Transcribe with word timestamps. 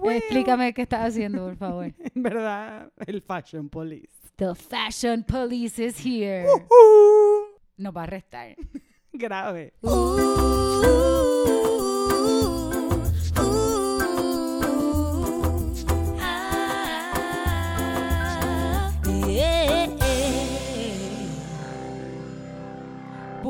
huevo. 0.00 0.18
Explícame 0.18 0.74
qué 0.74 0.82
estás 0.82 1.08
haciendo, 1.08 1.44
por 1.44 1.56
favor. 1.56 1.92
En 2.14 2.22
verdad, 2.22 2.90
el 3.06 3.22
Fashion 3.22 3.68
Police. 3.68 4.08
The 4.36 4.54
fashion 4.54 5.22
police 5.22 5.78
is 5.84 5.98
here. 6.04 6.46
Uh, 6.48 7.58
Nos 7.76 7.94
va 7.94 8.00
a 8.02 8.04
arrestar. 8.04 8.56
grave. 9.12 9.74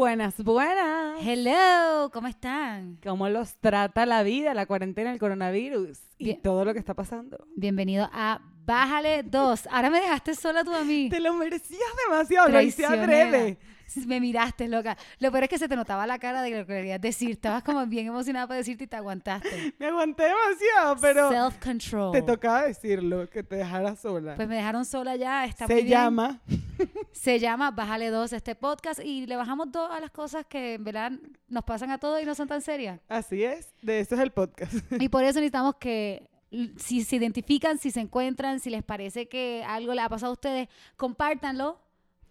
Buenas, 0.01 0.43
buenas. 0.43 1.19
Hello, 1.21 2.09
¿cómo 2.11 2.27
están? 2.27 2.97
¿Cómo 3.03 3.29
los 3.29 3.57
trata 3.59 4.07
la 4.07 4.23
vida, 4.23 4.55
la 4.55 4.65
cuarentena, 4.65 5.13
el 5.13 5.19
coronavirus 5.19 5.99
y 6.17 6.25
Bien. 6.25 6.41
todo 6.41 6.65
lo 6.65 6.73
que 6.73 6.79
está 6.79 6.95
pasando? 6.95 7.47
Bienvenido 7.55 8.09
a 8.11 8.41
Bájale 8.65 9.25
2. 9.25 9.69
Ahora 9.71 9.91
me 9.91 10.01
dejaste 10.01 10.35
sola 10.35 10.65
tú 10.65 10.73
a 10.73 10.85
mí. 10.85 11.11
Te 11.11 11.21
lo 11.21 11.35
merecías 11.35 11.83
demasiado, 12.09 12.49
Traicionera. 12.49 13.03
adrede. 13.03 13.59
Me 14.07 14.21
miraste, 14.21 14.69
loca. 14.69 14.97
Lo 15.19 15.31
peor 15.31 15.45
es 15.45 15.51
que 15.51 15.59
se 15.59 15.69
te 15.69 15.77
notaba 15.77 16.07
la 16.07 16.19
cara 16.19 16.43
de 16.43 16.51
lo 16.51 16.67
que 16.67 16.75
querías 16.75 17.01
decir. 17.01 17.31
Estabas 17.31 17.63
como 17.63 17.85
bien 17.87 18.07
emocionada 18.07 18.47
para 18.47 18.59
decirte 18.59 18.85
y 18.85 18.87
te 18.87 18.97
aguantaste. 18.97 19.75
Me 19.79 19.87
aguanté 19.87 20.25
demasiado, 20.25 20.97
pero 21.01 21.31
Self-control. 21.31 22.13
te 22.13 22.23
tocaba 22.23 22.65
decirlo, 22.67 23.29
que 23.29 23.43
te 23.43 23.57
dejara 23.57 23.97
sola. 23.97 24.35
Pues 24.37 24.49
me 24.49 24.57
dejaron 24.57 24.85
sola 24.85 25.17
ya. 25.17 25.45
Está 25.45 25.67
Se 25.67 25.75
muy 25.75 25.83
bien. 25.83 25.91
llama 25.99 26.41
Se 27.13 27.39
llama 27.39 27.71
Bájale 27.71 28.11
2 28.11 28.33
este 28.33 28.55
podcast 28.55 29.01
y 29.05 29.27
le 29.27 29.37
bajamos 29.37 29.71
dos 29.71 29.91
a 29.91 30.01
las 30.01 30.11
cosas 30.11 30.47
que 30.47 30.75
en 30.75 30.85
verdad 30.85 31.13
nos 31.49 31.65
pasan 31.65 31.91
a 31.91 31.99
todos 31.99 32.23
y 32.23 32.25
no 32.25 32.35
son 32.35 32.49
tan 32.49 32.63
serias. 32.63 33.01
Así 33.09 33.45
es, 33.45 33.75
de 33.83 34.01
eso 34.01 34.15
es 34.15 34.21
el 34.21 34.31
podcast. 34.31 34.73
Y 34.99 35.09
por 35.09 35.23
eso 35.25 35.41
necesitamos 35.41 35.75
que 35.77 36.29
si 36.77 37.05
se 37.05 37.17
identifican, 37.17 37.79
si 37.79 37.91
se 37.91 38.01
encuentran, 38.01 38.61
si 38.61 38.71
les 38.71 38.83
parece 38.83 39.29
que 39.29 39.63
algo 39.67 39.95
le 39.95 40.01
ha 40.03 40.09
pasado 40.09 40.31
a 40.31 40.35
ustedes, 40.35 40.69
compártanlo 40.97 41.79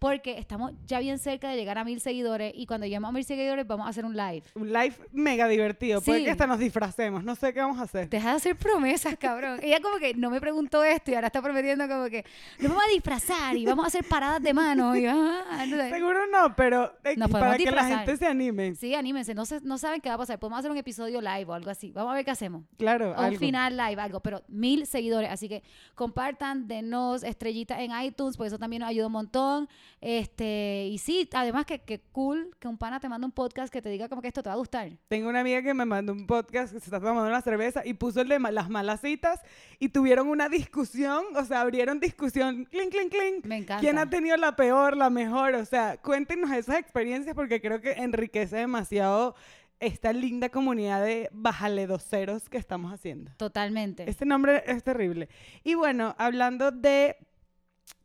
porque 0.00 0.38
estamos 0.38 0.72
ya 0.86 0.98
bien 0.98 1.18
cerca 1.18 1.50
de 1.50 1.56
llegar 1.56 1.76
a 1.78 1.84
mil 1.84 2.00
seguidores 2.00 2.52
y 2.56 2.64
cuando 2.66 2.86
lleguemos 2.86 3.10
a 3.10 3.12
mil 3.12 3.22
seguidores 3.22 3.66
vamos 3.66 3.86
a 3.86 3.90
hacer 3.90 4.04
un 4.06 4.16
live. 4.16 4.42
Un 4.54 4.72
live 4.72 4.94
mega 5.12 5.46
divertido. 5.46 6.00
Puede 6.00 6.20
Sí. 6.20 6.24
que 6.24 6.30
hasta 6.30 6.46
nos 6.46 6.58
disfracemos. 6.58 7.22
No 7.22 7.34
sé 7.36 7.52
qué 7.52 7.60
vamos 7.60 7.78
a 7.78 7.82
hacer. 7.82 8.08
Deja 8.08 8.30
de 8.30 8.36
hacer 8.36 8.56
promesas, 8.56 9.14
cabrón. 9.18 9.60
Ella 9.62 9.78
como 9.80 9.98
que 9.98 10.14
no 10.14 10.30
me 10.30 10.40
preguntó 10.40 10.82
esto 10.82 11.10
y 11.10 11.14
ahora 11.14 11.26
está 11.26 11.42
prometiendo 11.42 11.86
como 11.86 12.06
que 12.08 12.24
nos 12.58 12.70
vamos 12.70 12.84
a 12.88 12.92
disfrazar 12.92 13.56
y 13.58 13.66
vamos 13.66 13.84
a 13.84 13.88
hacer 13.88 14.04
paradas 14.04 14.42
de 14.42 14.54
mano. 14.54 14.96
Y, 14.96 15.04
ah, 15.06 15.66
no 15.68 15.76
sé. 15.76 15.90
Seguro 15.90 16.26
no, 16.28 16.56
pero 16.56 16.92
eh, 17.04 17.16
para 17.30 17.58
que 17.58 17.70
la 17.70 17.84
gente 17.84 18.16
se 18.16 18.26
anime. 18.26 18.74
Sí, 18.76 18.94
anímense. 18.94 19.34
No, 19.34 19.44
se- 19.44 19.60
no 19.60 19.76
saben 19.76 20.00
qué 20.00 20.08
va 20.08 20.14
a 20.14 20.18
pasar. 20.18 20.38
Podemos 20.38 20.60
hacer 20.60 20.70
un 20.70 20.78
episodio 20.78 21.20
live 21.20 21.44
o 21.44 21.52
algo 21.52 21.68
así. 21.70 21.92
Vamos 21.92 22.12
a 22.12 22.14
ver 22.14 22.24
qué 22.24 22.30
hacemos. 22.30 22.64
Claro, 22.78 23.14
O 23.18 23.26
un 23.26 23.36
final 23.36 23.76
live, 23.76 24.00
algo, 24.00 24.20
pero 24.20 24.42
mil 24.48 24.86
seguidores. 24.86 25.30
Así 25.30 25.46
que 25.46 25.62
compartan, 25.94 26.66
denos 26.66 27.22
estrellitas 27.22 27.78
en 27.80 27.90
iTunes, 28.02 28.38
porque 28.38 28.48
eso 28.48 28.58
también 28.58 28.80
nos 28.80 28.88
ayuda 28.88 29.06
un 29.08 29.12
montón. 29.12 29.68
Este, 30.00 30.86
y 30.90 30.96
sí, 30.98 31.28
además 31.34 31.66
que, 31.66 31.80
que 31.80 32.00
cool 32.00 32.56
que 32.58 32.68
un 32.68 32.78
pana 32.78 33.00
te 33.00 33.08
manda 33.08 33.26
un 33.26 33.32
podcast 33.32 33.70
que 33.72 33.82
te 33.82 33.90
diga 33.90 34.08
como 34.08 34.22
que 34.22 34.28
esto 34.28 34.42
te 34.42 34.48
va 34.48 34.54
a 34.54 34.58
gustar. 34.58 34.90
Tengo 35.08 35.28
una 35.28 35.40
amiga 35.40 35.62
que 35.62 35.74
me 35.74 35.84
mandó 35.84 36.12
un 36.12 36.26
podcast 36.26 36.72
que 36.72 36.80
se 36.80 36.86
está 36.86 36.98
tomando 37.00 37.28
una 37.28 37.42
cerveza 37.42 37.82
y 37.84 37.92
puso 37.94 38.22
el 38.22 38.28
de 38.28 38.38
ma- 38.38 38.50
las 38.50 38.70
malas 38.70 39.02
citas 39.02 39.40
y 39.78 39.90
tuvieron 39.90 40.28
una 40.28 40.48
discusión, 40.48 41.22
o 41.36 41.44
sea, 41.44 41.60
abrieron 41.60 42.00
discusión, 42.00 42.64
clink, 42.64 42.90
clink, 42.90 43.10
clink. 43.12 43.44
Me 43.46 43.58
encanta. 43.58 43.80
¿Quién 43.82 43.98
ha 43.98 44.08
tenido 44.08 44.36
la 44.38 44.56
peor, 44.56 44.96
la 44.96 45.10
mejor? 45.10 45.54
O 45.54 45.64
sea, 45.66 45.98
cuéntenos 45.98 46.50
esas 46.52 46.76
experiencias 46.78 47.34
porque 47.34 47.60
creo 47.60 47.80
que 47.82 47.92
enriquece 47.92 48.56
demasiado 48.56 49.34
esta 49.80 50.12
linda 50.12 50.48
comunidad 50.50 51.02
de 51.04 51.28
bajaledoceros 51.32 52.48
que 52.48 52.58
estamos 52.58 52.92
haciendo. 52.92 53.32
Totalmente. 53.36 54.08
Este 54.08 54.26
nombre 54.26 54.62
es 54.66 54.82
terrible. 54.82 55.28
Y 55.64 55.74
bueno, 55.74 56.14
hablando 56.18 56.70
de 56.70 57.16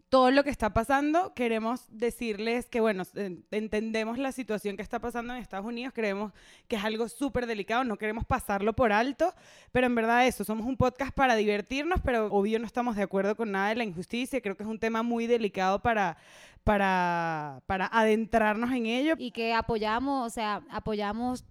todo 0.09 0.30
lo 0.31 0.44
que 0.44 0.50
está 0.52 0.72
pasando, 0.72 1.34
queremos 1.34 1.86
decirles 1.89 2.70
que, 2.70 2.80
bueno, 2.80 3.04
en- 3.16 3.43
entendemos 3.52 4.17
la 4.17 4.32
situación 4.32 4.77
que 4.77 4.83
está 4.83 4.99
pasando 4.99 5.33
en 5.33 5.42
Estados 5.42 5.66
Unidos, 5.66 5.93
creemos 5.93 6.32
que 6.67 6.76
es 6.76 6.83
algo 6.83 7.10
súper 7.10 7.48
delicado, 7.48 7.83
no 7.83 7.98
queremos 7.98 8.23
pasarlo 8.23 8.73
por 8.73 8.92
alto, 8.93 9.33
pero 9.71 9.88
en 9.88 9.95
verdad 9.95 10.26
eso, 10.27 10.43
somos 10.43 10.66
un 10.67 10.77
podcast 10.77 11.11
para 11.14 11.36
divertirnos, 11.36 11.99
pero 12.04 12.27
obvio 12.27 12.60
no 12.60 12.66
estamos 12.66 12.95
de 12.95 13.04
acuerdo 13.04 13.36
con 13.36 13.52
nada 13.52 13.70
de 13.70 13.76
la 13.76 13.83
injusticia, 13.83 14.42
creo 14.42 14.55
que 14.55 14.64
es 14.64 14.70
un 14.70 14.80
tema 14.80 15.02
muy 15.04 15.26
delicado 15.27 15.80
para, 15.82 16.17
para, 16.64 17.61
para 17.66 17.87
adentrarnos 17.87 18.72
en 18.72 18.86
ello. 18.86 19.16
y 19.17 19.32
que 19.32 19.54
apoyamos, 19.54 20.27
o 20.27 20.30
sea, 20.30 20.61
apoyamos 20.70 21.43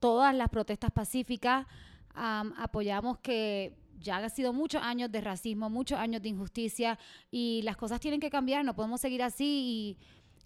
todas 0.00 0.34
las 0.34 0.48
protestas 0.48 0.90
pacíficas, 0.90 1.66
am, 2.14 2.52
apoyamos 2.58 3.18
que 3.18 3.72
ya 4.00 4.16
han 4.16 4.30
sido 4.30 4.52
muchos 4.52 4.82
años 4.82 5.10
de 5.12 5.20
racismo, 5.20 5.70
muchos 5.70 5.98
años 5.98 6.22
de 6.22 6.28
injusticia 6.30 6.98
y 7.30 7.60
las 7.62 7.76
cosas 7.76 8.00
tienen 8.00 8.20
que 8.20 8.30
cambiar, 8.30 8.64
no 8.64 8.74
podemos 8.74 9.00
seguir 9.00 9.22
así 9.22 9.44
y 9.46 9.96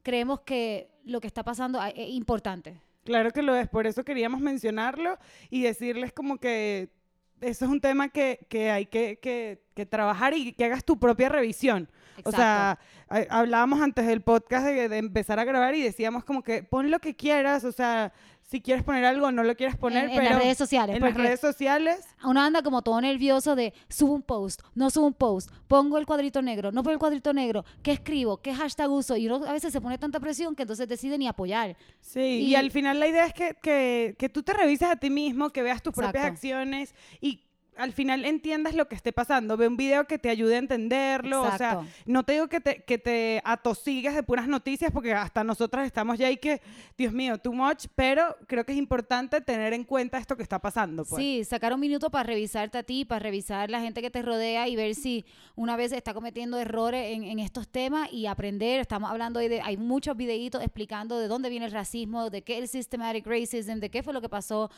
creemos 0.02 0.40
que 0.40 0.90
lo 1.04 1.20
que 1.20 1.26
está 1.28 1.42
pasando 1.42 1.82
es 1.82 2.10
importante. 2.10 2.80
Claro 3.04 3.30
que 3.30 3.42
lo 3.42 3.54
es, 3.54 3.68
por 3.68 3.86
eso 3.86 4.04
queríamos 4.04 4.40
mencionarlo 4.40 5.18
y 5.50 5.62
decirles 5.62 6.12
como 6.12 6.38
que 6.38 6.88
eso 7.40 7.64
es 7.66 7.70
un 7.70 7.80
tema 7.80 8.08
que, 8.08 8.46
que 8.48 8.70
hay 8.70 8.86
que, 8.86 9.18
que- 9.20 9.62
que 9.74 9.84
trabajar 9.86 10.34
y 10.34 10.52
que 10.52 10.64
hagas 10.64 10.84
tu 10.84 10.98
propia 11.00 11.28
revisión. 11.28 11.90
O 12.24 12.30
sea, 12.30 12.78
ha- 13.08 13.26
hablábamos 13.28 13.80
antes 13.82 14.06
del 14.06 14.20
podcast 14.22 14.64
de, 14.66 14.88
de 14.88 14.98
empezar 14.98 15.38
a 15.40 15.44
grabar 15.44 15.74
y 15.74 15.82
decíamos 15.82 16.24
como 16.24 16.42
que 16.44 16.62
pon 16.62 16.90
lo 16.92 17.00
que 17.00 17.16
quieras, 17.16 17.64
o 17.64 17.72
sea, 17.72 18.12
si 18.54 18.60
quieres 18.60 18.84
poner 18.84 19.04
algo 19.04 19.32
no 19.32 19.42
lo 19.42 19.56
quieres 19.56 19.76
poner, 19.76 20.04
en, 20.04 20.10
en 20.10 20.16
pero 20.18 20.30
las 20.30 20.38
redes 20.42 20.58
sociales. 20.58 20.94
en 20.94 21.02
las 21.02 21.14
redes 21.14 21.40
sociales 21.40 22.06
uno 22.24 22.40
anda 22.40 22.62
como 22.62 22.82
todo 22.82 23.00
nervioso 23.00 23.56
de 23.56 23.74
subo 23.88 24.12
un 24.14 24.22
post, 24.22 24.62
no 24.76 24.90
subo 24.90 25.06
un 25.08 25.14
post, 25.14 25.50
pongo 25.66 25.98
el 25.98 26.06
cuadrito 26.06 26.40
negro, 26.40 26.70
no 26.70 26.84
pongo 26.84 26.92
el 26.92 26.98
cuadrito 27.00 27.32
negro, 27.32 27.64
¿qué 27.82 27.90
escribo? 27.90 28.36
¿Qué 28.36 28.54
hashtag 28.54 28.88
uso? 28.92 29.16
Y 29.16 29.26
uno 29.26 29.44
a 29.44 29.52
veces 29.52 29.72
se 29.72 29.80
pone 29.80 29.98
tanta 29.98 30.20
presión 30.20 30.54
que 30.54 30.62
entonces 30.62 30.86
decide 30.86 31.18
ni 31.18 31.26
apoyar. 31.26 31.76
Sí, 32.00 32.20
y, 32.20 32.50
Y- 32.52 32.54
al 32.54 32.70
final 32.70 33.00
la 33.00 33.08
idea 33.08 33.26
es 33.26 33.34
que, 33.34 33.56
que, 33.60 34.14
que 34.16 34.28
tú 34.28 34.44
te 34.44 34.52
revises 34.52 34.88
a 34.88 34.94
ti 34.94 35.10
mismo, 35.10 35.50
que 35.50 35.62
veas 35.62 35.82
tus 35.82 35.92
propias 35.92 36.24
acciones 36.24 36.94
y 37.20 37.40
al 37.76 37.92
final 37.92 38.24
entiendas 38.24 38.74
lo 38.74 38.88
que 38.88 38.94
esté 38.94 39.12
pasando. 39.12 39.56
Ve 39.56 39.68
un 39.68 39.76
video 39.76 40.06
que 40.06 40.18
te 40.18 40.30
ayude 40.30 40.56
a 40.56 40.58
entenderlo. 40.58 41.42
O 41.42 41.56
sea, 41.56 41.80
no 42.06 42.22
te 42.24 42.34
digo 42.34 42.48
que 42.48 42.60
te, 42.60 42.82
que 42.82 42.98
te 42.98 43.42
atosigues 43.44 44.14
de 44.14 44.22
puras 44.22 44.48
noticias 44.48 44.90
porque 44.92 45.12
hasta 45.12 45.44
nosotras 45.44 45.86
estamos 45.86 46.18
ya 46.18 46.28
ahí 46.28 46.36
que, 46.36 46.60
Dios 46.96 47.12
mío, 47.12 47.38
too 47.38 47.52
much, 47.52 47.86
pero 47.94 48.36
creo 48.46 48.64
que 48.64 48.72
es 48.72 48.78
importante 48.78 49.40
tener 49.40 49.72
en 49.72 49.84
cuenta 49.84 50.18
esto 50.18 50.36
que 50.36 50.42
está 50.42 50.58
pasando. 50.58 51.04
Pues. 51.04 51.22
Sí, 51.22 51.44
sacar 51.44 51.72
un 51.72 51.80
minuto 51.80 52.10
para 52.10 52.24
revisarte 52.24 52.78
a 52.78 52.82
ti, 52.82 53.04
para 53.04 53.20
revisar 53.20 53.70
la 53.70 53.80
gente 53.80 54.02
que 54.02 54.10
te 54.10 54.22
rodea 54.22 54.68
y 54.68 54.76
ver 54.76 54.94
si 54.94 55.24
una 55.54 55.76
vez 55.76 55.92
está 55.92 56.14
cometiendo 56.14 56.58
errores 56.58 57.14
en, 57.14 57.24
en 57.24 57.38
estos 57.38 57.68
temas 57.68 58.12
y 58.12 58.26
aprender. 58.26 58.80
Estamos 58.80 59.10
hablando 59.10 59.40
hoy 59.40 59.48
de, 59.48 59.60
hay 59.60 59.76
muchos 59.76 60.16
videitos 60.16 60.62
explicando 60.62 61.18
de 61.18 61.28
dónde 61.28 61.50
viene 61.50 61.66
el 61.66 61.72
racismo, 61.72 62.30
de 62.30 62.42
qué 62.42 62.58
es 62.58 62.62
el 62.62 62.68
systematic 62.68 63.26
racism, 63.26 63.78
de 63.80 63.90
qué 63.90 64.02
fue 64.02 64.12
lo 64.12 64.20
que 64.20 64.28
pasó, 64.28 64.70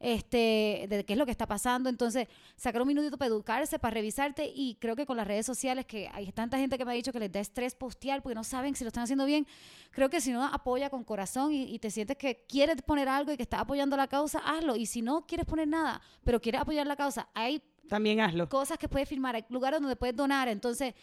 este, 0.00 0.86
de 0.88 1.04
qué 1.04 1.14
es 1.14 1.18
lo 1.18 1.24
que 1.24 1.30
está 1.32 1.46
pasando. 1.46 1.88
Entonces, 1.88 2.28
sacar 2.56 2.82
un 2.82 2.88
minutito 2.88 3.16
para 3.16 3.28
educarse, 3.28 3.78
para 3.78 3.94
revisarte 3.94 4.50
y 4.54 4.76
creo 4.80 4.96
que 4.96 5.06
con 5.06 5.16
las 5.16 5.26
redes 5.26 5.46
sociales, 5.46 5.86
que 5.86 6.08
hay 6.12 6.30
tanta 6.32 6.58
gente 6.58 6.78
que 6.78 6.84
me 6.84 6.92
ha 6.92 6.94
dicho 6.94 7.12
que 7.12 7.20
les 7.20 7.32
da 7.32 7.40
estrés 7.40 7.74
postear 7.74 8.22
porque 8.22 8.34
no 8.34 8.44
saben 8.44 8.74
si 8.74 8.84
lo 8.84 8.88
están 8.88 9.04
haciendo 9.04 9.26
bien, 9.26 9.46
creo 9.90 10.10
que 10.10 10.20
si 10.20 10.32
no 10.32 10.44
apoya 10.44 10.90
con 10.90 11.04
corazón 11.04 11.52
y, 11.52 11.62
y 11.64 11.78
te 11.78 11.90
sientes 11.90 12.16
que 12.16 12.44
quieres 12.48 12.82
poner 12.82 13.08
algo 13.08 13.32
y 13.32 13.36
que 13.36 13.42
estás 13.42 13.60
apoyando 13.60 13.96
la 13.96 14.06
causa, 14.08 14.38
hazlo. 14.40 14.76
Y 14.76 14.86
si 14.86 15.02
no 15.02 15.26
quieres 15.26 15.46
poner 15.46 15.68
nada, 15.68 16.00
pero 16.24 16.40
quieres 16.40 16.60
apoyar 16.60 16.86
la 16.86 16.96
causa, 16.96 17.28
hay 17.34 17.62
También 17.88 18.20
hazlo. 18.20 18.48
cosas 18.48 18.78
que 18.78 18.88
puedes 18.88 19.08
firmar, 19.08 19.34
hay 19.36 19.44
lugares 19.48 19.80
donde 19.80 19.96
puedes 19.96 20.16
donar. 20.16 20.48
Entonces, 20.48 20.94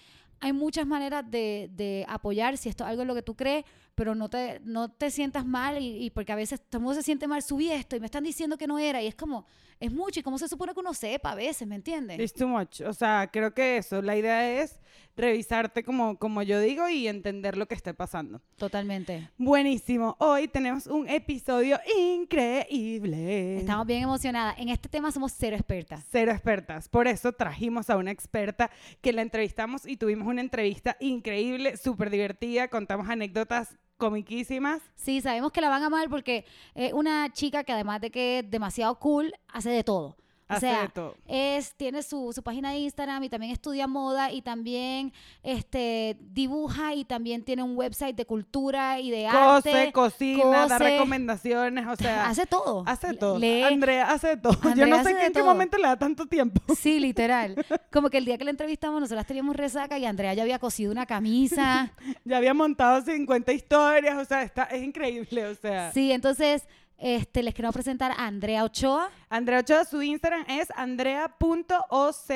hay 0.44 0.54
muchas 0.54 0.88
maneras 0.88 1.24
de, 1.30 1.70
de 1.72 2.04
apoyar 2.10 2.58
si 2.58 2.68
esto 2.68 2.84
es 2.84 2.90
algo 2.90 3.04
en 3.04 3.08
lo 3.08 3.14
que 3.16 3.22
tú 3.22 3.36
crees, 3.36 3.64
pero 3.96 4.16
no 4.16 4.30
te, 4.30 4.60
no 4.64 4.90
te 4.90 5.12
sientas 5.12 5.46
mal 5.46 5.82
y, 5.82 6.06
y 6.06 6.10
porque 6.10 6.32
a 6.32 6.36
veces 6.36 6.62
todo 6.62 6.80
el 6.80 6.84
mundo 6.84 6.96
se 6.96 7.04
siente 7.04 7.28
mal, 7.28 7.42
subí 7.42 7.72
esto 7.72 7.96
y 7.96 8.00
me 8.00 8.06
están 8.06 8.24
diciendo 8.24 8.58
que 8.58 8.68
no 8.68 8.80
era 8.80 9.02
y 9.02 9.08
es 9.08 9.16
como, 9.16 9.46
es 9.80 9.92
mucho 9.92 10.20
y 10.20 10.24
cómo 10.24 10.38
se 10.38 10.48
supone 10.48 10.74
que 10.74 10.80
uno 10.80 10.94
sepa 10.94 11.32
a 11.32 11.36
veces, 11.36 11.68
¿me 11.68 11.76
entiendes? 11.76 12.20
It's 12.20 12.34
too 12.34 12.48
much. 12.48 12.82
O 12.82 12.94
sea, 12.94 13.30
creo 13.32 13.54
que 13.54 13.78
eso, 13.78 14.02
la 14.02 14.16
idea 14.16 14.62
es 14.62 14.80
revisarte 15.16 15.84
como, 15.84 16.18
como 16.18 16.42
yo 16.44 16.60
digo 16.60 16.88
y 16.88 17.08
entender 17.08 17.58
lo 17.58 17.68
que 17.68 17.76
esté 17.76 17.94
pasando. 17.94 18.42
Totalmente. 18.58 19.30
Buenísimo. 19.38 20.16
Hoy 20.20 20.48
tenemos 20.48 20.88
un 20.88 21.10
episodio 21.10 21.80
increíble. 21.98 23.58
Estamos 23.60 23.88
bien 23.88 24.04
emocionadas. 24.04 24.58
En 24.60 24.70
este 24.70 24.88
tema 24.88 25.12
somos 25.12 25.34
cero 25.36 25.56
expertas. 25.56 26.06
Cero 26.10 26.32
expertas. 26.32 26.88
Por 26.88 27.08
eso 27.08 27.34
trajimos 27.34 27.90
a 27.90 27.98
una 27.98 28.12
experta 28.12 28.72
que 29.02 29.14
la 29.14 29.22
entrevistamos 29.22 29.86
y 29.86 29.98
tuvimos 29.98 30.28
una 30.28 30.42
entrevista 30.42 30.96
increíble, 31.00 31.78
súper 31.78 32.10
divertida. 32.10 32.68
Contamos 32.68 33.10
anécdotas 33.10 33.78
comiquísimas. 34.02 34.82
Sí, 34.96 35.22
sabemos 35.22 35.52
que 35.52 35.62
la 35.62 35.70
van 35.70 35.84
a 35.84 35.86
amar 35.86 36.10
porque 36.10 36.44
es 36.74 36.92
una 36.92 37.32
chica 37.32 37.64
que 37.64 37.72
además 37.72 38.02
de 38.02 38.10
que 38.10 38.40
es 38.40 38.50
demasiado 38.50 38.96
cool, 38.96 39.32
hace 39.48 39.70
de 39.70 39.84
todo. 39.84 40.18
O 40.52 40.54
de 40.56 40.60
sea, 40.60 40.88
todo. 40.94 41.16
es, 41.28 41.74
tiene 41.76 42.04
su, 42.04 42.32
su 42.34 42.44
página 42.44 42.72
de 42.72 42.80
Instagram 42.80 43.24
y 43.24 43.30
también 43.30 43.52
estudia 43.52 43.88
moda 43.88 44.32
y 44.32 44.42
también 44.42 45.14
este, 45.44 46.18
dibuja 46.20 46.94
y 46.96 47.06
también 47.06 47.44
tiene 47.44 47.64
un 47.64 47.76
website 47.76 48.16
de 48.16 48.26
cultura 48.26 49.00
y 49.00 49.10
de 49.12 49.28
Cose, 49.32 49.72
arte. 49.74 49.92
cocina, 49.92 50.46
da 50.68 50.78
cose. 50.78 50.80
recomendaciones, 50.92 51.88
o 51.88 51.96
sea, 51.96 52.30
hace 52.30 52.46
todo. 52.46 52.84
hace 52.86 53.14
todo. 53.14 53.38
Lee. 53.40 53.64
Andrea 53.64 54.12
hace 54.12 54.38
todo. 54.38 54.58
Yo 54.76 54.86
no 54.88 55.04
sé 55.04 55.16
qué- 55.16 55.26
en 55.28 55.34
qué 55.34 55.44
momento 55.44 55.78
le 55.78 55.84
da 55.88 55.98
tanto 55.98 56.26
tiempo. 56.26 56.62
Sí, 56.82 57.00
literal. 57.00 57.56
Como 57.92 58.10
que 58.10 58.18
el 58.18 58.26
día 58.26 58.38
que 58.38 58.44
la 58.44 58.52
entrevistamos 58.52 59.00
nosotras 59.02 59.26
teníamos 59.28 59.56
resaca 59.56 59.98
y 60.00 60.06
Andrea 60.06 60.34
ya 60.34 60.42
había 60.44 60.58
cosido 60.60 60.92
una 60.92 61.06
camisa. 61.06 61.92
Ya 62.26 62.38
había 62.38 62.54
montado 62.54 63.02
50 63.02 63.52
historias, 63.52 64.18
o 64.18 64.26
sea, 64.26 64.42
está, 64.44 64.64
es 64.64 64.82
increíble, 64.84 65.46
o 65.46 65.56
sea. 65.56 65.92
Sí, 65.92 66.12
entonces 66.12 66.64
este, 67.02 67.42
les 67.42 67.54
queremos 67.56 67.74
presentar 67.74 68.12
a 68.12 68.28
Andrea 68.28 68.64
Ochoa. 68.64 69.10
Andrea 69.30 69.60
Ochoa, 69.60 69.86
su 69.86 70.02
Instagram 70.04 70.46
es 70.48 70.70
andrea.ocz. 70.76 72.28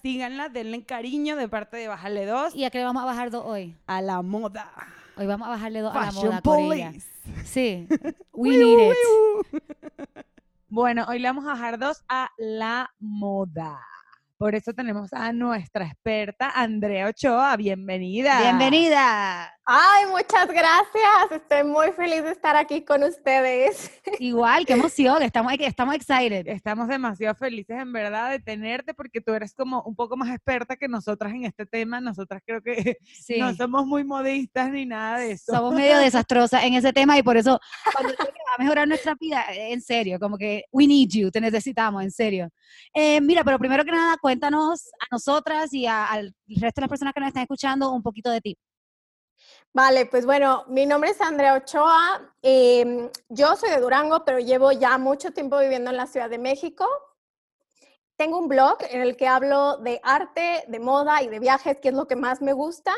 Síganla, 0.00 0.48
denle 0.48 0.84
cariño 0.84 1.34
de 1.36 1.48
parte 1.48 1.76
de 1.76 1.88
Bájale 1.88 2.24
2 2.24 2.54
¿Y 2.54 2.64
a 2.64 2.70
qué 2.70 2.78
le 2.78 2.84
vamos 2.84 3.02
a 3.02 3.06
bajar 3.06 3.30
dos 3.30 3.44
hoy? 3.44 3.76
a 3.86 4.00
la 4.00 4.22
moda. 4.22 4.70
Hoy 5.16 5.26
vamos 5.26 5.48
a 5.48 5.50
bajarle 5.50 5.80
dos 5.80 5.94
a 5.96 6.06
la 6.06 6.12
moda. 6.12 6.40
Police. 6.42 7.08
Sí, 7.44 7.88
we 8.32 8.50
need 8.56 8.92
it. 8.92 8.96
Bueno, 10.68 11.04
hoy 11.08 11.18
le 11.18 11.28
vamos 11.28 11.44
a 11.44 11.48
bajar 11.48 11.78
dos 11.78 12.04
a 12.08 12.30
la 12.38 12.90
moda. 13.00 13.80
Por 14.36 14.54
eso 14.54 14.72
tenemos 14.72 15.12
a 15.12 15.32
nuestra 15.32 15.86
experta 15.86 16.50
Andrea 16.54 17.08
Ochoa. 17.08 17.56
Bienvenida. 17.56 18.40
Bienvenida. 18.40 19.57
Ay, 19.70 20.06
muchas 20.06 20.48
gracias. 20.48 21.30
Estoy 21.42 21.62
muy 21.62 21.92
feliz 21.92 22.24
de 22.24 22.30
estar 22.30 22.56
aquí 22.56 22.82
con 22.86 23.02
ustedes. 23.02 23.90
Igual, 24.18 24.64
qué 24.64 24.72
emoción, 24.72 25.22
estamos, 25.22 25.52
estamos 25.58 25.94
excited. 25.94 26.46
Estamos 26.48 26.88
demasiado 26.88 27.34
felices 27.34 27.76
en 27.78 27.92
verdad 27.92 28.30
de 28.30 28.38
tenerte 28.38 28.94
porque 28.94 29.20
tú 29.20 29.34
eres 29.34 29.52
como 29.52 29.82
un 29.82 29.94
poco 29.94 30.16
más 30.16 30.30
experta 30.30 30.74
que 30.74 30.88
nosotras 30.88 31.34
en 31.34 31.44
este 31.44 31.66
tema. 31.66 32.00
Nosotras 32.00 32.40
creo 32.46 32.62
que 32.62 32.96
Sí. 33.04 33.38
no 33.38 33.54
somos 33.54 33.84
muy 33.84 34.04
modistas 34.04 34.70
ni 34.70 34.86
nada 34.86 35.18
de 35.18 35.32
eso. 35.32 35.52
Somos 35.54 35.74
medio 35.74 35.98
desastrosas 36.26 36.64
en 36.64 36.72
ese 36.72 36.94
tema 36.94 37.18
y 37.18 37.22
por 37.22 37.36
eso 37.36 37.60
cuando 37.94 38.14
va 38.14 38.24
a 38.56 38.62
mejorar 38.62 38.88
nuestra 38.88 39.16
vida, 39.20 39.44
en 39.50 39.82
serio, 39.82 40.18
como 40.18 40.38
que 40.38 40.64
we 40.72 40.86
need 40.86 41.08
you, 41.10 41.30
te 41.30 41.42
necesitamos, 41.42 42.02
en 42.02 42.10
serio. 42.10 42.48
Eh, 42.94 43.20
mira, 43.20 43.44
pero 43.44 43.58
primero 43.58 43.84
que 43.84 43.90
nada, 43.90 44.16
cuéntanos 44.16 44.86
a 44.98 45.06
nosotras 45.10 45.74
y 45.74 45.84
a- 45.84 46.06
al 46.06 46.34
resto 46.46 46.80
de 46.80 46.84
las 46.84 46.88
personas 46.88 47.12
que 47.12 47.20
nos 47.20 47.28
están 47.28 47.42
escuchando 47.42 47.92
un 47.92 48.02
poquito 48.02 48.30
de 48.30 48.40
ti. 48.40 48.56
Vale, 49.72 50.06
pues 50.06 50.26
bueno, 50.26 50.64
mi 50.68 50.86
nombre 50.86 51.10
es 51.10 51.20
Andrea 51.20 51.54
Ochoa. 51.54 52.34
em, 52.42 53.10
yo 53.28 53.56
soy 53.56 53.70
de 53.70 53.80
Durango, 53.80 54.24
pero 54.24 54.38
llevo 54.38 54.72
ya 54.72 54.98
mucho 54.98 55.32
tiempo 55.32 55.58
viviendo 55.58 55.90
en 55.90 55.96
la 55.96 56.06
Ciudad 56.06 56.30
de 56.30 56.38
México. 56.38 56.86
Tengo 58.16 58.38
un 58.38 58.48
blog 58.48 58.78
en 58.90 59.02
el 59.02 59.16
que 59.16 59.28
hablo 59.28 59.76
de 59.76 60.00
arte, 60.02 60.64
de 60.66 60.80
moda 60.80 61.22
y 61.22 61.28
de 61.28 61.38
viajes, 61.38 61.78
que 61.80 61.88
es 61.88 61.94
lo 61.94 62.06
que 62.06 62.16
más 62.16 62.42
me 62.42 62.52
gusta. 62.52 62.92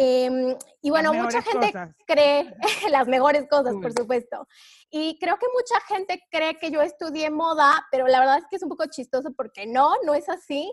Em, 0.00 0.56
y 0.80 0.90
bueno, 0.90 1.12
mucha 1.12 1.42
gente 1.42 1.72
cosas. 1.72 1.90
cree 2.06 2.54
las 2.90 3.08
mejores 3.08 3.48
cosas, 3.48 3.74
por 3.82 3.92
supuesto. 3.92 4.46
Y 4.90 5.18
creo 5.18 5.36
que 5.38 5.46
mucha 5.52 5.80
gente 5.86 6.22
cree 6.30 6.56
que 6.56 6.70
yo 6.70 6.80
estudié 6.80 7.30
moda, 7.30 7.84
pero 7.90 8.06
la 8.06 8.20
verdad 8.20 8.38
es 8.38 8.44
que 8.48 8.56
es 8.56 8.62
un 8.62 8.68
poco 8.68 8.86
chistoso 8.86 9.32
porque 9.36 9.66
no, 9.66 9.92
no 10.04 10.14
es 10.14 10.28
así. 10.28 10.72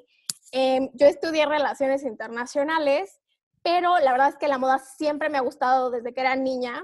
Em, 0.52 0.92
yo 0.94 1.08
estudié 1.08 1.48
relaciones 1.48 2.04
internacionales, 2.04 3.20
pero 3.66 3.98
la 3.98 4.12
verdad 4.12 4.30
es 4.30 4.38
que 4.38 4.48
la 4.48 4.60
moda 4.60 4.78
siempre 4.78 5.28
me 5.28 5.40
ha 5.40 5.42
gustado 5.42 5.90
desde 5.90 6.14
que 6.14 6.22
era 6.22 6.36
niña. 6.36 6.84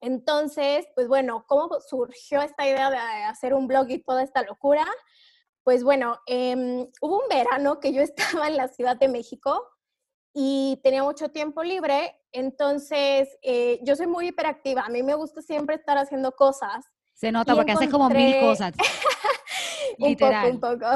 Entonces, 0.00 0.84
pues 0.96 1.06
bueno, 1.06 1.44
¿cómo 1.46 1.80
surgió 1.80 2.42
esta 2.42 2.66
idea 2.66 2.90
de 2.90 2.96
hacer 2.98 3.54
un 3.54 3.68
blog 3.68 3.88
y 3.88 4.02
toda 4.02 4.24
esta 4.24 4.42
locura? 4.42 4.84
Pues 5.62 5.84
bueno, 5.84 6.18
em, 6.26 6.88
hubo 7.00 7.22
un 7.22 7.28
verano 7.30 7.78
que 7.78 7.92
yo 7.92 8.02
estaba 8.42 8.48
en 8.48 8.56
la 8.56 8.66
Ciudad 8.66 8.96
de 8.96 9.06
México 9.06 9.64
y 10.34 10.80
tenía 10.82 11.04
mucho 11.04 11.28
tiempo 11.28 11.62
libre, 11.62 12.18
entonces 12.32 13.28
eh, 13.42 13.78
yo 13.84 13.94
soy 13.94 14.08
muy 14.08 14.28
hiperactiva, 14.28 14.82
a 14.82 14.88
mí 14.88 15.02
me 15.04 15.14
gusta 15.14 15.40
siempre 15.40 15.76
estar 15.76 15.98
haciendo 15.98 16.32
cosas. 16.32 16.84
Se 17.14 17.30
nota 17.30 17.54
porque 17.54 17.72
haces 17.72 17.90
como 17.90 18.08
mil 18.08 18.34
encontré- 18.34 18.40
cosas. 19.96 20.04
Un 20.04 20.08
Literal. 20.08 20.58
poco, 20.58 20.68
un 20.72 20.78
poco. 20.80 20.86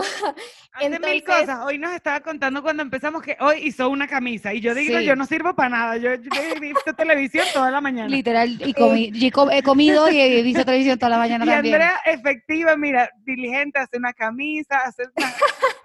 Hace 0.73 0.99
mil 1.01 1.25
cosas. 1.25 1.59
Hoy 1.65 1.79
nos 1.79 1.93
estaba 1.93 2.21
contando 2.21 2.63
cuando 2.63 2.83
empezamos 2.83 3.23
que 3.23 3.37
hoy 3.41 3.59
hizo 3.63 3.89
una 3.89 4.07
camisa. 4.07 4.53
Y 4.53 4.61
yo 4.61 4.75
digo, 4.75 4.99
Sí. 4.99 5.05
yo 5.05 5.17
no 5.17 5.25
sirvo 5.27 5.55
para 5.55 5.69
nada. 5.71 5.97
Yo, 5.97 6.15
yo 6.15 6.31
he 6.55 6.61
visto 6.61 6.95
televisión 6.97 7.45
toda 7.53 7.71
la 7.71 7.81
mañana. 7.81 8.09
Literal, 8.09 8.51
y, 8.51 8.75
comí- 8.75 9.11
y 9.13 9.31
co- 9.31 9.51
he 9.51 9.63
comido 9.63 10.11
y 10.11 10.21
he 10.21 10.43
visto 10.43 10.65
televisión 10.67 10.99
toda 10.99 11.11
la 11.11 11.19
mañana 11.19 11.45
Y 11.45 11.49
también. 11.49 11.75
Andrea, 11.75 12.01
efectiva, 12.07 12.77
mira, 12.77 13.11
diligente, 13.25 13.79
hace 13.79 13.97
una 13.97 14.13
camisa, 14.13 14.79
hace 14.85 15.05
una, 15.17 15.33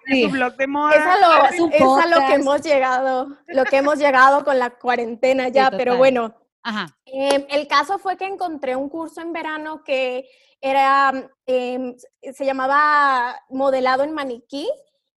Sí. 0.07 0.23
su 0.23 0.29
blog 0.31 0.55
de 0.57 0.67
moda. 0.67 0.95
Es 0.95 1.01
a, 1.01 1.17
lo, 1.19 1.45
es 1.47 1.59
un 1.59 1.71
es 1.73 1.81
a 1.81 2.07
lo 2.07 2.25
que 2.27 2.33
hemos 2.33 2.61
llegado, 2.63 3.27
lo 3.47 3.63
que 3.65 3.77
hemos 3.77 3.97
llegado 3.99 4.43
con 4.43 4.57
la 4.59 4.71
cuarentena 4.71 5.47
ya, 5.49 5.69
pero 5.71 5.95
bueno, 5.97 6.35
Ajá. 6.63 6.87
Em, 7.05 7.43
el 7.49 7.67
caso 7.67 7.97
fue 7.97 8.17
que 8.17 8.25
encontré 8.25 8.75
un 8.75 8.87
curso 8.89 9.21
en 9.21 9.31
verano 9.33 9.83
que 9.83 10.25
era, 10.61 11.29
em, 11.45 11.95
se 12.33 12.45
llamaba 12.45 13.39
modelado 13.49 14.03
en 14.03 14.13
maniquí 14.13 14.69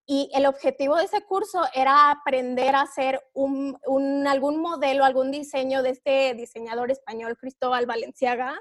y 0.06 0.30
el 0.34 0.46
objetivo 0.46 0.98
de 0.98 1.06
ese 1.06 1.22
curso 1.22 1.62
era 1.74 2.12
aprender 2.12 2.76
a 2.76 2.82
hacer 2.82 3.22
un, 3.34 3.78
un- 3.86 4.28
algún 4.28 4.60
modelo, 4.60 5.06
algún 5.06 5.32
diseño 5.32 5.84
de 5.84 5.92
este 5.92 6.34
diseñador 6.34 6.92
español 6.92 7.38
Cristóbal 7.38 7.86
Valenciaga. 7.86 8.60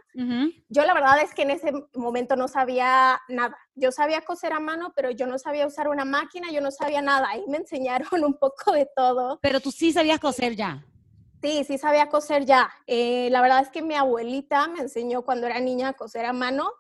Yo 0.68 0.84
la 0.84 0.94
verdad 0.94 1.20
es 1.22 1.34
que 1.34 1.42
en 1.42 1.50
ese 1.50 1.72
momento 1.94 2.36
no 2.36 2.46
sabía 2.46 3.20
nada. 3.28 3.56
Yo 3.74 3.90
sabía 3.90 4.20
coser 4.20 4.52
a 4.52 4.60
mano, 4.60 4.92
pero 4.94 5.10
yo 5.10 5.26
no 5.26 5.38
sabía 5.38 5.66
usar 5.66 5.88
una 5.88 6.04
máquina, 6.04 6.52
yo 6.52 6.60
no 6.60 6.70
sabía 6.70 7.02
nada. 7.02 7.28
Ahí 7.30 7.42
me 7.48 7.56
enseñaron 7.56 8.08
un 8.24 8.34
poco 8.38 8.72
de 8.72 8.88
todo. 8.94 9.38
Pero 9.42 9.60
tú 9.60 9.72
sí 9.72 9.92
sabías 9.92 10.20
coser 10.20 10.54
ya. 10.54 10.84
Sí, 11.42 11.64
sí 11.64 11.78
sabía 11.78 12.08
coser 12.08 12.44
ya. 12.44 12.70
Eh, 12.86 13.28
la 13.30 13.40
verdad 13.40 13.60
es 13.60 13.70
que 13.70 13.82
mi 13.82 13.94
abuelita 13.94 14.68
me 14.68 14.80
enseñó 14.80 15.22
cuando 15.22 15.46
era 15.46 15.58
niña 15.60 15.88
a 15.88 15.92
coser 15.94 16.26
a 16.26 16.32
mano, 16.34 16.70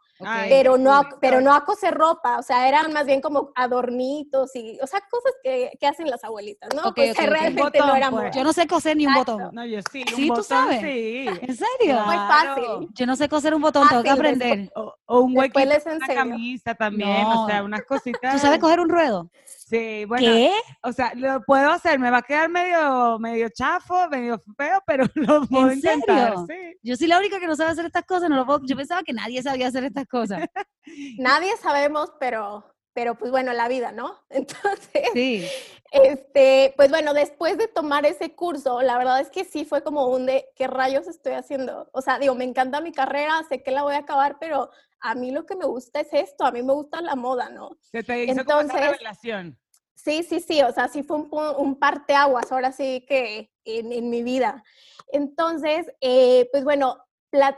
pero 0.50 0.76
no, 0.76 0.94
a, 0.94 1.08
pero 1.18 1.40
no 1.40 1.54
a 1.54 1.64
coser 1.64 1.94
ropa. 1.94 2.38
O 2.38 2.42
sea, 2.42 2.68
eran 2.68 2.92
más 2.92 3.06
bien 3.06 3.22
como 3.22 3.52
adornitos 3.54 4.54
y, 4.54 4.78
o 4.82 4.86
sea, 4.86 5.00
cosas 5.10 5.32
que, 5.42 5.70
que 5.80 5.86
hacen 5.86 6.10
las 6.10 6.22
abuelitas, 6.24 6.68
¿no? 6.74 6.82
Ok, 6.88 6.96
pues 6.96 7.16
que 7.16 7.26
realmente 7.26 7.62
Botón, 7.62 7.86
no 7.86 7.96
era 7.96 8.10
pues. 8.10 8.36
Yo 8.36 8.44
no 8.44 8.52
sé 8.52 8.66
coser 8.66 8.98
ni 8.98 9.06
un 9.06 9.12
Exacto. 9.12 9.38
botón. 9.38 9.54
No, 9.54 9.64
yo 9.64 9.80
sí. 9.90 10.04
un 10.06 10.14
Sí, 10.14 10.22
tú 10.26 10.34
botón, 10.34 10.44
sabes. 10.44 10.80
Sí. 10.82 11.26
¿En 11.26 11.56
serio? 11.56 12.00
Muy 12.04 12.16
fácil. 12.16 12.88
Yo 12.92 13.06
no 13.06 13.16
sé 13.16 13.28
coser 13.30 13.54
un 13.54 13.62
botón, 13.62 13.88
tengo 13.88 14.02
que 14.02 14.10
aprender. 14.10 14.70
O, 14.74 14.94
o 15.06 15.20
un 15.20 15.32
Después 15.34 15.66
huequito, 15.66 15.86
les 15.88 15.96
una 15.96 16.06
camisa 16.06 16.74
también, 16.74 17.26
o 17.26 17.46
sea, 17.46 17.64
unas 17.64 17.82
cositas. 17.84 18.34
¿Tú 18.34 18.38
sabes 18.40 18.58
coger 18.58 18.80
un 18.80 18.90
ruedo? 18.90 19.30
Sí, 19.70 20.04
bueno, 20.04 20.24
¿Qué? 20.26 20.52
o 20.82 20.92
sea, 20.92 21.12
lo 21.14 21.42
puedo 21.44 21.70
hacer, 21.70 21.98
me 22.00 22.10
va 22.10 22.18
a 22.18 22.22
quedar 22.22 22.48
medio, 22.48 23.18
medio 23.20 23.48
chafo, 23.48 24.08
medio 24.08 24.38
feo, 24.56 24.82
pero 24.86 25.04
lo 25.14 25.46
puedo 25.46 25.72
intentar, 25.72 26.34
serio? 26.34 26.46
sí. 26.48 26.76
Yo 26.82 26.96
soy 26.96 27.06
la 27.06 27.18
única 27.18 27.38
que 27.38 27.46
no 27.46 27.54
sabe 27.56 27.70
hacer 27.70 27.86
estas 27.86 28.04
cosas, 28.04 28.28
no 28.28 28.36
lo 28.36 28.44
puedo- 28.46 28.60
Yo 28.66 28.76
pensaba 28.76 29.02
que 29.04 29.12
nadie 29.12 29.42
sabía 29.42 29.68
hacer 29.68 29.84
estas 29.84 30.06
cosas. 30.06 30.40
Nadie 31.18 31.56
sabemos, 31.58 32.12
pero, 32.18 32.64
pero 32.92 33.14
pues 33.16 33.30
bueno, 33.30 33.52
la 33.52 33.68
vida, 33.68 33.92
¿no? 33.92 34.18
Entonces, 34.30 35.08
Sí. 35.14 35.46
Este, 35.92 36.72
pues 36.76 36.88
bueno, 36.88 37.14
después 37.14 37.58
de 37.58 37.66
tomar 37.66 38.06
ese 38.06 38.34
curso, 38.34 38.80
la 38.80 38.96
verdad 38.96 39.20
es 39.20 39.28
que 39.30 39.44
sí 39.44 39.64
fue 39.64 39.82
como 39.82 40.06
un 40.08 40.24
de 40.26 40.46
qué 40.54 40.66
rayos 40.68 41.08
estoy 41.08 41.32
haciendo. 41.32 41.88
O 41.92 42.00
sea, 42.00 42.18
digo, 42.18 42.34
me 42.36 42.44
encanta 42.44 42.80
mi 42.80 42.92
carrera, 42.92 43.42
sé 43.48 43.62
que 43.62 43.72
la 43.72 43.82
voy 43.82 43.94
a 43.94 43.98
acabar, 43.98 44.36
pero 44.38 44.70
a 45.00 45.14
mí 45.16 45.32
lo 45.32 45.46
que 45.46 45.56
me 45.56 45.64
gusta 45.64 46.00
es 46.00 46.08
esto, 46.12 46.44
a 46.44 46.52
mí 46.52 46.62
me 46.62 46.72
gusta 46.74 47.00
la 47.00 47.16
moda, 47.16 47.48
¿no? 47.50 47.70
Se 47.80 48.02
te 48.04 48.22
hizo 48.24 48.44
como 48.44 48.60
esa 48.60 48.72
Entonces- 48.72 48.90
revelación. 48.92 49.58
Sí, 50.04 50.22
sí, 50.22 50.40
sí, 50.40 50.62
o 50.62 50.72
sea, 50.72 50.88
sí 50.88 51.02
fue 51.02 51.18
un, 51.18 51.28
un 51.58 51.78
parteaguas, 51.78 52.50
ahora 52.50 52.72
sí 52.72 53.04
que 53.06 53.50
en, 53.64 54.10
mi 54.10 54.22
vida. 54.22 54.64
Entonces, 55.12 55.86
eh, 56.00 56.48
pues 56.52 56.64
bueno, 56.64 56.96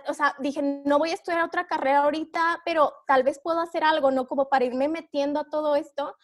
o 0.09 0.15
sea, 0.15 0.35
dije, 0.41 0.61
no 0.85 0.99
voy 0.99 1.11
a 1.11 1.15
estudiar 1.15 1.45
otra 1.45 1.67
carrera 1.67 2.01
ahorita, 2.01 2.63
pero 2.65 2.93
tal 3.07 3.23
vez 3.23 3.39
puedo 3.43 3.61
hacer 3.61 3.85
algo, 3.85 4.11
¿no? 4.11 4.27
Como 4.27 4.49
para 4.49 4.65
irme 4.65 4.89
metiendo 4.89 5.41
a 5.41 5.49
todo 5.49 5.77
esto. 5.77 6.17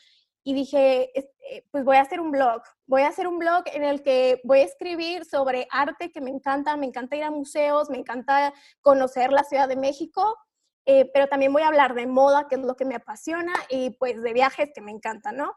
Y 0.42 0.54
dije, 0.54 1.10
eh, 1.18 1.66
pues 1.70 1.84
voy 1.84 1.96
a 1.96 2.02
hacer 2.02 2.20
un 2.20 2.32
blog. 2.32 2.62
Voy 2.86 3.02
a 3.02 3.08
hacer 3.08 3.28
un 3.28 3.38
blog 3.38 3.64
en 3.72 3.84
el 3.84 4.02
que 4.02 4.40
voy 4.44 4.60
a 4.60 4.64
escribir 4.64 5.24
sobre 5.24 5.68
arte 5.70 6.10
que 6.10 6.20
me 6.20 6.30
encanta, 6.30 6.76
me 6.76 6.86
encanta 6.86 7.16
ir 7.16 7.24
a 7.24 7.30
museos, 7.30 7.90
me 7.90 7.98
encanta 7.98 8.52
conocer 8.80 9.32
la 9.32 9.44
Ciudad 9.44 9.68
de 9.68 9.76
México, 9.76 10.36
eh, 10.86 11.10
pero 11.12 11.28
también 11.28 11.52
voy 11.52 11.62
a 11.62 11.68
hablar 11.68 11.94
de 11.94 12.06
moda, 12.06 12.48
que 12.48 12.56
es 12.56 12.62
lo 12.62 12.76
que 12.76 12.86
me 12.86 12.96
apasiona, 12.96 13.52
y 13.68 13.90
pues 13.90 14.20
de 14.22 14.32
viajes 14.32 14.70
que 14.74 14.80
me 14.80 14.90
encantan, 14.90 15.36
¿no? 15.36 15.52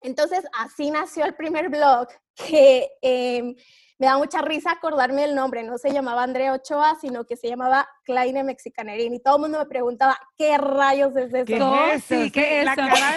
Entonces, 0.00 0.44
así 0.58 0.90
nació 0.90 1.24
el 1.24 1.34
primer 1.34 1.68
blog, 1.68 2.08
que 2.34 2.88
em, 3.02 3.54
me 3.98 4.06
da 4.06 4.16
mucha 4.16 4.40
risa 4.42 4.70
acordarme 4.70 5.24
el 5.24 5.34
nombre. 5.34 5.64
No 5.64 5.76
se 5.76 5.90
llamaba 5.92 6.22
Andrea 6.22 6.52
Ochoa, 6.52 6.96
sino 7.00 7.24
que 7.24 7.36
se 7.36 7.48
llamaba 7.48 7.88
Kleine 8.04 8.44
Mexicanerín. 8.44 9.12
Y 9.14 9.20
todo 9.20 9.36
el 9.36 9.42
mundo 9.42 9.58
me 9.58 9.66
preguntaba, 9.66 10.16
¿qué 10.36 10.56
rayos 10.56 11.16
es 11.16 11.34
eso? 11.34 11.44
¿Qué 11.46 11.56
es 11.56 12.04
eso? 12.12 12.22
Sí, 12.24 12.30
¿qué 12.30 12.60
es 12.60 12.64
La 12.64 12.72
eso? 12.74 12.82
cara 12.86 13.16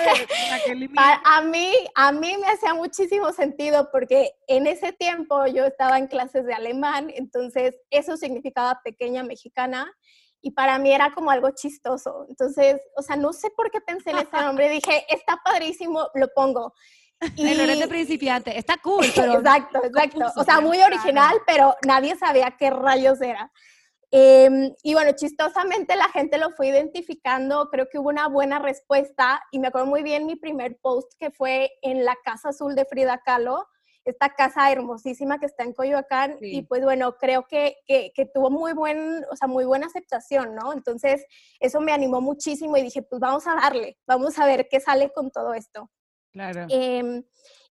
de 0.66 0.76
mía. 0.76 0.90
Pa- 0.96 1.22
a 1.24 1.42
mí, 1.42 1.72
a 1.94 2.12
mí 2.12 2.36
me 2.40 2.48
hacía 2.48 2.74
muchísimo 2.74 3.32
sentido 3.32 3.90
porque 3.92 4.32
en 4.48 4.66
ese 4.66 4.92
tiempo 4.92 5.46
yo 5.46 5.66
estaba 5.66 6.00
en 6.00 6.08
clases 6.08 6.46
de 6.48 6.54
alemán, 6.56 7.12
entonces 7.16 7.76
eso 7.92 8.18
significaba 8.18 8.82
pequeña 8.84 9.24
mexicana. 9.24 9.92
Y 10.42 10.52
para 10.52 10.80
mí 10.80 10.92
era 10.92 11.12
como 11.14 11.32
algo 11.32 11.52
chistoso. 11.52 12.26
Entonces, 12.30 12.82
o 12.96 13.02
sea, 13.02 13.16
no 13.16 13.34
sé 13.34 13.50
por 13.52 13.70
qué 13.72 13.82
pensé 13.82 14.12
en 14.12 14.18
ese 14.18 14.38
nombre, 14.42 14.70
dije, 14.70 15.06
está 15.10 15.38
padrísimo, 15.44 16.08
lo 16.16 16.28
pongo. 16.34 16.74
Y... 17.36 17.48
El 17.48 17.80
de 17.80 17.88
principiante, 17.88 18.58
está 18.58 18.78
cool, 18.78 19.06
pero... 19.16 19.34
exacto, 19.34 19.80
exacto. 19.84 20.26
O 20.38 20.44
sea, 20.44 20.60
muy 20.60 20.82
original, 20.82 21.36
pero 21.46 21.76
nadie 21.86 22.16
sabía 22.16 22.56
qué 22.58 22.72
rayos 22.72 23.22
era. 23.22 23.52
Em, 24.14 24.74
y 24.84 24.94
bueno, 24.94 25.14
chistosamente 25.14 25.96
la 25.96 26.10
gente 26.10 26.38
lo 26.38 26.50
fue 26.52 26.68
identificando, 26.68 27.70
creo 27.70 27.88
que 27.90 27.98
hubo 27.98 28.10
una 28.10 28.28
buena 28.28 28.60
respuesta 28.60 29.42
y 29.52 29.60
me 29.60 29.68
acuerdo 29.68 29.88
muy 29.88 30.04
bien 30.04 30.26
mi 30.26 30.36
primer 30.36 30.78
post 30.82 31.14
que 31.18 31.32
fue 31.32 31.72
en 31.82 32.04
la 32.04 32.18
Casa 32.26 32.50
Azul 32.50 32.76
de 32.76 32.84
Frida 32.84 33.22
Kahlo, 33.24 33.68
esta 34.06 34.30
casa 34.30 34.72
hermosísima 34.72 35.40
que 35.40 35.46
está 35.46 35.64
en 35.64 35.74
Coyoacán 35.74 36.38
y 36.42 36.64
pues 36.64 36.84
bueno, 36.84 37.16
creo 37.18 37.46
que, 37.48 37.78
que, 37.86 38.26
tuvo 38.34 38.50
muy, 38.50 38.74
buen, 38.74 39.24
o 39.32 39.36
sea, 39.36 39.48
muy 39.48 39.66
buena 39.66 39.88
aceptación, 39.88 40.56
¿no? 40.56 40.74
Entonces 40.74 41.26
eso 41.60 41.82
me 41.82 41.92
animó 41.92 42.22
muchísimo 42.22 42.78
y 42.78 42.84
dije, 42.84 43.04
pues 43.04 43.20
vamos 43.20 43.48
a 43.48 43.56
darle, 43.56 43.98
vamos 44.08 44.40
a 44.40 44.46
ver 44.46 44.68
qué 44.70 44.80
sale 44.80 45.12
con 45.12 45.32
todo 45.32 45.54
esto. 45.54 45.90
Claro. 46.32 46.66
Em, 46.70 47.24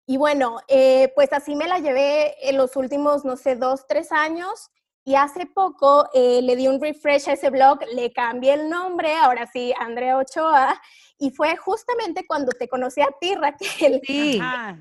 y 0.06 0.16
bueno, 0.16 0.60
eh, 0.68 1.12
pues 1.14 1.32
así 1.32 1.54
me 1.54 1.68
la 1.68 1.78
llevé 1.78 2.34
en 2.48 2.56
los 2.56 2.76
últimos, 2.76 3.24
no 3.24 3.36
sé, 3.36 3.56
dos, 3.56 3.86
tres 3.86 4.10
años. 4.12 4.70
Y 5.08 5.14
hace 5.14 5.46
poco 5.46 6.06
eh, 6.12 6.42
le 6.42 6.54
di 6.54 6.68
un 6.68 6.78
refresh 6.78 7.30
a 7.30 7.32
ese 7.32 7.48
blog, 7.48 7.78
le 7.94 8.12
cambié 8.12 8.52
el 8.52 8.68
nombre, 8.68 9.14
ahora 9.14 9.46
sí, 9.50 9.72
Andrea 9.80 10.18
Ochoa, 10.18 10.78
y 11.18 11.30
fue 11.30 11.56
justamente 11.56 12.26
cuando 12.26 12.52
te 12.52 12.68
conocí 12.68 13.00
a 13.00 13.08
ti, 13.18 13.34
Raquel. 13.34 14.02
Sí. 14.06 14.38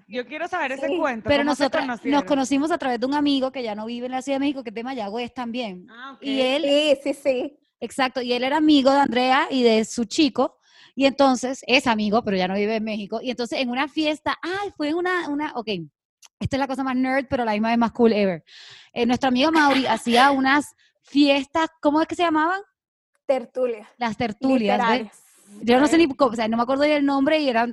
yo 0.10 0.28
quiero 0.28 0.50
saber 0.50 0.74
ese 0.74 0.98
cuento. 0.98 1.30
Pero 1.30 1.46
nosotros 1.46 1.82
nos 2.04 2.26
conocimos 2.26 2.72
a 2.72 2.78
través 2.78 3.00
de 3.00 3.06
un 3.06 3.14
amigo 3.14 3.54
que 3.54 3.64
ya 3.64 3.74
no 3.74 3.86
vive 3.86 4.08
en 4.08 4.12
la 4.12 4.22
Ciudad 4.22 4.36
de 4.36 4.42
México, 4.42 4.64
que 4.66 4.72
es 4.72 4.76
de 4.76 4.84
Mayagüez 4.84 5.34
también. 5.34 5.88
Ah, 5.90 6.18
Y 6.20 6.42
él, 6.42 6.64
sí, 6.64 7.00
sí, 7.02 7.14
sí. 7.14 7.60
Exacto, 7.80 8.22
y 8.22 8.34
él 8.34 8.44
era 8.44 8.58
amigo 8.58 8.92
de 8.92 9.00
Andrea 9.00 9.48
y 9.50 9.64
de 9.64 9.86
su 9.86 10.04
chico. 10.04 10.58
Y 10.94 11.06
entonces, 11.06 11.64
es 11.68 11.88
amigo, 11.88 12.22
pero 12.22 12.36
ya 12.36 12.50
no 12.50 12.56
vive 12.56 12.76
en 12.76 12.84
México. 12.84 13.22
Y 13.24 13.32
entonces 13.32 13.62
en 13.62 13.70
una 13.70 13.88
fiesta, 13.88 14.38
ay, 14.42 14.74
fue 14.76 14.94
una, 14.94 15.30
una, 15.30 15.54
ok, 15.56 15.70
esta 16.39 16.56
es 16.56 16.60
la 16.60 16.67
cosa 16.67 16.84
más 16.84 16.96
nerd, 16.96 17.25
pero 17.29 17.46
la 17.46 17.53
misma 17.53 17.70
vez 17.70 17.77
más 17.77 17.91
cool 17.91 18.13
ever. 18.13 18.44
Eh, 18.94 19.06
nuestro 19.06 19.29
amigo 19.29 19.51
Mauri 19.51 19.86
hacía 19.88 20.32
unas 20.32 20.75
fiestas, 21.01 21.70
¿cómo 21.82 22.01
es 22.01 22.08
que 22.08 22.15
se 22.15 22.24
llamaban? 22.24 22.62
Tertulias. 23.25 23.88
Las 23.98 24.17
tertulias. 24.17 25.12
Yo 25.62 25.79
no 25.79 25.88
sé 25.88 25.98
ni, 25.98 26.08
o 26.17 26.36
sea, 26.36 26.48
no 26.48 26.58
me 26.58 26.63
acuerdo 26.63 26.84
del 26.84 27.06
nombre 27.06 27.39
y 27.39 27.50
era, 27.50 27.65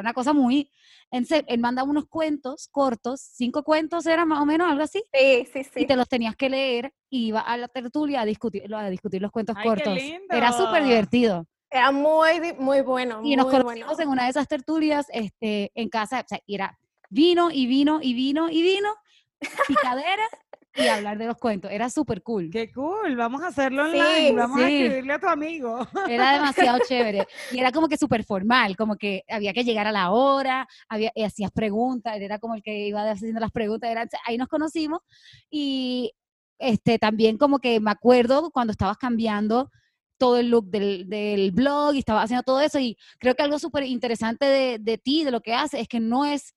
una 0.00 0.12
cosa 0.12 0.32
muy... 0.32 0.70
Él 1.10 1.58
manda 1.58 1.82
unos 1.82 2.06
cuentos 2.06 2.68
cortos, 2.70 3.20
cinco 3.20 3.62
cuentos 3.62 4.06
eran 4.06 4.28
más 4.28 4.40
o 4.40 4.46
menos, 4.46 4.70
algo 4.70 4.82
así. 4.82 5.02
Sí, 5.12 5.46
sí, 5.52 5.64
sí. 5.64 5.80
Y 5.80 5.86
te 5.86 5.94
los 5.94 6.08
tenías 6.08 6.36
que 6.36 6.48
leer 6.48 6.94
y 7.10 7.26
iba 7.26 7.40
a 7.40 7.56
la 7.58 7.68
tertulia 7.68 8.22
a 8.22 8.24
discutir, 8.24 8.74
a 8.74 8.88
discutir 8.88 9.20
los 9.20 9.30
cuentos 9.30 9.56
cortos. 9.62 9.98
Era 10.30 10.52
súper 10.52 10.84
divertido. 10.84 11.46
Era 11.70 11.90
muy, 11.90 12.54
muy 12.58 12.80
bueno. 12.80 13.20
Y 13.22 13.36
nos 13.36 13.46
conocimos 13.46 13.98
en 13.98 14.08
una 14.08 14.24
de 14.24 14.30
esas 14.30 14.48
tertulias 14.48 15.06
este, 15.10 15.70
en 15.74 15.90
casa, 15.90 16.20
o 16.20 16.28
sea, 16.28 16.40
era 16.46 16.78
vino 17.12 17.50
y 17.50 17.66
vino 17.66 18.00
y 18.02 18.14
vino 18.14 18.48
y 18.48 18.62
vino, 18.62 18.88
picadera 19.68 20.24
y 20.74 20.86
hablar 20.86 21.18
de 21.18 21.26
los 21.26 21.36
cuentos. 21.36 21.70
Era 21.70 21.90
súper 21.90 22.22
cool. 22.22 22.48
Qué 22.50 22.72
cool, 22.72 23.14
vamos 23.16 23.42
a 23.42 23.48
hacerlo 23.48 23.84
online, 23.84 24.32
vamos 24.32 24.58
a 24.58 24.68
escribirle 24.68 25.12
a 25.12 25.18
tu 25.18 25.28
amigo. 25.28 25.86
Era 26.08 26.32
demasiado 26.32 26.78
chévere. 26.88 27.26
Y 27.50 27.58
era 27.58 27.70
como 27.70 27.88
que 27.88 27.98
súper 27.98 28.24
formal, 28.24 28.76
como 28.76 28.96
que 28.96 29.24
había 29.28 29.52
que 29.52 29.64
llegar 29.64 29.86
a 29.86 29.92
la 29.92 30.10
hora, 30.10 30.66
había, 30.88 31.12
y 31.14 31.22
hacías 31.22 31.50
preguntas, 31.50 32.16
era 32.18 32.38
como 32.38 32.54
el 32.54 32.62
que 32.62 32.86
iba 32.86 33.10
haciendo 33.10 33.40
las 33.40 33.52
preguntas, 33.52 33.90
era, 33.90 34.08
ahí 34.24 34.38
nos 34.38 34.48
conocimos 34.48 35.00
y 35.50 36.12
este, 36.58 36.98
también 36.98 37.36
como 37.36 37.58
que 37.58 37.78
me 37.78 37.90
acuerdo 37.90 38.50
cuando 38.50 38.70
estabas 38.70 38.96
cambiando 38.96 39.70
todo 40.16 40.38
el 40.38 40.48
look 40.48 40.70
del, 40.70 41.08
del 41.08 41.50
blog 41.50 41.94
y 41.94 41.98
estabas 41.98 42.24
haciendo 42.24 42.44
todo 42.44 42.60
eso 42.60 42.78
y 42.78 42.96
creo 43.18 43.34
que 43.34 43.42
algo 43.42 43.58
súper 43.58 43.82
interesante 43.82 44.46
de, 44.46 44.78
de 44.78 44.96
ti, 44.96 45.24
de 45.24 45.32
lo 45.32 45.40
que 45.40 45.52
haces, 45.52 45.80
es 45.80 45.88
que 45.88 46.00
no 46.00 46.24
es 46.24 46.54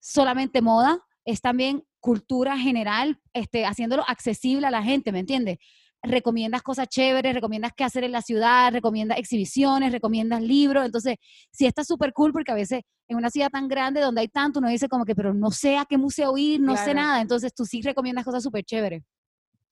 solamente 0.00 0.62
moda, 0.62 0.98
es 1.24 1.40
también 1.40 1.82
cultura 2.00 2.56
general, 2.56 3.20
este, 3.32 3.66
haciéndolo 3.66 4.04
accesible 4.06 4.66
a 4.66 4.70
la 4.70 4.82
gente, 4.82 5.10
¿me 5.10 5.18
entiendes? 5.18 5.58
Recomiendas 6.02 6.62
cosas 6.62 6.88
chéveres, 6.88 7.34
recomiendas 7.34 7.72
qué 7.76 7.82
hacer 7.82 8.04
en 8.04 8.12
la 8.12 8.22
ciudad, 8.22 8.72
recomiendas 8.72 9.18
exhibiciones, 9.18 9.90
recomiendas 9.90 10.40
libros. 10.40 10.84
Entonces, 10.84 11.16
sí 11.50 11.66
está 11.66 11.82
súper 11.82 12.12
cool 12.12 12.32
porque 12.32 12.52
a 12.52 12.54
veces 12.54 12.82
en 13.08 13.16
una 13.16 13.30
ciudad 13.30 13.50
tan 13.50 13.66
grande 13.66 14.00
donde 14.00 14.20
hay 14.20 14.28
tanto, 14.28 14.60
uno 14.60 14.68
dice 14.68 14.88
como 14.88 15.04
que, 15.04 15.16
pero 15.16 15.34
no 15.34 15.50
sé 15.50 15.78
a 15.78 15.84
qué 15.84 15.98
museo 15.98 16.36
ir, 16.36 16.60
no 16.60 16.76
sé 16.76 16.94
nada. 16.94 17.20
Entonces, 17.20 17.52
tú 17.52 17.64
sí 17.64 17.82
recomiendas 17.82 18.24
cosas 18.24 18.44
súper 18.44 18.62
chéveres. 18.62 19.02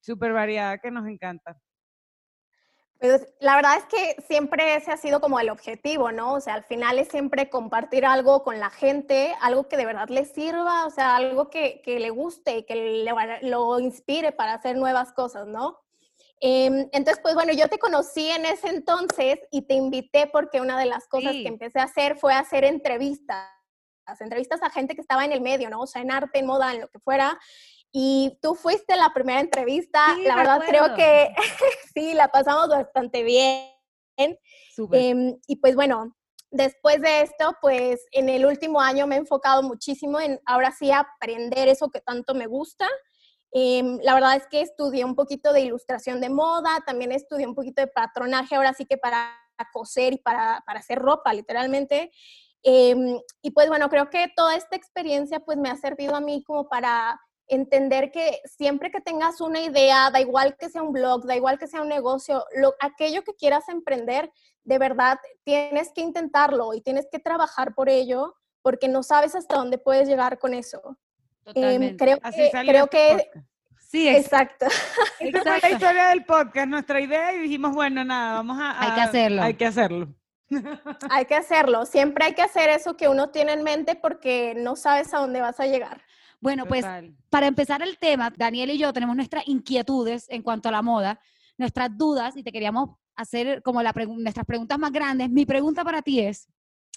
Súper 0.00 0.33
variada 0.33 0.78
que 0.78 0.90
nos 0.90 1.07
encanta. 1.07 1.57
Pues, 2.98 3.26
la 3.40 3.56
verdad 3.56 3.76
es 3.78 3.84
que 3.84 4.22
siempre 4.22 4.76
ese 4.76 4.92
ha 4.92 4.96
sido 4.96 5.20
como 5.20 5.38
el 5.38 5.50
objetivo, 5.50 6.12
¿no? 6.12 6.34
O 6.34 6.40
sea, 6.40 6.54
al 6.54 6.64
final 6.64 6.98
es 6.98 7.08
siempre 7.08 7.50
compartir 7.50 8.06
algo 8.06 8.42
con 8.42 8.60
la 8.60 8.70
gente, 8.70 9.34
algo 9.40 9.68
que 9.68 9.76
de 9.76 9.86
verdad 9.86 10.08
le 10.08 10.24
sirva, 10.24 10.86
o 10.86 10.90
sea, 10.90 11.16
algo 11.16 11.50
que, 11.50 11.82
que 11.82 12.00
le 12.00 12.10
guste 12.10 12.58
y 12.58 12.62
que 12.64 12.74
le, 12.74 13.12
lo 13.42 13.78
inspire 13.80 14.32
para 14.32 14.54
hacer 14.54 14.76
nuevas 14.76 15.12
cosas, 15.12 15.46
¿no? 15.46 15.84
Em, 16.40 16.88
entonces, 16.92 17.20
pues 17.22 17.34
bueno, 17.34 17.52
yo 17.52 17.68
te 17.68 17.78
conocí 17.78 18.28
en 18.28 18.44
ese 18.44 18.68
entonces 18.68 19.38
y 19.50 19.62
te 19.62 19.74
invité 19.74 20.26
porque 20.26 20.60
una 20.60 20.78
de 20.78 20.86
las 20.86 21.06
cosas 21.08 21.32
que 21.32 21.46
empecé 21.46 21.80
a 21.80 21.84
hacer 21.84 22.16
fue 22.16 22.34
hacer 22.34 22.64
entrevistas, 22.64 23.48
entrevistas 24.20 24.62
a 24.62 24.70
gente 24.70 24.94
que 24.94 25.00
estaba 25.00 25.24
en 25.24 25.32
el 25.32 25.40
medio, 25.40 25.70
¿no? 25.70 25.80
O 25.80 25.86
sea, 25.86 26.02
en 26.02 26.10
arte, 26.10 26.40
en 26.40 26.46
moda, 26.46 26.74
en 26.74 26.82
lo 26.82 26.88
que 26.88 26.98
fuera 26.98 27.38
y 27.96 28.36
tú 28.42 28.56
fuiste 28.56 28.96
la 28.96 29.12
primera 29.14 29.38
entrevista. 29.38 30.16
la 30.18 30.34
verdad 30.34 30.60
creo 30.66 30.96
que 30.96 31.32
sí, 31.94 32.12
la 32.12 32.26
pasamos 32.26 32.68
bastante 32.68 33.22
bien. 33.22 33.70
Eh, 34.16 35.36
y 35.46 35.56
pues 35.56 35.76
bueno, 35.76 36.16
después 36.50 37.00
de 37.00 37.20
esto, 37.20 37.56
pues 37.60 38.04
en 38.10 38.28
el 38.28 38.46
último 38.46 38.80
año 38.80 39.06
me 39.06 39.14
he 39.14 39.18
enfocado 39.18 39.62
muchísimo 39.62 40.18
en 40.18 40.40
ahora 40.44 40.72
sí 40.72 40.90
aprender 40.90 41.68
eso 41.68 41.88
que 41.88 42.00
tanto 42.00 42.34
me 42.34 42.48
gusta. 42.48 42.88
Eh, 43.52 43.84
la 44.02 44.14
verdad 44.14 44.34
es 44.34 44.48
que 44.48 44.60
estudié 44.60 45.04
un 45.04 45.14
poquito 45.14 45.52
de 45.52 45.60
ilustración 45.60 46.20
de 46.20 46.30
moda, 46.30 46.82
también 46.84 47.12
estudié 47.12 47.46
un 47.46 47.54
poquito 47.54 47.80
de 47.80 47.86
patronaje, 47.86 48.56
ahora 48.56 48.74
sí 48.74 48.86
que 48.86 48.98
para 48.98 49.38
coser 49.72 50.14
y 50.14 50.18
para, 50.18 50.64
para 50.66 50.80
hacer 50.80 50.98
ropa, 50.98 51.32
literalmente. 51.32 52.10
Eh, 52.64 52.96
y 53.40 53.52
pues 53.52 53.68
bueno, 53.68 53.88
creo 53.88 54.10
que 54.10 54.32
toda 54.34 54.56
esta 54.56 54.74
experiencia 54.74 55.38
pues 55.38 55.58
me 55.58 55.70
ha 55.70 55.76
servido 55.76 56.16
a 56.16 56.20
mí 56.20 56.42
como 56.42 56.68
para 56.68 57.20
entender 57.48 58.10
que 58.10 58.40
siempre 58.44 58.90
que 58.90 59.00
tengas 59.00 59.40
una 59.40 59.60
idea, 59.60 60.10
da 60.10 60.20
igual 60.20 60.56
que 60.56 60.68
sea 60.68 60.82
un 60.82 60.92
blog, 60.92 61.26
da 61.26 61.36
igual 61.36 61.58
que 61.58 61.66
sea 61.66 61.82
un 61.82 61.88
negocio, 61.88 62.44
lo, 62.56 62.74
aquello 62.80 63.22
que 63.22 63.34
quieras 63.34 63.68
emprender, 63.68 64.32
de 64.62 64.78
verdad 64.78 65.18
tienes 65.44 65.92
que 65.94 66.00
intentarlo 66.00 66.74
y 66.74 66.80
tienes 66.80 67.06
que 67.10 67.18
trabajar 67.18 67.74
por 67.74 67.88
ello 67.88 68.34
porque 68.62 68.88
no 68.88 69.02
sabes 69.02 69.34
hasta 69.34 69.56
dónde 69.56 69.78
puedes 69.78 70.08
llegar 70.08 70.38
con 70.38 70.54
eso. 70.54 70.96
Em, 71.54 71.96
creo 71.96 72.18
que, 72.20 72.50
creo 72.64 72.86
que 72.86 73.30
Sí, 73.94 74.08
exacto. 74.08 74.66
Esa 75.20 75.42
fue 75.42 75.60
la 75.60 75.70
historia 75.70 76.08
del 76.08 76.24
podcast, 76.24 76.66
nuestra 76.66 77.00
idea 77.00 77.32
y 77.32 77.38
dijimos, 77.38 77.74
bueno, 77.74 78.02
nada, 78.04 78.34
vamos 78.34 78.58
a, 78.60 78.80
Hay 78.80 78.92
que 78.92 79.00
hacerlo. 79.00 79.42
Hay 79.42 79.54
que 79.54 79.66
hacerlo. 79.66 80.08
hay 81.10 81.24
que 81.26 81.34
hacerlo. 81.36 81.86
Siempre 81.86 82.24
hay 82.24 82.34
que 82.34 82.42
hacer 82.42 82.70
eso 82.70 82.96
que 82.96 83.06
uno 83.06 83.30
tiene 83.30 83.52
en 83.52 83.62
mente 83.62 83.94
porque 83.94 84.54
no 84.56 84.74
sabes 84.74 85.14
a 85.14 85.18
dónde 85.18 85.40
vas 85.40 85.60
a 85.60 85.66
llegar. 85.66 86.02
Bueno, 86.44 86.66
pues 86.66 86.84
para 87.30 87.46
empezar 87.46 87.80
el 87.80 87.96
tema, 87.96 88.30
Daniel 88.36 88.68
y 88.68 88.76
yo 88.76 88.92
tenemos 88.92 89.16
nuestras 89.16 89.48
inquietudes 89.48 90.26
en 90.28 90.42
cuanto 90.42 90.68
a 90.68 90.72
la 90.72 90.82
moda, 90.82 91.18
nuestras 91.56 91.96
dudas 91.96 92.36
y 92.36 92.42
te 92.42 92.52
queríamos 92.52 92.90
hacer 93.16 93.62
como 93.62 93.82
la 93.82 93.94
nuestras 93.94 94.44
preguntas 94.44 94.78
más 94.78 94.92
grandes. 94.92 95.30
Mi 95.30 95.46
pregunta 95.46 95.82
para 95.82 96.02
ti 96.02 96.20
es, 96.20 96.46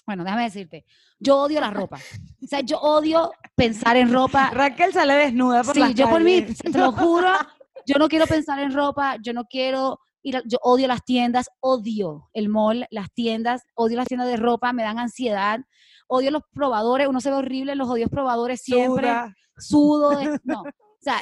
bueno, 0.04 0.22
déjame 0.22 0.42
decirte, 0.42 0.84
yo 1.18 1.38
odio 1.38 1.62
la 1.62 1.70
ropa. 1.70 1.98
O 2.44 2.46
sea, 2.46 2.60
yo 2.60 2.78
odio 2.78 3.32
pensar 3.54 3.96
en 3.96 4.12
ropa. 4.12 4.50
Raquel 4.52 4.92
sale 4.92 5.14
desnuda 5.14 5.64
por 5.64 5.74
Sí, 5.74 5.94
yo 5.94 6.10
por 6.10 6.22
mí, 6.22 6.42
te 6.42 6.78
lo 6.78 6.92
juro, 6.92 7.32
yo 7.86 7.96
no 7.98 8.06
quiero 8.06 8.26
pensar 8.26 8.58
en 8.58 8.74
ropa, 8.74 9.16
yo 9.22 9.32
no 9.32 9.46
quiero 9.46 9.98
ir, 10.28 10.42
yo 10.46 10.58
odio 10.62 10.88
las 10.88 11.04
tiendas, 11.04 11.48
odio 11.60 12.28
el 12.32 12.48
mall, 12.48 12.86
las 12.90 13.12
tiendas, 13.12 13.62
odio 13.74 13.96
las 13.96 14.08
tiendas 14.08 14.28
de 14.28 14.36
ropa, 14.36 14.72
me 14.72 14.82
dan 14.82 14.98
ansiedad 14.98 15.60
odio 16.08 16.30
los 16.30 16.42
probadores, 16.52 17.06
uno 17.06 17.20
se 17.20 17.30
ve 17.30 17.36
horrible 17.36 17.74
los 17.76 17.88
odios 17.88 18.10
probadores 18.10 18.60
siempre, 18.62 19.08
sudo, 19.56 20.10
no. 20.44 20.62
O 20.62 21.00
sea, 21.00 21.20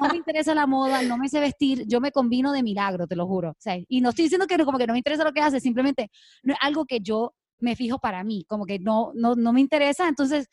no 0.00 0.08
me 0.10 0.16
interesa 0.16 0.54
la 0.54 0.66
moda, 0.66 1.02
no 1.02 1.18
me 1.18 1.28
sé 1.28 1.40
vestir, 1.40 1.86
yo 1.88 2.00
me 2.00 2.12
combino 2.12 2.52
de 2.52 2.62
milagro, 2.62 3.08
te 3.08 3.16
lo 3.16 3.26
juro. 3.26 3.50
O 3.50 3.56
sea, 3.58 3.76
y 3.76 4.00
no 4.00 4.10
estoy 4.10 4.24
diciendo 4.24 4.46
que 4.46 4.56
como 4.64 4.78
que 4.78 4.86
no 4.86 4.92
me 4.92 5.00
interesa 5.00 5.24
lo 5.24 5.32
que 5.32 5.40
hace, 5.40 5.58
simplemente 5.58 6.08
no 6.44 6.52
es 6.52 6.58
algo 6.62 6.84
que 6.84 7.00
yo 7.00 7.34
me 7.58 7.74
fijo 7.74 7.98
para 7.98 8.22
mí, 8.22 8.44
como 8.48 8.64
que 8.64 8.78
no, 8.78 9.10
no, 9.14 9.34
no 9.34 9.52
me 9.52 9.60
interesa, 9.60 10.06
entonces 10.06 10.48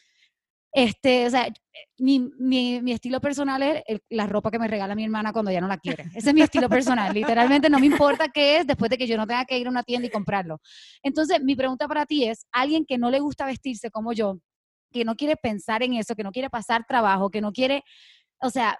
este, 0.71 1.25
o 1.25 1.29
sea, 1.29 1.47
mi, 1.97 2.19
mi, 2.37 2.91
estilo 2.91 3.19
personal 3.19 3.61
es 3.63 3.99
la 4.09 4.27
ropa 4.27 4.51
que 4.51 4.59
me 4.59 4.67
regala 4.67 4.95
mi 4.95 5.03
hermana 5.03 5.33
cuando 5.33 5.51
ya 5.51 5.61
no 5.61 5.67
la 5.67 5.77
quiere. 5.77 6.03
Ese 6.13 6.29
es 6.29 6.33
mi 6.33 6.41
estilo 6.41 6.69
personal. 6.69 7.13
Literalmente 7.13 7.69
no 7.69 7.79
me 7.79 7.87
importa 7.87 8.29
qué 8.29 8.57
es 8.57 8.67
después 8.67 8.89
de 8.89 8.97
que 8.97 9.07
yo 9.07 9.17
no 9.17 9.25
tenga 9.25 9.45
que 9.45 9.57
ir 9.57 9.67
a 9.67 9.69
una 9.69 9.83
tienda 9.83 10.07
y 10.07 10.11
comprarlo. 10.11 10.59
Entonces, 11.01 11.41
mi 11.41 11.55
pregunta 11.55 11.87
para 11.87 12.05
ti 12.05 12.25
es, 12.25 12.45
alguien 12.51 12.85
que 12.85 12.97
no 12.97 13.09
le 13.09 13.19
gusta 13.19 13.45
vestirse 13.45 13.89
como 13.89 14.13
yo, 14.13 14.39
que 14.91 15.05
no 15.05 15.15
quiere 15.15 15.35
pensar 15.35 15.81
en 15.83 15.93
eso, 15.93 16.15
que 16.15 16.23
no 16.23 16.31
quiere 16.31 16.49
pasar 16.49 16.85
trabajo, 16.87 17.29
que 17.29 17.41
no 17.41 17.51
quiere, 17.51 17.83
o 18.41 18.49
sea, 18.49 18.77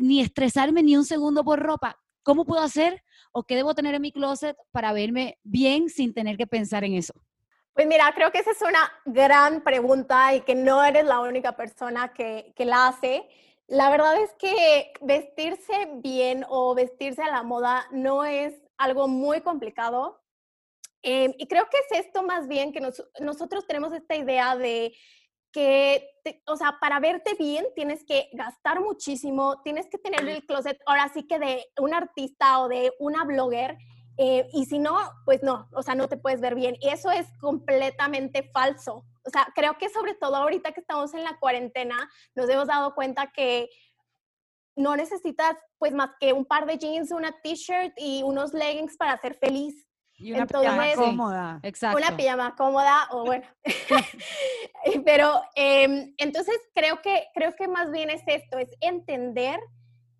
ni 0.00 0.20
estresarme 0.20 0.82
ni 0.82 0.96
un 0.96 1.04
segundo 1.04 1.44
por 1.44 1.60
ropa, 1.60 1.96
¿cómo 2.22 2.44
puedo 2.44 2.62
hacer 2.62 3.02
o 3.32 3.44
qué 3.44 3.56
debo 3.56 3.74
tener 3.74 3.94
en 3.94 4.02
mi 4.02 4.12
closet 4.12 4.56
para 4.72 4.92
verme 4.92 5.38
bien 5.42 5.88
sin 5.88 6.12
tener 6.12 6.36
que 6.36 6.46
pensar 6.46 6.84
en 6.84 6.94
eso? 6.94 7.14
Pues 7.74 7.86
mira, 7.86 8.12
creo 8.14 8.32
que 8.32 8.38
esa 8.38 8.50
es 8.50 8.62
una 8.62 8.90
gran 9.04 9.62
pregunta 9.62 10.34
y 10.34 10.40
que 10.42 10.54
no 10.54 10.84
eres 10.84 11.04
la 11.04 11.20
única 11.20 11.56
persona 11.56 12.12
que, 12.12 12.52
que 12.56 12.64
la 12.64 12.88
hace. 12.88 13.28
La 13.68 13.88
verdad 13.90 14.20
es 14.20 14.32
que 14.34 14.92
vestirse 15.00 15.88
bien 16.02 16.44
o 16.48 16.74
vestirse 16.74 17.22
a 17.22 17.30
la 17.30 17.42
moda 17.42 17.86
no 17.92 18.24
es 18.24 18.54
algo 18.76 19.06
muy 19.06 19.42
complicado. 19.42 20.20
Em, 21.02 21.32
y 21.38 21.46
creo 21.46 21.66
que 21.70 21.78
es 21.78 22.06
esto 22.06 22.22
más 22.22 22.48
bien 22.48 22.72
que 22.72 22.80
nosotros 23.20 23.66
tenemos 23.66 23.92
esta 23.92 24.16
idea 24.16 24.56
de 24.56 24.92
que, 25.52 26.08
o 26.46 26.56
sea, 26.56 26.78
para 26.80 27.00
verte 27.00 27.34
bien 27.34 27.66
tienes 27.74 28.04
que 28.04 28.28
gastar 28.32 28.80
muchísimo, 28.80 29.62
tienes 29.62 29.86
que 29.88 29.98
tener 29.98 30.28
el 30.28 30.44
closet 30.44 30.78
ahora 30.86 31.08
sí 31.12 31.26
que 31.26 31.38
de 31.38 31.66
un 31.78 31.94
artista 31.94 32.60
o 32.60 32.68
de 32.68 32.92
una 32.98 33.24
blogger. 33.24 33.76
Eh, 34.22 34.46
y 34.52 34.66
si 34.66 34.78
no, 34.78 34.98
pues 35.24 35.42
no, 35.42 35.66
o 35.72 35.82
sea, 35.82 35.94
no 35.94 36.06
te 36.06 36.18
puedes 36.18 36.42
ver 36.42 36.54
bien. 36.54 36.76
Y 36.80 36.90
eso 36.90 37.10
es 37.10 37.26
completamente 37.40 38.42
falso. 38.52 39.06
O 39.24 39.30
sea, 39.30 39.48
creo 39.54 39.78
que 39.78 39.88
sobre 39.88 40.12
todo 40.12 40.36
ahorita 40.36 40.72
que 40.72 40.80
estamos 40.80 41.14
en 41.14 41.24
la 41.24 41.38
cuarentena, 41.38 41.96
nos 42.34 42.46
hemos 42.50 42.68
dado 42.68 42.94
cuenta 42.94 43.32
que 43.32 43.70
no 44.76 44.94
necesitas 44.94 45.56
pues 45.78 45.94
más 45.94 46.10
que 46.20 46.34
un 46.34 46.44
par 46.44 46.66
de 46.66 46.76
jeans, 46.76 47.12
una 47.12 47.32
t-shirt 47.40 47.94
y 47.96 48.22
unos 48.22 48.52
leggings 48.52 48.98
para 48.98 49.16
ser 49.16 49.38
feliz. 49.38 49.86
Y 50.18 50.34
una 50.34 50.46
pijama 50.46 50.92
cómoda. 50.96 51.60
Exacto. 51.62 51.96
Una 51.96 52.14
pijama 52.14 52.54
cómoda 52.56 53.08
o 53.12 53.24
bueno. 53.24 53.46
Pero 55.06 55.40
em, 55.54 56.14
entonces 56.18 56.60
creo 56.74 57.00
que, 57.00 57.24
creo 57.32 57.56
que 57.56 57.68
más 57.68 57.90
bien 57.90 58.10
es 58.10 58.22
esto, 58.26 58.58
es 58.58 58.68
entender 58.82 59.60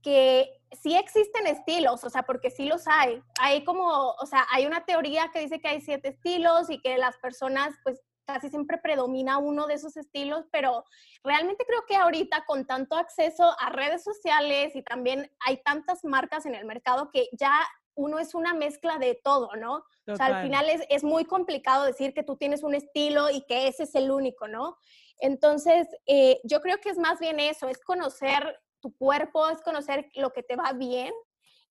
que 0.03 0.61
sí 0.73 0.97
existen 0.97 1.47
estilos, 1.47 2.05
o 2.05 2.11
sea, 2.11 2.23
porque 2.23 2.51
sí 2.51 2.67
los 2.67 2.87
hay. 2.87 3.23
Hay 3.41 3.65
como, 3.65 4.11
o 4.11 4.27
sea, 4.27 4.47
hay 4.53 4.67
una 4.67 4.85
teoría 4.85 5.31
que 5.33 5.41
dice 5.41 5.61
que 5.61 5.69
hay 5.69 5.81
siete 5.81 6.09
estilos 6.09 6.71
y 6.71 6.81
que 6.81 6.99
las 6.99 7.17
personas 7.19 7.75
pues 7.83 8.01
casi 8.25 8.49
siempre 8.49 8.79
predomina 8.79 9.39
uno 9.39 9.67
de 9.67 9.75
esos 9.75 9.97
estilos, 9.97 10.47
pero 10.53 10.85
realmente 11.25 11.65
creo 11.67 11.85
que 11.87 11.97
ahorita 11.97 12.45
con 12.47 12.65
tanto 12.65 12.97
acceso 12.97 13.55
a 13.59 13.71
redes 13.71 14.05
sociales 14.05 14.77
y 14.77 14.83
también 14.83 15.31
hay 15.41 15.57
tantas 15.63 16.05
marcas 16.05 16.47
en 16.47 16.55
el 16.55 16.65
mercado 16.65 17.11
que 17.13 17.29
ya 17.33 17.53
uno 17.95 18.19
es 18.19 18.35
una 18.35 18.55
mezcla 18.55 18.99
de 18.99 19.21
todo, 19.23 19.57
¿no? 19.57 19.85
O 20.07 20.17
sea, 20.17 20.27
al 20.27 20.43
final 20.43 20.71
es, 20.71 20.83
es, 20.89 21.05
muy 21.05 21.25
complicado 21.25 21.85
decir 21.85 22.15
que 22.15 22.23
tú 22.23 22.37
tienes 22.37 22.63
un 22.63 22.75
estilo 22.75 23.31
y 23.31 23.43
que 23.43 23.69
ese 23.69 23.83
es 23.83 23.95
el 23.95 24.11
único, 24.11 24.49
¿no? 24.49 24.77
Entonces, 25.19 25.87
eh, 26.07 26.41
yo 26.45 26.61
creo 26.61 26.79
que 26.79 26.89
es 26.89 26.99
más 26.99 27.19
bien 27.21 27.39
eso, 27.41 27.69
es 27.69 27.79
conocer 27.79 28.59
tu 28.81 28.95
cuerpo, 28.97 29.49
es 29.49 29.61
conocer 29.63 30.11
lo 30.15 30.31
que 30.31 30.43
te 30.43 30.57
va 30.57 30.73
bien, 30.73 31.13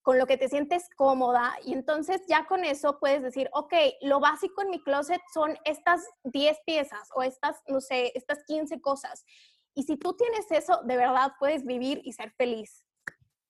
con 0.02 0.18
lo 0.18 0.26
que 0.26 0.38
te 0.38 0.48
sientes 0.48 0.88
cómoda 0.96 1.54
y 1.64 1.74
entonces 1.74 2.22
ya 2.26 2.46
con 2.46 2.64
eso 2.64 2.98
puedes 2.98 3.22
decir, 3.22 3.50
ok, 3.52 3.74
lo 4.00 4.18
básico 4.18 4.62
en 4.62 4.70
mi 4.70 4.82
closet 4.82 5.20
son 5.32 5.58
estas 5.64 6.06
10 6.24 6.58
piezas 6.64 7.08
o 7.14 7.22
estas, 7.22 7.62
no 7.66 7.80
sé, 7.80 8.12
estas 8.14 8.42
15 8.44 8.80
cosas. 8.80 9.24
Y 9.74 9.82
si 9.82 9.96
tú 9.96 10.14
tienes 10.14 10.50
eso, 10.50 10.80
de 10.84 10.96
verdad 10.96 11.32
puedes 11.38 11.64
vivir 11.64 12.00
y 12.04 12.12
ser 12.12 12.32
feliz. 12.32 12.84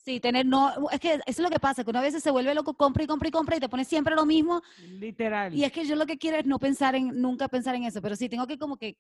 Sí, 0.03 0.19
tener, 0.19 0.47
no, 0.47 0.73
es 0.91 0.99
que 0.99 1.15
eso 1.15 1.23
es 1.27 1.39
lo 1.41 1.51
que 1.51 1.61
pasa, 1.61 1.85
que 1.85 1.91
una 1.91 2.01
vez 2.01 2.15
se 2.23 2.31
vuelve 2.31 2.55
loco, 2.55 2.73
compra 2.73 3.05
y 3.05 3.07
compra 3.07 3.29
y 3.29 3.31
compra 3.31 3.57
y 3.57 3.61
te 3.61 3.69
pones 3.69 3.87
siempre 3.87 4.15
lo 4.15 4.25
mismo. 4.25 4.63
Literal. 4.99 5.55
Y 5.55 5.65
es 5.65 5.73
que 5.73 5.85
yo 5.85 5.95
lo 5.95 6.07
que 6.07 6.17
quiero 6.17 6.39
es 6.39 6.47
no 6.47 6.59
pensar 6.59 6.95
en, 6.95 7.21
nunca 7.21 7.49
pensar 7.49 7.75
en 7.75 7.85
eso, 7.85 8.01
pero 8.01 8.17
sí 8.17 8.31
tengo 8.31 8.47
que 8.47 8.57
como 8.57 8.79
que, 8.79 8.97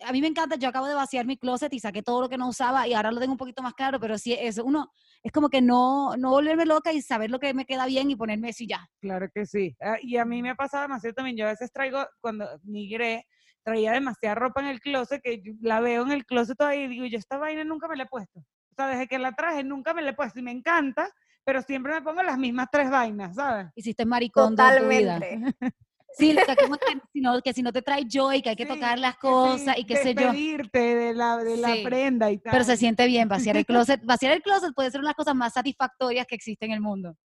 a 0.00 0.12
mí 0.12 0.22
me 0.22 0.28
encanta, 0.28 0.56
yo 0.56 0.68
acabo 0.68 0.86
de 0.86 0.94
vaciar 0.94 1.26
mi 1.26 1.36
closet 1.36 1.72
y 1.74 1.78
saqué 1.80 2.02
todo 2.02 2.22
lo 2.22 2.28
que 2.30 2.38
no 2.38 2.48
usaba 2.48 2.88
y 2.88 2.94
ahora 2.94 3.12
lo 3.12 3.20
tengo 3.20 3.32
un 3.32 3.38
poquito 3.38 3.62
más 3.62 3.74
claro, 3.74 4.00
pero 4.00 4.16
sí, 4.16 4.32
es 4.32 4.56
uno, 4.56 4.90
es 5.22 5.30
como 5.30 5.50
que 5.50 5.60
no, 5.60 6.16
no 6.16 6.30
volverme 6.30 6.64
loca 6.64 6.90
y 6.90 7.02
saber 7.02 7.30
lo 7.30 7.38
que 7.38 7.52
me 7.52 7.66
queda 7.66 7.84
bien 7.84 8.10
y 8.10 8.16
ponerme 8.16 8.48
así 8.48 8.66
ya. 8.66 8.88
Claro 9.00 9.28
que 9.34 9.44
sí. 9.44 9.76
Ah, 9.82 9.98
y 10.00 10.16
a 10.16 10.24
mí 10.24 10.40
me 10.42 10.50
ha 10.50 10.54
pasado 10.54 10.84
demasiado 10.84 11.12
también, 11.12 11.36
yo 11.36 11.46
a 11.46 11.50
veces 11.50 11.70
traigo, 11.70 12.06
cuando 12.22 12.48
migré, 12.62 13.26
traía 13.62 13.92
demasiada 13.92 14.36
ropa 14.36 14.62
en 14.62 14.68
el 14.68 14.80
closet 14.80 15.20
que 15.22 15.42
la 15.60 15.80
veo 15.80 16.02
en 16.02 16.12
el 16.12 16.24
closet 16.24 16.56
todavía 16.56 16.84
y 16.84 16.88
digo, 16.88 17.04
yo 17.04 17.18
esta 17.18 17.36
vaina 17.36 17.62
nunca 17.64 17.88
me 17.88 17.96
la 17.96 18.04
he 18.04 18.08
puesto. 18.08 18.42
O 18.74 18.76
sea, 18.76 18.88
desde 18.88 19.06
que 19.06 19.20
la 19.20 19.32
traje 19.32 19.62
nunca 19.62 19.94
me 19.94 20.02
la 20.02 20.10
he 20.10 20.14
puesto 20.14 20.40
y 20.40 20.42
me 20.42 20.50
encanta, 20.50 21.08
pero 21.44 21.62
siempre 21.62 21.92
me 21.92 22.02
pongo 22.02 22.24
las 22.24 22.36
mismas 22.36 22.66
tres 22.72 22.90
vainas, 22.90 23.36
¿sabes? 23.36 23.68
Hiciste 23.76 24.04
maricón 24.04 24.56
Totalmente. 24.56 25.40
Sí, 26.16 26.32
que, 26.32 27.00
sino, 27.12 27.42
que 27.42 27.52
si 27.52 27.60
no 27.60 27.72
te 27.72 27.82
trae 27.82 28.04
joy, 28.08 28.40
que 28.40 28.50
hay 28.50 28.54
que 28.54 28.66
tocar 28.66 29.00
las 29.00 29.16
cosas 29.16 29.76
y 29.76 29.84
qué 29.84 29.96
sé 29.96 30.14
yo. 30.14 30.30
de 30.30 31.12
la, 31.12 31.38
de 31.38 31.56
la 31.56 31.74
prenda 31.82 32.30
y 32.30 32.38
tal. 32.38 32.52
Pero 32.52 32.62
se 32.62 32.76
siente 32.76 33.04
bien, 33.08 33.28
vaciar 33.28 33.56
el 33.56 33.66
closet. 33.66 34.00
Vaciar 34.04 34.30
el 34.30 34.40
closet 34.40 34.72
puede 34.76 34.92
ser 34.92 35.00
una 35.00 35.08
de 35.08 35.10
las 35.10 35.16
cosas 35.16 35.34
más 35.34 35.54
satisfactorias 35.54 36.24
que 36.28 36.36
existen 36.36 36.70
en 36.70 36.76
el 36.76 36.80
mundo. 36.80 37.16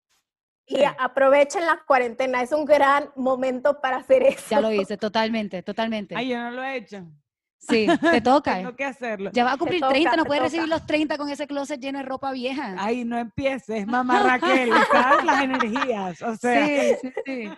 Y 0.65 0.81
aprovechen 0.83 1.67
la 1.67 1.83
cuarentena, 1.85 2.41
es 2.41 2.51
un 2.51 2.65
gran 2.65 3.11
momento 3.15 3.79
para 3.79 3.97
hacer 3.97 4.23
eso. 4.23 4.47
Ya 4.49 4.59
lo 4.59 4.71
hice, 4.71 4.97
totalmente, 4.97 5.61
totalmente. 5.61 6.15
Ay, 6.15 6.29
yo 6.29 6.39
no 6.39 6.49
lo 6.49 6.63
he 6.63 6.77
hecho. 6.77 7.05
Sí, 7.59 7.87
te 8.01 8.21
toca. 8.21 8.55
Tengo 8.55 8.75
que 8.75 8.85
hacerlo. 8.85 9.31
Ya 9.33 9.43
va 9.43 9.53
a 9.53 9.57
cumplir 9.57 9.81
30, 9.81 10.15
no 10.15 10.25
puedes 10.25 10.43
recibir 10.43 10.67
los 10.69 10.85
30 10.85 11.17
con 11.17 11.29
ese 11.29 11.45
closet 11.45 11.79
lleno 11.79 11.99
de 11.99 12.05
ropa 12.05 12.31
vieja. 12.31 12.75
Ay, 12.77 13.03
no 13.03 13.17
empieces, 13.17 13.85
mamá 13.85 14.19
Raquel, 14.39 14.71
¿sabes? 14.91 15.25
Las 15.25 15.43
energías, 15.43 16.21
o 16.21 16.35
sea. 16.37 16.65
Sí, 16.65 16.95
sí, 17.01 17.13
sí. 17.25 17.49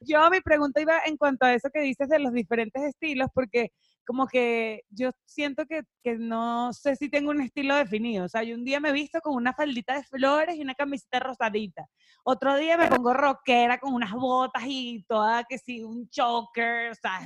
Yo, 0.00 0.28
mi 0.30 0.40
pregunta 0.40 0.80
iba 0.80 1.00
en 1.06 1.16
cuanto 1.16 1.46
a 1.46 1.54
eso 1.54 1.68
que 1.72 1.80
dices 1.80 2.08
de 2.08 2.18
los 2.18 2.32
diferentes 2.32 2.82
estilos, 2.82 3.28
porque 3.32 3.70
como 4.04 4.26
que 4.26 4.82
yo 4.88 5.10
siento 5.24 5.66
que, 5.66 5.82
que, 6.02 6.16
no 6.16 6.72
sé 6.72 6.96
si 6.96 7.08
tengo 7.08 7.30
un 7.30 7.42
estilo 7.42 7.76
definido. 7.76 8.24
O 8.24 8.28
sea, 8.28 8.42
yo 8.42 8.56
un 8.56 8.64
día 8.64 8.80
me 8.80 8.88
he 8.88 8.92
visto 8.92 9.20
con 9.20 9.34
una 9.36 9.52
faldita 9.52 9.94
de 9.94 10.02
flores 10.02 10.56
y 10.56 10.62
una 10.62 10.74
camiseta 10.74 11.20
rosadita. 11.20 11.86
Otro 12.24 12.56
día 12.56 12.76
me 12.76 12.88
pongo 12.88 13.14
rockera 13.14 13.78
con 13.78 13.94
unas 13.94 14.12
botas 14.12 14.64
y 14.66 15.04
toda 15.06 15.44
que 15.44 15.58
sí, 15.58 15.84
un 15.84 16.08
choker, 16.08 16.90
o 16.90 16.94
sea, 16.94 17.20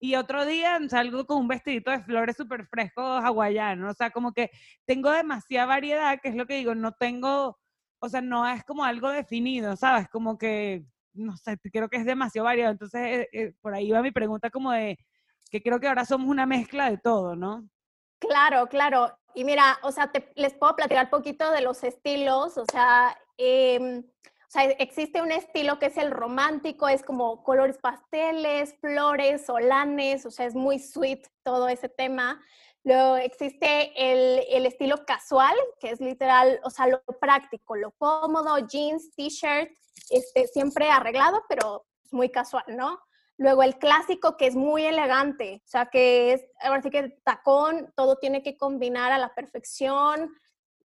y 0.00 0.16
otro 0.16 0.44
día 0.44 0.78
salgo 0.88 1.26
con 1.26 1.38
un 1.38 1.48
vestidito 1.48 1.90
de 1.90 2.02
flores 2.02 2.36
súper 2.36 2.66
fresco 2.66 3.02
hawaiano, 3.02 3.90
o 3.90 3.94
sea, 3.94 4.10
como 4.10 4.32
que 4.32 4.50
tengo 4.84 5.10
demasiada 5.10 5.66
variedad, 5.66 6.20
que 6.20 6.28
es 6.28 6.34
lo 6.34 6.46
que 6.46 6.56
digo, 6.56 6.74
no 6.74 6.92
tengo, 6.92 7.58
o 7.98 8.08
sea, 8.08 8.20
no 8.20 8.46
es 8.46 8.64
como 8.64 8.84
algo 8.84 9.10
definido, 9.10 9.76
¿sabes? 9.76 10.08
Como 10.08 10.38
que, 10.38 10.84
no 11.14 11.36
sé, 11.36 11.58
creo 11.72 11.88
que 11.88 11.96
es 11.96 12.04
demasiado 12.04 12.44
variado, 12.44 12.72
entonces 12.72 13.00
eh, 13.00 13.28
eh, 13.32 13.54
por 13.60 13.74
ahí 13.74 13.90
va 13.90 14.02
mi 14.02 14.12
pregunta 14.12 14.50
como 14.50 14.72
de, 14.72 14.98
que 15.50 15.62
creo 15.62 15.80
que 15.80 15.88
ahora 15.88 16.04
somos 16.04 16.28
una 16.28 16.46
mezcla 16.46 16.90
de 16.90 16.98
todo, 16.98 17.36
¿no? 17.36 17.68
Claro, 18.18 18.66
claro. 18.68 19.16
Y 19.34 19.44
mira, 19.44 19.78
o 19.82 19.92
sea, 19.92 20.10
les 20.34 20.54
puedo 20.54 20.74
platicar 20.76 21.04
un 21.04 21.10
poquito 21.10 21.50
de 21.52 21.60
los 21.60 21.84
estilos, 21.84 22.56
o 22.56 22.64
sea, 22.70 23.16
eh, 23.36 24.02
o 24.46 24.50
sea, 24.50 24.64
existe 24.64 25.20
un 25.20 25.32
estilo 25.32 25.78
que 25.78 25.86
es 25.86 25.96
el 25.96 26.12
romántico, 26.12 26.86
es 26.86 27.02
como 27.02 27.42
colores 27.42 27.78
pasteles, 27.78 28.76
flores, 28.80 29.44
solanes, 29.44 30.24
o 30.24 30.30
sea, 30.30 30.46
es 30.46 30.54
muy 30.54 30.78
sweet 30.78 31.26
todo 31.42 31.68
ese 31.68 31.88
tema. 31.88 32.40
Luego 32.84 33.16
existe 33.16 33.92
el, 33.96 34.44
el 34.48 34.64
estilo 34.64 35.04
casual, 35.04 35.56
que 35.80 35.90
es 35.90 36.00
literal, 36.00 36.60
o 36.62 36.70
sea, 36.70 36.86
lo 36.86 37.02
práctico, 37.20 37.74
lo 37.74 37.90
cómodo, 37.92 38.58
jeans, 38.68 39.12
t-shirt, 39.16 39.72
este, 40.10 40.46
siempre 40.46 40.88
arreglado, 40.90 41.42
pero 41.48 41.84
es 42.04 42.12
muy 42.12 42.30
casual, 42.30 42.64
¿no? 42.68 43.00
Luego 43.38 43.64
el 43.64 43.76
clásico 43.78 44.36
que 44.36 44.46
es 44.46 44.54
muy 44.54 44.84
elegante, 44.84 45.60
o 45.64 45.68
sea, 45.68 45.86
que 45.86 46.34
es, 46.34 46.44
ahora 46.60 46.80
sí 46.82 46.90
que 46.90 47.18
tacón, 47.24 47.92
todo 47.96 48.16
tiene 48.16 48.44
que 48.44 48.56
combinar 48.56 49.10
a 49.10 49.18
la 49.18 49.34
perfección, 49.34 50.32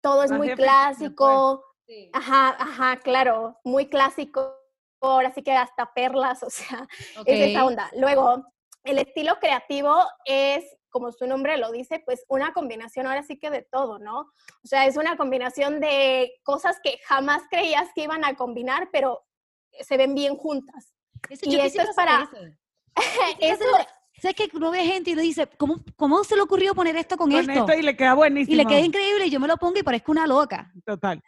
todo 0.00 0.24
es 0.24 0.32
muy 0.32 0.52
clásico. 0.54 1.64
Ajá, 2.12 2.56
ajá, 2.58 2.96
claro, 2.98 3.58
muy 3.64 3.88
clásico, 3.88 4.54
ahora 5.00 5.32
sí 5.34 5.42
que 5.42 5.52
hasta 5.52 5.92
perlas, 5.92 6.42
o 6.42 6.50
sea, 6.50 6.86
es 7.26 7.50
esa 7.50 7.64
onda. 7.64 7.90
Luego, 7.96 8.44
el 8.84 8.98
estilo 8.98 9.38
creativo 9.40 9.94
es, 10.24 10.64
como 10.90 11.12
su 11.12 11.26
nombre 11.26 11.56
lo 11.56 11.70
dice, 11.70 12.02
pues 12.04 12.24
una 12.28 12.52
combinación 12.52 13.06
ahora 13.06 13.22
sí 13.22 13.38
que 13.38 13.50
de 13.50 13.62
todo, 13.62 13.98
¿no? 13.98 14.20
O 14.20 14.66
sea, 14.66 14.86
es 14.86 14.96
una 14.96 15.16
combinación 15.16 15.80
de 15.80 16.32
cosas 16.42 16.78
que 16.82 16.98
jamás 17.06 17.42
creías 17.50 17.88
que 17.94 18.02
iban 18.02 18.24
a 18.24 18.34
combinar, 18.34 18.90
pero 18.92 19.24
se 19.80 19.96
ven 19.96 20.14
bien 20.14 20.36
juntas. 20.36 20.94
y 21.42 21.58
eso 21.58 21.82
es 21.82 21.94
para... 21.96 22.28
Eso. 23.40 23.64
sé 24.20 24.34
que 24.34 24.50
uno 24.52 24.70
ve 24.70 24.84
gente 24.84 25.12
y 25.12 25.14
le 25.14 25.22
dice, 25.22 25.48
¿cómo, 25.56 25.76
¿cómo 25.96 26.22
se 26.24 26.36
le 26.36 26.42
ocurrió 26.42 26.74
poner 26.74 26.94
esto 26.96 27.16
con, 27.16 27.30
con 27.30 27.50
esto? 27.50 27.72
Y 27.72 27.80
le 27.80 27.96
queda 27.96 28.12
buenísimo. 28.12 28.52
Y 28.52 28.56
le 28.56 28.66
queda 28.66 28.80
increíble 28.80 29.26
y 29.26 29.30
yo 29.30 29.40
me 29.40 29.48
lo 29.48 29.56
pongo 29.56 29.78
y 29.78 29.82
parezco 29.82 30.12
una 30.12 30.26
loca. 30.26 30.70
Total. 30.84 31.22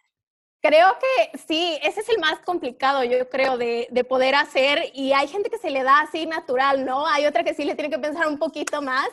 Creo 0.66 0.86
que 0.98 1.38
sí, 1.46 1.78
ese 1.82 2.00
es 2.00 2.08
el 2.08 2.18
más 2.18 2.38
complicado, 2.40 3.04
yo 3.04 3.28
creo, 3.28 3.58
de, 3.58 3.86
de, 3.90 4.02
poder 4.02 4.34
hacer. 4.34 4.90
Y 4.94 5.12
hay 5.12 5.28
gente 5.28 5.50
que 5.50 5.58
se 5.58 5.68
le 5.70 5.82
da 5.82 6.00
así 6.00 6.24
natural, 6.24 6.86
¿no? 6.86 7.06
Hay 7.06 7.26
otra 7.26 7.44
que 7.44 7.52
sí 7.52 7.64
le 7.64 7.74
tiene 7.74 7.90
que 7.90 7.98
pensar 7.98 8.26
un 8.28 8.38
poquito 8.38 8.80
más. 8.80 9.06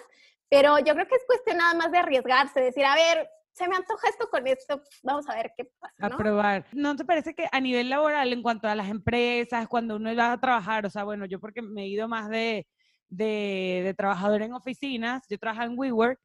Pero 0.48 0.80
yo 0.80 0.94
creo 0.94 1.06
que 1.08 1.16
es 1.16 1.26
cuestión 1.28 1.58
nada 1.58 1.74
más 1.74 1.92
de 1.92 1.98
arriesgarse, 1.98 2.62
decir, 2.62 2.86
a 2.86 2.96
ver, 2.96 3.30
se 3.52 3.68
me 3.68 3.76
antoja 3.76 4.08
esto 4.08 4.30
con 4.30 4.48
esto, 4.48 4.82
vamos 5.04 5.28
a 5.28 5.36
ver 5.36 5.52
qué 5.58 5.70
pasa. 5.78 5.94
¿no? 5.98 6.16
A 6.16 6.18
probar. 6.18 6.66
¿No 6.72 6.96
te 6.96 7.04
parece 7.04 7.34
que 7.34 7.50
a 7.52 7.60
nivel 7.60 7.90
laboral, 7.90 8.32
en 8.32 8.42
cuanto 8.42 8.70
a 8.70 8.76
las 8.76 8.90
empresas, 8.90 9.68
cuando 9.68 9.98
uno 9.98 10.16
va 10.16 10.32
a 10.32 10.40
trabajar, 10.40 10.86
o 10.86 10.90
sea, 10.90 11.04
bueno, 11.04 11.26
yo 11.26 11.42
porque 11.42 11.62
me 11.62 11.84
he 11.84 11.88
ido 11.88 12.08
más 12.08 12.30
de, 12.30 12.66
de, 13.10 13.82
de 13.84 13.94
trabajador 13.94 14.42
en 14.42 14.54
oficinas, 14.54 15.24
yo 15.30 15.38
trabajo 15.38 15.64
en 15.64 15.78
WeWork, 15.78 16.20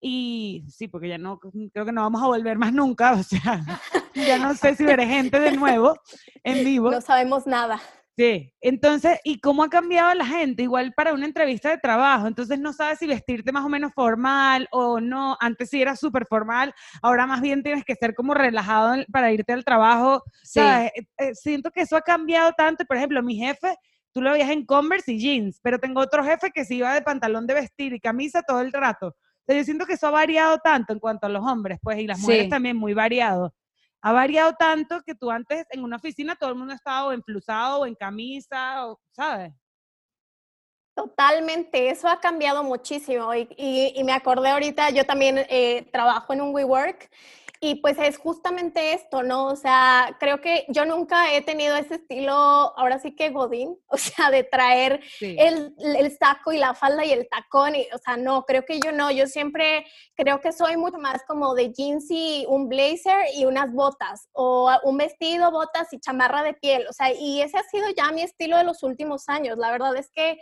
y 0.00 0.64
sí, 0.68 0.88
porque 0.88 1.08
ya 1.08 1.18
no, 1.18 1.38
creo 1.38 1.86
que 1.86 1.92
no 1.92 2.02
vamos 2.02 2.20
a 2.20 2.26
volver 2.26 2.58
más 2.58 2.72
nunca, 2.72 3.12
o 3.20 3.22
sea, 3.22 3.62
ya 4.26 4.38
no 4.38 4.54
sé 4.54 4.74
si 4.74 4.84
veré 4.84 5.06
gente 5.06 5.38
de 5.40 5.52
nuevo 5.52 5.96
en 6.44 6.64
vivo. 6.64 6.90
No 6.90 7.00
sabemos 7.00 7.46
nada. 7.46 7.80
Sí, 8.14 8.52
entonces, 8.60 9.18
¿y 9.24 9.40
cómo 9.40 9.62
ha 9.62 9.70
cambiado 9.70 10.12
la 10.14 10.26
gente? 10.26 10.62
Igual 10.64 10.92
para 10.94 11.14
una 11.14 11.24
entrevista 11.24 11.70
de 11.70 11.78
trabajo, 11.78 12.26
entonces 12.26 12.60
no 12.60 12.74
sabes 12.74 12.98
si 12.98 13.06
vestirte 13.06 13.52
más 13.52 13.64
o 13.64 13.70
menos 13.70 13.92
formal 13.94 14.68
o 14.70 15.00
no. 15.00 15.38
Antes 15.40 15.70
sí 15.70 15.80
era 15.80 15.96
súper 15.96 16.26
formal, 16.26 16.74
ahora 17.00 17.26
más 17.26 17.40
bien 17.40 17.62
tienes 17.62 17.84
que 17.86 17.94
ser 17.94 18.14
como 18.14 18.34
relajado 18.34 19.02
para 19.10 19.32
irte 19.32 19.54
al 19.54 19.64
trabajo. 19.64 20.22
Sí. 20.42 20.60
¿sabes? 20.60 20.92
Eh, 20.94 21.06
eh, 21.18 21.34
siento 21.34 21.70
que 21.70 21.80
eso 21.80 21.96
ha 21.96 22.02
cambiado 22.02 22.52
tanto. 22.52 22.84
Por 22.84 22.98
ejemplo, 22.98 23.22
mi 23.22 23.36
jefe, 23.36 23.74
tú 24.12 24.20
lo 24.20 24.32
veías 24.32 24.50
en 24.50 24.66
Converse 24.66 25.12
y 25.12 25.18
jeans, 25.18 25.58
pero 25.62 25.78
tengo 25.78 26.02
otro 26.02 26.22
jefe 26.22 26.50
que 26.50 26.66
sí 26.66 26.76
iba 26.76 26.92
de 26.92 27.00
pantalón 27.00 27.46
de 27.46 27.54
vestir 27.54 27.94
y 27.94 27.98
camisa 28.00 28.42
todo 28.42 28.60
el 28.60 28.74
rato. 28.74 29.16
Sea, 29.46 29.56
yo 29.56 29.64
siento 29.64 29.86
que 29.86 29.94
eso 29.94 30.06
ha 30.08 30.10
variado 30.10 30.58
tanto 30.58 30.92
en 30.92 30.98
cuanto 30.98 31.26
a 31.26 31.30
los 31.30 31.42
hombres, 31.44 31.78
pues, 31.82 31.98
y 31.98 32.06
las 32.06 32.18
mujeres 32.20 32.44
Sí. 32.44 32.50
también 32.50 32.76
muy 32.76 32.92
variado. 32.92 33.54
Ha 34.02 34.12
variado 34.12 34.54
tanto 34.54 35.00
que 35.02 35.14
tú 35.14 35.30
antes 35.30 35.66
en 35.70 35.84
una 35.84 35.96
oficina 35.96 36.34
todo 36.34 36.50
el 36.50 36.56
mundo 36.56 36.74
estaba 36.74 37.06
o 37.06 37.12
enflusado 37.12 37.80
o 37.80 37.86
en 37.86 37.94
camisa, 37.94 38.86
o, 38.86 39.00
¿sabes? 39.12 39.52
Totalmente, 40.94 41.88
eso 41.88 42.06
ha 42.08 42.20
cambiado 42.20 42.62
muchísimo 42.62 43.32
y, 43.34 44.02
me 44.04 44.12
acordé 44.12 44.50
ahorita, 44.50 44.90
yo 44.90 45.06
también 45.06 45.38
eh, 45.48 45.88
trabajo 45.90 46.34
en 46.34 46.42
un 46.42 46.54
WeWork 46.54 47.08
y 47.64 47.76
pues 47.76 47.96
es 48.00 48.18
justamente 48.18 48.92
esto, 48.92 49.22
¿no? 49.22 49.46
O 49.46 49.54
sea, 49.54 50.16
creo 50.18 50.40
que 50.40 50.66
yo 50.68 50.84
nunca 50.84 51.32
he 51.32 51.42
tenido 51.42 51.76
ese 51.76 51.94
estilo, 51.94 52.32
ahora 52.34 52.98
sí 52.98 53.14
que 53.14 53.30
Godín, 53.30 53.78
o 53.86 53.96
sea, 53.96 54.30
de 54.32 54.42
traer 54.42 55.00
Sí. 55.18 55.36
el, 55.38 55.72
el 55.78 56.10
saco 56.18 56.52
y 56.52 56.58
la 56.58 56.74
falda 56.74 57.04
y 57.04 57.12
el 57.12 57.28
tacón, 57.28 57.76
y, 57.76 57.86
o 57.94 57.98
sea, 57.98 58.16
no, 58.16 58.42
creo 58.42 58.64
que 58.64 58.80
yo 58.80 58.90
no, 58.90 59.12
yo 59.12 59.28
siempre 59.28 59.86
creo 60.16 60.40
que 60.40 60.50
soy 60.50 60.76
mucho 60.76 60.98
más 60.98 61.22
como 61.24 61.54
de 61.54 61.72
jeans 61.72 62.06
y 62.10 62.44
un 62.48 62.68
blazer 62.68 63.26
y 63.36 63.44
unas 63.44 63.72
botas, 63.72 64.28
o 64.32 64.68
un 64.82 64.96
vestido, 64.98 65.52
botas 65.52 65.92
y 65.92 66.00
chamarra 66.00 66.42
de 66.42 66.54
piel, 66.54 66.84
o 66.90 66.92
sea, 66.92 67.12
y 67.12 67.42
ese 67.42 67.58
ha 67.58 67.62
sido 67.62 67.86
ya 67.96 68.10
mi 68.10 68.22
estilo 68.22 68.56
de 68.56 68.64
los 68.64 68.82
últimos 68.82 69.28
años, 69.28 69.56
la 69.56 69.70
verdad 69.70 69.94
es 69.96 70.10
que 70.10 70.36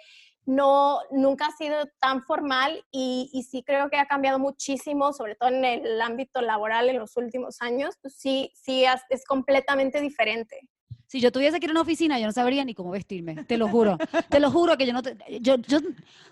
no, 0.47 0.99
nunca 1.11 1.47
ha 1.47 1.53
sido 1.57 1.77
tan 2.01 2.23
formal 2.23 2.85
y, 2.91 3.31
y 3.33 3.43
sí 3.45 3.63
creo 3.63 3.89
que 3.91 3.99
ha 3.99 4.07
cambiado 4.07 4.39
muchísimo, 4.39 5.13
sobre 5.13 5.35
todo 5.37 5.51
en 5.51 5.65
el 5.65 6.01
ámbito 6.01 6.41
laboral 6.41 6.89
en 6.89 6.99
los 6.99 7.17
últimos 7.17 7.61
años, 7.61 7.95
pues 8.03 8.15
sí, 8.17 8.53
sí 8.55 8.85
es- 8.85 9.25
completamente 9.27 10.01
diferente. 10.01 10.69
Si 11.07 11.21
yo 11.21 11.31
tuviese 11.33 11.59
que 11.59 11.67
ir 11.67 11.71
a 11.71 11.73
una 11.73 11.81
oficina, 11.83 12.19
yo 12.19 12.27
no 12.27 12.33
sabría 12.33 12.65
ni 12.65 12.75
cómo 12.75 12.91
vestirme, 12.91 13.45
te 13.45 13.57
lo 13.59 13.69
juro. 13.69 13.99
te 14.29 14.41
lo 14.41 14.51
juro 14.51 14.77
que 14.77 14.87
yo 14.87 14.93
no 14.93 15.03
te- 15.03 15.17
yo 15.41 15.57
yo 15.57 15.79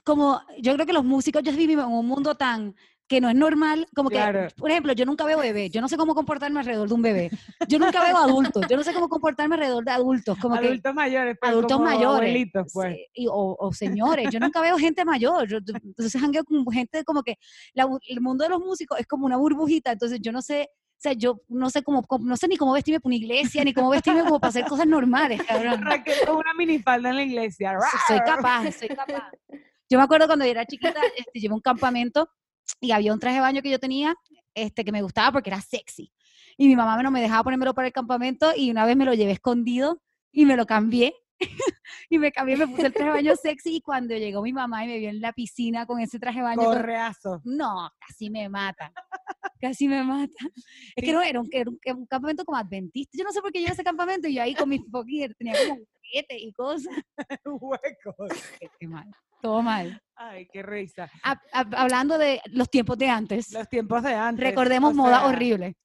como 0.05 0.40
yo 0.61 0.75
creo 0.75 0.87
que 0.87 0.92
los 0.92 1.05
músicos 1.05 1.42
ya 1.42 1.53
vivimos 1.53 1.85
en 1.87 1.92
un 1.92 2.07
mundo 2.07 2.37
tan 2.37 2.75
que 3.09 3.21
no 3.23 3.29
es 3.31 3.35
normal, 3.35 3.87
como 3.94 4.11
que, 4.11 4.16
Claro. 4.16 4.49
por 4.57 4.71
ejemplo, 4.71 4.92
yo 4.92 5.07
nunca 5.07 5.25
veo 5.25 5.38
bebés, 5.38 5.71
yo 5.71 5.81
no 5.81 5.88
sé 5.88 5.97
cómo 5.97 6.14
comportarme 6.14 6.61
alrededor 6.61 6.88
de 6.88 6.94
un 6.94 7.01
bebé, 7.03 7.31
yo 7.66 7.79
nunca 7.79 8.03
veo 8.05 8.16
adultos, 8.18 8.66
yo 8.68 8.77
no 8.77 8.85
sé 8.85 8.92
cómo 8.92 9.09
comportarme 9.09 9.55
alrededor 9.55 9.83
de 9.85 9.90
adultos, 9.92 10.37
como 10.38 10.59
que 10.59 10.66
adultos 10.66 10.94
mayores, 10.94 11.37
pero 11.40 11.53
adultos 11.53 11.73
como 11.79 11.85
mayores 11.88 12.16
abuelitos, 12.29 12.71
pues. 12.73 12.94
sí, 12.94 13.07
y- 13.14 13.27
o, 13.27 13.57
o 13.59 13.73
señores. 13.73 14.29
Yo 14.31 14.38
nunca 14.40 14.61
veo 14.61 14.77
gente 14.77 15.05
mayor. 15.07 15.49
Yo, 15.49 15.57
entonces 15.57 16.21
jangueo 16.21 16.44
con 16.44 16.64
gente 16.71 17.03
como 17.05 17.23
que 17.23 17.37
la 17.73 17.88
el 18.09 18.21
mundo 18.21 18.44
de 18.44 18.51
los 18.51 18.61
músicos 18.61 19.01
es 19.01 19.07
como 19.07 19.25
una 19.27 19.37
burbujita. 19.38 19.92
Entonces 19.92 20.18
yo 20.21 20.31
no 20.31 20.42
sé, 20.42 20.68
o 20.71 21.01
sea, 21.01 21.12
yo 21.14 21.40
no 21.49 21.71
sé 21.71 21.83
cómo, 21.83 22.05
no 22.21 22.37
sé 22.37 22.47
ni 22.47 22.57
cómo 22.59 22.73
vestirme 22.73 23.01
para 23.01 23.09
una 23.09 23.16
iglesia, 23.16 23.64
ni 23.64 23.73
cómo 23.73 23.88
vestirme 23.90 24.21
como 24.23 24.38
para 24.38 24.51
hacer 24.51 24.66
cosas 24.66 24.87
normales, 24.87 25.42
cabrón. 25.44 25.81
Raquel 25.83 26.14
con 26.27 26.37
una 26.37 26.53
minifalda 26.53 27.09
en 27.11 27.16
la 27.16 27.23
iglesia. 27.23 27.73
So- 27.81 27.99
Soy 28.14 28.21
capaz, 28.21 28.71
soy 28.73 28.88
capaz. 28.88 29.31
Yo 29.90 29.97
me 29.97 30.05
acuerdo 30.05 30.27
cuando 30.27 30.44
yo 30.44 30.51
era 30.51 30.66
chiquita, 30.66 31.01
este, 31.16 31.40
llevé 31.40 31.55
un 31.55 31.61
campamento 31.62 32.29
y 32.81 32.90
había 32.92 33.12
un 33.12 33.18
traje 33.20 33.37
de 33.37 33.40
baño 33.42 33.62
que 33.62 33.70
yo 33.70 33.78
tenía 33.78 34.14
este, 34.54 34.85
que 34.85 34.92
me 34.92 35.02
gustaba 35.02 35.33
porque 35.33 35.50
era 35.50 35.61
sexy. 35.61 36.12
Y 36.57 36.66
mi 36.68 36.74
mamá 36.76 37.00
no 37.02 37.11
me 37.11 37.20
dejaba 37.20 37.44
ponérmelo 37.44 37.74
para 37.74 37.87
el 37.87 37.92
campamento 37.92 38.52
y 38.57 38.70
una 38.70 38.85
vez 38.85 38.96
me 38.96 39.04
lo 39.04 39.14
llevé 39.14 39.33
escondido 39.33 40.00
y 40.33 40.44
me 40.44 40.57
lo 40.57 40.66
cambié. 40.66 41.14
y 42.11 42.18
me 42.18 42.33
cambié, 42.33 42.57
me 42.57 42.66
puse 42.66 42.87
el 42.87 42.92
traje 42.92 43.11
de 43.11 43.16
baño 43.16 43.37
sexy 43.37 43.76
y 43.76 43.81
cuando 43.81 44.16
llegó 44.16 44.42
mi 44.42 44.52
mamá 44.52 44.85
y 44.85 44.88
me 44.88 44.98
vio 44.98 45.09
en 45.09 45.20
la 45.20 45.33
piscina 45.33 45.87
con 45.87 46.00
ese 46.00 46.18
traje 46.18 46.38
de 46.38 46.44
baño, 46.44 46.57
con- 46.64 46.72
Correazo. 46.74 47.40
no, 47.44 47.90
casi 48.00 48.28
me 48.28 48.48
mata. 48.48 48.92
Casi 49.61 49.87
me 49.87 50.02
mata. 50.02 50.35
Es 50.96 51.04
que 51.04 51.12
no, 51.12 51.22
era 51.22 51.40
un, 51.40 51.48
era 51.52 51.70
un, 51.70 51.78
era 51.85 51.94
un 51.96 52.07
campamento 52.07 52.44
como 52.44 52.59
adventista. 52.59 53.16
Yo 53.16 53.22
no 53.24 53.31
sé 53.33 53.40
por 53.40 53.52
qué 53.52 53.61
yo 53.62 53.68
ese 53.68 53.85
campamento 53.85 54.26
y 54.28 54.35
yo 54.35 54.42
ahí 54.42 54.54
con 54.54 54.68
mis 54.68 54.83
poquitos 54.90 55.37
tenía 55.37 55.54
como 55.68 55.81
juguetes 56.02 56.38
y 56.42 56.52
cosas. 56.52 56.94
Huecos. 57.44 58.28
Qué- 58.59 58.70
qué 58.78 58.88
mal. 58.88 59.07
Todo 59.40 59.62
mal. 59.62 60.00
Ay, 60.20 60.46
qué 60.52 60.62
risa. 60.64 61.09
Hab- 61.22 61.40
hab- 61.52 61.74
hablando 61.76 62.18
de 62.18 62.40
los 62.46 62.68
tiempos 62.68 62.98
de 62.98 63.09
antes, 63.09 63.52
Los 63.52 63.68
tiempos 63.68 64.02
de 64.02 64.14
antes. 64.14 64.44
recordemos 64.44 64.90
o 64.92 64.94
moda 64.96 65.20
sea, 65.20 65.28
horrible. 65.28 65.76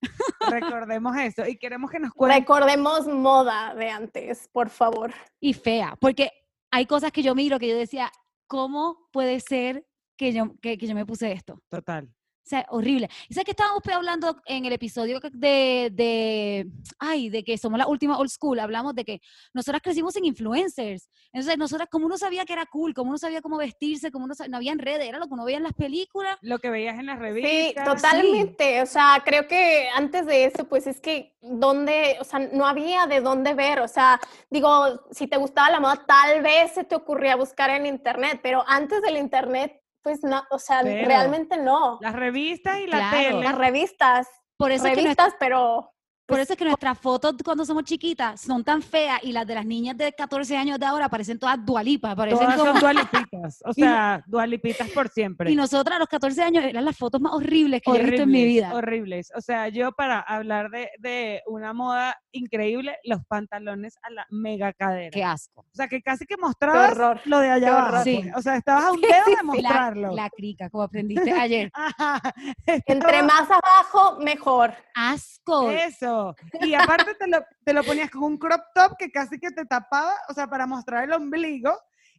Recordemos 0.49 1.15
eso. 1.17 1.45
Y 1.47 1.57
queremos 1.57 1.91
que 1.91 1.99
nos 1.99 2.11
cuenten. 2.13 2.39
Recordemos 2.41 3.07
moda 3.07 3.75
de 3.75 3.89
antes, 3.89 4.49
por 4.51 4.69
favor. 4.69 5.13
y 5.39 5.53
fea, 5.53 5.95
porque 5.99 6.31
hay 6.71 6.85
cosas 6.87 7.11
que 7.11 7.21
yo 7.21 7.35
miro 7.35 7.59
que 7.59 7.67
yo 7.69 7.77
decía, 7.77 8.11
¿cómo 8.47 9.07
puede 9.11 9.39
ser 9.39 9.85
que 10.17 10.33
yo, 10.33 10.55
que, 10.61 10.77
que 10.77 10.87
yo 10.87 10.95
me 10.95 11.05
puse 11.05 11.31
esto? 11.31 11.61
Total. 11.69 12.09
O 12.45 12.49
sea, 12.49 12.65
horrible. 12.71 13.09
Y 13.29 13.33
sabes 13.33 13.45
que 13.45 13.51
estábamos 13.51 13.81
pe- 13.81 13.93
hablando 13.93 14.35
en 14.45 14.65
el 14.65 14.73
episodio 14.73 15.21
de, 15.31 15.89
de, 15.93 16.67
ay, 16.99 17.29
de 17.29 17.41
que 17.41 17.57
somos 17.57 17.79
la 17.79 17.87
última 17.87 18.17
old 18.17 18.29
school, 18.29 18.59
hablamos 18.59 18.93
de 18.95 19.05
que 19.05 19.21
nosotras 19.53 19.81
crecimos 19.81 20.13
sin 20.13 20.25
influencers. 20.25 21.09
Entonces, 21.31 21.57
nosotras, 21.57 21.87
como 21.89 22.05
uno 22.05 22.17
sabía 22.17 22.43
que 22.43 22.51
era 22.51 22.65
cool, 22.65 22.93
como 22.93 23.11
uno 23.11 23.17
sabía 23.17 23.41
cómo 23.41 23.55
vestirse, 23.57 24.11
como 24.11 24.25
uno 24.25 24.35
sabía, 24.35 24.51
no 24.51 24.57
había 24.57 24.73
redes, 24.77 25.07
era 25.07 25.19
lo 25.19 25.27
que 25.27 25.33
uno 25.35 25.45
veía 25.45 25.57
en 25.57 25.63
las 25.63 25.73
películas. 25.73 26.37
Lo 26.41 26.59
que 26.59 26.69
veías 26.69 26.99
en 26.99 27.05
las 27.05 27.17
Sí, 27.17 27.21
revistas. 27.21 27.83
totalmente. 27.85 28.81
O 28.81 28.85
sea, 28.87 29.21
creo 29.23 29.47
que 29.47 29.87
antes 29.95 30.25
de 30.25 30.43
eso, 30.45 30.65
pues 30.67 30.85
es 30.85 30.99
que 30.99 31.37
dónde, 31.41 32.17
o 32.19 32.25
sea, 32.25 32.39
no 32.39 32.65
había 32.65 33.07
de 33.07 33.21
dónde 33.21 33.53
ver. 33.53 33.79
O 33.79 33.87
sea, 33.87 34.19
digo, 34.49 35.05
si 35.11 35.27
te 35.27 35.37
gustaba 35.37 35.69
la 35.71 35.79
moda, 35.79 36.03
tal 36.05 36.41
vez 36.41 36.73
se 36.73 36.83
te 36.83 36.95
ocurría 36.95 37.37
buscar 37.37 37.69
en 37.69 37.85
internet, 37.85 38.41
pero 38.43 38.63
antes 38.67 39.01
del 39.01 39.15
internet, 39.17 39.79
pues 40.03 40.19
no, 40.23 40.43
o 40.51 40.59
sea, 40.59 40.81
realmente 40.81 41.57
no. 41.57 41.97
Las 42.01 42.13
revistas 42.13 42.79
y 42.79 42.87
la 42.87 42.97
Claro. 43.09 43.17
tele. 43.17 43.43
Las 43.43 43.55
revistas, 43.57 44.27
Por 44.57 44.71
eso, 44.71 44.85
es 44.87 44.93
que, 44.95 45.01
revistas, 45.01 45.33
pero 45.39 45.89
por 46.25 46.37
pues, 46.37 46.43
eso 46.43 46.53
es 46.53 46.59
que 46.59 46.63
nuestras 46.65 46.97
fotos 46.97 47.35
cuando 47.43 47.65
somos 47.65 47.83
chiquitas 47.83 48.39
son 48.39 48.63
tan 48.63 48.81
feas 48.81 49.19
y 49.23 49.33
las 49.33 49.45
de 49.45 49.55
las 49.55 49.65
niñas 49.65 49.97
de 49.97 50.13
14 50.13 50.55
años 50.55 50.79
de 50.79 50.85
ahora 50.85 51.09
parecen 51.09 51.37
todas 51.37 51.57
dualipas, 51.65 52.15
parecen 52.15 52.39
Todas 52.47 52.55
como... 52.57 52.71
son 52.71 52.79
dualipitas. 52.79 53.61
O 53.65 53.73
sea, 53.73 54.23
dualipitas 54.25 54.89
por 54.91 55.09
siempre. 55.09 55.51
Y 55.51 55.55
nosotras 55.55 55.97
a 55.97 55.99
los 55.99 56.07
14 56.07 56.41
años 56.43 56.63
eran 56.63 56.85
las 56.85 56.97
fotos 56.97 57.19
más 57.19 57.33
horribles 57.33 57.81
que 57.81 57.91
yo 57.91 57.97
he 57.97 58.03
visto 58.03 58.21
en 58.23 58.29
mi 58.29 58.39
Horribles, 58.41 58.53
vida. 58.53 58.73
Horribles. 58.73 59.31
O 59.35 59.41
sea, 59.41 59.67
yo 59.67 59.91
para 59.91 60.21
hablar 60.21 60.69
de, 60.69 60.89
de 60.99 61.41
una 61.45 61.73
moda 61.73 62.15
increíble, 62.33 62.97
los 63.03 63.25
pantalones 63.25 63.97
a 64.03 64.09
la 64.09 64.27
mega 64.29 64.73
cadera. 64.73 65.11
Qué 65.11 65.23
asco. 65.23 65.61
O 65.61 65.75
sea, 65.75 65.87
que 65.87 66.01
casi 66.01 66.25
que 66.25 66.35
mostrabas 66.37 66.91
horror. 66.91 67.21
lo 67.25 67.39
de 67.39 67.49
allá 67.49 67.79
abajo. 67.79 68.03
Sí. 68.03 68.29
O 68.35 68.41
sea, 68.41 68.57
estabas 68.57 68.85
a 68.85 68.91
un 68.91 69.01
dedo 69.01 69.37
de 69.37 69.43
mostrarlo. 69.43 70.09
La, 70.09 70.23
la 70.23 70.29
crica, 70.29 70.69
como 70.69 70.83
aprendiste 70.83 71.31
ayer. 71.31 71.71
Ajá. 71.73 72.21
Entre 72.65 73.23
más 73.23 73.49
abajo, 73.49 74.19
mejor. 74.19 74.73
Asco. 74.93 75.71
Eso. 75.71 76.35
Y 76.61 76.73
aparte 76.73 77.15
te 77.15 77.27
lo, 77.27 77.43
te 77.63 77.73
lo 77.73 77.83
ponías 77.83 78.09
con 78.09 78.23
un 78.23 78.37
crop 78.37 78.61
top 78.73 78.97
que 78.97 79.11
casi 79.11 79.39
que 79.39 79.51
te 79.51 79.65
tapaba, 79.65 80.13
o 80.29 80.33
sea, 80.33 80.47
para 80.47 80.65
mostrar 80.67 81.03
el 81.03 81.13
ombligo. 81.13 81.71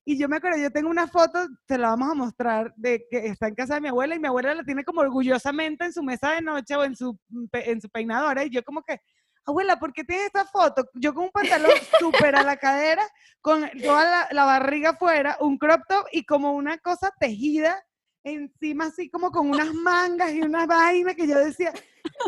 Y 0.07 0.19
yo 0.19 0.29
me 0.29 0.37
acuerdo, 0.37 0.59
yo 0.59 0.71
tengo 0.71 0.91
una 0.91 1.09
foto, 1.09 1.47
te 1.67 1.79
la 1.79 1.89
vamos 1.89 2.11
a 2.11 2.15
mostrar, 2.15 2.75
de 2.77 3.07
que 3.11 3.27
está 3.27 3.49
en 3.49 3.55
casa 3.55 3.75
de 3.75 3.81
mi 3.81 3.89
abuela 3.89 4.15
y 4.15 4.19
mi 4.19 4.29
abuela 4.29 4.55
la 4.55 4.63
tiene 4.63 4.85
como 4.85 5.01
orgullosamente 5.01 5.87
en 5.87 5.95
su 5.95 6.03
mesa 6.03 6.33
de 6.33 6.43
noche 6.43 6.77
o 6.77 6.85
en 6.85 6.95
su, 6.95 7.19
en 7.53 7.81
su 7.81 7.89
peinadora. 7.89 8.45
Y 8.45 8.51
yo 8.51 8.63
como 8.63 8.83
que, 8.83 9.01
abuela, 9.47 9.79
¿por 9.79 9.93
qué 9.93 10.05
tienes 10.05 10.27
esta 10.27 10.45
foto? 10.45 10.89
Yo 10.95 11.15
con 11.15 11.25
un 11.25 11.31
pantalón 11.31 11.73
súper 11.99 12.35
a 12.37 12.43
la 12.43 12.57
cadera, 12.57 13.07
con 13.41 13.69
toda 13.83 14.05
la, 14.05 14.29
la 14.31 14.45
barriga 14.45 14.91
afuera, 14.91 15.37
un 15.41 15.59
crop 15.59 15.83
top 15.89 16.07
y 16.13 16.25
como 16.25 16.53
una 16.53 16.79
cosa 16.79 17.13
tejida 17.19 17.83
encima 18.25 18.87
así 18.87 19.11
como 19.11 19.31
con 19.31 19.51
unas 19.51 19.73
mangas 19.75 20.33
y 20.33 20.41
unas 20.41 20.67
vainas 20.67 21.15
que 21.15 21.27
yo 21.27 21.39
decía, 21.39 21.73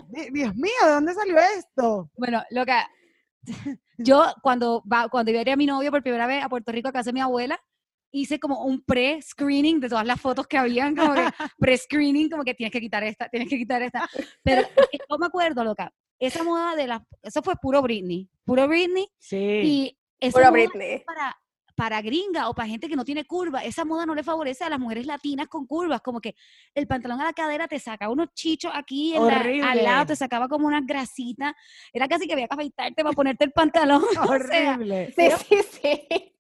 "Di- 0.09 0.29
Dios 0.31 0.55
mío, 0.55 0.73
¿de 0.85 0.91
dónde 0.91 1.15
salió 1.15 1.39
esto? 1.39 2.11
Bueno, 2.17 2.43
lo 2.51 2.67
que 2.67 2.75
yo 3.99 4.27
cuando 4.43 4.83
va, 4.91 5.09
cuando 5.09 5.31
iba 5.31 5.39
a 5.39 5.43
ir 5.43 5.51
a 5.51 5.57
mi 5.57 5.67
novio 5.67 5.91
por 5.91 6.03
primera 6.03 6.27
vez 6.27 6.45
a 6.45 6.49
Puerto 6.49 6.71
Rico 6.73 6.89
a 6.89 6.93
casa 6.93 7.09
de 7.11 7.15
mi 7.15 7.21
abuela, 7.21 7.59
hice 8.13 8.39
como 8.39 8.65
un 8.65 8.83
pre-screening 8.83 9.81
de 9.81 9.89
todas 9.89 10.07
las 10.07 10.21
fotos 10.21 10.47
que 10.47 10.59
habían, 10.59 10.95
como 10.95 11.15
que 11.15 11.29
pre-screening, 11.59 12.29
como 12.31 12.45
que 12.45 12.55
tienes 12.55 12.73
que 12.73 12.81
quitar 12.81 13.03
esta, 13.05 13.29
tienes 13.29 13.49
que 13.49 13.57
quitar 13.59 13.83
esta. 13.83 14.09
Pero 14.43 14.63
yo 15.09 15.19
me 15.19 15.27
acuerdo, 15.27 15.65
loca, 15.65 15.91
esa 16.19 16.43
moda 16.43 16.75
de 16.77 16.87
las, 16.87 17.03
eso 17.23 17.43
fue 17.43 17.55
puro 17.57 17.83
Britney, 17.83 18.29
puro 18.45 18.67
Britney, 18.69 19.09
Sí. 19.19 19.37
y 19.37 19.99
esa 20.21 20.39
moda 20.39 20.51
Britney. 20.51 21.01
para, 21.05 21.37
para 21.75 22.01
gringa 22.01 22.49
o 22.49 22.55
para 22.55 22.69
gente 22.69 22.89
que 22.89 22.97
no 22.97 23.05
tiene 23.05 23.27
curva, 23.27 23.63
esa 23.63 23.85
moda 23.85 24.07
no 24.07 24.15
le 24.15 24.23
favorece 24.23 24.65
a 24.65 24.71
las 24.71 24.79
mujeres 24.79 25.05
latinas 25.07 25.47
con 25.49 25.67
curvas, 25.67 26.01
como 26.01 26.21
que 26.23 26.35
el 26.75 26.87
pantalón 26.87 27.21
a 27.21 27.25
la 27.25 27.33
cadera 27.35 27.69
te 27.69 27.79
saca 27.79 28.09
unos 28.09 28.33
chichos 28.35 28.73
aquí 28.75 29.15
en 29.15 29.27
la- 29.27 29.71
al 29.71 29.85
lado, 29.85 30.07
te 30.07 30.17
sacaba 30.17 30.49
como 30.49 30.67
unas 30.67 30.87
grasitas, 30.87 31.53
era 31.93 32.09
casi 32.09 32.27
que 32.27 32.33
había 32.33 32.49
que 32.49 32.55
afeitarte 32.55 33.03
para 33.03 33.15
ponerte 33.15 33.45
el 33.45 33.53
pantalón. 33.53 34.03
o 34.35 34.39
sea, 34.39 34.77
Horrible. 34.77 35.13
Sí, 35.15 35.31
sí, 35.49 35.63
sí. 35.83 36.33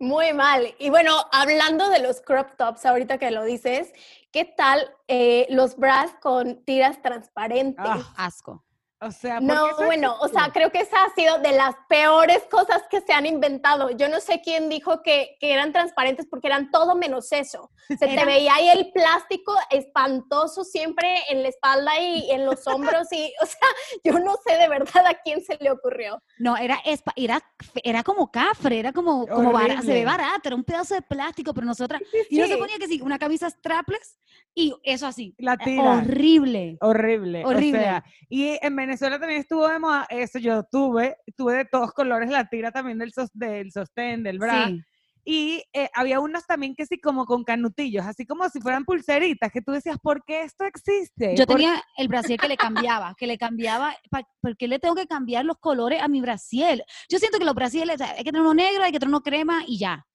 Muy 0.00 0.32
mal. 0.32 0.74
Y 0.78 0.90
bueno, 0.90 1.12
hablando 1.30 1.88
de 1.90 2.00
los 2.00 2.20
crop 2.20 2.56
tops, 2.56 2.84
ahorita 2.86 3.18
que 3.18 3.30
lo 3.30 3.44
dices, 3.44 3.92
¿qué 4.32 4.44
tal 4.44 4.90
eh, 5.08 5.46
los 5.50 5.76
bras 5.76 6.12
con 6.20 6.64
tiras 6.64 7.00
transparentes? 7.02 7.84
Ah, 7.86 8.14
asco. 8.16 8.64
O 9.00 9.12
sea, 9.12 9.38
¿por 9.38 9.48
qué 9.48 9.54
No, 9.54 9.76
bueno, 9.86 10.16
o 10.20 10.28
sea, 10.28 10.50
creo 10.52 10.72
que 10.72 10.80
esa 10.80 10.96
ha 11.04 11.14
sido 11.14 11.38
de 11.38 11.52
las 11.52 11.76
peores 11.88 12.42
cosas 12.50 12.82
que 12.90 13.00
se 13.00 13.12
han 13.12 13.26
inventado. 13.26 13.90
Yo 13.90 14.08
no 14.08 14.18
sé 14.20 14.40
quién 14.42 14.68
dijo 14.68 15.02
que, 15.02 15.36
que 15.38 15.52
eran 15.52 15.72
transparentes 15.72 16.26
porque 16.28 16.48
eran 16.48 16.70
todo 16.72 16.96
menos 16.96 17.30
eso. 17.30 17.70
Se 17.88 17.96
te 17.96 18.12
Eran- 18.12 18.26
veía 18.26 18.54
ahí 18.54 18.68
el 18.70 18.90
plástico 18.92 19.54
espantoso 19.70 20.64
siempre 20.64 21.16
en 21.30 21.42
la 21.42 21.48
espalda 21.48 21.98
y 22.00 22.30
en 22.30 22.44
los 22.44 22.66
hombros 22.66 23.06
y, 23.12 23.32
o 23.40 23.46
sea, 23.46 23.68
yo 24.04 24.18
no 24.18 24.34
sé 24.44 24.56
de 24.56 24.68
verdad 24.68 25.06
a 25.06 25.14
quién 25.22 25.42
se 25.44 25.56
le 25.60 25.70
ocurrió. 25.70 26.20
No, 26.38 26.56
era, 26.56 26.80
era, 27.16 27.40
era 27.84 28.02
como 28.02 28.30
cafre, 28.30 28.78
era 28.80 28.92
como, 28.92 29.26
como 29.26 29.58
se 29.82 29.92
ve 29.92 30.04
barato, 30.04 30.48
era 30.48 30.56
un 30.56 30.64
pedazo 30.64 30.94
de 30.94 31.02
plástico, 31.02 31.54
pero 31.54 31.66
nosotras, 31.66 32.02
Sí, 32.10 32.18
y 32.30 32.38
no 32.38 32.46
se 32.46 32.56
ponía 32.56 32.78
que 32.78 32.88
sí, 32.88 33.00
una 33.00 33.18
camisa 33.18 33.48
strapless 33.48 34.18
y 34.54 34.74
eso 34.82 35.06
así. 35.06 35.34
La 35.38 35.54
eh, 35.54 35.58
tira. 35.64 35.98
Horrible. 35.98 36.76
Horrible. 36.80 37.44
Horrible. 37.44 37.78
O 37.78 37.82
sea, 37.82 38.04
y 38.28 38.58
en 38.60 38.74
Venezuela 38.88 39.18
también 39.20 39.40
estuvo 39.42 39.68
de 39.68 39.78
moda 39.78 40.06
eso. 40.08 40.38
Yo 40.38 40.62
tuve, 40.64 41.16
tuve 41.36 41.54
de 41.56 41.64
todos 41.66 41.92
colores 41.92 42.30
la 42.30 42.48
tira 42.48 42.72
también 42.72 42.96
del, 42.98 43.12
sos- 43.12 43.30
del 43.34 43.70
sostén, 43.70 44.22
del 44.22 44.38
bra. 44.38 44.66
Sí. 44.68 44.82
Y 45.26 45.62
eh, 45.74 45.90
había 45.94 46.20
unos 46.20 46.46
también 46.46 46.74
que 46.74 46.86
sí, 46.86 46.98
como 46.98 47.26
con 47.26 47.44
canutillos, 47.44 48.06
así 48.06 48.24
como 48.24 48.48
si 48.48 48.60
fueran 48.62 48.86
pulseritas, 48.86 49.52
que 49.52 49.60
tú 49.60 49.72
decías, 49.72 49.98
¿por 50.02 50.24
qué 50.24 50.40
esto 50.40 50.64
existe? 50.64 51.36
Yo 51.36 51.44
¿Por 51.44 51.56
tenía 51.56 51.82
el 51.98 52.08
brasier 52.08 52.40
que 52.40 52.48
le 52.48 52.56
cambiaba, 52.56 53.14
que 53.14 53.26
le 53.26 53.36
cambiaba, 53.36 53.94
pa- 54.10 54.26
¿por 54.40 54.56
qué 54.56 54.68
le 54.68 54.78
tengo 54.78 54.94
que 54.94 55.06
cambiar 55.06 55.44
los 55.44 55.58
colores 55.58 56.00
a 56.00 56.08
mi 56.08 56.22
brasier? 56.22 56.82
Yo 57.10 57.18
siento 57.18 57.38
que 57.38 57.44
los 57.44 57.54
brasieres, 57.54 58.00
hay 58.00 58.16
que 58.24 58.24
tener 58.24 58.40
uno 58.40 58.54
negro, 58.54 58.84
hay 58.84 58.92
que 58.92 58.98
tener 58.98 59.10
uno 59.10 59.20
crema 59.20 59.64
y 59.66 59.78
ya. 59.78 60.06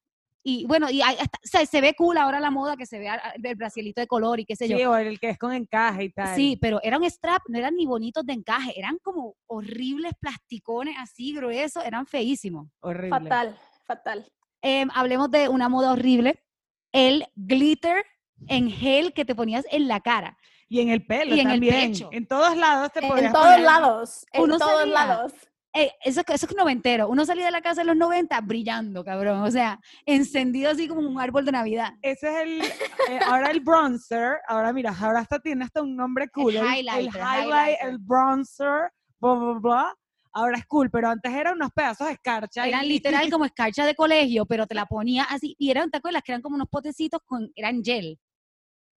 Y 0.46 0.66
bueno, 0.66 0.90
y 0.90 1.02
hay 1.02 1.16
hasta- 1.16 1.38
o 1.44 1.48
sea, 1.48 1.66
se 1.66 1.80
ve 1.80 1.94
cool 1.96 2.18
ahora 2.18 2.40
la 2.42 2.52
moda 2.52 2.76
que 2.76 2.86
se 2.86 3.00
vea 3.00 3.16
el 3.42 3.56
brasielito 3.56 4.02
de 4.02 4.08
color 4.08 4.42
y 4.42 4.46
qué 4.46 4.56
sé 4.58 4.68
yo. 4.68 4.78
Sí, 4.78 4.84
o 4.84 4.96
el 4.98 5.20
que 5.20 5.30
es 5.30 5.38
con 5.38 5.54
encaje 5.54 6.04
y 6.06 6.10
tal. 6.12 6.36
Sí, 6.36 6.58
pero 6.62 6.80
era 6.84 6.98
un 6.98 7.06
strap, 7.10 7.42
no 7.48 7.58
eran 7.58 7.76
ni 7.76 7.86
bonitos 7.86 8.26
de 8.26 8.34
encaje, 8.34 8.78
eran 8.78 8.98
como 9.02 9.36
horribles 9.48 10.12
plasticones 10.20 10.96
así 11.00 11.34
gruesos, 11.34 11.86
eran 11.86 12.06
feísimos. 12.06 12.68
Horrible. 12.82 13.10
Fatal, 13.10 13.58
fatal. 13.86 14.32
Em, 14.62 14.90
hablemos 14.94 15.32
de 15.32 15.48
una 15.48 15.70
moda 15.70 15.92
horrible, 15.94 16.44
el 16.92 17.26
glitter 17.36 18.04
en 18.48 18.70
gel 18.70 19.14
que 19.14 19.24
te 19.26 19.36
ponías 19.36 19.66
en 19.72 19.88
la 19.88 20.02
cara. 20.02 20.38
Y 20.68 20.80
en 20.82 20.90
el 20.90 21.06
pelo 21.06 21.36
Y 21.36 21.40
en 21.40 21.48
el 21.50 21.54
también. 21.56 21.92
pecho. 21.92 22.10
En 22.12 22.28
todos 22.28 22.58
lados 22.58 22.92
te 22.92 23.00
En 23.00 23.08
podías 23.08 23.26
En 23.28 23.32
todos 23.34 23.46
poner- 23.46 23.62
lados, 23.62 24.26
en 24.34 24.42
Uno 24.42 24.58
todos 24.58 24.88
lados. 24.88 25.34
Eh, 25.76 25.92
eso, 26.04 26.22
eso 26.28 26.46
es 26.46 26.56
noventero. 26.56 27.08
Uno 27.10 27.26
salía 27.26 27.46
de 27.46 27.52
la 27.52 27.62
casa 27.62 27.82
en 27.82 27.88
los 27.88 27.96
90 27.98 28.40
brillando, 28.42 29.04
cabrón. 29.04 29.42
O 29.42 29.50
sea, 29.50 29.80
encendido 30.06 30.70
así 30.70 30.88
como 30.88 31.02
un 31.02 31.20
árbol 31.20 31.46
de 31.46 31.52
Navidad. 31.52 31.94
Ese 32.04 32.28
es 32.30 32.36
el, 32.44 32.62
eh, 32.62 33.20
ahora 33.26 33.50
el 33.50 33.60
bronzer, 33.62 34.38
ahora 34.48 34.72
mira, 34.72 34.96
ahora 35.00 35.22
hasta 35.22 35.40
tiene 35.40 35.66
hasta 35.66 35.82
un 35.82 35.96
nombre 35.96 36.30
cool. 36.30 36.56
El, 36.56 36.66
el 36.66 36.80
highlighter, 36.80 37.22
highlight, 37.22 37.78
el 37.82 37.98
bronzer, 37.98 38.92
bla, 39.20 39.34
bla, 39.34 39.60
bla. 39.60 39.96
Ahora 40.36 40.58
es 40.58 40.66
cool, 40.66 40.90
pero 40.90 41.10
antes 41.10 41.32
eran 41.32 41.56
unos 41.56 41.72
pedazos 41.72 42.08
de 42.08 42.14
escarcha. 42.14 42.68
Eran 42.68 42.86
y- 42.86 42.90
literal 42.90 43.30
como 43.32 43.46
escarcha 43.46 43.86
de 43.86 43.96
colegio, 43.96 44.46
pero 44.46 44.66
te 44.68 44.76
la 44.76 44.86
ponía 44.86 45.24
así. 45.24 45.56
Y 45.60 45.72
eran, 45.72 45.90
¿te 45.92 45.98
acuerdas? 45.98 46.22
Que 46.24 46.32
eran 46.34 46.42
como 46.42 46.56
unos 46.56 46.70
potecitos 46.70 47.20
con, 47.26 47.52
eran 47.56 47.84
gel. 47.84 48.20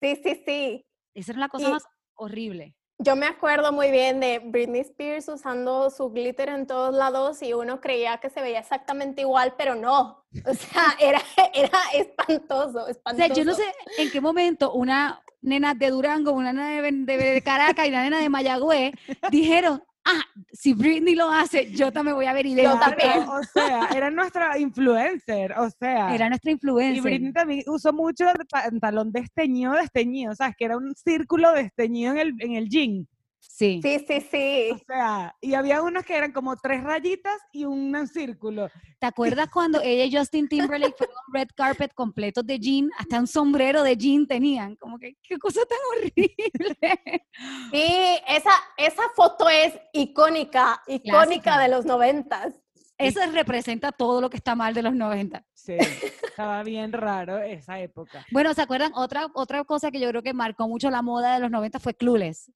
Sí, 0.01 0.17
sí, 0.23 0.43
sí. 0.47 0.87
Esa 1.15 1.33
era 1.33 1.41
la 1.41 1.49
cosa 1.49 1.69
Y- 1.69 1.73
más 1.73 1.85
horrible. 2.15 2.75
Yo 3.05 3.17
me 3.17 3.27
acuerdo 3.27 3.71
muy 3.73 3.91
bien 3.91 4.19
de 4.21 4.39
Britney 4.39 4.81
Spears 4.81 5.29
usando 5.29 5.91
su 5.91 6.11
glitter 6.11 6.49
en 6.49 6.67
todos 6.67 6.95
lados 6.95 7.43
y 7.43 7.53
uno 7.53 7.81
creía 7.81 8.17
que 8.19 8.31
se 8.31 8.41
veía 8.41 8.61
exactamente 8.61 9.21
igual, 9.21 9.55
pero 9.59 9.75
no. 9.75 10.25
O 10.47 10.55
sea, 10.55 10.97
era, 11.01 11.21
era 11.53 11.79
espantoso, 11.93 12.85
O 12.85 12.89
espantoso. 12.89 13.27
sea, 13.27 13.35
yo 13.35 13.45
no 13.45 13.55
sé 13.55 13.65
en 13.99 14.11
qué 14.11 14.21
momento 14.21 14.73
una 14.73 15.23
nena 15.43 15.75
de 15.75 15.91
Durango, 15.91 16.33
una 16.33 16.53
nena 16.53 16.81
de, 16.83 16.91
de- 16.93 17.17
de 17.35 17.43
Caracas 17.43 17.87
y 17.87 17.91
una 17.91 18.03
nena 18.05 18.19
de 18.21 18.29
Mayagüez 18.31 18.95
dijeron, 19.31 19.85
ah, 20.05 20.23
si 20.53 20.75
Britney 20.75 21.15
lo 21.15 21.31
hace, 21.31 21.71
yo 21.73 21.93
también 21.93 22.17
voy 22.17 22.27
a 22.27 22.33
ver 22.33 22.47
Yo 22.47 22.53
idéntica. 22.53 22.91
también. 22.91 23.29
O 23.29 23.43
sea, 23.43 23.89
era 23.95 24.11
nuestra 24.11 24.59
influencer, 24.59 25.53
o 25.59 25.71
sea. 25.71 26.15
Era 26.15 26.29
nuestra 26.29 26.51
y 26.51 26.55
influencia. 26.55 27.03
Britney 27.03 27.33
también 27.33 27.63
usó 27.67 27.93
mucho 27.93 28.29
el 28.29 28.47
pantalón 28.47 29.13
desteñido, 29.13 29.73
desteñido, 29.73 30.35
¿sabes? 30.35 30.55
Que 30.57 30.67
era 30.67 30.77
un 30.77 30.95
círculo 30.95 31.53
desteñido 31.53 32.13
en 32.13 32.19
el, 32.19 32.35
en 32.41 32.53
el 32.53 32.69
jean. 32.69 33.09
Sí. 33.49 33.81
Sí, 33.83 34.05
sí, 34.07 34.21
sí. 34.31 34.71
O 34.73 34.79
sea, 34.87 35.37
y 35.41 35.55
había 35.55 35.83
unos 35.83 36.05
que 36.05 36.17
eran 36.17 36.33
como 36.33 36.57
tres 36.57 36.83
rayitas 36.83 37.37
y 37.53 37.65
un 37.65 38.07
círculo. 38.09 38.69
¿Te 38.99 39.07
acuerdas 39.07 39.49
cuando 39.49 39.81
ella 39.81 40.05
y 40.05 40.17
Justin 40.17 40.49
Timberlake 40.49 40.97
fueron 40.97 41.15
un 41.29 41.35
red 41.35 41.49
carpet 41.55 41.95
completos 41.95 42.45
de 42.47 42.59
jean? 42.59 42.91
Hasta 42.99 43.21
un 43.21 43.27
sombrero 43.27 43.83
de 43.83 43.97
jean 43.97 44.27
tenían. 44.27 44.77
Como 44.77 44.99
que, 44.99 45.17
qué 45.23 45.39
cosa 45.39 45.61
tan 45.67 45.79
horrible. 45.93 46.77
Sí, 47.73 48.19
esa, 48.29 48.53
esa 48.77 49.03
foto 49.17 49.49
es 49.49 49.75
icónica, 49.93 50.81
icónica 50.87 51.43
Clásica. 51.43 51.59
de 51.59 51.69
los 51.69 51.85
noventas. 51.85 52.55
Eso 52.97 53.21
representa 53.33 53.91
todo 53.91 54.21
lo 54.21 54.31
que 54.31 54.37
está 54.37 54.55
mal 54.55 54.73
de 54.73 54.83
los 54.83 54.95
90. 54.95 55.45
Sí, 55.53 55.77
estaba 56.23 56.63
bien 56.63 56.93
raro 56.93 57.39
esa 57.39 57.81
época. 57.81 58.25
Bueno, 58.31 58.55
¿se 58.55 58.63
acuerdan? 58.63 58.93
Otra, 58.95 59.29
otra 59.35 59.65
cosa 59.65 59.91
que 59.91 59.99
yo 59.99 60.09
creo 60.11 60.23
que 60.23 60.33
marcó 60.33 60.69
mucho 60.69 60.91
la 60.91 61.03
moda 61.03 61.35
de 61.35 61.41
los 61.41 61.51
90 61.51 61.81
fue 61.81 61.95
Clueless. 61.95 62.53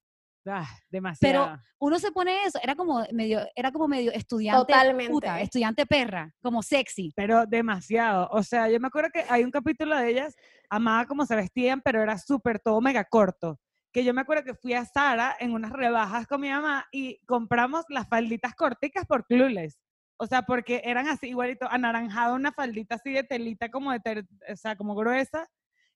Ah, 0.50 0.66
demasiado. 0.90 1.58
Uno 1.78 1.98
se 1.98 2.10
pone 2.12 2.44
eso, 2.44 2.58
era 2.62 2.74
como 2.74 3.04
medio, 3.12 3.40
era 3.54 3.70
como 3.72 3.88
medio 3.88 4.12
estudiante 4.12 4.58
Totalmente. 4.72 5.12
puta, 5.12 5.40
estudiante 5.40 5.86
perra, 5.86 6.32
como 6.42 6.62
sexy. 6.62 7.12
pero 7.14 7.46
demasiado. 7.46 8.28
O 8.32 8.42
sea, 8.42 8.68
yo 8.68 8.80
me 8.80 8.88
acuerdo 8.88 9.10
que 9.12 9.24
hay 9.28 9.44
un 9.44 9.50
capítulo 9.50 9.96
de 9.96 10.10
ellas, 10.10 10.34
amaba 10.70 11.06
cómo 11.06 11.24
se 11.26 11.36
vestían, 11.36 11.80
pero 11.82 12.02
era 12.02 12.18
súper 12.18 12.58
todo 12.60 12.80
mega 12.80 13.04
corto. 13.04 13.58
Que 13.92 14.04
yo 14.04 14.12
me 14.12 14.20
acuerdo 14.20 14.44
que 14.44 14.54
fui 14.54 14.74
a 14.74 14.84
Sara 14.84 15.34
en 15.40 15.52
unas 15.52 15.72
rebajas 15.72 16.26
con 16.26 16.40
mi 16.40 16.50
mamá 16.50 16.86
y 16.92 17.18
compramos 17.26 17.84
las 17.88 18.06
falditas 18.08 18.54
corticas 18.54 19.06
por 19.06 19.24
Clueless. 19.26 19.78
O 20.20 20.26
sea, 20.26 20.42
porque 20.42 20.82
eran 20.84 21.06
así 21.08 21.28
igualito, 21.28 21.66
anaranjado, 21.70 22.34
una 22.34 22.52
faldita 22.52 22.96
así 22.96 23.12
de 23.12 23.22
telita 23.22 23.70
como 23.70 23.92
de, 23.92 24.00
ter- 24.00 24.26
o 24.52 24.56
sea, 24.56 24.76
como 24.76 24.94
gruesa. 24.96 25.46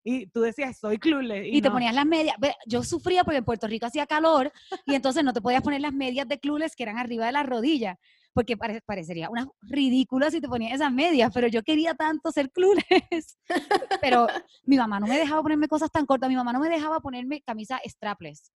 Y 0.05 0.27
tú 0.27 0.41
decías, 0.41 0.79
soy 0.79 0.99
Clueless. 0.99 1.47
Y, 1.47 1.63
te 1.63 1.69
no. 1.69 1.75
ponías 1.75 1.95
las 1.95 2.07
medias. 2.07 2.37
Yo 2.67 2.83
sufría 2.83 3.23
porque 3.25 3.39
en 3.39 3.45
Puerto 3.45 3.67
Rico 3.69 3.87
hacía 3.87 4.07
calor 4.07 4.53
y 4.85 4.95
entonces 4.95 5.23
no 5.23 5.33
te 5.33 5.41
podías 5.41 5.63
poner 5.63 5.81
las 5.81 5.93
medias 5.93 6.27
de 6.27 6.39
Clueless 6.41 6.75
que 6.75 6.83
eran 6.83 6.99
arriba 6.99 7.27
de 7.27 7.33
la 7.33 7.45
rodilla, 7.45 7.99
porque 8.35 8.57
pare- 8.57 8.81
parecería 8.85 9.31
una 9.31 9.47
ridícula 9.61 10.31
si 10.31 10.41
te 10.41 10.49
ponías 10.49 10.73
esas 10.75 10.93
medias, 10.93 11.31
pero 11.33 11.47
yo 11.47 11.63
quería 11.63 11.95
tanto 11.95 12.33
ser 12.33 12.51
Clueless. 12.51 13.39
pero 14.03 14.27
mi 14.65 14.77
mamá 14.77 14.99
no 14.99 15.07
me 15.07 15.17
dejaba 15.19 15.41
ponerme 15.43 15.69
cosas 15.69 15.91
tan 15.91 16.05
cortas, 16.05 16.29
mi 16.29 16.37
mamá 16.37 16.53
no 16.53 16.59
me 16.61 16.69
dejaba 16.69 16.99
ponerme 17.01 17.41
camisa 17.43 17.81
strapless. 17.87 18.51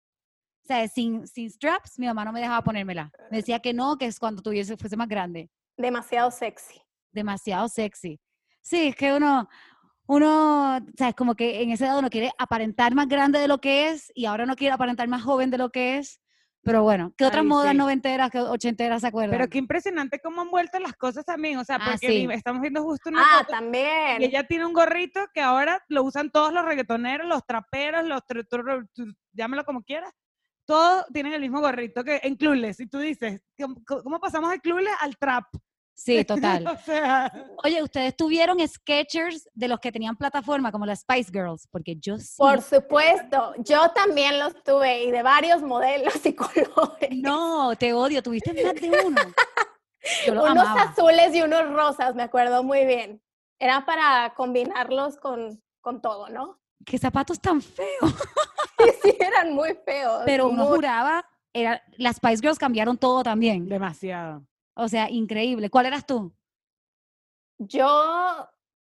O 0.64 0.68
sea, 0.68 0.88
sin, 0.88 1.28
sin 1.28 1.48
straps, 1.52 2.00
mi 2.00 2.08
mamá 2.08 2.26
no 2.26 2.32
me 2.32 2.40
dejaba 2.40 2.64
ponérmela. 2.64 3.12
Me 3.30 3.38
decía 3.38 3.60
que 3.60 3.72
no, 3.72 3.98
que 3.98 4.08
es 4.08 4.18
cuando 4.18 4.42
tuviese, 4.42 4.76
fuese 4.78 4.98
más 4.98 5.08
grande. 5.08 5.52
Demasiado 5.78 6.32
sexy. 6.32 6.82
Demasiado 7.12 7.70
sexy. 7.70 8.20
Sí, 8.64 8.88
es 8.88 8.96
que 8.96 9.14
uno, 9.14 9.48
uno, 10.08 10.78
o 10.78 10.82
sea, 10.98 11.10
es 11.10 11.16
como 11.16 11.36
que 11.36 11.62
en 11.64 11.72
ese 11.72 11.86
edad 11.86 11.98
uno 11.98 12.10
quiere 12.10 12.32
aparentar 12.38 12.94
más 12.96 13.08
grande 13.08 13.40
de 13.40 13.48
lo 13.48 13.60
que 13.60 13.90
es 13.90 14.12
y 14.16 14.26
ahora 14.26 14.44
uno 14.44 14.56
quiere 14.56 14.74
aparentar 14.74 15.08
más 15.08 15.24
joven 15.24 15.50
de 15.50 15.58
lo 15.58 15.70
que 15.72 15.98
es. 15.98 16.22
Pero 16.62 16.82
bueno, 16.82 17.14
¿qué 17.16 17.26
otras 17.26 17.44
Ay, 17.44 17.48
modas 17.48 17.72
sí. 17.74 17.78
noventeras, 17.78 18.32
que 18.32 18.40
ochenteras 18.40 19.02
se 19.02 19.08
acuerdan? 19.08 19.38
Pero 19.38 19.48
qué 19.50 19.60
impresionante 19.60 20.20
cómo 20.20 20.42
han 20.42 20.50
vuelto 20.50 20.80
las 20.80 20.94
cosas 20.94 21.24
también. 21.24 21.60
O 21.60 21.64
sea, 21.64 21.76
Ah, 21.80 21.92
porque 21.92 22.08
sí. 22.08 22.26
mi- 22.28 22.34
estamos 22.34 22.60
viendo 22.60 22.82
justo 22.84 23.10
una 23.10 23.22
Ah, 23.22 23.38
foto 23.40 23.52
también. 23.52 24.20
Y 24.22 24.26
ella 24.26 24.48
tiene 24.48 24.66
un 24.66 24.74
gorrito 24.74 25.20
que 25.32 25.42
ahora 25.42 25.84
lo 25.90 26.02
usan 26.04 26.32
todos 26.32 26.52
los 26.52 26.66
reggaetoneros, 26.66 27.28
los 27.28 27.46
traperos, 27.46 28.04
los 28.06 28.22
tru- 28.24 28.48
tru- 28.50 28.90
tru- 28.96 29.16
llámalo 29.34 29.64
como 29.64 29.84
quieras. 29.84 30.12
Todos 30.66 31.06
tienen 31.14 31.34
el 31.34 31.42
mismo 31.42 31.62
gorrito 31.62 32.04
que 32.04 32.20
en 32.24 32.36
Clueless. 32.36 32.80
Y 32.80 32.88
tú 32.88 32.98
dices, 32.98 33.42
¿cómo, 33.60 33.76
cómo 33.86 34.20
pasamos 34.20 34.50
de 34.50 34.60
Clueless 34.60 34.96
al 35.02 35.18
trap? 35.18 35.46
Sí, 35.98 36.24
total. 36.26 36.68
o 36.68 36.78
sea, 36.78 37.32
Oye, 37.64 37.82
¿ustedes 37.82 38.16
tuvieron 38.18 38.58
sketchers 38.68 39.50
de 39.54 39.68
los 39.70 39.80
que 39.80 39.92
tenían 39.92 40.16
plataforma, 40.18 40.72
como 40.72 40.86
las 40.86 41.00
Spice 41.00 41.32
Girls? 41.32 41.68
Porque 41.72 41.96
yo 41.96 42.18
sí. 42.18 42.36
Por 42.38 42.62
supuesto, 42.62 43.54
yo 43.60 43.90
también 43.92 44.38
los 44.38 44.62
tuve 44.64 45.06
y 45.06 45.12
de 45.12 45.24
varios 45.24 45.62
modelos 45.62 46.24
y 46.26 46.34
colores. 46.36 47.10
No, 47.14 47.76
te 47.78 47.94
odio, 47.94 48.22
tuviste 48.22 48.54
más 48.64 48.76
de 48.76 48.90
uno. 49.06 49.22
Unos 50.30 50.46
amaba. 50.50 50.82
azules 50.84 51.34
y 51.34 51.42
unos 51.42 51.68
rosas, 51.74 52.14
me 52.14 52.24
acuerdo 52.24 52.62
muy 52.64 52.86
bien. 52.86 53.22
Era 53.58 53.86
para 53.86 54.34
combinarlos 54.36 55.18
con, 55.18 55.62
con 55.82 56.02
todo, 56.02 56.30
¿no? 56.30 56.60
Qué 56.86 56.98
zapatos 56.98 57.40
tan 57.40 57.62
feos. 57.62 57.88
Sí, 58.78 58.92
sí, 59.04 59.18
eran 59.22 59.54
muy 59.54 59.74
feos. 59.86 60.24
Pero 60.26 60.50
uno 60.50 60.66
muy- 60.66 60.76
juraba, 60.76 61.26
era, 61.54 61.82
las 61.98 62.18
Spice 62.18 62.42
Girls 62.42 62.60
cambiaron 62.60 62.98
todo 62.98 63.24
también. 63.24 63.70
demasiado. 63.70 64.46
O 64.76 64.88
sea, 64.88 65.10
increíble. 65.10 65.70
¿Cuál 65.70 65.86
eras 65.88 66.06
tú? 66.06 66.34
Yo, 67.58 68.50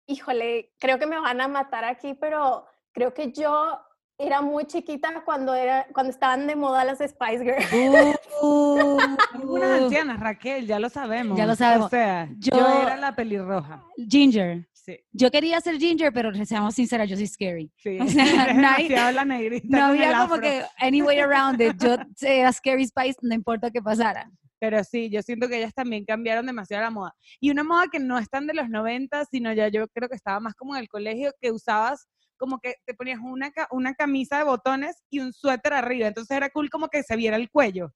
híjole, 0.08 0.72
creo 0.80 1.00
que 1.00 1.08
me 1.08 1.20
van 1.20 1.42
a 1.42 1.48
matar 1.48 1.84
aquí, 1.84 2.14
pero 2.14 2.66
creo 2.92 3.14
que 3.14 3.32
yo 3.32 3.80
era 4.18 4.42
muy 4.42 4.66
chiquita 4.66 5.24
cuando, 5.26 5.56
era, 5.56 5.88
cuando 5.94 6.12
estaban 6.12 6.46
de 6.46 6.56
moda 6.56 6.86
las 6.86 7.00
Spice 7.00 7.44
Girls. 7.44 8.20
Uh, 8.42 9.00
unas 9.44 9.82
ancianas, 9.82 10.20
Raquel, 10.20 10.68
ya 10.68 10.78
lo 10.80 10.90
sabemos. 10.90 11.36
Ya 11.38 11.48
lo 11.48 11.56
sabemos. 11.56 11.88
O 11.88 11.90
sea, 11.90 12.30
yo, 12.38 12.52
Yo- 12.56 12.82
era 12.84 12.98
la 12.98 13.16
pelirroja. 13.16 13.84
Ginger. 13.98 14.68
Sí, 14.74 14.98
Yo 15.12 15.30
quería 15.30 15.62
ser 15.62 15.78
Ginger, 15.78 16.12
pero 16.12 16.34
seamos 16.44 16.74
sinceras, 16.74 17.08
yo 17.08 17.16
soy 17.16 17.28
scary. 17.28 17.72
sí. 17.78 18.00
O 18.00 18.08
sea, 18.08 18.26
no 18.54 18.68
hay- 18.68 18.88
demasiado 18.88 19.12
la 19.12 19.26
negrita 19.26 19.68
No 19.78 19.86
había 19.86 20.12
como 20.12 20.24
afro. 20.36 20.42
que 20.42 20.64
any 20.80 21.02
way 21.04 21.20
around 21.20 21.60
it. 21.62 21.76
Yo 21.80 21.98
era 22.28 22.52
Scary 22.52 22.86
Spice, 22.88 23.18
no 23.24 23.34
importa 23.36 23.70
qué 23.72 23.82
pasara. 23.82 24.30
Pero 24.62 24.84
sí, 24.84 25.10
yo 25.10 25.24
siento 25.24 25.50
que 25.50 25.58
ellas 25.58 25.74
también 25.74 26.06
cambiaron 26.06 26.46
demasiado 26.46 26.84
la 26.84 26.92
moda. 26.92 27.16
Y 27.40 27.50
una 27.50 27.64
moda 27.64 27.88
que 27.92 27.98
no 28.00 28.20
es 28.20 28.30
tan 28.30 28.46
de 28.46 28.54
los 28.54 28.70
90, 28.70 29.26
sino 29.26 29.52
ya 29.54 29.70
yo 29.70 29.88
creo 29.88 30.08
que 30.08 30.16
estaba 30.16 30.40
más 30.40 30.54
como 30.54 30.76
en 30.76 30.82
el 30.82 30.88
colegio, 30.88 31.34
que 31.42 31.52
usabas 31.52 32.08
como 32.38 32.60
que 32.60 32.76
te 32.86 32.94
ponías 32.94 33.20
una, 33.24 33.52
una 33.72 33.96
camisa 33.96 34.38
de 34.38 34.44
botones 34.44 35.02
y 35.10 35.20
un 35.20 35.34
suéter 35.34 35.74
arriba. 35.74 36.08
Entonces 36.08 36.38
era 36.38 36.52
cool 36.52 36.70
como 36.70 36.90
que 36.90 37.02
se 37.02 37.16
viera 37.16 37.38
el 37.38 37.50
cuello, 37.50 37.92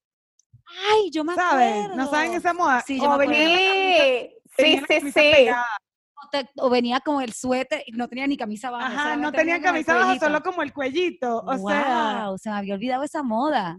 Ay, 0.92 1.12
yo 1.12 1.24
me 1.24 1.36
¿sabes? 1.36 1.72
acuerdo. 1.86 1.96
¿No 1.98 2.08
saben 2.10 2.34
esa 2.34 2.54
moda? 2.54 2.82
Sí, 2.82 3.00
yo 3.00 3.06
O 3.06 3.18
me 3.20 3.28
venía 3.28 3.60
Sí, 4.58 4.80
sí, 4.88 5.02
sí, 5.02 5.12
pegada. 5.12 5.68
O, 6.16 6.30
te- 6.32 6.50
o 6.58 6.70
venía 6.72 7.00
con 7.02 7.22
el 7.22 7.32
suéter 7.34 7.84
y 7.86 7.92
no 7.92 8.08
tenía 8.08 8.26
ni 8.26 8.38
camisa 8.38 8.70
abajo. 8.70 8.86
Ajá, 8.86 9.16
no 9.18 9.32
tenía 9.32 9.62
camisa 9.62 9.96
cuellito. 9.98 10.26
solo 10.26 10.42
como 10.42 10.64
el 10.64 10.74
cuellito. 10.74 11.44
O 11.46 11.58
sea, 11.60 12.26
Wow, 12.28 12.38
se 12.40 12.50
me 12.50 12.56
había 12.56 12.74
olvidado 12.74 13.04
esa 13.04 13.22
moda. 13.22 13.78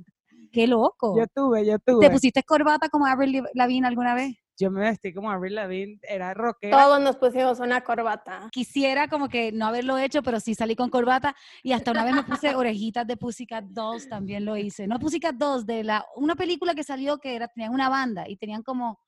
Qué 0.57 0.67
loco. 0.67 1.15
yo 1.15 1.27
tuve, 1.27 1.67
yo 1.67 1.79
tuve. 1.79 2.07
¿Te 2.07 2.11
pusiste 2.11 2.43
corbata 2.43 2.89
como 2.89 3.05
Avril 3.05 3.45
Lavigne 3.53 3.87
alguna 3.87 4.15
vez? 4.15 4.39
Yo 4.59 4.71
me 4.71 4.81
vestí 4.81 5.13
como 5.13 5.31
Avril 5.31 5.55
Lavigne, 5.55 5.99
era 6.01 6.33
rockera. 6.33 6.75
Todos 6.75 6.99
nos 6.99 7.17
pusimos 7.17 7.61
una 7.61 7.83
corbata. 7.83 8.49
Quisiera 8.53 9.07
como 9.07 9.29
que 9.29 9.53
no 9.53 9.67
haberlo 9.67 9.99
hecho, 9.99 10.23
pero 10.23 10.41
sí 10.41 10.55
salí 10.55 10.75
con 10.75 10.89
corbata 10.89 11.37
y 11.63 11.73
hasta 11.73 11.91
una 11.91 12.05
vez 12.05 12.15
me 12.15 12.23
puse 12.23 12.55
orejitas 12.57 13.07
de 13.07 13.19
Pussycat 13.19 13.65
Dolls, 13.67 14.09
también 14.09 14.47
lo 14.47 14.57
hice. 14.57 14.87
No 14.87 14.99
Pussycat 14.99 15.35
Dolls, 15.35 15.67
de 15.67 15.85
la 15.85 16.07
una 16.17 16.35
película 16.37 16.75
que 16.75 16.85
salió 16.85 17.19
que 17.19 17.37
era 17.37 17.49
tenían 17.49 17.75
una 17.75 17.91
banda 17.91 18.27
y 18.27 18.39
tenían 18.39 18.63
como 18.63 18.99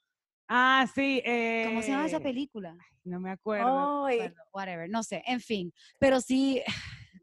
Ah, 0.49 0.87
sí. 0.95 1.23
¿cómo 1.67 1.81
se 1.81 1.89
llama 1.89 2.05
esa 2.05 2.19
eh, 2.19 2.21
película? 2.21 2.77
No 3.05 3.21
me 3.21 3.31
acuerdo. 3.31 4.03
Bueno, 4.03 4.35
whatever, 4.53 4.91
no 4.91 5.03
sé, 5.03 5.23
en 5.27 5.41
fin, 5.41 5.73
pero 5.99 6.21
sí 6.21 6.63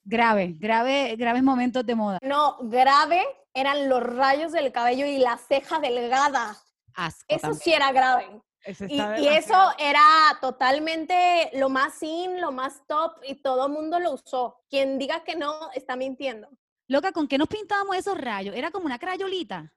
grave, 0.05 0.55
grave, 0.57 1.15
graves 1.17 1.43
momentos 1.43 1.85
de 1.85 1.95
moda. 1.95 2.19
no, 2.21 2.57
grave 2.61 3.21
eran 3.53 3.89
los 3.89 4.03
rayos 4.03 4.51
del 4.51 4.71
cabello 4.71 5.05
y 5.05 5.17
la 5.17 5.37
ceja 5.37 5.79
delgada. 5.79 6.55
Asco. 6.93 7.25
Eso 7.27 7.41
también. 7.41 7.61
sí 7.61 7.73
era 7.73 7.91
grave. 7.91 8.41
Y, 8.89 9.27
eso 9.27 9.55
era 9.77 10.03
totalmente 10.41 11.51
lo 11.53 11.69
más 11.69 12.01
in, 12.01 12.41
lo 12.41 12.51
más 12.51 12.81
top 12.87 13.17
y 13.27 13.35
todo 13.35 13.67
el 13.67 13.71
mundo 13.71 13.99
lo 13.99 14.13
usó. 14.13 14.61
Quien 14.69 14.97
diga 14.97 15.23
que 15.23 15.35
no 15.35 15.71
está 15.73 15.95
mintiendo. 15.95 16.49
Loca, 16.87 17.11
¿con 17.11 17.27
qué 17.27 17.37
nos 17.37 17.47
pintábamos 17.47 17.95
esos 17.95 18.17
rayos? 18.17 18.55
Era 18.55 18.71
como 18.71 18.85
una 18.85 18.99
crayolita. 18.99 19.71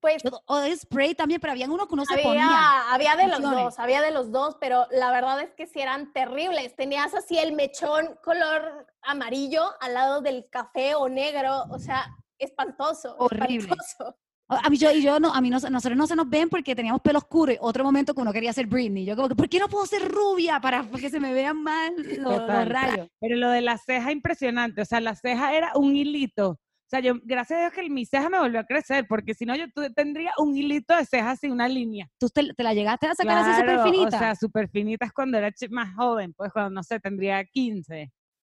Pues 0.00 0.22
O 0.46 0.58
de 0.60 0.76
spray 0.76 1.14
también, 1.14 1.40
pero 1.40 1.52
habían 1.52 1.70
unos 1.70 1.88
que 1.88 1.94
uno 1.94 2.04
se 2.04 2.18
ponía. 2.18 2.46
había, 2.92 3.12
había 3.12 3.16
de 3.16 3.28
los 3.28 3.42
dos, 3.42 3.78
había 3.78 4.00
de 4.00 4.12
los 4.12 4.30
dos, 4.30 4.56
pero 4.60 4.86
la 4.90 5.10
verdad 5.10 5.40
es 5.40 5.52
que 5.54 5.66
sí 5.66 5.80
eran 5.80 6.12
terribles. 6.12 6.76
Tenías 6.76 7.14
así 7.14 7.36
el 7.36 7.52
mechón 7.52 8.16
color 8.22 8.86
amarillo 9.02 9.64
al 9.80 9.94
lado 9.94 10.20
del 10.20 10.48
café 10.50 10.94
o 10.94 11.08
negro, 11.08 11.64
o 11.70 11.78
sea, 11.78 12.06
espantoso. 12.38 13.16
Horrible. 13.18 13.70
espantoso. 13.70 14.16
A 14.50 14.70
mí 14.70 14.78
yo 14.78 14.90
y 14.90 15.02
yo 15.02 15.20
no, 15.20 15.34
a 15.34 15.42
mí 15.42 15.50
no, 15.50 15.58
nosotros 15.58 15.98
no 15.98 16.06
se 16.06 16.16
nos 16.16 16.28
ven 16.28 16.48
porque 16.48 16.74
teníamos 16.74 17.02
pelo 17.02 17.18
oscuro. 17.18 17.52
Y 17.52 17.58
otro 17.60 17.84
momento 17.84 18.14
que 18.14 18.22
uno 18.22 18.32
quería 18.32 18.52
ser 18.52 18.66
Britney. 18.66 19.04
Yo 19.04 19.14
como 19.14 19.28
que, 19.28 19.34
¿por 19.34 19.48
qué 19.48 19.58
no 19.58 19.68
puedo 19.68 19.84
ser 19.84 20.10
rubia 20.10 20.58
para 20.58 20.88
que 20.88 21.10
se 21.10 21.20
me 21.20 21.34
vean 21.34 21.62
mal 21.62 21.94
los, 21.96 22.40
los 22.40 22.68
rayos? 22.68 23.08
Pero 23.20 23.36
lo 23.36 23.50
de 23.50 23.60
la 23.60 23.76
ceja, 23.76 24.10
impresionante. 24.10 24.80
O 24.80 24.84
sea, 24.86 25.00
la 25.00 25.14
ceja 25.14 25.54
era 25.54 25.72
un 25.74 25.94
hilito. 25.94 26.58
O 26.88 26.90
sea, 26.90 27.00
yo, 27.00 27.16
gracias 27.22 27.58
a 27.58 27.60
Dios 27.60 27.72
que 27.74 27.90
mi 27.90 28.06
ceja 28.06 28.30
me 28.30 28.38
volvió 28.38 28.60
a 28.60 28.64
crecer, 28.64 29.04
porque 29.06 29.34
si 29.34 29.44
no, 29.44 29.54
yo 29.54 29.66
tendría 29.94 30.32
un 30.38 30.56
hilito 30.56 30.96
de 30.96 31.04
ceja 31.04 31.32
así, 31.32 31.46
una 31.50 31.68
línea. 31.68 32.08
¿Tú 32.18 32.30
te, 32.30 32.54
te 32.54 32.62
la 32.62 32.72
llegaste 32.72 33.06
a 33.06 33.14
sacar 33.14 33.36
así 33.46 33.60
súper 33.60 33.80
finita? 33.82 34.16
O 34.16 34.18
sea, 34.18 34.34
súper 34.34 34.70
finitas 34.70 35.12
cuando 35.12 35.36
era 35.36 35.50
más 35.68 35.94
joven, 35.94 36.32
pues 36.32 36.50
cuando, 36.50 36.70
no 36.70 36.82
sé, 36.82 36.98
tendría 36.98 37.44
15. 37.44 38.10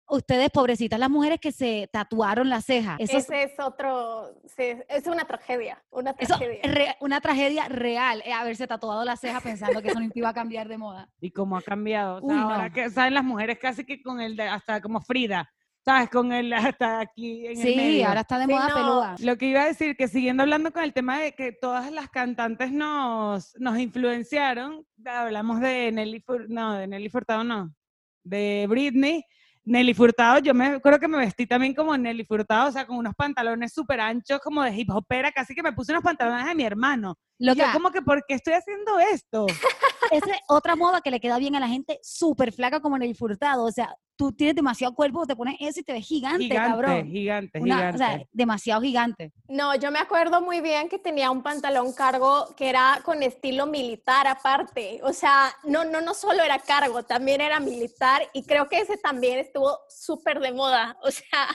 Ustedes, 0.08 0.50
pobrecitas, 0.50 0.98
las 0.98 1.10
mujeres 1.10 1.38
que 1.40 1.52
se 1.52 1.88
tatuaron 1.92 2.50
la 2.50 2.60
ceja. 2.60 2.96
Eso 2.98 3.16
es 3.18 3.24
Ese 3.30 3.42
es 3.44 3.52
otro, 3.60 4.34
sí, 4.56 4.64
es 4.88 5.06
una 5.06 5.24
tragedia, 5.26 5.82
una 5.90 6.12
tragedia. 6.12 6.58
es 6.60 6.74
re- 6.74 6.96
una 7.00 7.20
tragedia 7.20 7.68
real, 7.68 8.20
eh, 8.26 8.32
haberse 8.32 8.66
tatuado 8.66 9.04
la 9.04 9.16
ceja 9.16 9.40
pensando 9.40 9.80
que 9.80 9.90
eso 9.90 10.00
no 10.00 10.10
te 10.10 10.18
iba 10.18 10.30
a 10.30 10.34
cambiar 10.34 10.66
de 10.66 10.76
moda. 10.76 11.08
Y 11.20 11.30
cómo 11.30 11.56
ha 11.56 11.62
cambiado. 11.62 12.16
O 12.16 12.20
sea, 12.20 12.28
Uy, 12.36 12.42
ahora 12.42 12.68
no. 12.68 12.74
que 12.74 12.90
saben 12.90 13.14
las 13.14 13.24
mujeres 13.24 13.58
casi 13.60 13.84
que 13.86 14.02
con 14.02 14.20
el, 14.20 14.34
de, 14.34 14.42
hasta 14.42 14.80
como 14.80 15.00
Frida, 15.00 15.48
¿sabes? 15.84 16.08
Con 16.10 16.32
el 16.32 16.52
hasta 16.78 17.00
aquí 17.00 17.46
en 17.46 17.60
el 17.60 17.68
Sí, 17.68 17.76
medio. 17.76 18.08
ahora 18.08 18.20
está 18.22 18.38
de 18.38 18.46
Sí, 18.46 18.52
moda 18.52 18.68
no. 18.68 18.74
peluda. 18.74 19.14
Lo 19.20 19.36
que 19.38 19.46
iba 19.46 19.62
a 19.62 19.66
decir, 19.66 19.96
que 19.96 20.08
siguiendo 20.08 20.42
hablando 20.42 20.72
con 20.72 20.82
el 20.82 20.92
tema 20.92 21.18
de 21.20 21.32
que 21.32 21.52
todas 21.52 21.90
las 21.92 22.08
cantantes 22.10 22.72
nos, 22.72 23.54
nos 23.58 23.78
influenciaron, 23.78 24.86
hablamos 25.04 25.60
de 25.60 25.92
Nelly, 25.92 26.20
Fur- 26.20 26.46
no, 26.48 26.74
de 26.74 26.86
Nelly 26.86 27.08
Furtado 27.10 27.44
no, 27.44 27.74
de 28.22 28.66
Britney, 28.68 29.24
Nelly 29.66 29.94
Furtado, 29.94 30.40
yo 30.40 30.52
me 30.52 30.78
creo 30.80 30.98
que 30.98 31.08
me 31.08 31.16
vestí 31.16 31.46
también 31.46 31.74
como 31.74 31.96
Nelly 31.96 32.24
Furtado, 32.26 32.68
o 32.68 32.72
sea, 32.72 32.86
con 32.86 32.96
unos 32.98 33.14
pantalones 33.14 33.72
súper 33.72 33.98
anchos, 34.00 34.38
como 34.40 34.62
de 34.62 34.74
hip 34.74 34.90
hopera, 34.90 35.32
casi 35.32 35.54
que 35.54 35.62
me 35.62 35.72
puse 35.72 35.92
unos 35.92 36.04
pantalones 36.04 36.44
de 36.44 36.54
mi 36.54 36.64
hermano. 36.64 37.16
Y 37.38 37.46
yo 37.46 37.54
Loca, 37.54 37.72
como 37.72 37.90
que, 37.90 38.02
¿por 38.02 38.24
qué 38.26 38.34
estoy 38.34 38.52
haciendo 38.54 38.98
esto? 39.00 39.46
esa 40.10 40.30
es 40.32 40.40
otra 40.48 40.76
moda 40.76 41.00
que 41.00 41.10
le 41.10 41.18
queda 41.18 41.38
bien 41.38 41.56
a 41.56 41.60
la 41.60 41.68
gente 41.68 41.98
súper 42.02 42.52
flaca 42.52 42.80
como 42.80 42.96
el 42.96 43.16
furtado. 43.16 43.64
O 43.64 43.72
sea, 43.72 43.94
tú 44.16 44.32
tienes 44.32 44.54
demasiado 44.54 44.94
cuerpo, 44.94 45.26
te 45.26 45.34
pones 45.36 45.56
eso 45.60 45.80
y 45.80 45.82
te 45.82 45.92
ves 45.92 46.06
gigante, 46.06 46.44
Gigante, 46.44 46.70
cabrón. 46.70 47.06
gigante, 47.10 47.60
Una- 47.60 47.76
gigante. 47.76 47.94
o 47.96 47.98
sea, 48.06 48.22
demasiado 48.32 48.80
gigante. 48.82 49.32
No, 49.48 49.74
yo 49.76 49.90
me 49.90 49.98
acuerdo 49.98 50.40
muy 50.40 50.60
bien 50.60 50.88
que 50.88 50.98
tenía 50.98 51.30
un 51.30 51.42
pantalón 51.42 51.92
cargo 51.92 52.46
que 52.56 52.68
era 52.68 53.00
con 53.04 53.22
estilo 53.22 53.66
militar 53.66 54.26
aparte. 54.26 55.00
O 55.02 55.12
sea, 55.12 55.52
no, 55.64 55.84
no, 55.84 56.00
no 56.00 56.14
solo 56.14 56.42
era 56.42 56.58
cargo, 56.58 57.02
también 57.02 57.40
era 57.40 57.58
militar 57.60 58.22
y 58.32 58.44
creo 58.44 58.68
que 58.68 58.78
ese 58.80 58.96
también 58.98 59.38
estuvo 59.38 59.78
súper 59.88 60.40
de 60.40 60.52
moda. 60.52 60.96
O 61.02 61.10
sea, 61.10 61.48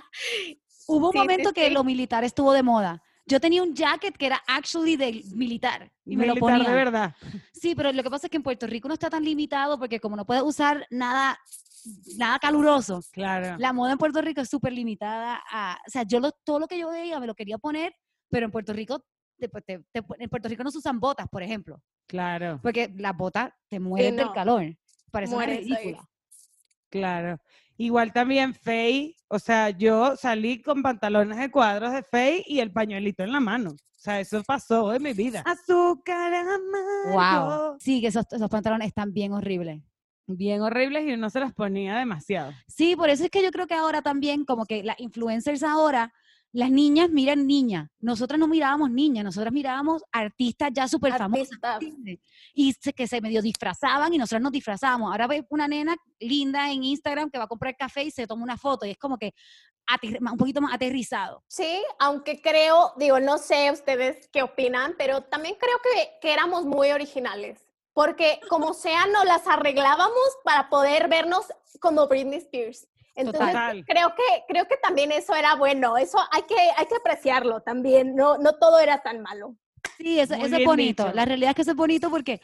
Hubo 0.88 1.08
un 1.08 1.12
Sí, 1.14 1.20
sí, 1.20 1.22
momento 1.22 1.54
que 1.54 1.68
sí. 1.68 1.74
lo 1.74 1.84
militar 1.84 2.24
estuvo 2.24 2.52
de 2.52 2.64
moda. 2.64 3.04
Yo 3.28 3.40
tenía 3.40 3.62
un 3.62 3.76
jacket 3.76 4.18
que 4.18 4.26
era 4.26 4.42
actually 4.48 4.96
del 4.98 5.24
militar 5.36 5.92
y 6.04 6.18
me 6.18 6.26
lo 6.26 6.34
Militar 6.34 6.58
ponía. 6.58 6.70
de 6.70 6.76
verdad. 6.76 7.16
Sí, 7.54 7.76
pero 7.76 7.92
lo 7.92 8.02
que 8.02 8.10
pasa 8.10 8.26
es 8.26 8.32
que 8.32 8.38
en 8.38 8.44
Puerto 8.44 8.66
Rico 8.66 8.88
no 8.88 8.96
está 8.96 9.08
tan 9.08 9.24
limitado 9.24 9.78
porque 9.78 10.00
como 10.00 10.16
no 10.16 10.26
puedes 10.26 10.42
usar 10.42 10.88
nada, 10.90 11.40
nada 12.18 12.40
caluroso, 12.40 13.02
Claro. 13.12 13.58
la 13.60 13.74
moda 13.74 13.92
en 13.94 13.98
Puerto 13.98 14.22
Rico 14.22 14.42
es 14.42 14.50
súper 14.50 14.74
limitada 14.74 15.42
a, 15.52 15.78
o 15.88 15.90
sea, 15.90 16.04
yo 16.04 16.20
lo- 16.20 16.32
todo 16.44 16.60
lo 16.60 16.68
que 16.68 16.78
yo 16.80 16.90
veía 16.90 17.20
me 17.20 17.28
lo 17.28 17.36
quería 17.36 17.58
poner, 17.58 17.94
pero 18.30 18.46
en 18.46 18.52
Puerto 18.52 18.74
Rico, 18.74 19.04
te- 19.38 19.50
pues, 19.50 19.64
te- 19.66 19.80
te- 19.92 20.04
en 20.20 20.30
Puerto 20.30 20.50
Rico 20.50 20.64
no 20.64 20.72
se 20.72 20.78
usan 20.80 21.00
botas, 21.00 21.28
por 21.30 21.42
ejemplo, 21.44 21.82
Claro, 22.08 22.60
porque 22.62 22.94
las 22.98 23.16
botas 23.16 23.52
te 23.68 23.80
mueres 23.80 24.16
del 24.16 24.26
no. 24.28 24.34
calor, 24.34 24.76
parece 25.12 25.36
una 25.36 25.46
ridícula. 25.46 26.08
claro. 26.90 27.38
Igual 27.78 28.12
también 28.12 28.54
Faye, 28.54 29.16
o 29.30 29.40
sea, 29.40 29.70
yo 29.70 30.18
salí 30.18 30.62
con 30.62 30.84
pantalones 30.84 31.38
de 31.38 31.50
cuadros 31.50 31.94
de 31.94 32.04
Faye 32.04 32.44
y 32.46 32.60
el 32.60 32.74
pañuelito 32.74 33.24
en 33.24 33.32
la 33.32 33.40
mano. 33.40 33.70
O 33.72 34.02
sea, 34.02 34.20
eso 34.20 34.44
pasó 34.44 34.94
en 34.94 35.04
mi 35.04 35.14
vida. 35.14 35.44
Azúcar 35.46 36.34
amargo. 36.34 37.70
Wow. 37.72 37.78
Sí, 37.80 38.02
que 38.02 38.08
esos, 38.08 38.26
esos 38.32 38.50
pantalones 38.50 38.88
están 38.90 39.14
bien 39.14 39.32
horribles. 39.32 39.82
Bien 40.32 40.62
horribles 40.62 41.06
y 41.08 41.14
uno 41.14 41.30
se 41.32 41.40
los 41.40 41.54
ponía 41.54 41.98
demasiado. 41.98 42.54
Sí, 42.68 42.96
por 42.96 43.10
eso 43.10 43.24
es 43.24 43.32
que 43.32 43.42
yo 43.42 43.50
creo 43.52 43.66
que 43.66 43.74
ahora 43.74 44.04
también, 44.04 44.46
como 44.46 44.66
que 44.66 44.84
las 44.84 45.00
influencers 45.00 45.64
ahora, 45.64 46.14
las 46.52 46.70
niñas 46.70 47.10
miran 47.10 47.48
niñas. 47.48 47.90
Nosotras 48.00 48.40
no 48.40 48.48
mirábamos 48.48 48.92
niñas, 48.92 49.24
nosotras 49.24 49.52
mirábamos 49.52 50.04
artistas 50.12 50.70
ya 50.74 50.88
súper 50.88 51.14
famosas. 51.14 51.60
Y 52.54 52.74
se- 52.74 52.94
que 52.94 53.08
se 53.08 53.22
medio 53.22 53.42
disfrazaban 53.42 54.14
y 54.14 54.18
nosotras 54.20 54.42
nos 54.44 54.52
disfrazábamos. 54.52 55.12
Ahora 55.12 55.26
ve 55.28 55.46
una 55.50 55.68
nena 55.68 55.96
linda 56.20 56.72
en 56.72 56.84
Instagram 56.84 57.30
que 57.32 57.38
va 57.40 57.46
a 57.46 57.48
comprar 57.48 57.76
café 57.76 58.04
y 58.04 58.12
se 58.12 58.28
toma 58.28 58.44
una 58.44 58.58
foto 58.58 58.86
y 58.86 58.92
es 58.92 58.98
como 58.98 59.18
que 59.18 59.34
un 60.32 60.38
poquito 60.38 60.62
más 60.62 60.74
aterrizado. 60.76 61.44
Sí, 61.48 61.82
aunque 62.00 62.40
creo, 62.42 62.94
digo, 62.98 63.20
no 63.20 63.40
sé 63.40 63.72
ustedes 63.72 64.30
qué 64.32 64.44
opinan, 64.44 64.94
pero 64.98 65.22
también 65.22 65.56
creo 65.60 65.78
que, 65.84 66.12
que 66.22 66.32
éramos 66.34 66.66
muy 66.66 66.92
originales. 66.92 67.66
Porque 68.00 68.40
como 68.48 68.74
sea, 68.74 69.08
nos 69.08 69.26
las 69.26 69.46
arreglábamos 69.46 70.38
para 70.46 70.70
poder 70.70 71.10
vernos 71.10 71.46
como 71.82 72.08
Britney 72.08 72.38
Spears. 72.38 72.88
Entonces, 73.14 73.48
Total. 73.48 73.84
creo 73.86 74.16
que, 74.16 74.44
creo 74.48 74.66
que 74.70 74.78
también 74.78 75.12
eso 75.12 75.36
era 75.36 75.56
bueno. 75.56 75.98
Eso 75.98 76.18
hay 76.32 76.44
que, 76.44 76.56
hay 76.78 76.86
que 76.86 76.96
apreciarlo 76.96 77.60
también. 77.62 78.16
No, 78.16 78.38
no 78.38 78.54
todo 78.58 78.80
era 78.80 79.00
tan 79.00 79.20
malo. 79.22 79.58
Sí, 79.98 80.18
eso, 80.18 80.34
eso 80.34 80.56
es 80.56 80.64
bonito. 80.64 81.04
dicho. 81.04 81.14
La 81.14 81.26
realidad 81.26 81.50
es 81.50 81.56
que 81.58 81.62
eso 81.64 81.72
es 81.72 81.76
bonito 81.78 82.10
porque 82.10 82.40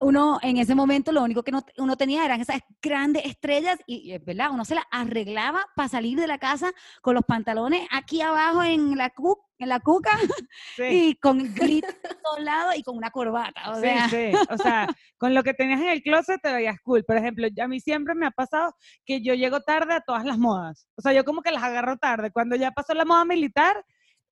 uno 0.00 0.40
en 0.42 0.56
ese 0.56 0.74
momento 0.74 1.12
lo 1.12 1.22
único 1.22 1.44
que 1.44 1.52
no- 1.52 1.64
uno 1.78 1.96
tenía 1.96 2.24
eran 2.24 2.40
esas 2.40 2.58
grandes 2.82 3.24
estrellas 3.26 3.78
y, 3.86 3.98
y 4.10 4.12
es 4.14 4.24
verdad, 4.24 4.50
uno 4.50 4.64
se 4.64 4.74
las 4.74 4.86
arreglaba 4.90 5.66
para 5.76 5.88
salir 5.88 6.18
de 6.18 6.26
la 6.26 6.38
casa 6.38 6.72
con 7.00 7.14
los 7.14 7.24
pantalones 7.24 7.86
aquí 7.92 8.22
abajo 8.22 8.64
en 8.64 8.98
la, 8.98 9.10
cu- 9.10 9.38
en 9.64 9.68
la 9.68 9.80
cuca 9.80 10.10
Sí. 10.76 10.82
y 11.10 11.14
con 11.16 11.38
todos 12.24 12.40
lados 12.40 12.74
y 12.76 12.82
con 12.82 12.96
una 12.96 13.10
corbata. 13.10 13.70
O 13.70 13.74
Sí, 13.76 13.80
sea, 13.82 14.08
sí. 14.08 14.32
O 14.50 14.56
sea, 14.56 14.88
con 15.18 15.34
lo 15.34 15.42
que 15.42 15.54
tenías 15.54 15.80
en 15.80 15.88
el 15.88 16.02
closet 16.02 16.40
te 16.42 16.52
veías 16.52 16.76
cool. 16.82 17.04
Por 17.04 17.16
ejemplo, 17.16 17.46
a 17.62 17.68
mí 17.68 17.80
siempre 17.80 18.14
me 18.14 18.26
ha 18.26 18.30
pasado 18.30 18.74
que 19.04 19.22
yo 19.22 19.34
llego 19.34 19.60
tarde 19.60 19.94
a 19.94 20.00
todas 20.00 20.24
las 20.24 20.38
modas. 20.38 20.86
O 20.96 21.02
sea, 21.02 21.12
yo 21.12 21.24
como 21.24 21.42
que 21.42 21.50
las 21.52 21.62
agarro 21.62 21.96
tarde. 21.96 22.30
Cuando 22.30 22.56
ya 22.56 22.70
pasó 22.70 22.94
la 22.94 23.04
moda 23.04 23.24
militar, 23.24 23.84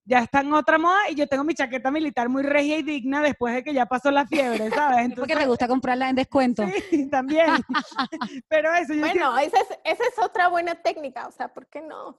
ya 0.04 0.20
está 0.20 0.40
en 0.40 0.54
otra 0.54 0.78
moda 0.78 1.10
y 1.10 1.14
yo 1.14 1.26
tengo 1.26 1.44
mi 1.44 1.54
chaqueta 1.54 1.90
militar 1.90 2.30
muy 2.30 2.42
regia 2.42 2.78
y 2.78 2.82
digna 2.82 3.20
después 3.20 3.54
de 3.54 3.62
que 3.62 3.74
ya 3.74 3.84
pasó 3.84 4.10
la 4.10 4.26
fiebre, 4.26 4.70
¿sabes? 4.70 5.10
es 5.10 5.14
porque 5.14 5.36
te 5.36 5.44
gusta 5.46 5.68
comprarla 5.68 6.08
en 6.08 6.16
descuento. 6.16 6.64
Sí, 6.88 7.10
también. 7.10 7.50
Pero 8.48 8.72
eso, 8.72 8.94
yo 8.94 9.00
Bueno, 9.00 9.36
esa 9.38 9.58
es, 9.58 9.68
esa 9.84 10.04
es 10.04 10.18
otra 10.18 10.48
buena 10.48 10.74
técnica, 10.76 11.26
o 11.28 11.30
sea, 11.30 11.48
¿por 11.48 11.66
qué 11.68 11.82
no? 11.82 12.18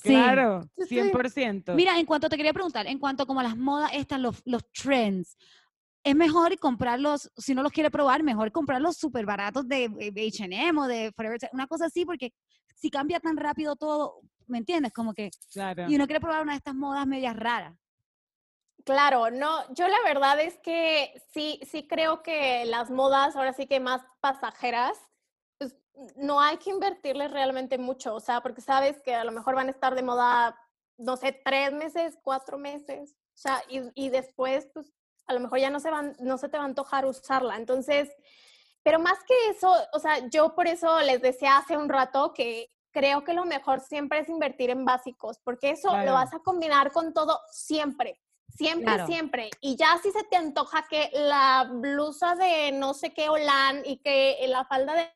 Sí. 0.00 0.10
Claro, 0.10 0.62
Sí, 0.76 0.84
sí. 0.86 0.94
100%. 1.00 1.74
Mira, 1.74 1.98
en 1.98 2.06
cuanto 2.06 2.28
te 2.28 2.36
quería 2.36 2.52
preguntar, 2.52 2.86
en 2.86 2.98
cuanto 2.98 3.26
como 3.26 3.40
a 3.40 3.42
las 3.42 3.56
modas 3.56 3.90
estas, 3.94 4.20
los, 4.20 4.40
los 4.44 4.62
trends, 4.72 5.36
es 6.04 6.14
mejor 6.14 6.56
comprarlos, 6.58 7.30
si 7.36 7.54
no 7.54 7.62
los 7.62 7.72
quiere 7.72 7.90
probar, 7.90 8.22
mejor 8.22 8.52
comprarlos 8.52 8.96
súper 8.96 9.26
baratos 9.26 9.66
de 9.66 9.86
H&M 10.16 10.80
o 10.80 10.86
de 10.86 11.12
Forever, 11.16 11.38
una 11.52 11.66
cosa 11.66 11.86
así, 11.86 12.04
porque 12.04 12.32
si 12.76 12.90
cambia 12.90 13.18
tan 13.18 13.36
rápido 13.36 13.74
todo, 13.74 14.20
¿me 14.46 14.58
entiendes? 14.58 14.92
Como 14.92 15.12
que, 15.12 15.30
Claro. 15.52 15.86
y 15.88 15.96
uno 15.96 16.06
quiere 16.06 16.20
probar 16.20 16.42
una 16.42 16.52
de 16.52 16.58
estas 16.58 16.76
modas 16.76 17.06
medias 17.06 17.36
raras. 17.36 17.76
Claro, 18.84 19.30
no, 19.30 19.62
yo 19.74 19.88
la 19.88 19.98
verdad 20.04 20.40
es 20.40 20.56
que 20.62 21.20
sí, 21.34 21.60
sí 21.68 21.86
creo 21.88 22.22
que 22.22 22.64
las 22.64 22.90
modas 22.90 23.34
ahora 23.36 23.52
sí 23.52 23.66
que 23.66 23.80
más 23.80 24.02
pasajeras, 24.20 24.96
no 26.16 26.40
hay 26.40 26.56
que 26.58 26.70
invertirles 26.70 27.30
realmente 27.30 27.78
mucho, 27.78 28.14
o 28.14 28.20
sea, 28.20 28.40
porque 28.40 28.60
sabes 28.60 29.00
que 29.02 29.14
a 29.14 29.24
lo 29.24 29.32
mejor 29.32 29.54
van 29.54 29.68
a 29.68 29.72
estar 29.72 29.94
de 29.94 30.02
moda, 30.02 30.58
no 30.96 31.16
sé, 31.16 31.32
tres 31.44 31.72
meses, 31.72 32.18
cuatro 32.22 32.58
meses, 32.58 33.16
o 33.34 33.36
sea, 33.40 33.62
y, 33.68 33.80
y 33.94 34.10
después, 34.10 34.68
pues 34.72 34.92
a 35.26 35.34
lo 35.34 35.40
mejor 35.40 35.58
ya 35.58 35.70
no 35.70 35.78
se, 35.80 35.90
van, 35.90 36.16
no 36.20 36.38
se 36.38 36.48
te 36.48 36.56
va 36.56 36.64
a 36.64 36.66
antojar 36.66 37.04
usarla. 37.04 37.56
Entonces, 37.56 38.08
pero 38.82 38.98
más 38.98 39.18
que 39.24 39.34
eso, 39.50 39.72
o 39.92 39.98
sea, 39.98 40.26
yo 40.28 40.54
por 40.54 40.66
eso 40.66 41.00
les 41.02 41.20
decía 41.20 41.58
hace 41.58 41.76
un 41.76 41.88
rato 41.88 42.32
que 42.32 42.70
creo 42.90 43.22
que 43.24 43.34
lo 43.34 43.44
mejor 43.44 43.80
siempre 43.80 44.20
es 44.20 44.28
invertir 44.28 44.70
en 44.70 44.84
básicos, 44.86 45.38
porque 45.44 45.70
eso 45.70 45.90
Claro. 45.90 46.06
lo 46.06 46.12
vas 46.14 46.32
a 46.32 46.38
combinar 46.38 46.90
con 46.92 47.12
todo 47.12 47.38
siempre. 47.50 48.20
Siempre, 48.48 48.86
Claro. 48.86 49.06
siempre. 49.06 49.50
Y 49.60 49.76
ya 49.76 49.98
si 50.02 50.10
se 50.10 50.24
te 50.24 50.36
antoja 50.36 50.86
que 50.88 51.10
la 51.12 51.68
blusa 51.70 52.34
de 52.34 52.72
no 52.72 52.94
sé 52.94 53.12
qué 53.12 53.28
Olan 53.28 53.82
y 53.84 53.98
que 53.98 54.42
la 54.48 54.64
falda 54.64 54.94
de 54.94 55.12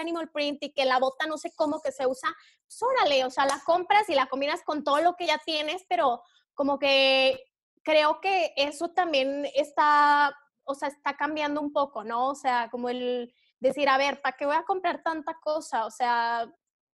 animal 0.00 0.30
print 0.30 0.62
y 0.62 0.72
que 0.72 0.84
la 0.84 0.98
bota 0.98 1.26
no 1.26 1.38
sé 1.38 1.52
cómo 1.54 1.80
que 1.80 1.92
se 1.92 2.06
usa, 2.06 2.28
pues 2.66 2.82
órale, 2.82 3.24
o 3.24 3.30
sea, 3.30 3.46
la 3.46 3.60
compras 3.64 4.08
y 4.08 4.14
la 4.14 4.26
combinas 4.26 4.62
con 4.62 4.84
todo 4.84 5.00
lo 5.00 5.14
que 5.16 5.26
ya 5.26 5.38
tienes, 5.44 5.84
pero 5.88 6.22
como 6.54 6.78
que 6.78 7.40
creo 7.82 8.20
que 8.20 8.52
eso 8.56 8.90
también 8.90 9.46
está, 9.54 10.34
o 10.64 10.74
sea, 10.74 10.88
está 10.88 11.16
cambiando 11.16 11.60
un 11.60 11.72
poco, 11.72 12.04
¿no? 12.04 12.28
O 12.28 12.34
sea, 12.34 12.68
como 12.70 12.88
el 12.88 13.32
decir, 13.58 13.88
a 13.88 13.98
ver, 13.98 14.20
¿para 14.20 14.36
qué 14.36 14.46
voy 14.46 14.56
a 14.56 14.64
comprar 14.64 15.02
tanta 15.02 15.38
cosa? 15.40 15.86
O 15.86 15.90
sea, 15.90 16.50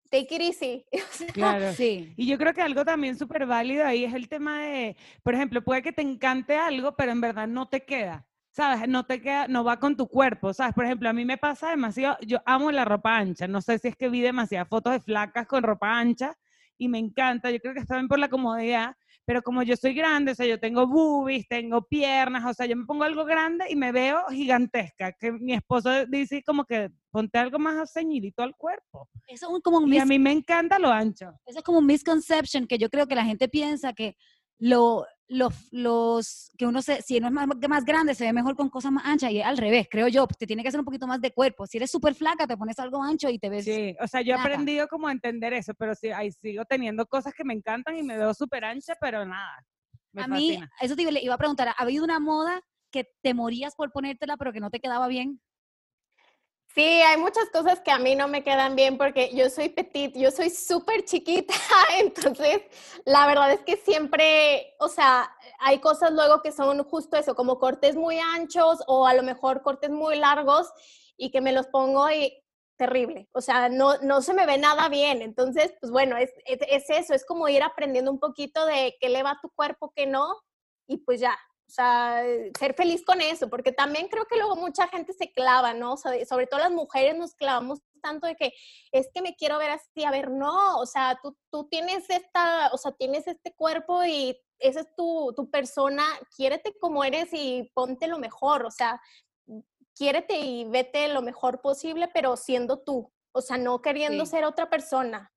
take 0.10 0.36
it 0.36 0.41
easy. 0.41 0.86
Claro. 1.34 1.74
Sí. 1.74 2.14
Y 2.18 2.28
yo 2.28 2.38
creo 2.38 2.54
que 2.54 2.62
algo 2.62 2.86
también 2.86 3.18
súper 3.18 3.45
válido 3.45 3.86
ahí 3.86 4.06
es 4.06 4.14
el 4.14 4.30
tema 4.30 4.62
de, 4.62 4.95
por 5.24 5.34
ejemplo, 5.34 5.64
puede 5.64 5.82
que 5.82 5.91
te 5.91 6.01
encante 6.01 6.56
algo, 6.56 6.95
pero 6.95 7.12
en 7.12 7.22
verdad 7.22 7.47
no 7.47 7.68
te 7.68 7.84
queda, 7.86 8.28
¿sabes? 8.54 8.88
No 8.88 9.06
te 9.06 9.20
queda, 9.22 9.47
no 9.47 9.64
va 9.64 9.80
con 9.80 9.97
tu 9.97 10.08
cuerpo, 10.08 10.54
¿sabes? 10.54 10.74
Por 10.76 10.86
ejemplo, 10.86 11.10
a 11.10 11.14
mí 11.14 11.26
me 11.26 11.38
pasa 11.38 11.72
demasiado, 11.72 12.18
yo 12.22 12.39
amo 12.45 12.72
la 12.72 12.86
ropa 12.86 13.18
ancha, 13.18 13.47
no 13.47 13.62
sé 13.62 13.80
si 13.80 13.88
es 13.89 13.95
que 13.97 14.10
vi 14.10 14.22
demasiadas 14.22 14.70
fotos 14.70 14.93
de 14.93 14.99
flacas 14.99 15.47
con 15.47 15.64
ropa 15.64 15.97
ancha 15.99 16.38
y 16.78 16.88
me 16.88 16.99
encanta, 16.99 17.49
yo 17.51 17.60
creo 17.60 17.74
que 17.74 17.80
está 17.80 17.95
bien 17.95 18.08
por 18.08 18.20
la 18.20 18.30
comodidad, 18.30 18.95
pero 19.26 19.41
como 19.41 19.64
yo 19.64 19.76
soy 19.76 19.93
grande, 19.93 20.34
o 20.34 20.36
sea, 20.36 20.45
yo 20.45 20.60
tengo 20.60 20.86
boobies, 20.86 21.47
tengo 21.47 21.82
piernas, 21.88 22.45
o 22.45 22.54
sea, 22.54 22.66
yo 22.68 22.76
me 22.76 22.86
pongo 22.86 23.06
algo 23.06 23.26
grande 23.26 23.66
y 23.70 23.76
me 23.76 23.91
veo 23.91 24.24
gigantesca, 24.30 25.14
que 25.14 25.32
mi 25.32 25.54
esposo 25.54 26.06
dice 26.06 26.43
como 26.43 26.66
que 26.66 26.91
ponte 27.10 27.39
algo 27.39 27.58
más 27.58 27.91
ceñidito 27.91 28.43
al 28.43 28.56
cuerpo. 28.56 29.10
Eso 29.28 29.47
es 29.47 29.51
un- 29.54 29.62
como 29.62 29.78
un 29.78 29.91
Y 29.93 29.97
a 29.97 30.01
mis- 30.01 30.10
mí 30.10 30.20
me 30.20 30.32
encanta 30.32 30.78
lo 30.78 30.89
ancho. 30.91 31.32
Eso 31.45 31.60
es 31.60 31.64
como 31.64 31.80
un 31.80 31.86
misconception 31.88 32.68
que 32.68 32.78
yo 32.78 32.89
creo 32.89 33.08
que 33.08 33.16
la 33.16 33.24
gente 33.26 33.47
piensa 33.47 33.93
que 33.93 34.16
lo, 34.60 35.06
los, 35.28 35.53
los, 35.71 36.51
que 36.57 36.65
uno 36.65 36.82
se, 36.82 37.01
si 37.01 37.17
uno 37.17 37.28
es 37.28 37.34
más, 37.34 37.47
más 37.47 37.86
grande 37.86 38.13
se 38.13 38.26
ve 38.26 38.34
mejor 38.34 38.55
con 38.55 38.69
cosas 38.69 38.91
más 38.91 39.05
anchas 39.05 39.32
y 39.32 39.39
es 39.39 39.45
al 39.45 39.57
revés, 39.57 39.88
creo 39.89 40.07
yo, 40.07 40.28
te 40.28 40.45
tiene 40.45 40.61
que 40.61 40.67
hacer 40.67 40.80
un 40.80 40.86
poquito 40.86 41.07
más 41.07 41.21
de 41.21 41.32
cuerpo. 41.32 41.65
Si 41.65 41.78
eres 41.78 41.89
súper 41.91 42.13
flaca, 42.15 42.45
te 42.45 42.57
pones 42.57 42.78
algo 42.80 43.01
ancho 43.01 43.30
y 43.30 43.39
te 43.39 43.49
ves... 43.49 43.65
Sí, 43.65 43.95
o 43.99 44.07
sea, 44.07 44.21
yo 44.21 44.36
he 44.36 44.38
aprendido 44.39 44.88
como 44.88 45.07
a 45.07 45.11
entender 45.11 45.53
eso, 45.53 45.74
pero 45.74 45.95
sí, 45.95 46.09
ahí 46.11 46.32
sigo 46.32 46.65
teniendo 46.65 47.05
cosas 47.05 47.34
que 47.34 47.43
me 47.43 47.53
encantan 47.53 47.97
y 47.97 48.03
me 48.03 48.17
veo 48.17 48.34
súper 48.34 48.65
ancha, 48.65 48.95
pero 48.99 49.26
nada, 49.26 49.65
me 50.11 50.24
a 50.24 50.28
mí, 50.28 50.49
fascina. 50.49 50.71
eso 50.82 50.95
te 50.95 51.01
iba- 51.03 51.11
le 51.11 51.24
iba 51.24 51.34
a 51.34 51.38
preguntar, 51.38 51.69
¿ha 51.69 51.71
habido 51.82 52.03
una 52.03 52.19
moda 52.19 52.61
que 52.91 53.09
te 53.21 53.34
morías 53.34 53.76
por 53.76 53.91
ponértela 53.91 54.38
pero 54.38 54.53
que 54.53 54.59
no 54.59 54.69
te 54.69 54.80
quedaba 54.80 55.07
bien? 55.07 55.41
Sí, 56.74 56.82
hay 56.82 57.17
muchas 57.17 57.49
cosas 57.51 57.82
que 57.82 57.91
a 57.91 57.99
mí 57.99 58.15
no 58.15 58.28
me 58.28 58.43
quedan 58.43 58.76
bien 58.76 58.97
porque 58.97 59.30
yo 59.36 59.47
soy 59.51 59.69
petit, 59.69 60.15
yo 60.17 60.32
soy 60.32 60.49
súper 60.49 61.05
chiquita, 61.05 61.53
entonces 61.99 62.63
la 63.05 63.28
verdad 63.28 63.51
es 63.51 63.59
que 63.61 63.78
siempre, 63.78 64.74
o 64.80 64.88
sea, 64.88 65.32
hay 65.59 65.80
cosas 65.80 66.11
luego 66.13 66.41
que 66.41 66.51
son 66.51 66.84
justo 66.84 67.15
eso, 67.15 67.36
como 67.36 67.59
cortes 67.59 67.95
muy 67.95 68.17
anchos 68.17 68.80
o 68.88 69.05
a 69.05 69.13
lo 69.13 69.21
mejor 69.21 69.61
cortes 69.61 69.91
muy 69.91 70.17
largos 70.17 70.71
y 71.15 71.30
que 71.30 71.41
me 71.41 71.51
los 71.51 71.67
pongo 71.67 72.09
y 72.09 72.41
terrible, 72.76 73.30
o 73.34 73.41
sea, 73.41 73.69
no, 73.69 73.97
no 73.99 74.24
se 74.24 74.34
me 74.34 74.47
ve 74.47 74.57
nada 74.57 74.89
bien, 74.89 75.21
entonces, 75.21 75.76
pues 75.80 75.91
bueno, 75.91 76.17
es, 76.17 76.32
es, 76.45 76.57
es 76.67 76.89
eso, 76.89 77.13
es 77.13 77.24
como 77.24 77.47
ir 77.49 77.61
aprendiendo 77.61 78.09
un 78.09 78.19
poquito 78.19 78.65
de 78.65 78.97
qué 78.99 79.09
le 79.09 79.21
va 79.21 79.32
a 79.32 79.39
tu 79.41 79.51
cuerpo, 79.51 79.93
qué 79.95 80.07
no, 80.07 80.26
y 80.88 80.97
pues 80.97 81.19
ya, 81.19 81.38
o 81.68 81.72
sea, 81.72 82.22
ser 82.59 82.74
feliz 82.76 83.03
con 83.05 83.22
eso, 83.22 83.49
porque 83.49 83.72
también 83.72 84.07
creo 84.07 84.26
que 84.26 84.36
luego 84.38 84.55
mucha 84.55 84.88
gente 84.89 85.14
se 85.14 85.32
clava, 85.32 85.74
¿no? 85.74 85.93
O 85.93 85.97
sea, 85.97 86.11
de- 86.11 86.26
sobre 86.26 86.45
todo 86.47 86.59
las 86.59 86.72
mujeres 86.72 87.18
nos 87.18 87.34
clavamos 87.36 87.80
tanto 88.01 88.28
de 88.28 88.36
que 88.36 88.53
es 88.91 89.09
que 89.14 89.22
me 89.22 89.36
quiero 89.36 89.57
ver 89.57 89.72
así, 89.72 90.03
a 90.03 90.11
ver, 90.11 90.30
no, 90.30 90.78
o 90.80 90.86
sea, 90.86 91.18
tú, 91.24 91.38
tú 91.49 91.68
tienes 91.70 92.09
esta, 92.09 92.70
o 92.74 92.78
sea, 92.78 92.91
tienes 92.91 93.26
este 93.28 93.53
cuerpo 93.55 94.03
y 94.03 94.38
esa 94.59 94.82
es 94.82 94.88
tu, 94.95 95.34
tu 95.36 95.49
persona, 95.49 96.05
quiérete 96.36 96.78
como 96.80 97.03
eres 97.03 97.30
y 97.32 97.72
ponte 97.74 98.07
lo 98.07 98.20
mejor, 98.20 98.66
o 98.66 98.72
sea, 98.72 99.01
quiérete 99.95 100.38
y 100.39 100.66
vete 100.66 101.07
lo 101.07 101.22
mejor 101.22 101.61
posible, 101.61 102.09
pero 102.14 102.36
siendo 102.36 102.80
tú, 102.80 103.11
o 103.32 103.41
sea, 103.41 103.57
no 103.57 103.82
queriendo 103.82 104.26
Sí. 104.26 104.32
ser 104.32 104.43
otra 104.45 104.70
persona. 104.70 105.32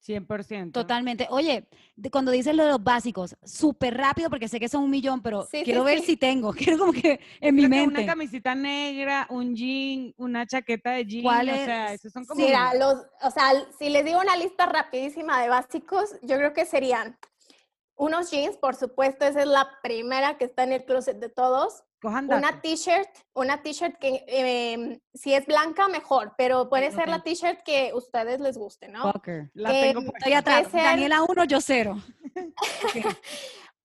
100%. 0.00 0.72
Totalmente. 0.72 1.26
Oye, 1.30 1.68
de- 1.96 2.10
cuando 2.10 2.30
dices 2.30 2.54
lo 2.54 2.64
de 2.64 2.70
los 2.70 2.82
básicos, 2.82 3.36
súper 3.44 3.96
rápido 3.96 4.30
porque 4.30 4.48
sé 4.48 4.58
que 4.60 4.68
son 4.68 4.84
un 4.84 4.90
millón, 4.90 5.20
pero 5.22 5.42
Sí, 5.42 5.58
sí, 5.58 5.64
quiero 5.64 5.84
ver 5.84 6.00
sí. 6.00 6.06
si 6.06 6.16
tengo, 6.16 6.52
quiero 6.76 6.78
como 6.78 6.92
que 6.92 7.20
en 7.40 7.54
mi 7.54 7.68
mente. 7.68 8.00
Una 8.00 8.06
camisita 8.06 8.54
negra, 8.54 9.26
un 9.30 9.54
jean, 9.54 10.14
una 10.16 10.46
chaqueta 10.46 10.92
de 10.92 11.04
jean, 11.04 11.22
¿Cuál 11.22 11.48
o 11.50 11.54
sea, 11.54 11.92
es? 11.92 12.00
esos 12.00 12.12
son 12.12 12.24
como... 12.24 12.40
Mira, 12.44 12.74
los, 12.74 12.94
o 13.22 13.30
sea, 13.30 13.50
si 13.78 13.90
les 13.90 14.04
digo 14.04 14.20
una 14.20 14.36
lista 14.36 14.66
rapidísima 14.66 15.42
de 15.42 15.48
básicos, 15.48 16.10
yo 16.22 16.36
creo 16.36 16.52
que 16.52 16.64
serían 16.64 17.18
unos 17.96 18.30
jeans, 18.30 18.56
por 18.56 18.76
supuesto, 18.76 19.24
esa 19.26 19.40
es 19.40 19.48
la 19.48 19.68
primera 19.82 20.38
que 20.38 20.44
está 20.44 20.62
en 20.62 20.72
el 20.72 20.84
closet 20.84 21.18
de 21.18 21.28
todos. 21.28 21.82
Una 22.36 22.60
t-shirt, 22.60 23.08
una 23.34 23.62
t-shirt 23.62 23.96
que 23.98 24.24
em, 24.28 25.00
si 25.12 25.34
es 25.34 25.46
blanca 25.46 25.88
mejor, 25.88 26.34
pero 26.38 26.68
puede 26.68 26.90
ser 26.92 27.08
la 27.08 27.22
t-shirt 27.22 27.62
que 27.62 27.92
ustedes 27.94 28.40
les 28.40 28.56
guste, 28.56 28.88
¿no? 28.88 29.10
La 29.54 29.70
tengo 29.70 30.00
em. 30.00 30.10
Estoy 30.16 30.32
atrás. 30.32 30.68
ser- 30.70 30.82
Daniela 30.82 31.22
1, 31.22 31.44
yo 31.44 31.60
0. 31.60 31.96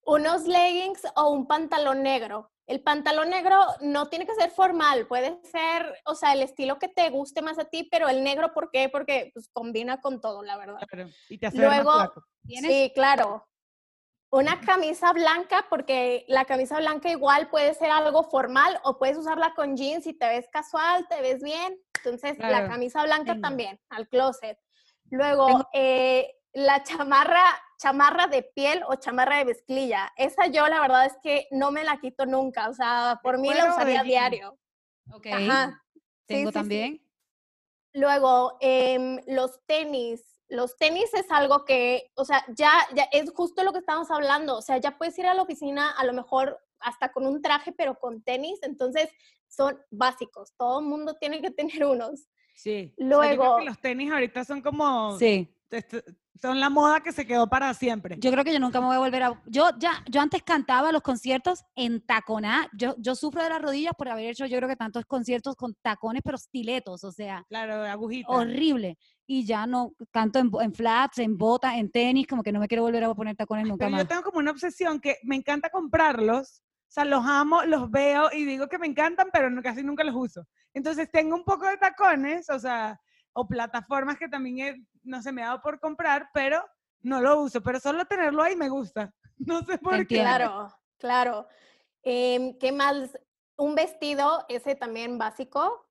Unos 0.06 0.42
leggings 0.46 1.02
o 1.16 1.30
un 1.30 1.46
pantalón 1.46 2.02
negro. 2.02 2.50
El 2.66 2.82
pantalón 2.82 3.30
negro 3.30 3.56
no 3.80 4.08
tiene 4.08 4.26
que 4.26 4.34
ser 4.34 4.50
formal, 4.50 5.06
puede 5.06 5.38
ser, 5.44 5.94
o 6.06 6.14
sea, 6.14 6.32
el 6.32 6.42
estilo 6.42 6.78
que 6.78 6.88
te 6.88 7.10
guste 7.10 7.42
más 7.42 7.58
a 7.58 7.64
ti, 7.66 7.88
pero 7.90 8.08
el 8.08 8.22
negro, 8.24 8.54
¿por 8.54 8.70
qué? 8.70 8.88
Porque 8.88 9.30
pues, 9.34 9.48
combina 9.52 10.00
con 10.00 10.20
todo, 10.20 10.42
la 10.42 10.56
verdad. 10.56 10.78
Claro, 10.88 11.10
Y 11.28 11.38
te 11.38 11.46
hace 11.46 11.58
más 11.58 11.84
Luego. 11.84 12.12
Sí, 12.46 12.92
claro. 12.94 13.46
Una 14.34 14.60
camisa 14.60 15.12
blanca, 15.12 15.64
porque 15.70 16.24
la 16.26 16.44
camisa 16.44 16.78
blanca 16.78 17.08
igual 17.08 17.48
puede 17.50 17.72
ser 17.74 17.92
algo 17.92 18.24
formal 18.24 18.80
o 18.82 18.98
puedes 18.98 19.16
usarla 19.16 19.54
con 19.54 19.76
jeans 19.76 20.08
y 20.08 20.12
te 20.12 20.26
ves 20.26 20.48
casual, 20.50 21.06
te 21.08 21.22
ves 21.22 21.40
bien. 21.40 21.78
Entonces, 21.98 22.36
la 22.40 22.66
camisa 22.66 23.04
blanca 23.04 23.36
también, 23.40 23.78
al 23.90 24.08
closet. 24.08 24.58
Luego, 25.08 25.68
eh, 25.72 26.34
la 26.52 26.82
chamarra, 26.82 27.44
chamarra 27.78 28.26
de 28.26 28.42
piel 28.42 28.82
o 28.88 28.96
chamarra 28.96 29.38
de 29.38 29.44
mezclilla. 29.44 30.12
Esa 30.16 30.48
yo, 30.48 30.66
la 30.66 30.80
verdad 30.80 31.06
es 31.06 31.16
que 31.22 31.46
no 31.52 31.70
me 31.70 31.84
la 31.84 32.00
quito 32.00 32.26
nunca. 32.26 32.68
O 32.68 32.74
sea, 32.74 33.20
por 33.22 33.38
mí 33.38 33.54
la 33.54 33.70
usaría 33.70 34.02
diario. 34.02 34.58
Ok. 35.12 35.28
Ajá. 35.28 35.80
Tengo 36.26 36.50
sí, 36.50 36.52
sí. 36.52 36.52
también. 36.54 37.08
Luego, 37.92 38.56
em, 38.60 39.20
los 39.28 39.64
tenis. 39.66 40.33
Los 40.48 40.76
tenis 40.76 41.12
es 41.14 41.30
algo 41.30 41.64
que, 41.64 42.10
o 42.14 42.24
sea, 42.24 42.44
ya, 42.54 42.70
ya 42.94 43.04
es 43.12 43.30
justo 43.34 43.64
lo 43.64 43.72
que 43.72 43.78
estamos 43.78 44.10
hablando. 44.10 44.56
O 44.58 44.62
sea, 44.62 44.76
ya 44.78 44.96
puedes 44.98 45.18
ir 45.18 45.26
a 45.26 45.34
la 45.34 45.42
oficina 45.42 45.90
a 45.90 46.04
lo 46.04 46.12
mejor 46.12 46.58
hasta 46.80 47.12
con 47.12 47.26
un 47.26 47.40
traje, 47.40 47.72
pero 47.72 47.98
con 47.98 48.22
tenis. 48.22 48.58
Entonces, 48.62 49.08
son 49.48 49.80
básicos. 49.90 50.52
Todo 50.56 50.80
el 50.80 50.86
mundo 50.86 51.16
tiene 51.18 51.40
que 51.40 51.50
tener 51.80 51.84
unos. 51.84 52.28
Sí. 52.54 52.94
O 52.96 53.00
sea, 53.00 53.06
yo 53.06 53.08
creo 53.08 53.36
Luego- 53.36 53.58
que 53.58 53.64
los 53.64 53.80
tenis 53.80 54.12
ahorita 54.12 54.44
son 54.44 54.60
como... 54.62 55.18
Sí. 55.18 55.50
Son 56.40 56.58
la 56.60 56.68
moda 56.68 57.00
que 57.00 57.12
se 57.12 57.26
quedó 57.26 57.48
para 57.48 57.72
siempre. 57.74 58.16
Yo 58.20 58.30
creo 58.30 58.44
que 58.44 58.52
yo 58.52 58.58
nunca 58.60 58.80
me 58.80 58.86
voy 58.88 58.96
a 58.96 58.98
volver 58.98 59.22
a... 59.22 59.40
Yo 59.46 59.70
ya, 59.78 60.02
yo 60.10 60.20
antes 60.20 60.42
cantaba 60.42 60.90
los 60.92 61.00
conciertos 61.02 61.64
en 61.76 62.04
taconá. 62.04 62.68
Yo, 62.76 62.94
yo 62.98 63.14
sufro 63.14 63.42
de 63.42 63.48
las 63.50 63.62
rodillas 63.62 63.92
por 63.96 64.08
haber 64.08 64.26
hecho 64.26 64.44
yo 64.46 64.56
creo 64.58 64.68
que 64.68 64.76
tantos 64.76 65.04
conciertos 65.06 65.54
con 65.56 65.74
tacones, 65.80 66.22
pero 66.24 66.36
stiletos, 66.36 67.04
o 67.04 67.12
sea, 67.12 67.44
Claro, 67.48 67.82
agujita. 67.84 68.28
horrible. 68.32 68.98
Y 69.26 69.46
ya 69.46 69.66
no 69.66 69.92
canto 70.10 70.38
en, 70.38 70.50
en 70.60 70.74
flats, 70.74 71.18
en 71.18 71.38
botas, 71.38 71.74
en 71.76 71.90
tenis, 71.90 72.26
como 72.26 72.42
que 72.42 72.52
no 72.52 72.60
me 72.60 72.68
quiero 72.68 72.82
volver 72.82 73.04
a 73.04 73.14
poner 73.14 73.36
tacones 73.36 73.66
nunca 73.66 73.86
Pero 73.86 73.92
más. 73.92 74.02
yo 74.02 74.08
tengo 74.08 74.22
como 74.22 74.38
una 74.38 74.50
obsesión 74.50 75.00
que 75.00 75.16
me 75.22 75.36
encanta 75.36 75.70
comprarlos. 75.70 76.62
O 76.88 76.92
sea, 76.94 77.04
los 77.04 77.24
amo, 77.26 77.62
los 77.64 77.90
veo 77.90 78.28
y 78.32 78.44
digo 78.44 78.68
que 78.68 78.78
me 78.78 78.86
encantan, 78.86 79.28
pero 79.32 79.50
casi 79.62 79.82
nunca 79.82 80.04
los 80.04 80.14
uso. 80.14 80.44
Entonces 80.74 81.08
tengo 81.10 81.34
un 81.34 81.44
poco 81.44 81.66
de 81.66 81.76
tacones, 81.76 82.48
o 82.50 82.58
sea, 82.58 83.00
o 83.34 83.46
plataformas 83.46 84.16
que 84.18 84.28
también 84.28 84.58
he- 84.60 84.86
no 85.02 85.20
se 85.22 85.32
me 85.32 85.42
ha 85.42 85.46
dado 85.48 85.60
por 85.60 85.78
comprar, 85.80 86.30
pero 86.32 86.64
no 87.02 87.20
lo 87.20 87.40
uso. 87.40 87.62
Pero 87.62 87.78
solo 87.80 88.06
tenerlo 88.06 88.42
ahí 88.42 88.56
me 88.56 88.68
gusta. 88.68 89.12
No 89.36 89.62
sé 89.64 89.78
por 89.78 90.06
qué. 90.06 90.20
Claro, 90.20 90.72
claro. 90.96 91.46
Em, 92.02 92.56
¿Qué 92.58 92.70
más? 92.72 93.10
Un 93.56 93.74
vestido, 93.74 94.44
ese 94.48 94.74
también 94.76 95.18
básico. 95.18 95.86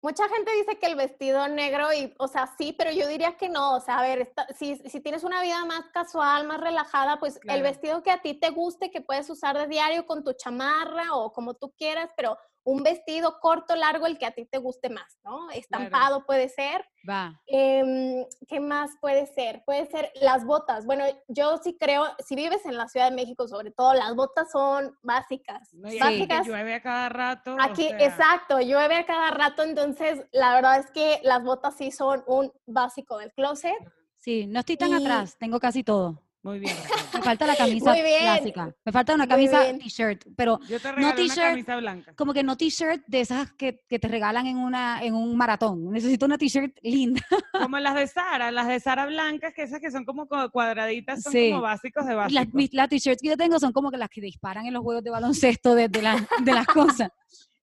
Mucha 0.00 0.28
gente 0.28 0.52
dice 0.52 0.78
que 0.78 0.86
el 0.86 0.96
vestido 0.96 1.48
negro, 1.48 1.92
y, 1.92 2.14
o 2.18 2.28
sea, 2.28 2.46
sí, 2.58 2.72
pero 2.76 2.92
yo 2.92 3.08
diría 3.08 3.36
que 3.36 3.48
no. 3.48 3.74
O 3.74 3.80
sea, 3.80 3.98
a 3.98 4.02
ver, 4.02 4.20
esta- 4.20 4.46
si, 4.54 4.76
si 4.76 5.00
tienes 5.00 5.24
una 5.24 5.42
vida 5.42 5.64
más 5.64 5.86
casual, 5.92 6.46
más 6.46 6.60
relajada, 6.60 7.18
pues 7.18 7.38
Claro. 7.38 7.56
el 7.56 7.62
vestido 7.62 8.02
que 8.02 8.10
a 8.12 8.22
ti 8.22 8.34
te 8.34 8.50
guste, 8.50 8.90
que 8.90 9.00
puedes 9.00 9.28
usar 9.30 9.56
de 9.58 9.66
diario 9.66 10.06
con 10.06 10.22
tu 10.22 10.32
chamarra 10.34 11.14
o 11.14 11.32
como 11.32 11.54
tú 11.54 11.72
quieras, 11.76 12.10
pero 12.16 12.38
un 12.64 12.82
vestido 12.82 13.38
corto, 13.40 13.76
largo, 13.76 14.06
el 14.06 14.18
que 14.18 14.26
a 14.26 14.30
ti 14.32 14.46
te 14.46 14.58
guste 14.58 14.88
más, 14.88 15.18
¿no? 15.22 15.50
Estampado 15.50 16.24
puede 16.24 16.48
ser. 16.48 16.84
Va. 17.08 17.38
Em, 17.46 18.24
¿Qué 18.48 18.58
más 18.60 18.90
puede 19.00 19.26
ser? 19.26 19.62
Puede 19.66 19.86
ser 19.86 20.10
las 20.20 20.44
botas. 20.46 20.86
Bueno, 20.86 21.04
yo 21.28 21.58
sí 21.58 21.76
creo, 21.78 22.06
si 22.26 22.34
vives 22.34 22.64
en 22.64 22.76
la 22.76 22.88
Ciudad 22.88 23.10
de 23.10 23.16
México, 23.16 23.46
sobre 23.46 23.70
todo, 23.70 23.92
las 23.94 24.14
botas 24.14 24.50
son 24.50 24.96
básicas. 25.02 25.68
Que 25.70 25.98
básicas. 25.98 26.46
llueve 26.46 26.74
a 26.74 26.82
cada 26.82 27.08
rato. 27.10 27.54
o 27.54 27.60
Aquí, 27.60 27.88
sea, 27.88 27.98
exacto, 28.04 28.60
llueve 28.60 28.96
a 28.96 29.06
cada 29.06 29.30
rato, 29.30 29.62
entonces 29.62 30.24
la 30.32 30.54
verdad 30.54 30.78
es 30.78 30.90
que 30.90 31.20
las 31.22 31.42
botas 31.44 31.76
sí 31.76 31.90
son 31.90 32.24
un 32.26 32.50
básico 32.66 33.18
del 33.18 33.32
closet. 33.34 33.74
Sí, 34.18 34.46
no 34.46 34.60
estoy 34.60 34.78
tan 34.78 34.90
Y- 34.90 34.94
atrás, 34.94 35.36
tengo 35.38 35.60
casi 35.60 35.84
todo. 35.84 36.18
Muy 36.44 36.58
bien. 36.58 36.76
Me 37.14 37.22
falta 37.22 37.46
la 37.46 37.56
camisa 37.56 37.94
clásica. 37.94 38.74
Me 38.84 38.92
falta 38.92 39.14
una 39.14 39.26
camisa 39.26 39.64
t-shirt, 39.78 40.26
pero 40.36 40.60
Yo 40.68 40.78
te 40.78 40.92
regalo 40.92 41.06
una 41.06 41.14
t-shirt, 41.16 42.14
como 42.16 42.34
que 42.34 42.42
no 42.42 42.54
t-shirt 42.54 43.02
de 43.06 43.20
esas 43.22 43.50
que, 43.54 43.80
que 43.88 43.98
te 43.98 44.08
regalan 44.08 44.46
en, 44.46 44.58
una, 44.58 45.02
en 45.02 45.14
un 45.14 45.34
maratón. 45.38 45.90
Necesito 45.90 46.26
una 46.26 46.36
t-shirt 46.36 46.76
linda. 46.82 47.22
Como 47.62 47.78
las 47.78 47.94
de 47.94 48.06
Sara, 48.06 48.50
las 48.50 48.68
de 48.68 48.78
Sara 48.78 49.06
blancas, 49.06 49.54
que 49.54 49.62
esas 49.62 49.80
que 49.80 49.90
son 49.90 50.04
como 50.04 50.26
cu- 50.28 50.50
cuadraditas, 50.52 51.22
son 51.22 51.32
Sí. 51.32 51.48
como 51.50 51.62
básicos 51.62 52.04
de 52.04 52.14
Las, 52.14 52.30
básicos. 52.34 52.54
mis- 52.54 52.74
las 52.74 52.88
t-shirts 52.90 53.22
que 53.22 53.28
yo 53.28 53.36
tengo 53.38 53.58
son 53.58 53.72
como 53.72 53.90
que 53.90 53.96
las 53.96 54.10
que 54.10 54.20
disparan 54.20 54.66
en 54.66 54.74
los 54.74 54.82
juegos 54.82 55.02
de 55.02 55.10
baloncesto 55.10 55.74
de, 55.74 55.88
de, 55.88 56.02
la- 56.02 56.26
de 56.42 56.52
las 56.52 56.66
cosas. 56.66 57.08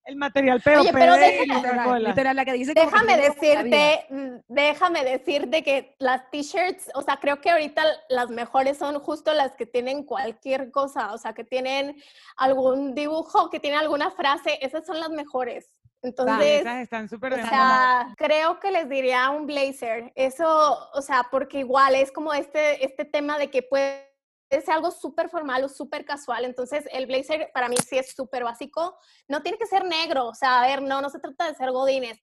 El 0.04 0.16
material 0.16 0.62
Oye, 0.66 0.92
pero 0.92 1.16
de 1.16 1.38
Coca-Cola. 1.48 2.10
Literal, 2.10 2.36
la 2.36 2.46
que 2.46 2.54
dice 2.54 2.74
que 2.74 2.82
Déjame 2.82 3.18
decirte, 3.18 4.06
mm, 4.10 4.36
déjame 4.48 5.04
decirte 5.04 5.64
que 5.64 5.96
las 6.00 6.30
t-shirts, 6.32 6.90
o 6.96 7.02
sea, 7.02 7.18
creo 7.18 7.40
que 7.40 7.52
ahorita 7.52 7.84
las 8.10 8.30
mejores 8.30 8.78
son 8.78 9.00
justo 9.00 9.34
las 9.34 9.56
que 9.56 9.66
tienen 9.66 10.04
cualquier 10.04 10.72
cosa, 10.72 11.14
o 11.14 11.18
sea, 11.18 11.34
que 11.34 11.44
tienen 11.44 12.02
algún 12.36 12.96
dibujo, 12.96 13.50
que 13.50 13.60
tienen 13.60 13.80
alguna 13.80 14.10
frase, 14.12 14.58
esas 14.62 14.86
son 14.86 15.00
las 15.00 15.10
mejores. 15.10 15.70
Entonces, 16.04 16.62
esas 16.62 16.82
están 16.82 17.08
súper 17.08 17.34
O 17.34 17.36
sea, 17.36 18.12
creo 18.18 18.60
que 18.60 18.72
les 18.72 18.90
diría 18.90 19.30
un 19.30 19.46
blazer. 19.46 20.12
Eso, 20.16 20.90
o 20.94 21.02
sea, 21.02 21.28
porque 21.30 21.60
igual 21.60 21.94
es 21.94 22.12
como 22.12 22.34
este, 22.34 22.84
este 22.84 23.06
tema 23.06 23.38
de 23.38 23.52
que 23.52 23.62
puede 23.62 24.11
ser 24.60 24.74
algo 24.74 24.92
súper 24.92 25.30
formal 25.30 25.64
o 25.64 25.70
súper 25.70 26.04
casual. 26.04 26.44
Entonces, 26.44 26.84
el 26.92 27.06
blazer 27.06 27.52
para 27.54 27.70
mí 27.70 27.78
sí 27.88 27.98
es 27.98 28.14
súper 28.14 28.44
básico. 28.44 28.98
No 29.30 29.42
tiene 29.42 29.58
que 29.58 29.66
ser 29.66 29.86
negro, 29.86 30.28
o 30.28 30.34
sea, 30.34 30.62
a 30.62 30.68
ver, 30.68 30.82
no, 30.82 31.02
no 31.02 31.10
se 31.10 31.20
trata 31.20 31.48
de 31.48 31.56
ser 31.56 31.72
godines. 31.72 32.20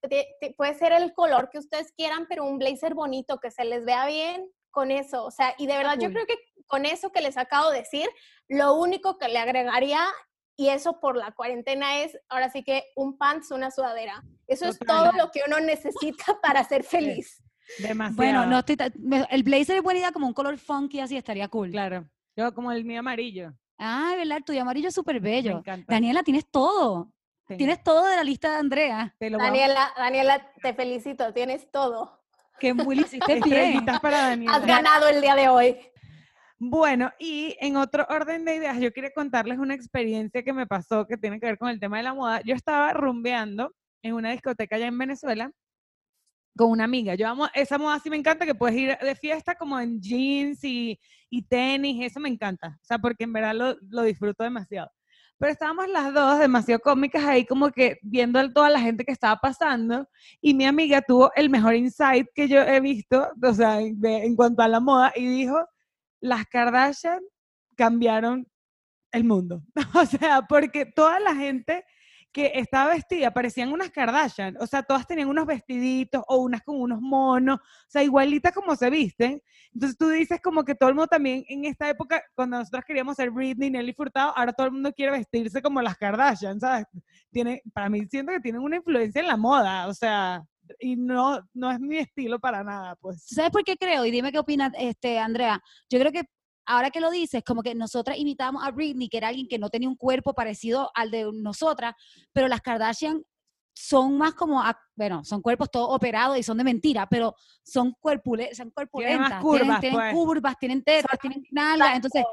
Puede 0.56 0.74
ser 0.74 0.92
el 0.92 1.14
color 1.14 1.48
que 1.50 1.58
ustedes 1.58 1.92
quieran, 1.92 2.26
pero 2.28 2.44
un 2.44 2.58
blazer 2.58 2.92
bonito, 2.92 3.38
que 3.40 3.50
se 3.50 3.64
les 3.64 3.86
vea 3.86 4.04
bien 4.06 4.50
con 4.70 4.90
eso. 4.90 5.24
O 5.24 5.30
sea, 5.30 5.54
y 5.56 5.66
de 5.66 5.78
verdad 5.78 5.96
yo 5.98 6.10
creo 6.10 6.26
que 6.26 6.36
con 6.66 6.84
eso 6.84 7.10
que 7.10 7.22
les 7.22 7.38
acabo 7.38 7.70
de 7.70 7.78
decir, 7.78 8.08
lo 8.46 8.74
único 8.74 9.16
que 9.16 9.28
le 9.28 9.38
agregaría, 9.38 10.04
y 10.56 10.68
eso 10.68 11.00
por 11.00 11.16
la 11.16 11.32
cuarentena, 11.32 12.02
es 12.02 12.18
ahora 12.28 12.50
sí 12.50 12.62
que 12.64 12.84
un 12.96 13.16
pants, 13.16 13.52
una 13.52 13.70
sudadera. 13.70 14.22
Eso 14.46 14.66
es 14.66 14.78
todo 14.78 15.12
lo 15.12 15.30
que 15.30 15.40
uno 15.46 15.60
necesita 15.60 16.40
para 16.42 16.64
ser 16.64 16.84
feliz. 16.84 17.42
Demasiado. 17.78 18.16
Bueno, 18.16 18.46
no 18.46 18.58
estoy 18.58 18.76
el 19.30 19.42
blazer 19.42 19.76
es 19.76 19.82
buena 19.82 20.00
idea 20.00 20.12
como 20.12 20.26
un 20.26 20.32
color 20.32 20.58
funky 20.58 21.00
así 21.00 21.16
estaría 21.16 21.48
cool. 21.48 21.70
Claro. 21.70 22.08
Yo 22.38 22.54
como 22.54 22.70
el 22.70 22.84
mío 22.84 23.00
amarillo. 23.00 23.52
Ah, 23.78 24.14
¿verdad? 24.16 24.36
El 24.36 24.44
tuyo 24.44 24.62
amarillo 24.62 24.88
es 24.88 24.94
súper 24.94 25.16
Me 25.20 25.28
bello. 25.28 25.58
encanta. 25.58 25.92
Daniela, 25.92 26.22
tienes 26.22 26.46
todo. 26.48 27.12
Tengo. 27.48 27.58
Tienes 27.58 27.82
todo 27.82 28.04
de 28.06 28.14
la 28.14 28.22
lista 28.22 28.50
de 28.52 28.56
Andrea. 28.58 29.16
Te 29.18 29.28
lo 29.28 29.40
a- 29.40 29.44
Daniela, 29.44 29.92
Daniela, 29.96 30.52
te 30.62 30.72
felicito, 30.72 31.32
tienes 31.34 31.68
todo. 31.72 32.20
Que 32.60 32.74
muy 32.74 32.94
lo 32.94 33.02
hiciste 33.02 33.40
bien. 33.44 33.84
Para 34.00 34.28
Daniela. 34.28 34.54
Has 34.54 34.64
ganado 34.66 35.08
el 35.08 35.20
día 35.20 35.34
de 35.34 35.48
hoy. 35.48 35.76
Bueno, 36.60 37.10
y 37.18 37.56
en 37.60 37.76
otro 37.76 38.06
orden 38.08 38.44
de 38.44 38.54
ideas, 38.56 38.78
yo 38.78 38.92
quería 38.92 39.10
contarles 39.12 39.58
una 39.58 39.74
experiencia 39.74 40.44
que 40.44 40.52
me 40.52 40.66
pasó 40.68 41.06
que 41.08 41.16
tiene 41.16 41.40
que 41.40 41.46
ver 41.46 41.58
con 41.58 41.70
el 41.70 41.80
tema 41.80 41.96
de 41.96 42.04
la 42.04 42.14
moda. 42.14 42.40
Yo 42.44 42.54
estaba 42.54 42.92
rumbeando 42.92 43.72
en 44.02 44.14
una 44.14 44.30
discoteca 44.30 44.76
allá 44.76 44.86
en 44.86 44.98
Venezuela 44.98 45.50
con 46.58 46.70
una 46.70 46.84
amiga. 46.84 47.14
Yo 47.14 47.26
amo 47.26 47.48
esa 47.54 47.78
moda, 47.78 47.98
sí 48.00 48.10
me 48.10 48.16
encanta, 48.16 48.44
que 48.44 48.54
puedes 48.54 48.76
ir 48.76 48.98
de 48.98 49.14
fiesta 49.14 49.54
como 49.54 49.80
en 49.80 49.98
jeans 50.02 50.62
y, 50.62 51.00
y 51.30 51.42
tenis, 51.42 52.04
eso 52.04 52.20
me 52.20 52.28
encanta. 52.28 52.78
O 52.82 52.84
sea, 52.84 52.98
porque 52.98 53.24
en 53.24 53.32
verdad 53.32 53.54
lo, 53.54 53.76
lo 53.88 54.02
disfruto 54.02 54.44
demasiado. 54.44 54.90
Pero 55.38 55.52
estábamos 55.52 55.88
las 55.88 56.12
dos 56.12 56.40
demasiado 56.40 56.80
cómicas 56.80 57.24
ahí 57.24 57.46
como 57.46 57.70
que 57.70 57.98
viendo 58.02 58.52
toda 58.52 58.68
la 58.68 58.80
gente 58.80 59.04
que 59.04 59.12
estaba 59.12 59.36
pasando 59.36 60.08
y 60.40 60.52
mi 60.52 60.66
amiga 60.66 61.00
tuvo 61.00 61.30
el 61.36 61.48
mejor 61.48 61.76
insight 61.76 62.26
que 62.34 62.48
yo 62.48 62.60
he 62.60 62.80
visto, 62.80 63.28
o 63.40 63.52
sea, 63.54 63.80
en 63.80 64.34
cuanto 64.34 64.62
a 64.62 64.68
la 64.68 64.80
moda 64.80 65.12
y 65.14 65.26
dijo, 65.26 65.56
las 66.20 66.44
Kardashian 66.46 67.20
cambiaron 67.76 68.46
el 69.12 69.24
mundo. 69.24 69.62
O 69.94 70.04
sea, 70.06 70.42
porque 70.42 70.86
toda 70.86 71.20
la 71.20 71.34
gente 71.34 71.84
que 72.38 72.52
estaba 72.54 72.94
vestida 72.94 73.32
parecían 73.32 73.72
unas 73.72 73.90
Kardashian. 73.90 74.56
O 74.60 74.66
sea, 74.68 74.84
todas 74.84 75.08
tenían 75.08 75.28
unos 75.28 75.44
vestiditos 75.44 76.22
o 76.28 76.36
unas 76.36 76.62
con 76.62 76.80
unos 76.80 77.00
monos. 77.00 77.58
O 77.58 77.90
sea, 77.90 78.04
igualitas 78.04 78.52
como 78.52 78.76
se 78.76 78.88
visten. 78.90 79.42
Entonces 79.74 79.98
tú 79.98 80.08
dices 80.08 80.40
como 80.40 80.62
que 80.62 80.76
todo 80.76 80.88
el 80.88 80.94
mundo 80.94 81.08
también 81.08 81.44
en 81.48 81.64
esta 81.64 81.90
época, 81.90 82.22
cuando 82.36 82.56
nosotros 82.56 82.84
queríamos 82.86 83.16
ser 83.16 83.32
Britney, 83.32 83.70
Nelly 83.70 83.92
Furtado, 83.92 84.32
ahora 84.36 84.52
todo 84.52 84.68
el 84.68 84.72
mundo 84.72 84.92
quiere 84.92 85.10
vestirse 85.10 85.60
como 85.60 85.82
las 85.82 85.96
Kardashian, 85.96 86.60
¿sabes? 86.60 86.86
Tiene, 87.32 87.60
para 87.74 87.88
mí 87.88 88.06
siento 88.08 88.30
que 88.30 88.38
tienen 88.38 88.60
una 88.60 88.76
influencia 88.76 89.20
en 89.20 89.26
la 89.26 89.36
moda. 89.36 89.88
O 89.88 89.94
sea, 89.94 90.40
y 90.78 90.94
no, 90.94 91.40
no 91.54 91.72
es 91.72 91.80
mi 91.80 91.98
estilo 91.98 92.38
para 92.38 92.62
nada, 92.62 92.94
pues. 93.00 93.24
¿Sabes 93.26 93.50
por 93.50 93.64
qué 93.64 93.76
creo? 93.76 94.04
Y 94.04 94.12
dime 94.12 94.30
qué 94.30 94.38
opina 94.38 94.70
este, 94.78 95.18
Andrea. 95.18 95.60
Yo 95.90 95.98
creo 95.98 96.12
que 96.12 96.22
ahora 96.68 96.90
que 96.90 97.00
lo 97.00 97.10
dices, 97.10 97.42
como 97.44 97.62
que 97.62 97.74
nosotras 97.74 98.16
imitamos 98.18 98.62
a 98.64 98.70
Britney, 98.70 99.08
que 99.08 99.16
era 99.16 99.28
alguien 99.28 99.48
que 99.48 99.58
no 99.58 99.70
tenía 99.70 99.88
un 99.88 99.96
cuerpo 99.96 100.34
parecido 100.34 100.90
al 100.94 101.10
de 101.10 101.28
nosotras, 101.32 101.94
pero 102.32 102.46
las 102.46 102.60
Kardashian 102.60 103.24
son 103.74 104.18
más 104.18 104.34
como, 104.34 104.60
a- 104.60 104.78
bueno, 104.96 105.24
son 105.24 105.40
cuerpos 105.40 105.70
todos 105.70 105.88
operados 105.94 106.36
y 106.36 106.42
son 106.42 106.58
de 106.58 106.64
mentira, 106.64 107.06
pero 107.08 107.34
son, 107.62 107.92
cuerpule, 108.00 108.54
son 108.54 108.70
corpulentas. 108.70 109.40
curvas, 109.40 109.80
tienen, 109.80 109.98
pues. 110.00 110.14
curvas, 110.14 110.56
tienen 110.58 110.82
tetas, 110.82 111.18
tienen 111.20 111.44
nalgas. 111.52 111.94
Entonces, 111.96 112.24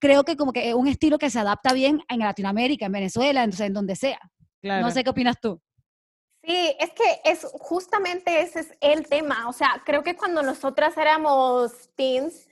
creo 0.00 0.24
que 0.24 0.36
como 0.36 0.52
que 0.52 0.68
es 0.68 0.74
un 0.74 0.88
estilo 0.88 1.18
que 1.18 1.30
se 1.30 1.38
adapta 1.38 1.72
bien 1.72 2.02
en 2.08 2.18
Latinoamérica, 2.18 2.86
en 2.86 2.92
Venezuela, 2.92 3.42
entonces 3.44 3.66
en 3.68 3.74
donde 3.74 3.94
sea. 3.96 4.20
Claro. 4.60 4.84
No 4.86 4.90
sé 4.92 5.04
qué 5.04 5.10
opinas 5.10 5.40
tú. 5.40 5.60
Sí, 6.44 6.74
es 6.80 6.90
que 6.92 7.20
es 7.24 7.46
justamente 7.60 8.40
ese 8.40 8.60
es 8.60 8.72
el 8.80 9.06
tema. 9.06 9.48
O 9.48 9.52
sea, 9.52 9.82
creo 9.84 10.02
que 10.02 10.16
cuando 10.16 10.42
nosotras 10.42 10.96
éramos 10.96 11.90
teens, 11.94 12.48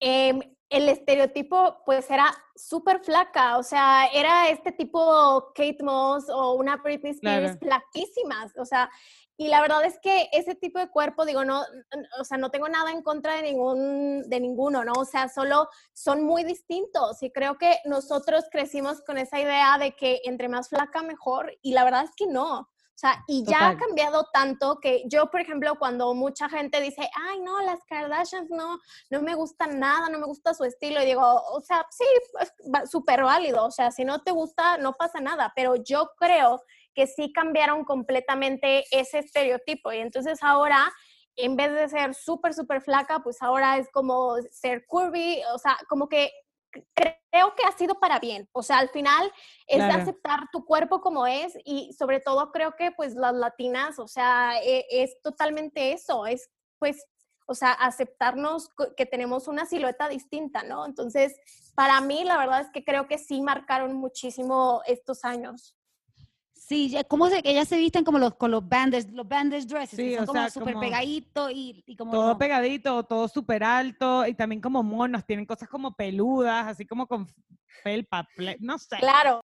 em, 0.00 0.40
el 0.70 0.88
estereotipo 0.88 1.82
pues 1.86 2.10
era 2.10 2.26
súper 2.54 3.00
flaca. 3.00 3.58
O 3.58 3.62
sea, 3.62 4.06
era 4.12 4.48
este 4.48 4.72
tipo 4.72 5.52
Kate 5.54 5.82
Moss 5.82 6.28
o 6.28 6.54
una 6.54 6.76
Britney 6.76 7.12
Spears 7.12 7.56
Claro. 7.56 7.58
flaquísimas. 7.58 8.56
O 8.58 8.64
sea, 8.64 8.90
y 9.36 9.48
la 9.48 9.60
verdad 9.60 9.84
es 9.84 9.98
que 10.00 10.28
ese 10.32 10.56
tipo 10.56 10.80
de 10.80 10.88
cuerpo, 10.88 11.24
digo, 11.24 11.44
no, 11.44 11.62
o 12.18 12.24
sea, 12.24 12.38
no 12.38 12.50
tengo 12.50 12.68
nada 12.68 12.90
en 12.90 13.02
contra 13.02 13.34
de 13.36 13.42
ningún, 13.42 14.28
de 14.28 14.40
ninguno, 14.40 14.84
¿no? 14.84 14.92
O 14.94 15.04
sea, 15.04 15.28
solo 15.28 15.68
son 15.92 16.24
muy 16.24 16.42
distintos 16.42 17.22
y 17.22 17.30
creo 17.30 17.56
que 17.56 17.78
nosotros 17.84 18.46
crecimos 18.50 19.00
con 19.02 19.16
esa 19.16 19.40
idea 19.40 19.78
de 19.78 19.94
que 19.94 20.20
entre 20.24 20.48
más 20.48 20.68
flaca 20.68 21.02
mejor 21.02 21.56
y 21.62 21.72
la 21.72 21.84
verdad 21.84 22.04
es 22.04 22.10
que 22.16 22.26
no. 22.26 22.68
O 22.98 23.00
sea, 23.00 23.22
y 23.28 23.44
ya 23.44 23.68
ha 23.68 23.76
cambiado 23.76 24.26
tanto 24.32 24.80
que 24.80 25.04
yo, 25.06 25.30
por 25.30 25.40
ejemplo, 25.40 25.76
cuando 25.78 26.14
mucha 26.14 26.48
gente 26.48 26.80
dice, 26.80 27.08
ay, 27.14 27.38
no, 27.38 27.62
las 27.62 27.84
Kardashians 27.84 28.50
no, 28.50 28.80
no 29.10 29.22
me 29.22 29.36
gustan 29.36 29.78
nada, 29.78 30.10
no 30.10 30.18
me 30.18 30.26
gusta 30.26 30.52
su 30.52 30.64
estilo, 30.64 31.00
y 31.00 31.06
digo, 31.06 31.22
o 31.22 31.60
sea, 31.60 31.86
sí, 31.90 32.04
súper 32.90 33.22
válido, 33.22 33.66
o 33.66 33.70
sea, 33.70 33.92
si 33.92 34.04
no 34.04 34.22
te 34.22 34.32
gusta, 34.32 34.78
no 34.78 34.94
pasa 34.94 35.20
nada, 35.20 35.52
pero 35.54 35.76
yo 35.76 36.10
creo 36.18 36.60
que 36.92 37.06
sí 37.06 37.32
cambiaron 37.32 37.84
completamente 37.84 38.82
ese 38.90 39.20
estereotipo. 39.20 39.92
Y 39.92 39.98
entonces 39.98 40.40
ahora, 40.42 40.92
en 41.36 41.54
vez 41.54 41.72
de 41.72 41.88
ser 41.88 42.16
súper, 42.16 42.52
súper 42.52 42.82
flaca, 42.82 43.20
pues 43.20 43.40
ahora 43.42 43.78
es 43.78 43.88
como 43.92 44.38
ser 44.50 44.84
curvy, 44.88 45.40
o 45.54 45.58
sea, 45.58 45.78
como 45.88 46.08
que 46.08 46.32
creo 46.70 47.54
que 47.54 47.64
ha 47.64 47.72
sido 47.72 47.98
para 47.98 48.18
bien. 48.18 48.48
O 48.52 48.62
sea, 48.62 48.78
al 48.78 48.88
final 48.88 49.32
es 49.66 49.78
de 49.78 49.90
aceptar 49.90 50.48
tu 50.52 50.64
cuerpo 50.64 51.00
como 51.00 51.26
es 51.26 51.56
y 51.64 51.92
sobre 51.92 52.20
todo 52.20 52.50
creo 52.52 52.74
que 52.76 52.90
pues 52.90 53.14
las 53.14 53.34
latinas, 53.34 53.98
o 53.98 54.08
sea, 54.08 54.60
e, 54.62 54.86
es, 54.90 55.20
totalmente 55.22 55.92
eso, 55.92 56.26
es 56.26 56.50
pues, 56.78 57.06
o 57.46 57.54
sea, 57.54 57.72
aceptarnos 57.72 58.70
que 58.96 59.06
tenemos 59.06 59.48
una 59.48 59.66
silueta 59.66 60.08
distinta, 60.08 60.62
¿no? 60.62 60.84
Entonces, 60.84 61.34
para 61.74 62.00
mí 62.00 62.24
la 62.24 62.36
verdad 62.36 62.60
es 62.60 62.70
que 62.70 62.84
creo 62.84 63.08
que 63.08 63.18
sí 63.18 63.40
marcaron 63.40 63.94
muchísimo 63.94 64.82
estos 64.86 65.24
años. 65.24 65.77
Sí, 66.68 66.94
¿cómo 67.08 67.30
se 67.30 67.42
que 67.42 67.52
ellas 67.52 67.66
se 67.66 67.78
visten 67.78 68.04
como 68.04 68.18
los 68.18 68.34
con 68.34 68.50
los 68.50 68.68
bandage, 68.68 69.08
los 69.12 69.26
bandage 69.26 69.64
dresses? 69.64 69.96
Sí, 69.96 70.14
son 70.16 70.26
como 70.26 70.50
súper 70.50 70.78
pegaditos 70.78 71.50
y, 71.50 71.82
y, 71.86 71.96
como 71.96 72.12
todo 72.12 72.36
pegadito, 72.36 73.02
todo 73.04 73.26
súper 73.26 73.64
alto 73.64 74.26
y 74.26 74.34
también 74.34 74.60
como 74.60 74.82
monos, 74.82 75.24
tienen 75.24 75.46
cosas 75.46 75.66
como 75.66 75.96
peludas, 75.96 76.66
así 76.66 76.84
como 76.84 77.06
con 77.06 77.26
felpa, 77.82 78.28
no 78.60 78.78
sé. 78.78 78.98
Claro. 78.98 79.40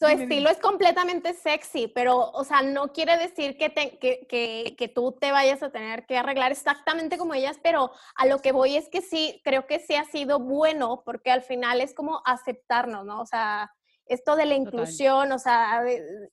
Su 0.00 0.06
estilo 0.06 0.48
es 0.48 0.58
completamente 0.58 1.34
sexy, 1.34 1.86
pero, 1.86 2.30
o 2.30 2.42
sea, 2.42 2.62
no 2.62 2.88
quiere 2.92 3.18
decir 3.18 3.56
que, 3.56 3.68
te, 3.68 3.98
que, 3.98 4.26
que, 4.26 4.74
que, 4.76 4.88
tú 4.88 5.12
te 5.12 5.30
vayas 5.30 5.62
a 5.62 5.70
tener 5.70 6.06
que 6.06 6.16
arreglar 6.16 6.50
exactamente 6.50 7.18
como 7.18 7.34
ellas, 7.34 7.60
pero 7.62 7.92
a 8.16 8.26
lo 8.26 8.40
que 8.40 8.50
voy 8.50 8.76
es 8.76 8.88
que 8.88 9.00
sí, 9.00 9.40
creo 9.44 9.66
que 9.68 9.78
sí 9.78 9.94
ha 9.94 10.04
sido 10.04 10.40
bueno, 10.40 11.02
porque 11.04 11.30
al 11.30 11.42
final 11.42 11.80
es 11.80 11.94
como 11.94 12.20
aceptarnos, 12.24 13.04
¿no? 13.04 13.20
O 13.20 13.26
sea, 13.26 13.70
esto 14.06 14.36
de 14.36 14.46
la 14.46 14.54
inclusión, 14.54 15.32
o 15.32 15.38
sea, 15.38 15.82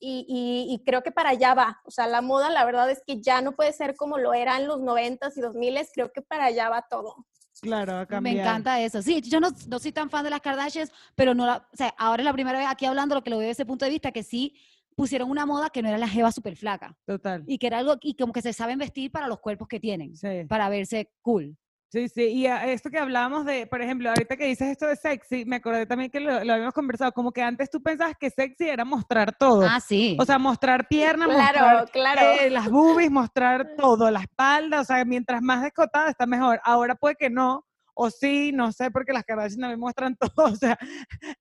y, 0.00 0.66
y, 0.68 0.82
creo 0.84 1.02
que 1.02 1.12
para 1.12 1.30
allá 1.30 1.54
va. 1.54 1.80
O 1.84 1.90
sea, 1.90 2.06
la 2.06 2.20
moda, 2.20 2.50
la 2.50 2.64
verdad 2.64 2.90
es 2.90 3.02
que 3.06 3.20
ya 3.20 3.40
no 3.40 3.52
puede 3.52 3.72
ser 3.72 3.96
como 3.96 4.18
lo 4.18 4.34
era 4.34 4.58
en 4.58 4.66
los 4.66 4.80
90s 4.80 5.32
y 5.36 5.40
2000s, 5.40 5.90
creo 5.94 6.12
que 6.12 6.22
para 6.22 6.46
allá 6.46 6.68
va 6.68 6.86
todo. 6.88 7.26
Claro, 7.60 8.06
Me 8.20 8.40
encanta 8.40 8.80
eso. 8.80 9.02
Sí, 9.02 9.20
yo 9.20 9.40
no, 9.40 9.48
no, 9.68 9.78
soy 9.78 9.92
tan 9.92 10.08
fan 10.08 10.24
de 10.24 10.30
las 10.30 10.40
Kardashians, 10.40 10.90
pero 11.14 11.34
no 11.34 11.44
o 11.56 11.76
sea, 11.76 11.94
ahora 11.98 12.22
es 12.22 12.24
la 12.24 12.32
primera 12.32 12.58
vez 12.58 12.68
aquí 12.68 12.86
hablando 12.86 13.14
lo 13.14 13.22
que 13.22 13.30
lo 13.30 13.36
veo 13.38 13.48
desde 13.48 13.62
ese 13.62 13.66
punto 13.66 13.84
de 13.84 13.90
vista, 13.90 14.12
que 14.12 14.22
sí 14.22 14.54
pusieron 14.96 15.30
una 15.30 15.46
moda 15.46 15.70
que 15.70 15.82
no 15.82 15.88
era 15.88 15.98
la 15.98 16.08
jeva 16.08 16.32
súper 16.32 16.56
flaca. 16.56 16.96
Total. 17.06 17.42
Y 17.46 17.58
que 17.58 17.66
era 17.66 17.78
algo, 17.78 17.96
y 18.02 18.14
como 18.14 18.32
que 18.32 18.42
se 18.42 18.52
saben 18.52 18.78
vestir 18.78 19.10
para 19.10 19.28
los 19.28 19.40
cuerpos 19.40 19.68
que 19.68 19.80
tienen, 19.80 20.16
sí. 20.16 20.44
para 20.48 20.68
verse 20.68 21.12
cool. 21.22 21.56
Sí, 21.90 22.08
sí, 22.08 22.22
y 22.22 22.46
esto 22.46 22.88
que 22.88 22.98
hablábamos 22.98 23.44
de, 23.44 23.66
por 23.66 23.82
ejemplo, 23.82 24.10
ahorita 24.10 24.36
que 24.36 24.46
dices 24.46 24.68
esto 24.68 24.86
de 24.86 24.94
sexy, 24.94 25.44
me 25.44 25.56
acordé 25.56 25.86
también 25.86 26.08
que 26.08 26.20
lo, 26.20 26.34
habíamos 26.34 26.72
conversado, 26.72 27.10
como 27.10 27.32
que 27.32 27.42
antes 27.42 27.68
tú 27.68 27.82
pensabas 27.82 28.14
que 28.16 28.30
sexy 28.30 28.68
era 28.68 28.84
mostrar 28.84 29.36
todo. 29.36 29.66
Ah, 29.68 29.80
sí. 29.80 30.16
O 30.20 30.24
sea, 30.24 30.38
mostrar 30.38 30.86
piernas, 30.86 31.26
claro, 31.26 31.80
mostrar 31.80 31.90
claro. 31.90 32.20
Eh, 32.40 32.48
las 32.48 32.70
boobies, 32.70 33.10
mostrar 33.10 33.74
todo, 33.76 34.08
la 34.08 34.20
espalda, 34.20 34.82
o 34.82 34.84
sea, 34.84 35.04
mientras 35.04 35.42
más 35.42 35.62
descotada 35.62 36.10
está 36.10 36.26
mejor. 36.26 36.60
Ahora 36.62 36.94
puede 36.94 37.16
que 37.16 37.28
no, 37.28 37.66
o 37.92 38.08
sí, 38.08 38.52
no 38.52 38.70
sé, 38.70 38.92
porque 38.92 39.12
las 39.12 39.24
Kardashian 39.24 39.58
también 39.58 39.80
muestran 39.80 40.16
todo, 40.36 40.46
o 40.46 40.54
sea, 40.54 40.78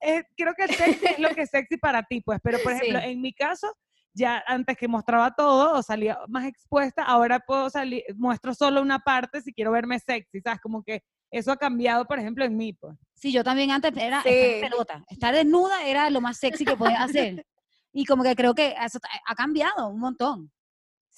eh, 0.02 0.24
creo 0.36 0.56
que 0.56 0.68
sexy 0.68 1.06
es 1.06 1.20
lo 1.20 1.30
que 1.30 1.44
es 1.44 1.52
sexy 1.52 1.78
para 1.78 2.02
ti, 2.02 2.22
pues, 2.22 2.40
pero 2.42 2.58
por 2.64 2.72
ejemplo, 2.72 2.98
en 2.98 3.22
mi 3.22 3.34
caso, 3.34 3.72
ya 4.20 4.44
antes 4.46 4.78
que 4.78 4.88
mostraba 4.88 5.32
todo 5.32 5.74
o 5.74 5.82
salía 5.82 6.20
más 6.28 6.46
expuesta, 6.46 7.04
ahora 7.04 7.40
puedo 7.40 7.70
salir, 7.70 8.04
muestro 8.16 8.54
solo 8.54 8.82
una 8.82 9.00
parte 9.00 9.42
si 9.42 9.54
quiero 9.54 9.72
verme 9.72 9.98
sexy, 10.00 10.42
¿sabes? 10.42 10.60
Como 10.62 10.84
que 10.84 11.02
eso 11.32 11.52
ha 11.52 11.58
cambiado, 11.58 12.06
por 12.06 12.20
ejemplo, 12.20 12.46
en 12.46 12.56
mí, 12.56 12.74
pues. 12.74 12.96
Sí, 13.16 13.32
yo 13.32 13.44
también 13.44 13.72
antes 13.72 13.92
era 13.96 14.18
estar 14.20 14.70
pelota. 14.70 15.04
Estar 15.10 15.34
desnuda 15.34 15.84
era 15.86 16.10
lo 16.10 16.22
más 16.22 16.38
sexy 16.38 16.66
que 16.66 16.76
podía 16.76 17.04
hacer. 17.04 17.46
y 17.94 18.06
como 18.06 18.24
que 18.24 18.36
creo 18.36 18.54
que 18.54 18.76
eso 18.84 19.00
ha 19.26 19.36
cambiado 19.36 19.90
un 19.90 20.00
montón. 20.00 20.52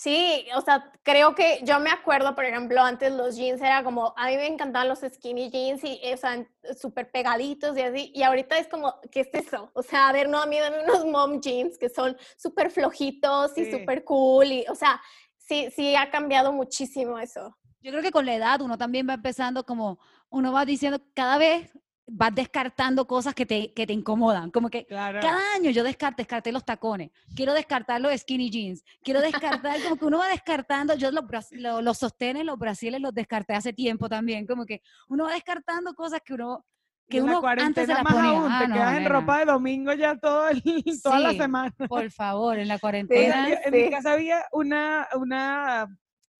Sí, 0.02 0.48
o 0.56 0.62
sea, 0.62 0.92
creo 1.04 1.36
que 1.36 1.60
yo 1.62 1.80
me 1.80 1.92
acuerdo, 1.92 2.34
por 2.34 2.44
ejemplo, 2.44 2.82
antes 2.82 3.14
los 3.14 3.36
jeans 3.36 3.62
era 3.62 3.84
como, 3.84 4.16
a 4.18 4.26
mí 4.26 4.36
me 4.36 4.48
encantaban 4.48 4.88
los 4.88 5.02
skinny 5.02 5.52
jeans 5.52 5.84
y, 5.84 6.02
o 6.12 6.18
sea, 6.18 6.44
súper 6.76 7.12
pegaditos 7.12 7.78
y 7.78 7.82
así, 7.82 8.12
y 8.16 8.24
ahorita 8.24 8.58
es 8.58 8.68
como, 8.68 8.96
¿qué 9.12 9.20
es 9.20 9.30
eso? 9.32 9.70
O 9.76 9.84
sea, 9.84 10.10
a 10.10 10.12
ver, 10.12 10.28
no, 10.28 10.42
a 10.42 10.48
mí 10.48 10.58
dame 10.58 10.84
unos 10.86 11.06
mom 11.06 11.40
jeans 11.40 11.78
que 11.78 11.88
son 11.88 12.18
súper 12.36 12.72
flojitos 12.72 13.56
y 13.60 13.70
súper 13.70 14.04
cool, 14.04 14.48
y, 14.48 14.66
o 14.70 14.74
sea, 14.74 15.00
sí, 15.38 15.70
sí 15.70 15.96
ha 15.96 16.10
cambiado 16.10 16.52
muchísimo 16.52 17.20
eso. 17.20 17.56
Yo 17.82 17.92
creo 17.92 18.02
que 18.02 18.10
con 18.10 18.26
la 18.26 18.34
edad 18.34 18.60
uno 18.62 18.80
también 18.80 19.08
va 19.08 19.14
empezando 19.14 19.64
como, 19.68 20.00
uno 20.32 20.52
va 20.52 20.66
diciendo, 20.66 21.00
cada 21.14 21.38
vez 21.38 21.72
vas 22.14 22.36
descartando 22.36 23.08
cosas 23.08 23.34
que 23.34 23.46
te, 23.46 23.74
que 23.74 23.88
te 23.88 23.94
incomodan. 23.94 24.52
Como 24.52 24.70
que 24.70 24.86
cada 24.86 25.54
año 25.56 25.72
yo 25.72 25.84
descarté, 25.84 26.22
descarté 26.22 26.52
los 26.52 26.66
tacones, 26.66 27.10
quiero 27.36 27.54
descartar 27.54 28.02
los 28.02 28.14
skinny 28.20 28.50
jeans, 28.50 28.84
quiero 29.02 29.22
descartar, 29.22 29.82
como 29.82 29.96
que 29.96 30.06
uno 30.06 30.20
va 30.20 30.28
descartando, 30.28 30.96
yo 30.96 31.10
los, 31.12 31.24
los, 31.52 31.84
los 31.84 31.98
sostenes, 31.98 32.46
los 32.46 32.60
brasiles 32.60 33.00
los 33.02 33.14
descarté 33.14 33.54
hace 33.54 33.74
tiempo 33.74 34.10
también, 34.10 34.46
como 34.46 34.66
que 34.66 34.82
uno 35.08 35.26
va 35.26 35.34
descartando 35.34 35.94
cosas 35.94 36.22
que 36.24 36.34
uno 36.34 36.66
que 37.10 37.22
uno 37.22 37.42
antes 37.46 37.88
se 37.88 37.94
las 37.94 38.04
ponía. 38.04 38.30
Aún, 38.30 38.48
te 38.48 38.64
ah, 38.64 38.70
quedas 38.72 38.98
en 38.98 39.06
ropa 39.06 39.40
de 39.40 39.46
domingo 39.46 39.92
ya 39.92 40.18
todo 40.18 40.48
el, 40.48 40.64
toda 41.04 41.20
la 41.20 41.34
semana. 41.34 41.74
Por 41.90 42.10
favor, 42.10 42.58
en 42.58 42.70
la 42.70 42.80
cuarentena. 42.80 43.50
en 43.50 43.72
mi 43.74 43.90
casa 43.90 44.14
había 44.14 44.46
una, 44.54 45.10
una 45.16 45.90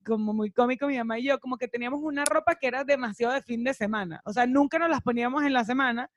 como 0.06 0.34
muy 0.34 0.52
cómico 0.52 0.88
mi 0.88 0.98
mamá 0.98 1.20
y 1.20 1.24
yo, 1.24 1.40
como 1.40 1.58
que 1.58 1.68
teníamos 1.68 2.02
una 2.04 2.26
ropa 2.26 2.56
que 2.56 2.68
era 2.68 2.84
demasiado 2.84 3.34
de 3.34 3.42
fin 3.42 3.64
de 3.64 3.74
semana. 3.74 4.22
O 4.26 4.34
sea, 4.34 4.46
nunca 4.46 4.80
nos 4.80 4.90
las 4.90 5.02
poníamos 5.02 5.44
en 5.44 5.54
la 5.54 5.64
semana 5.64 6.10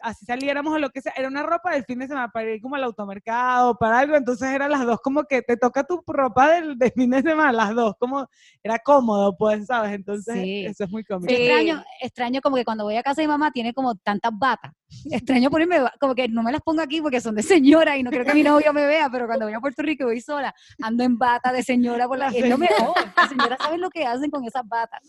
así 0.00 0.24
saliéramos 0.24 0.74
o 0.74 0.78
lo 0.78 0.90
que 0.90 1.00
sea, 1.00 1.12
era 1.16 1.28
una 1.28 1.42
ropa 1.42 1.72
del 1.72 1.84
fin 1.84 1.98
de 1.98 2.06
semana 2.06 2.28
para 2.28 2.52
ir 2.52 2.60
como 2.60 2.76
al 2.76 2.84
automercado, 2.84 3.76
para 3.76 3.98
algo, 4.00 4.16
entonces 4.16 4.48
eran 4.48 4.70
las 4.70 4.84
dos 4.84 5.00
como 5.00 5.24
que 5.24 5.42
te 5.42 5.56
toca 5.56 5.84
tu 5.84 6.02
ropa 6.06 6.52
del, 6.52 6.76
fin 6.94 7.10
de 7.10 7.22
semana, 7.22 7.52
las 7.52 7.74
dos, 7.74 7.94
como 7.98 8.28
era 8.62 8.78
cómodo, 8.78 9.36
pues, 9.36 9.66
¿sabes? 9.66 9.92
Entonces 9.92 10.36
eso 10.36 10.84
es 10.84 10.90
muy 10.90 11.04
cómodo. 11.04 11.26
extraño, 11.28 11.82
extraño 12.00 12.40
como 12.40 12.56
que 12.56 12.64
cuando 12.64 12.84
voy 12.84 12.96
a 12.96 13.02
casa 13.02 13.20
de 13.20 13.26
mi 13.26 13.32
mamá 13.32 13.50
tiene 13.50 13.72
como 13.72 13.94
tantas 13.96 14.32
batas, 14.34 14.72
extraño 15.10 15.50
ponerme, 15.50 15.78
como 16.00 16.14
que 16.14 16.28
no 16.28 16.42
me 16.42 16.52
las 16.52 16.60
pongo 16.62 16.82
aquí 16.82 17.00
porque 17.00 17.20
son 17.20 17.34
de 17.34 17.42
señora 17.42 17.96
y 17.96 18.02
no 18.02 18.10
creo 18.10 18.24
que 18.24 18.34
mi 18.34 18.42
novio 18.42 18.72
me 18.72 18.86
vea, 18.86 19.08
pero 19.10 19.26
cuando 19.26 19.46
voy 19.46 19.54
a 19.54 19.60
Puerto 19.60 19.82
Rico 19.82 20.04
y 20.04 20.06
voy 20.06 20.20
sola, 20.20 20.54
ando 20.82 21.04
en 21.04 21.18
bata 21.18 21.52
de 21.52 21.62
señora 21.62 22.06
por 22.06 22.18
la... 22.18 22.28
Es 22.28 22.48
lo 22.48 22.58
mejor, 22.58 22.94
las 23.16 23.28
señoras 23.28 23.58
saben 23.60 23.80
lo 23.80 23.90
que 23.90 24.04
hacen 24.04 24.30
con 24.30 24.44
esas 24.44 24.66
batas. 24.66 25.00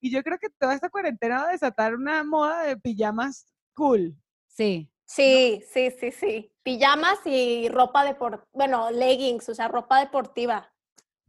Y 0.00 0.10
yo 0.10 0.22
creo 0.22 0.38
que 0.38 0.48
toda 0.58 0.74
esta 0.74 0.88
cuarentena 0.88 1.38
va 1.38 1.48
a 1.48 1.52
desatar 1.52 1.94
una 1.94 2.22
moda 2.24 2.62
de 2.62 2.76
pijamas 2.76 3.46
cool. 3.74 4.16
Sí. 4.56 4.90
Sí, 5.04 5.62
sí, 5.72 5.90
sí, 6.00 6.10
sí. 6.10 6.52
Pijamas 6.62 7.18
y 7.26 7.68
ropa 7.68 8.04
deportiva, 8.04 8.44
bueno, 8.52 8.90
leggings, 8.90 9.48
o 9.48 9.54
sea, 9.54 9.68
ropa 9.68 10.00
deportiva. 10.00 10.68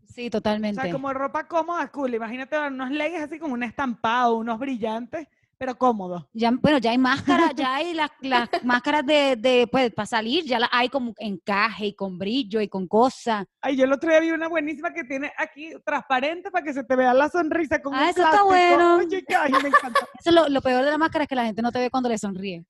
Sí, 0.07 0.29
totalmente. 0.29 0.79
O 0.79 0.83
sea, 0.83 0.91
como 0.91 1.13
ropa 1.13 1.47
cómoda, 1.47 1.91
cool. 1.91 2.15
Imagínate 2.15 2.57
unos 2.57 2.89
leggings 2.89 3.23
así 3.23 3.37
como 3.37 3.53
un 3.53 3.61
estampado, 3.61 4.37
unos 4.37 4.57
brillantes, 4.57 5.27
pero 5.59 5.77
cómodos. 5.77 6.25
Ya, 6.33 6.51
bueno, 6.51 6.79
ya 6.79 6.91
hay 6.91 6.97
máscaras, 6.97 7.53
ya 7.55 7.75
hay 7.75 7.93
las, 7.93 8.09
las 8.21 8.49
máscaras 8.63 9.05
de, 9.05 9.35
de, 9.35 9.67
pues, 9.69 9.93
para 9.93 10.05
salir, 10.07 10.45
ya 10.45 10.57
las 10.59 10.69
hay 10.71 10.89
como 10.89 11.13
encaje 11.17 11.87
y 11.87 11.93
con 11.93 12.17
brillo 12.17 12.61
y 12.61 12.67
con 12.69 12.87
cosas. 12.87 13.45
Ay, 13.61 13.75
yo 13.75 13.83
el 13.85 13.93
otro 13.93 14.09
día 14.09 14.19
vi 14.21 14.31
una 14.31 14.47
buenísima 14.47 14.91
que 14.93 15.03
tiene 15.03 15.31
aquí 15.37 15.73
transparente 15.85 16.49
para 16.49 16.63
que 16.63 16.73
se 16.73 16.83
te 16.83 16.95
vea 16.95 17.13
la 17.13 17.29
sonrisa 17.29 17.79
con 17.81 17.93
Ah, 17.93 18.09
eso 18.09 18.23
está 18.23 18.43
bueno. 18.43 18.99
ay, 18.99 19.51
me 19.61 19.69
encanta. 19.69 19.99
Eso 20.19 20.29
es 20.29 20.33
lo, 20.33 20.47
lo 20.49 20.61
peor 20.61 20.83
de 20.83 20.91
la 20.91 20.97
máscara 20.97 21.23
es 21.25 21.27
que 21.29 21.35
la 21.35 21.45
gente 21.45 21.61
no 21.61 21.71
te 21.71 21.79
ve 21.79 21.91
cuando 21.91 22.09
le 22.09 22.17
sonríe. 22.17 22.65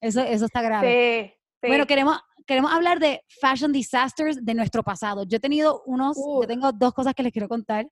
Eso, 0.00 0.20
eso 0.20 0.46
está 0.46 0.62
grave. 0.62 1.36
Sí, 1.62 1.68
Bueno, 1.68 1.86
queremos, 1.86 2.18
queremos 2.46 2.72
hablar 2.72 2.98
de 2.98 3.22
fashion 3.40 3.72
disasters 3.72 4.44
de 4.44 4.54
nuestro 4.54 4.82
pasado. 4.82 5.24
Yo 5.24 5.36
he 5.36 5.40
tenido 5.40 5.82
unos, 5.86 6.16
yo 6.16 6.46
tengo 6.46 6.72
dos 6.72 6.92
cosas 6.94 7.14
que 7.14 7.22
les 7.22 7.32
quiero 7.32 7.48
contar. 7.48 7.86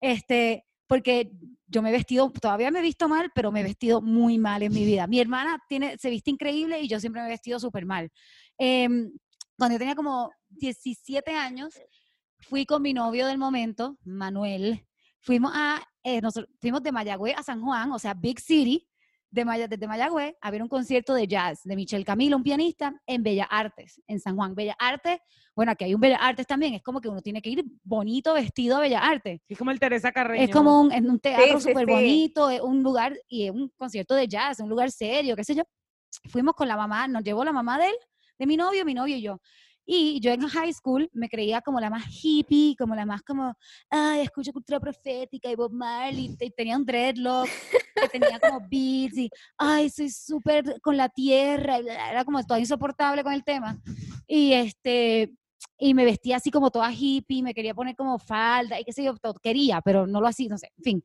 Este, 0.00 0.64
porque 0.86 1.30
yo 1.66 1.80
me 1.80 1.88
he 1.88 1.92
vestido, 1.92 2.30
todavía 2.30 2.70
me 2.70 2.80
he 2.80 2.82
visto 2.82 3.08
mal, 3.08 3.30
pero 3.34 3.50
me 3.50 3.60
he 3.60 3.64
vestido 3.64 4.02
muy 4.02 4.38
mal 4.38 4.62
en 4.62 4.72
mi 4.72 4.84
vida. 4.84 5.06
Mi 5.06 5.20
hermana 5.20 5.58
tiene, 5.68 5.96
se 5.98 6.10
viste 6.10 6.30
increíble 6.30 6.80
y 6.80 6.88
yo 6.88 7.00
siempre 7.00 7.22
me 7.22 7.28
he 7.28 7.30
vestido 7.30 7.58
súper 7.58 7.86
mal. 7.86 8.10
Em, 8.58 9.10
cuando 9.56 9.74
yo 9.74 9.78
tenía 9.78 9.94
como 9.94 10.30
17 10.50 11.30
años, 11.30 11.80
fui 12.40 12.66
con 12.66 12.82
mi 12.82 12.92
novio 12.92 13.26
del 13.26 13.38
momento, 13.38 13.96
Manuel, 14.04 14.86
fuimos 15.20 15.52
a, 15.54 15.82
eh, 16.02 16.20
fuimos 16.60 16.82
de 16.82 16.92
Mayagüez 16.92 17.38
a 17.38 17.42
San 17.42 17.62
Juan, 17.62 17.92
o 17.92 17.98
sea, 17.98 18.12
Big 18.14 18.40
City, 18.40 18.86
de 19.32 19.66
desde 19.66 19.88
Mayagüez 19.88 20.34
a 20.40 20.50
ver 20.50 20.62
un 20.62 20.68
concierto 20.68 21.14
de 21.14 21.26
jazz 21.26 21.62
de 21.64 21.74
Michelle 21.74 22.04
Camilo, 22.04 22.36
un 22.36 22.42
pianista, 22.42 22.94
en 23.06 23.22
Bellas 23.22 23.48
Artes, 23.50 24.00
en 24.06 24.20
San 24.20 24.36
Juan. 24.36 24.54
Bellas 24.54 24.76
Artes, 24.78 25.18
bueno, 25.56 25.72
aquí 25.72 25.84
hay 25.84 25.94
un 25.94 26.00
Bellas 26.00 26.20
Artes 26.20 26.46
también, 26.46 26.74
es 26.74 26.82
como 26.82 27.00
que 27.00 27.08
uno 27.08 27.22
tiene 27.22 27.40
que 27.40 27.48
ir 27.48 27.64
bonito 27.82 28.34
vestido 28.34 28.76
a 28.76 28.80
Bellas 28.80 29.02
Artes. 29.02 29.40
Es 29.48 29.58
como 29.58 29.70
el 29.70 29.80
Teresa 29.80 30.12
Carreño. 30.12 30.44
Es 30.44 30.50
como 30.50 30.82
un, 30.82 30.92
un 30.92 31.18
teatro 31.18 31.60
súper 31.60 31.86
bonito, 31.86 32.50
es 32.50 32.60
un 32.60 32.82
lugar, 32.82 33.18
y 33.26 33.46
es 33.46 33.50
un 33.50 33.70
concierto 33.76 34.14
de 34.14 34.28
jazz, 34.28 34.60
un 34.60 34.68
lugar 34.68 34.90
serio, 34.90 35.34
qué 35.34 35.44
sé 35.44 35.54
yo. 35.54 35.62
Fuimos 36.28 36.54
con 36.54 36.68
la 36.68 36.76
mamá, 36.76 37.08
nos 37.08 37.24
llevó 37.24 37.42
la 37.42 37.52
mamá 37.52 37.78
de 37.78 37.86
él, 37.88 37.96
de 38.38 38.46
mi 38.46 38.56
novio, 38.58 38.84
mi 38.84 38.92
novio 38.92 39.16
y 39.16 39.22
yo. 39.22 39.40
Y 39.84 40.20
yo 40.20 40.32
en 40.32 40.46
high 40.46 40.72
school 40.72 41.08
me 41.12 41.28
creía 41.28 41.60
como 41.60 41.80
la 41.80 41.90
más 41.90 42.04
hippie, 42.08 42.76
como 42.76 42.94
la 42.94 43.04
más 43.04 43.22
como, 43.22 43.54
ay, 43.90 44.20
escucho 44.22 44.52
cultura 44.52 44.78
profética 44.78 45.50
y 45.50 45.56
Bob 45.56 45.72
Marley, 45.72 46.36
y 46.38 46.50
tenía 46.50 46.76
un 46.76 46.84
dreadlock, 46.84 47.48
que 47.94 48.08
tenía 48.08 48.38
como 48.38 48.60
beats 48.70 49.16
y, 49.16 49.30
ay, 49.58 49.90
soy 49.90 50.10
súper 50.10 50.80
con 50.80 50.96
la 50.96 51.08
tierra, 51.08 51.78
era 51.78 52.24
como 52.24 52.44
todo 52.44 52.58
insoportable 52.58 53.24
con 53.24 53.32
el 53.32 53.44
tema. 53.44 53.78
Y 54.26 54.52
este, 54.52 55.32
y 55.78 55.94
me 55.94 56.04
vestía 56.04 56.36
así 56.36 56.50
como 56.50 56.70
toda 56.70 56.92
hippie, 56.92 57.42
me 57.42 57.54
quería 57.54 57.74
poner 57.74 57.96
como 57.96 58.18
falda 58.18 58.78
y 58.78 58.84
qué 58.84 58.92
sé 58.92 59.04
yo, 59.04 59.16
todo, 59.16 59.34
quería, 59.34 59.80
pero 59.80 60.06
no 60.06 60.20
lo 60.20 60.28
hacía, 60.28 60.48
no 60.48 60.58
sé, 60.58 60.70
en 60.78 60.84
fin. 60.84 61.04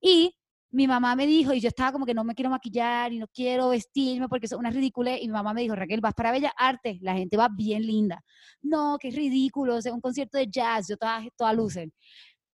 Y 0.00 0.34
mi 0.74 0.88
mamá 0.88 1.14
me 1.14 1.26
dijo, 1.26 1.52
y 1.52 1.60
yo 1.60 1.68
estaba 1.68 1.92
como 1.92 2.04
que 2.04 2.14
no 2.14 2.24
me 2.24 2.34
quiero 2.34 2.50
maquillar 2.50 3.12
y 3.12 3.18
no 3.18 3.28
quiero 3.28 3.68
vestirme 3.68 4.28
porque 4.28 4.46
es 4.46 4.52
una 4.52 4.70
ridícula, 4.70 5.16
y 5.16 5.26
mi 5.26 5.32
mamá 5.32 5.54
me 5.54 5.62
dijo, 5.62 5.74
Raquel, 5.74 6.00
vas 6.00 6.14
para 6.14 6.32
Bella 6.32 6.52
Arte, 6.56 6.98
la 7.00 7.14
gente 7.14 7.36
va 7.36 7.48
bien 7.48 7.86
linda. 7.86 8.22
No, 8.60 8.98
que 8.98 9.08
es 9.08 9.14
ridículo, 9.14 9.76
o 9.76 9.80
sea, 9.82 9.92
un 9.94 10.00
concierto 10.00 10.36
de 10.36 10.48
jazz, 10.50 10.88
yo 10.88 10.96
toda, 10.96 11.22
toda 11.36 11.52
luce. 11.52 11.92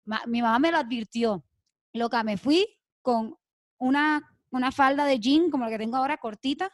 Ma- 0.05 0.21
mi 0.27 0.41
mamá 0.41 0.59
me 0.59 0.71
lo 0.71 0.77
advirtió. 0.77 1.43
Loca, 1.93 2.23
me 2.23 2.37
fui 2.37 2.67
con 3.01 3.35
una, 3.77 4.21
una 4.51 4.71
falda 4.71 5.05
de 5.05 5.19
jean 5.19 5.49
como 5.49 5.63
la 5.65 5.71
que 5.71 5.77
tengo 5.77 5.95
ahora, 5.97 6.17
cortita, 6.17 6.69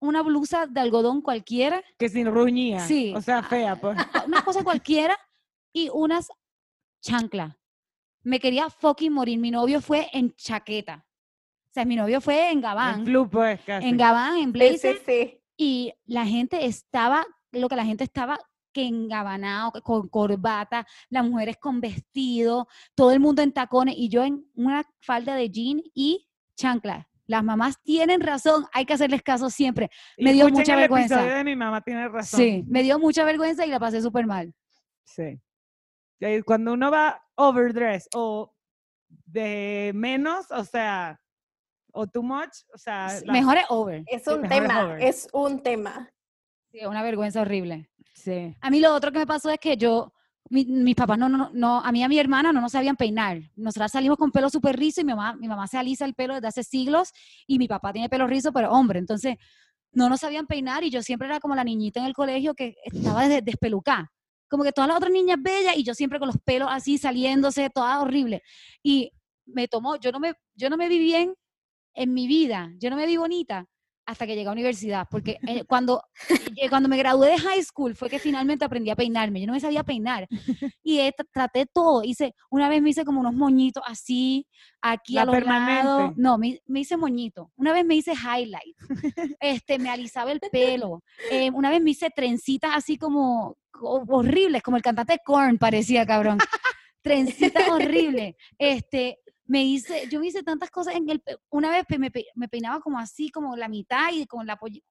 una 0.00 0.22
blusa 0.22 0.66
de 0.66 0.80
algodón 0.80 1.20
cualquiera, 1.22 1.82
Que 1.98 2.08
sin 2.08 2.26
ruñía. 2.26 2.80
Sí. 2.80 3.14
O 3.16 3.20
sea, 3.20 3.42
fea, 3.44 3.76
pues. 3.76 3.96
una 4.26 4.42
cosa 4.44 4.64
cualquiera 4.64 5.16
y 5.72 5.88
unas 5.92 6.28
chanclas. 7.00 7.54
Me 8.22 8.38
quería 8.40 8.70
fucking 8.70 9.12
morir. 9.12 9.38
Mi 9.38 9.50
novio 9.50 9.80
fue 9.80 10.08
en 10.12 10.34
chaqueta. 10.34 11.04
O 11.70 11.72
sea, 11.72 11.84
mi 11.84 11.96
novio 11.96 12.20
fue 12.20 12.50
en 12.50 12.58
En 12.58 12.60
Gabán. 12.60 13.04
flu, 13.04 13.28
pues, 13.30 13.60
casi. 13.62 13.88
En 13.88 13.96
Gabán, 13.96 14.36
en 14.36 14.52
blazer. 14.52 14.98
sí, 14.98 15.02
sí. 15.06 15.38
Y 15.56 15.92
la 16.04 16.26
gente 16.26 16.66
estaba, 16.66 17.26
lo 17.50 17.68
que 17.68 17.76
la 17.76 17.84
gente 17.84 18.04
estaba 18.04 18.38
que 18.72 18.86
engabanado, 18.86 19.72
que 19.72 19.80
con 19.82 20.08
corbata, 20.08 20.86
las 21.10 21.24
mujeres 21.24 21.56
con 21.58 21.80
vestido, 21.80 22.68
todo 22.94 23.12
el 23.12 23.20
mundo 23.20 23.42
en 23.42 23.52
tacones 23.52 23.94
y 23.96 24.08
yo 24.08 24.24
en 24.24 24.46
una 24.54 24.82
falda 25.00 25.34
de 25.34 25.50
jean 25.50 25.82
y 25.94 26.26
chancla. 26.56 27.08
Las 27.26 27.44
mamás 27.44 27.80
tienen 27.82 28.20
razón, 28.20 28.66
hay 28.72 28.84
que 28.84 28.94
hacerles 28.94 29.22
caso 29.22 29.48
siempre. 29.50 29.90
Y 30.16 30.24
me 30.24 30.32
dio 30.32 30.48
mucha 30.48 30.74
el 30.74 30.80
vergüenza. 30.80 31.22
de 31.22 31.44
mi 31.44 31.54
mamá 31.54 31.80
tiene 31.80 32.08
razón. 32.08 32.40
Sí, 32.40 32.64
me 32.66 32.82
dio 32.82 32.98
mucha 32.98 33.24
vergüenza 33.24 33.64
y 33.64 33.70
la 33.70 33.78
pasé 33.78 34.02
súper 34.02 34.26
mal. 34.26 34.52
Sí. 35.04 35.38
Eh, 36.22 36.42
Cuando 36.44 36.72
uno 36.72 36.90
va 36.90 37.20
overdress 37.36 38.08
o 38.14 38.54
de 39.26 39.92
menos, 39.94 40.50
o 40.50 40.64
sea, 40.64 41.20
o 41.92 42.06
too 42.06 42.22
much, 42.22 42.50
o 42.72 42.78
sea, 42.78 43.08
la- 43.24 43.32
Mejor 43.32 43.56
es 43.58 43.64
over. 43.68 44.04
Es 44.06 44.26
un 44.26 44.42
tema, 44.48 44.98
es 45.00 45.28
un 45.32 45.62
tema. 45.62 46.10
Sí, 46.70 46.78
es 46.78 46.86
una 46.86 47.02
vergüenza 47.02 47.42
horrible. 47.42 47.90
Sí. 48.14 48.56
A 48.60 48.70
mí 48.70 48.80
lo 48.80 48.94
otro 48.94 49.12
que 49.12 49.18
me 49.18 49.26
pasó 49.26 49.50
es 49.50 49.58
que 49.58 49.76
yo, 49.76 50.12
mi- 50.48 50.64
mis 50.64 50.94
papás 50.94 51.18
no, 51.18 51.28
no, 51.28 51.50
no, 51.52 51.80
a 51.80 51.92
mí 51.92 52.00
y 52.00 52.02
a 52.02 52.08
mi 52.08 52.18
hermana 52.18 52.52
no 52.52 52.60
nos 52.60 52.72
sabían 52.72 52.96
peinar. 52.96 53.38
Nosotras 53.56 53.92
salimos 53.92 54.16
con 54.16 54.30
pelo 54.30 54.48
súper 54.48 54.76
rizo 54.78 55.00
y 55.00 55.04
mi 55.04 55.12
mamá, 55.12 55.34
mi 55.36 55.48
mamá 55.48 55.66
se 55.66 55.76
alisa 55.76 56.04
el 56.04 56.14
pelo 56.14 56.34
desde 56.34 56.48
hace 56.48 56.62
siglos 56.64 57.12
y 57.46 57.58
mi 57.58 57.68
papá 57.68 57.92
tiene 57.92 58.08
pelo 58.08 58.26
rizo, 58.26 58.52
pero 58.52 58.70
hombre, 58.70 58.98
entonces 58.98 59.36
no 59.92 60.08
nos 60.08 60.20
sabían 60.20 60.46
peinar 60.46 60.84
y 60.84 60.90
yo 60.90 61.02
siempre 61.02 61.26
era 61.28 61.40
como 61.40 61.54
la 61.54 61.64
niñita 61.64 62.00
en 62.00 62.06
el 62.06 62.14
colegio 62.14 62.54
que 62.54 62.76
estaba 62.84 63.28
des- 63.28 63.44
despelucada. 63.44 64.10
Como 64.52 64.64
que 64.64 64.72
todas 64.72 64.88
las 64.88 64.98
otras 64.98 65.10
niñas 65.10 65.38
bellas 65.40 65.78
y 65.78 65.82
yo 65.82 65.94
siempre 65.94 66.18
con 66.18 66.28
los 66.28 66.36
pelos 66.44 66.68
así 66.70 66.98
saliéndose, 66.98 67.70
toda 67.70 68.02
horrible. 68.02 68.42
Y 68.82 69.10
me 69.46 69.66
tomó, 69.66 69.96
yo 69.96 70.12
no 70.12 70.20
me, 70.20 70.34
yo 70.54 70.68
no 70.68 70.76
me 70.76 70.90
vi 70.90 70.98
bien 70.98 71.34
en 71.94 72.12
mi 72.12 72.26
vida, 72.26 72.70
yo 72.78 72.90
no 72.90 72.96
me 72.96 73.06
vi 73.06 73.16
bonita 73.16 73.66
hasta 74.04 74.26
que 74.26 74.34
llegué 74.34 74.48
a 74.48 74.52
universidad, 74.52 75.06
porque 75.10 75.38
eh, 75.46 75.64
cuando, 75.64 76.02
eh, 76.56 76.68
cuando 76.68 76.88
me 76.88 76.96
gradué 76.96 77.30
de 77.30 77.38
high 77.38 77.62
school 77.62 77.94
fue 77.94 78.10
que 78.10 78.18
finalmente 78.18 78.64
aprendí 78.64 78.90
a 78.90 78.96
peinarme, 78.96 79.40
yo 79.40 79.46
no 79.46 79.52
me 79.52 79.60
sabía 79.60 79.84
peinar 79.84 80.26
y 80.82 80.98
eh, 80.98 81.12
tra- 81.16 81.26
traté 81.32 81.66
todo, 81.66 82.02
hice, 82.02 82.34
una 82.50 82.68
vez 82.68 82.82
me 82.82 82.90
hice 82.90 83.04
como 83.04 83.20
unos 83.20 83.34
moñitos 83.34 83.82
así, 83.86 84.46
aquí 84.80 85.14
La 85.14 85.22
a 85.22 85.24
los 85.26 85.34
lados, 85.44 85.44
permanente. 85.98 86.20
no, 86.20 86.36
me, 86.38 86.60
me 86.66 86.80
hice 86.80 86.96
moñito, 86.96 87.52
una 87.56 87.72
vez 87.72 87.84
me 87.84 87.94
hice 87.94 88.12
highlight, 88.12 88.76
este, 89.40 89.78
me 89.78 89.88
alisaba 89.90 90.32
el 90.32 90.40
pelo, 90.50 91.02
una 91.54 91.70
vez 91.70 91.80
me 91.80 91.90
hice 91.90 92.10
trencitas 92.10 92.72
así 92.74 92.96
como 92.98 93.56
co- 93.70 94.04
horribles, 94.08 94.62
como 94.62 94.76
el 94.76 94.82
cantante 94.82 95.18
Korn 95.24 95.58
parecía, 95.58 96.04
cabrón, 96.04 96.38
trencitas 97.02 97.68
horribles, 97.68 98.34
este, 98.58 99.18
me 99.52 99.62
hice, 99.64 100.08
yo 100.08 100.18
me 100.18 100.28
hice 100.28 100.42
tantas 100.42 100.70
cosas 100.70 100.94
en 100.94 101.10
el, 101.10 101.22
una 101.50 101.70
vez 101.70 101.84
me, 101.98 102.10
me 102.36 102.48
peinaba 102.48 102.80
como 102.80 102.98
así, 102.98 103.30
como 103.30 103.54
la 103.54 103.68
mitad 103.68 104.10
y 104.10 104.24
con 104.26 104.46
la 104.46 104.56
poll- 104.58 104.82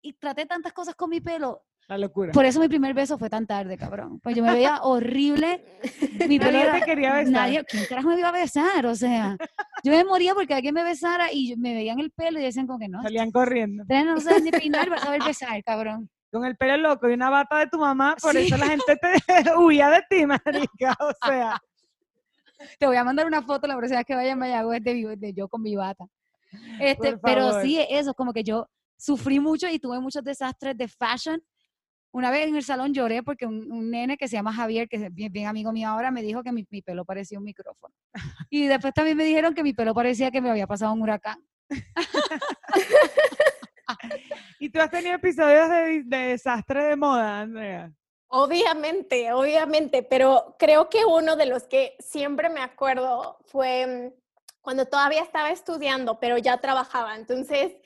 y 0.00 0.12
traté 0.12 0.46
tantas 0.46 0.72
cosas 0.72 0.94
con 0.94 1.10
mi 1.10 1.20
pelo. 1.20 1.64
La 1.88 1.98
locura. 1.98 2.30
Por 2.32 2.44
eso 2.44 2.60
mi 2.60 2.68
primer 2.68 2.94
beso 2.94 3.18
fue 3.18 3.28
tan 3.28 3.44
tarde, 3.46 3.76
cabrón. 3.76 4.20
Pues 4.20 4.36
yo 4.36 4.42
me 4.44 4.52
veía 4.52 4.82
horrible. 4.82 5.64
Mi 6.28 6.38
Nadie 6.38 6.62
era- 6.62 6.78
te 6.78 6.84
quería 6.86 7.14
besar. 7.14 7.32
Nadie, 7.32 7.64
¿quién 7.64 7.84
carajo 7.86 8.08
me 8.10 8.18
iba 8.20 8.28
a 8.28 8.32
besar? 8.32 8.86
O 8.86 8.94
sea, 8.94 9.36
yo 9.82 9.90
me 9.92 10.04
moría 10.04 10.32
porque 10.34 10.54
alguien 10.54 10.74
me 10.74 10.84
besara 10.84 11.32
y 11.32 11.56
me 11.56 11.74
veían 11.74 11.98
el 11.98 12.10
pelo 12.12 12.38
y 12.38 12.42
decían 12.44 12.66
como 12.68 12.78
que 12.78 12.88
no. 12.88 13.02
Salían 13.02 13.32
corriendo. 13.32 13.84
No 13.88 14.20
saben 14.20 14.44
ni 14.44 14.50
peinar 14.52 14.88
para 14.88 15.00
saber 15.02 15.22
besar, 15.36 15.62
cabrón. 15.64 16.08
Con 16.32 16.44
el 16.44 16.56
pelo 16.56 16.76
loco 16.76 17.08
y 17.08 17.14
una 17.14 17.30
bata 17.30 17.58
de 17.58 17.66
tu 17.66 17.78
mamá, 17.78 18.14
por 18.22 18.32
Sí. 18.32 18.46
eso 18.46 18.56
la 18.56 18.66
gente 18.68 18.96
te 18.96 19.10
huía 19.58 19.90
de 19.90 20.02
ti, 20.08 20.24
marica. 20.24 20.96
O 21.00 21.12
sea, 21.26 21.60
Te 22.78 22.86
voy 22.86 22.96
a 22.96 23.04
mandar 23.04 23.26
una 23.26 23.42
foto 23.42 23.66
la 23.66 23.76
próxima 23.76 23.98
vez 23.98 24.06
que 24.06 24.14
vaya 24.14 24.32
a 24.32 24.36
Mayagüez 24.36 24.82
de, 24.82 25.16
de 25.16 25.32
yo 25.32 25.48
con 25.48 25.62
mi 25.62 25.76
bata. 25.76 26.06
Este, 26.80 27.18
pero 27.18 27.60
sí, 27.60 27.84
eso, 27.88 28.14
como 28.14 28.32
que 28.32 28.44
yo 28.44 28.68
sufrí 28.96 29.40
mucho 29.40 29.68
y 29.68 29.78
tuve 29.78 30.00
muchos 30.00 30.22
desastres 30.22 30.76
de 30.76 30.88
fashion. 30.88 31.42
Una 32.12 32.30
vez 32.30 32.46
en 32.46 32.54
el 32.54 32.62
salón 32.62 32.94
lloré 32.94 33.24
porque 33.24 33.44
un, 33.44 33.72
un 33.72 33.90
nene 33.90 34.16
que 34.16 34.28
se 34.28 34.36
llama 34.36 34.52
Javier, 34.52 34.88
que 34.88 34.96
es 34.96 35.12
bien, 35.12 35.32
bien 35.32 35.48
amigo 35.48 35.72
mío 35.72 35.88
ahora, 35.88 36.12
me 36.12 36.22
dijo 36.22 36.44
que 36.44 36.52
mi, 36.52 36.64
mi 36.70 36.80
pelo 36.80 37.04
parecía 37.04 37.38
un 37.38 37.44
micrófono. 37.44 37.92
Y 38.50 38.68
después 38.68 38.94
también 38.94 39.16
me 39.16 39.24
dijeron 39.24 39.52
que 39.52 39.64
mi 39.64 39.72
pelo 39.72 39.94
parecía 39.94 40.30
que 40.30 40.40
me 40.40 40.50
había 40.50 40.68
pasado 40.68 40.92
un 40.92 41.02
huracán. 41.02 41.44
y 44.60 44.70
tú 44.70 44.80
has 44.80 44.90
tenido 44.90 45.16
episodios 45.16 45.68
de, 45.68 46.04
de 46.04 46.16
desastre 46.28 46.84
de 46.84 46.96
moda, 46.96 47.40
Andrea. 47.40 47.92
Obviamente, 48.36 49.32
obviamente, 49.32 50.02
pero 50.02 50.56
creo 50.58 50.88
que 50.88 51.04
uno 51.04 51.36
de 51.36 51.46
los 51.46 51.62
que 51.68 51.94
siempre 52.00 52.48
me 52.48 52.62
acuerdo 52.62 53.38
fue 53.44 53.86
mm, 53.86 54.20
cuando 54.60 54.86
todavía 54.86 55.22
estaba 55.22 55.50
estudiando, 55.50 56.18
pero 56.18 56.36
ya 56.38 56.60
trabajaba. 56.60 57.14
Entonces, 57.14 57.76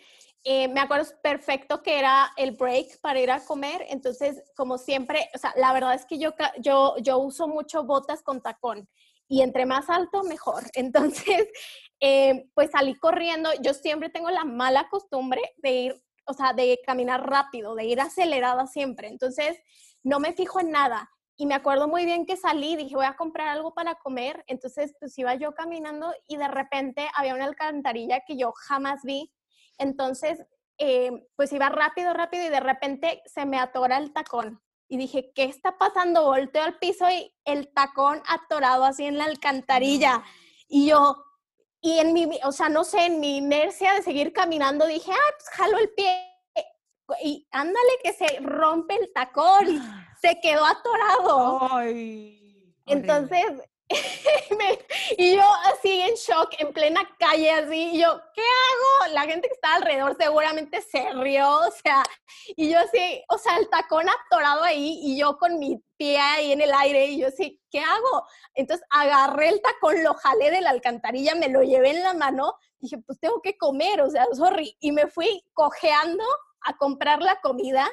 eh, 0.45 0.69
me 0.69 0.81
acuerdo 0.81 1.05
perfecto 1.23 1.83
que 1.83 1.99
era 1.99 2.33
el 2.39 2.53
break 2.53 2.99
para 3.03 3.21
ir 3.21 3.31
a 3.31 3.45
comer. 3.45 3.85
Entonces, 3.91 4.43
como 4.57 4.79
siempre, 4.79 5.29
o 5.35 5.39
sea, 5.39 5.53
la 5.55 5.71
verdad 5.75 5.93
es 5.93 6.07
que 6.07 6.19
yo, 6.19 6.33
yo, 6.61 6.95
yo 7.03 7.19
uso 7.19 7.47
mucho 7.47 7.85
botas 7.85 8.23
con 8.23 8.41
tacón 8.41 8.89
y 9.29 9.43
entre 9.43 9.67
más 9.67 9.91
alto, 9.91 10.23
mejor. 10.23 10.63
Entonces, 10.73 11.47
eh, 12.01 12.49
pues 12.55 12.71
salí 12.71 12.95
corriendo. 12.95 13.51
Yo 13.61 13.75
siempre 13.75 14.09
tengo 14.09 14.31
la 14.31 14.45
mala 14.45 14.89
costumbre 14.89 15.43
de 15.59 15.71
ir, 15.73 16.03
o 16.25 16.33
sea, 16.33 16.55
de 16.55 16.81
caminar 16.87 17.29
rápido, 17.29 17.75
de 17.75 17.85
ir 17.85 18.01
acelerada 18.01 18.67
siempre. 18.67 19.09
Entonces, 19.09 19.59
no 20.09 20.21
me 20.21 20.33
fijo 20.33 20.59
en 20.59 20.71
nada. 20.71 21.11
Y 21.37 21.47
me 21.47 21.55
acuerdo 21.55 21.87
muy 21.87 22.05
bien 22.07 22.25
que 22.25 22.37
salí, 22.37 22.77
dije, 22.77 22.97
voy 22.97 23.05
a 23.05 23.15
comprar 23.15 23.49
algo 23.49 23.75
para 23.75 23.97
comer. 23.97 24.43
Entonces, 24.47 24.95
pues 24.99 25.17
iba 25.19 25.35
yo 25.35 25.55
caminando 25.55 26.13
y 26.27 26.37
de 26.37 26.49
repente 26.49 27.07
había 27.15 27.35
una 27.35 27.45
alcantarilla 27.45 28.25
que 28.27 28.37
yo 28.37 28.53
jamás 28.53 29.03
vi. 29.05 29.31
Entonces, 29.77 30.43
eh, 30.79 31.27
pues 31.37 31.53
iba 31.53 31.69
rápido, 31.69 32.15
rápido 32.15 32.47
y 32.47 32.49
de 32.49 32.61
repente 32.61 33.23
se 33.27 33.45
me 33.45 33.59
atora 33.59 33.99
el 33.99 34.13
tacón. 34.13 34.63
Y 34.89 34.97
dije, 34.97 35.31
¿qué 35.35 35.45
está 35.45 35.77
pasando? 35.77 36.25
Volteo 36.25 36.65
al 36.65 36.79
piso 36.79 37.09
y 37.11 37.31
el 37.45 37.73
tacón 37.75 38.23
atorado 38.27 38.85
así 38.85 39.05
en 39.05 39.19
la 39.19 39.25
alcantarilla. 39.25 40.25
Y 40.69 40.89
yo, 40.89 41.23
y 41.83 41.99
en 41.99 42.15
mi, 42.15 42.31
o 42.45 42.53
sea, 42.53 42.71
no 42.71 42.83
sé, 42.83 43.05
en 43.05 43.21
mi 43.21 43.37
inercia 43.37 43.93
de 43.93 44.03
seguir 44.03 44.33
caminando, 44.33 44.87
dije, 44.87 45.13
ah, 45.13 45.35
pues 45.37 45.49
jalo 45.51 45.79
el 45.79 45.91
pie. 45.91 46.38
Y 47.23 47.47
ándale 47.51 47.99
que 48.03 48.13
se 48.13 48.39
rompe 48.41 48.95
el 48.97 49.13
tacón, 49.13 49.67
se 50.23 50.41
quedó 50.41 50.65
atorado. 50.65 51.69
Ay. 51.73 52.75
Entonces, 52.87 53.45
me- 54.59 54.79
y 55.17 55.37
yo 55.37 55.43
así 55.73 56.01
en 56.03 56.15
shock, 56.15 56.51
en 56.59 56.73
plena 56.73 57.01
calle, 57.19 57.51
así, 57.51 57.91
y 57.95 58.01
yo, 58.01 58.21
¿qué 58.35 58.43
hago? 58.43 59.15
La 59.15 59.23
gente 59.23 59.49
que 59.49 59.55
estaba 59.55 59.77
alrededor 59.77 60.17
seguramente 60.19 60.83
se 60.83 61.11
rió, 61.15 61.49
o 61.51 61.71
sea, 61.71 62.03
y 62.57 62.71
yo 62.71 62.79
así, 62.79 63.23
o 63.29 63.39
sea, 63.39 63.57
el 63.57 63.69
tacón 63.71 64.07
atorado 64.09 64.63
ahí, 64.65 65.01
y 65.03 65.19
yo 65.19 65.39
con 65.39 65.59
mi 65.59 65.83
pie 65.97 66.19
ahí 66.19 66.53
en 66.53 66.61
el 66.61 66.73
aire, 66.75 67.07
y 67.07 67.21
yo 67.21 67.29
así, 67.29 67.61
¿qué 67.71 67.81
hago? 67.81 68.27
Entonces 68.55 68.87
agarré 68.91 69.49
el 69.49 69.63
tacón, 69.63 70.03
lo 70.05 70.15
jalé 70.15 70.51
de 70.51 70.61
la 70.61 70.71
alcantarilla, 70.71 71.35
me 71.35 71.49
lo 71.49 71.63
llevé 71.63 71.91
en 71.91 72.03
la 72.03 72.13
mano, 72.15 72.55
dije, 72.79 72.99
pues 73.07 73.19
tengo 73.21 73.41
que 73.41 73.57
comer, 73.57 74.03
o 74.03 74.11
sea, 74.11 74.27
sorry, 74.35 74.77
y 74.81 74.93
me 74.93 75.07
fui 75.09 75.43
cojeando 75.55 76.25
a 76.63 76.77
comprar 76.77 77.23
la 77.23 77.41
comida, 77.41 77.89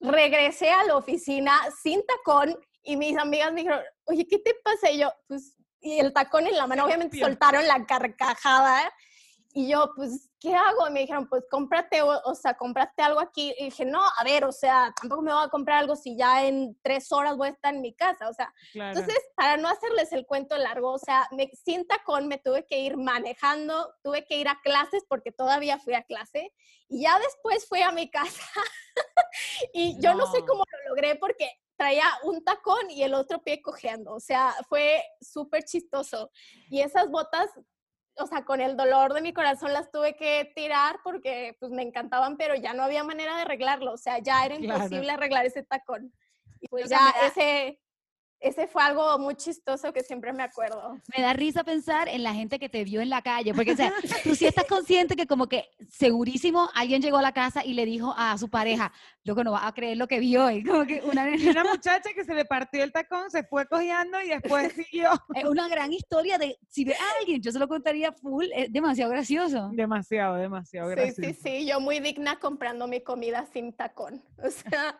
regresé 0.00 0.70
a 0.70 0.84
la 0.84 0.96
oficina 0.96 1.52
sin 1.82 2.04
tacón 2.06 2.56
y 2.82 2.96
mis 2.96 3.16
amigas 3.16 3.52
me 3.52 3.60
dijeron, 3.60 3.80
oye, 4.04 4.26
¿qué 4.26 4.38
te 4.38 4.54
pasa? 4.64 4.90
Y 4.90 4.98
yo, 4.98 5.12
pues, 5.28 5.56
y 5.80 5.98
el 5.98 6.12
tacón 6.12 6.46
en 6.46 6.56
la 6.56 6.66
mano, 6.66 6.84
obviamente 6.84 7.18
soltaron 7.18 7.66
la 7.66 7.84
carcajada. 7.86 8.92
Y 9.54 9.68
yo, 9.70 9.92
pues, 9.94 10.30
¿qué 10.40 10.54
hago? 10.54 10.88
Y 10.88 10.92
me 10.92 11.00
dijeron, 11.00 11.28
pues, 11.28 11.44
cómprate, 11.50 12.00
o, 12.00 12.20
o 12.24 12.34
sea, 12.34 12.54
cómprate 12.54 13.02
algo 13.02 13.20
aquí. 13.20 13.54
Y 13.58 13.64
dije, 13.66 13.84
no, 13.84 14.00
a 14.02 14.24
ver, 14.24 14.44
o 14.46 14.52
sea, 14.52 14.92
tampoco 14.98 15.20
me 15.22 15.32
voy 15.32 15.44
a 15.44 15.48
comprar 15.48 15.78
algo 15.78 15.94
si 15.94 16.16
ya 16.16 16.46
en 16.46 16.78
tres 16.82 17.12
horas 17.12 17.36
voy 17.36 17.48
a 17.48 17.50
estar 17.50 17.74
en 17.74 17.82
mi 17.82 17.94
casa. 17.94 18.28
O 18.30 18.32
sea, 18.32 18.52
Claro. 18.72 18.98
entonces, 18.98 19.22
para 19.36 19.58
no 19.58 19.68
hacerles 19.68 20.10
el 20.12 20.24
cuento 20.26 20.56
largo, 20.56 20.92
o 20.92 20.98
sea, 20.98 21.28
me, 21.32 21.50
sin 21.52 21.86
tacón 21.86 22.28
me 22.28 22.38
tuve 22.38 22.66
que 22.66 22.78
ir 22.78 22.96
manejando, 22.96 23.94
tuve 24.02 24.24
que 24.24 24.36
ir 24.38 24.48
a 24.48 24.58
clases 24.62 25.04
porque 25.08 25.32
todavía 25.32 25.78
fui 25.78 25.94
a 25.94 26.02
clase 26.04 26.52
y 26.88 27.02
ya 27.02 27.18
después 27.18 27.66
fui 27.68 27.82
a 27.82 27.92
mi 27.92 28.10
casa 28.10 28.42
y 29.72 30.00
yo 30.00 30.14
no. 30.14 30.26
sé 30.32 30.40
No. 30.40 30.46
cómo 30.46 30.64
lo 30.70 30.88
logré 30.90 31.16
porque 31.16 31.50
traía 31.76 32.04
un 32.24 32.44
tacón 32.44 32.90
y 32.90 33.02
el 33.02 33.14
otro 33.14 33.42
pie 33.42 33.60
cojeando. 33.60 34.14
O 34.14 34.20
sea, 34.20 34.54
fue 34.68 35.02
súper 35.20 35.64
chistoso. 35.64 36.30
Y 36.70 36.80
esas 36.80 37.10
botas, 37.10 37.50
o 38.18 38.26
sea, 38.26 38.44
con 38.44 38.60
el 38.60 38.76
dolor 38.76 39.14
de 39.14 39.22
mi 39.22 39.32
corazón 39.32 39.72
las 39.72 39.90
tuve 39.90 40.14
que 40.16 40.52
tirar 40.54 41.00
porque 41.02 41.56
pues 41.58 41.72
me 41.72 41.82
encantaban, 41.82 42.36
pero 42.36 42.54
ya 42.54 42.74
no 42.74 42.82
había 42.82 43.04
manera 43.04 43.36
de 43.36 43.42
arreglarlo. 43.42 43.92
O 43.92 43.96
sea, 43.96 44.18
ya 44.18 44.44
era 44.44 44.56
Claro. 44.56 44.84
imposible 44.84 45.10
arreglar 45.12 45.46
ese 45.46 45.62
tacón. 45.62 46.12
Y 46.60 46.68
pues 46.68 46.84
O 46.84 46.88
sea, 46.88 46.98
ya 47.20 47.26
ese, 47.26 47.80
ese 48.42 48.66
fue 48.66 48.82
algo 48.82 49.18
muy 49.18 49.34
chistoso 49.36 49.92
que 49.92 50.02
siempre 50.02 50.32
me 50.32 50.42
acuerdo. 50.42 50.98
Me 51.16 51.22
da 51.22 51.32
risa 51.32 51.64
pensar 51.64 52.08
en 52.08 52.22
la 52.22 52.34
gente 52.34 52.58
que 52.58 52.68
te 52.68 52.84
vio 52.84 53.00
en 53.00 53.08
la 53.08 53.22
calle, 53.22 53.54
porque 53.54 53.72
o 53.72 53.76
sea, 53.76 53.92
tú 54.24 54.34
sí 54.34 54.46
estás 54.46 54.64
consciente 54.64 55.16
que 55.16 55.26
como 55.26 55.48
que 55.48 55.70
segurísimo 55.88 56.68
alguien 56.74 57.00
llegó 57.02 57.18
a 57.18 57.22
la 57.22 57.32
casa 57.32 57.64
y 57.64 57.74
le 57.74 57.84
dijo 57.84 58.14
a 58.16 58.36
su 58.38 58.48
pareja, 58.48 58.92
loco, 59.24 59.44
no 59.44 59.52
vas 59.52 59.64
a 59.64 59.72
creer 59.72 59.96
lo 59.96 60.08
que 60.08 60.18
vio, 60.20 60.50
y 60.50 60.64
como 60.64 60.84
que 60.84 61.00
una, 61.04 61.24
una 61.26 61.64
muchacha 61.64 62.10
que 62.14 62.24
se 62.24 62.34
le 62.34 62.44
partió 62.44 62.82
el 62.82 62.92
tacón, 62.92 63.30
se 63.30 63.44
fue 63.44 63.66
cojeando 63.66 64.20
y 64.20 64.28
después 64.28 64.72
siguió. 64.74 65.10
es 65.34 65.44
una 65.44 65.68
gran 65.68 65.92
historia 65.92 66.38
de 66.38 66.58
si 66.68 66.84
ve 66.84 66.94
a 66.94 67.18
alguien, 67.20 67.40
yo 67.40 67.52
se 67.52 67.58
lo 67.58 67.68
contaría 67.68 68.12
full, 68.12 68.46
es 68.54 68.72
demasiado 68.72 69.10
gracioso. 69.10 69.70
Demasiado, 69.72 70.36
demasiado 70.36 70.88
Sí, 70.90 70.94
gracioso. 70.96 71.22
sí, 71.22 71.34
sí, 71.42 71.66
yo 71.66 71.80
muy 71.80 72.00
digna 72.00 72.38
comprando 72.38 72.86
mi 72.86 73.00
comida 73.00 73.46
sin 73.52 73.72
tacón. 73.72 74.22
O 74.42 74.50
sea, 74.50 74.98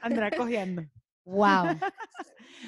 Andrea 0.00 0.30
cojeando. 0.36 0.82
Wow. 1.26 1.66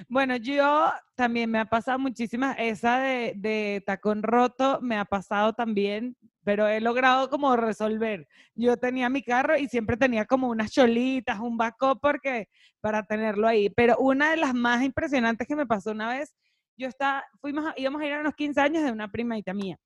Bueno, 0.09 0.37
yo 0.37 0.93
también 1.17 1.51
me 1.51 1.59
ha 1.59 1.65
pasado 1.65 1.99
muchísimas, 1.99 2.57
esa 2.59 3.01
de, 3.01 3.83
tacón 3.85 4.23
roto 4.23 4.79
me 4.81 4.97
ha 4.97 5.05
pasado 5.05 5.55
también, 5.55 6.17
pero 6.45 6.69
he 6.69 6.81
logrado 6.81 7.29
como 7.31 7.57
resolver. 7.57 8.29
Yo 8.55 8.77
tenía 8.77 9.09
mi 9.09 9.23
carro 9.23 9.59
y 9.59 9.67
siempre 9.67 9.97
tenía 9.97 10.25
como 10.25 10.49
unas 10.49 10.71
cholitas, 10.71 11.41
un 11.41 11.57
backup 11.57 12.01
porque 12.01 12.49
para 12.81 13.03
tenerlo 13.03 13.49
ahí, 13.49 13.71
pero 13.71 13.97
una 13.99 14.31
de 14.31 14.37
las 14.37 14.55
más 14.55 14.83
impresionantes 14.83 15.49
que 15.49 15.57
me 15.57 15.67
pasó 15.67 15.91
una 15.91 16.11
vez, 16.11 16.35
yo 16.77 16.87
estaba, 16.87 17.25
fuimos, 17.41 17.73
íbamos 17.77 18.01
a 18.01 18.07
ir 18.07 18.13
a 18.13 18.21
unos 18.21 18.35
15 18.35 18.61
años 18.61 18.85
de 18.85 18.93
una 18.93 19.11
primadita 19.11 19.53
mía. 19.53 19.79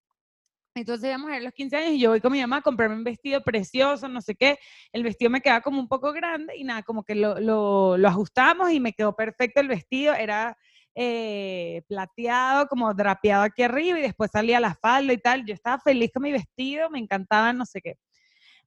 Entonces 0.75 1.09
íbamos 1.09 1.31
a 1.31 1.37
ir 1.37 1.43
a 1.43 1.45
los 1.45 1.53
15 1.53 1.77
años 1.77 1.91
y 1.93 2.01
yo 2.01 2.11
voy 2.11 2.21
con 2.21 2.33
mi 2.33 2.41
mamá 2.41 2.59
a 2.59 2.63
comprarme 2.63 2.97
un 2.97 3.05
vestido 3.05 3.43
precioso, 3.43 4.09
no 4.09 4.23
sé 4.23 4.35
qué. 4.35 4.59
El 4.93 5.03
vestido 5.03 5.31
me 5.31 5.43
quedaba 5.43 5.61
como 5.61 5.79
un 5.79 5.89
poco 5.89 6.13
grande 6.13 6.57
y 6.57 6.65
nada, 6.65 6.83
como 6.83 7.05
que 7.05 7.15
lo, 7.15 7.39
lo, 7.39 8.09
ajustamos 8.09 8.71
y 8.73 8.81
me 8.81 8.95
quedó 8.95 9.15
perfecto 9.15 9.61
el 9.61 9.69
vestido. 9.69 10.15
Era 10.15 10.57
eh, 10.95 11.83
plateado, 11.89 12.69
como 12.69 12.93
drapeado 12.95 13.43
aquí 13.43 13.63
arriba 13.63 13.99
y 13.99 14.03
después 14.03 14.31
salía 14.31 14.61
la 14.61 14.75
falda 14.75 15.13
y 15.13 15.19
tal. 15.19 15.45
Yo 15.45 15.53
estaba 15.53 15.79
feliz 15.79 16.11
con 16.13 16.23
mi 16.23 16.33
vestido, 16.33 16.89
me 16.89 16.99
encantaba, 16.99 17.53
no 17.53 17.67
sé 17.67 17.83
qué. 17.83 17.97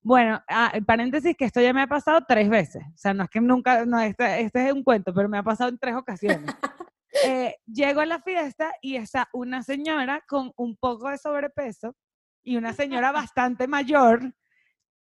Bueno, 0.04 0.40
ah, 0.48 0.72
paréntesis 0.86 1.36
que 1.36 1.46
esto 1.46 1.60
ya 1.60 1.74
me 1.74 1.82
ha 1.82 1.88
pasado 1.88 2.24
tres 2.28 2.48
veces. 2.48 2.84
O 2.94 2.98
sea, 2.98 3.16
no 3.16 3.24
es 3.24 3.30
que 3.32 3.42
nunca, 3.42 3.84
no, 3.86 4.00
este, 4.00 4.42
este 4.42 4.68
es 4.68 4.74
un 4.74 4.84
cuento, 4.84 5.12
pero 5.12 5.28
me 5.28 5.40
ha 5.40 5.44
pasado 5.44 5.72
en 5.72 5.80
tres 5.80 5.96
ocasiones. 5.96 6.46
Eh, 7.24 7.56
llego 7.66 8.02
a 8.02 8.06
la 8.06 8.22
fiesta 8.22 8.74
y 8.82 8.96
está 8.98 9.30
una 9.34 9.64
señora 9.64 10.22
con 10.28 10.52
un 10.58 10.76
poco 10.76 11.10
de 11.10 11.18
sobrepeso 11.18 11.96
y 12.44 12.58
una 12.58 12.74
señora 12.74 13.12
bastante 13.14 13.68
mayor 13.68 14.34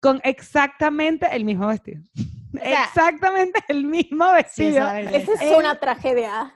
con 0.00 0.20
exactamente 0.24 1.26
el 1.34 1.44
mismo 1.44 1.68
vestido. 1.68 2.02
sea, 2.52 2.84
exactamente 2.84 3.60
el 3.68 3.84
mismo 3.84 4.26
Sí, 4.52 4.64
vestido. 4.64 4.84
la 4.84 5.00
esa 5.00 5.32
es 5.34 5.56
una 5.56 5.78
tragedia. 5.78 6.54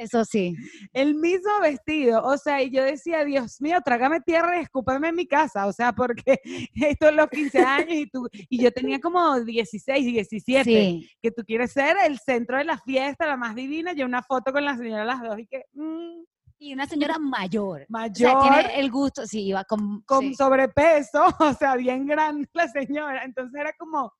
Eso 0.00 0.24
sí. 0.24 0.56
el 0.94 1.14
mismo 1.14 1.50
vestido. 1.60 2.22
O 2.24 2.38
sea, 2.38 2.62
y 2.62 2.70
yo 2.70 2.82
decía, 2.82 3.22
Dios 3.22 3.60
mío, 3.60 3.80
trágame 3.84 4.20
tierra 4.22 4.56
y 4.56 4.62
escúpame 4.62 5.08
en 5.08 5.14
mi 5.14 5.26
casa. 5.26 5.66
O 5.66 5.72
sea, 5.74 5.92
porque 5.92 6.40
esto 6.74 7.08
es 7.08 7.14
los 7.14 7.28
15 7.28 7.58
años 7.58 7.92
y, 7.92 8.06
tú, 8.08 8.26
y 8.32 8.62
yo 8.62 8.72
tenía 8.72 8.98
como 8.98 9.38
16, 9.40 10.06
17. 10.06 10.64
Sí. 10.64 11.10
Que 11.22 11.30
tú 11.30 11.42
quieres 11.44 11.72
ser 11.72 11.98
el 12.06 12.18
centro 12.18 12.56
de 12.56 12.64
la 12.64 12.78
fiesta, 12.78 13.26
la 13.26 13.36
más 13.36 13.54
divina. 13.54 13.92
Yo 13.92 14.06
una 14.06 14.22
foto 14.22 14.52
con 14.52 14.64
la 14.64 14.74
señora 14.74 15.04
las 15.04 15.20
dos 15.20 15.38
y 15.38 15.46
que 15.46 15.66
mm, 15.74 16.22
Y 16.58 16.72
una 16.72 16.86
señora 16.86 17.18
mayor. 17.18 17.82
O 17.82 17.84
sea, 17.84 17.86
mayor, 17.90 18.42
tiene 18.42 18.80
el 18.80 18.90
gusto, 18.90 19.26
sí, 19.26 19.48
iba 19.48 19.64
con... 19.64 20.00
con 20.02 20.20
sí. 20.20 20.34
sobrepeso, 20.34 21.24
o 21.40 21.52
sea, 21.52 21.76
bien 21.76 22.06
grande 22.06 22.48
la 22.54 22.68
señora. 22.68 23.22
Entonces 23.24 23.60
era 23.60 23.74
como, 23.78 24.14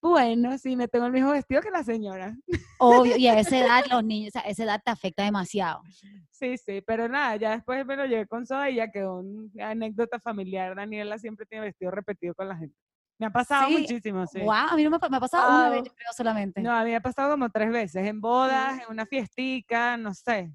bueno, 0.00 0.56
sí, 0.58 0.76
me 0.76 0.88
tengo 0.88 1.06
el 1.06 1.12
mismo 1.12 1.32
vestido 1.32 1.60
que 1.60 1.70
la 1.70 1.84
señora. 1.84 2.34
Obvio, 2.78 3.16
y 3.16 3.26
a 3.26 3.38
esa 3.38 3.58
edad 3.58 3.82
los 3.90 4.04
niños, 4.04 4.32
sea, 4.32 4.42
esa 4.42 4.64
edad 4.64 4.80
te 4.84 4.90
afecta 4.90 5.22
demasiado. 5.22 5.82
Sí, 6.30 6.56
sí, 6.56 6.80
pero 6.86 7.08
nada, 7.08 7.36
ya 7.36 7.50
después 7.50 7.84
me 7.84 7.96
lo 7.96 8.06
llevé 8.06 8.26
con 8.26 8.46
soda 8.46 8.70
y 8.70 8.76
ya 8.76 8.90
quedó 8.90 9.18
una 9.18 9.70
anécdota 9.70 10.18
familiar. 10.18 10.74
Daniela 10.74 11.18
siempre 11.18 11.44
tiene 11.46 11.66
vestido 11.66 11.90
repetido 11.90 12.34
con 12.34 12.48
la 12.48 12.56
gente. 12.56 12.76
Me 13.18 13.26
ha 13.26 13.30
pasado 13.30 13.68
Sí, 13.68 13.76
muchísimo, 13.76 14.26
sí. 14.26 14.40
Wow, 14.40 14.54
a 14.70 14.76
mí 14.76 14.82
no 14.82 14.88
me, 14.88 14.96
ha 14.96 15.20
pasado 15.20 15.54
una 15.54 15.68
vez, 15.68 15.80
Wow. 15.80 15.86
yo 15.86 15.94
creo, 15.94 16.12
solamente. 16.16 16.62
No, 16.62 16.72
a 16.72 16.82
mí 16.84 16.90
me 16.90 16.96
ha 16.96 17.02
pasado 17.02 17.32
como 17.32 17.50
tres 17.50 17.70
veces, 17.70 18.06
en 18.06 18.18
bodas, 18.18 18.80
en 18.80 18.90
una 18.90 19.04
fiestica, 19.04 19.98
no 19.98 20.14
sé. 20.14 20.50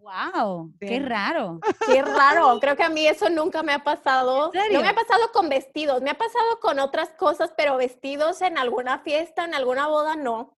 Wow, 0.00 0.72
qué 0.80 1.00
raro. 1.00 1.60
Qué 1.86 2.02
raro, 2.02 2.58
creo 2.60 2.76
que 2.76 2.82
a 2.82 2.88
mí 2.88 3.06
eso 3.06 3.28
nunca 3.30 3.62
me 3.62 3.72
ha 3.72 3.84
pasado. 3.84 4.50
¿En 4.54 4.72
No 4.72 4.80
me 4.80 4.88
ha 4.88 4.94
pasado 4.94 5.30
con 5.32 5.48
vestidos, 5.48 6.02
me 6.02 6.10
ha 6.10 6.18
pasado 6.18 6.60
con 6.60 6.78
otras 6.78 7.10
cosas, 7.10 7.52
pero 7.56 7.76
vestidos 7.76 8.40
en 8.42 8.58
alguna 8.58 9.00
fiesta, 9.00 9.44
en 9.44 9.54
alguna 9.54 9.86
boda, 9.86 10.16
no. 10.16 10.58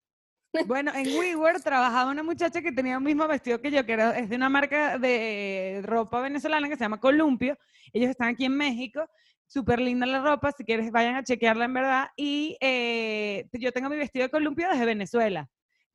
Bueno, 0.66 0.92
en 0.96 1.16
WeWork 1.16 1.62
trabajaba 1.62 2.12
una 2.12 2.24
muchacha 2.24 2.62
que 2.62 2.72
tenía 2.72 2.96
el 2.96 3.02
mismo 3.02 3.28
vestido 3.28 3.62
que 3.62 3.70
yo, 3.70 3.86
que 3.86 3.94
era, 3.94 4.18
es 4.18 4.30
de 4.30 4.36
una 4.36 4.50
marca 4.50 4.98
de 4.98 5.82
ropa 5.84 6.22
venezolana 6.22 6.68
que 6.68 6.76
se 6.76 6.84
llama 6.84 7.00
Columpio. 7.00 7.58
Ellos 7.94 8.10
están 8.10 8.30
aquí 8.30 8.46
en 8.46 8.58
México. 8.58 9.08
Súper 9.46 9.80
linda 9.80 10.06
la 10.06 10.22
ropa, 10.22 10.52
si 10.52 10.64
quieres 10.64 10.92
vayan 10.92 11.16
a 11.16 11.24
chequearla 11.24 11.66
en 11.66 11.74
verdad. 11.74 12.08
Y 12.16 12.58
eh, 12.62 13.48
yo 13.54 13.72
tengo 13.72 13.90
mi 13.90 13.98
vestido 13.98 14.24
de 14.24 14.32
Columpio 14.32 14.70
desde 14.70 14.86
Venezuela. 14.86 15.50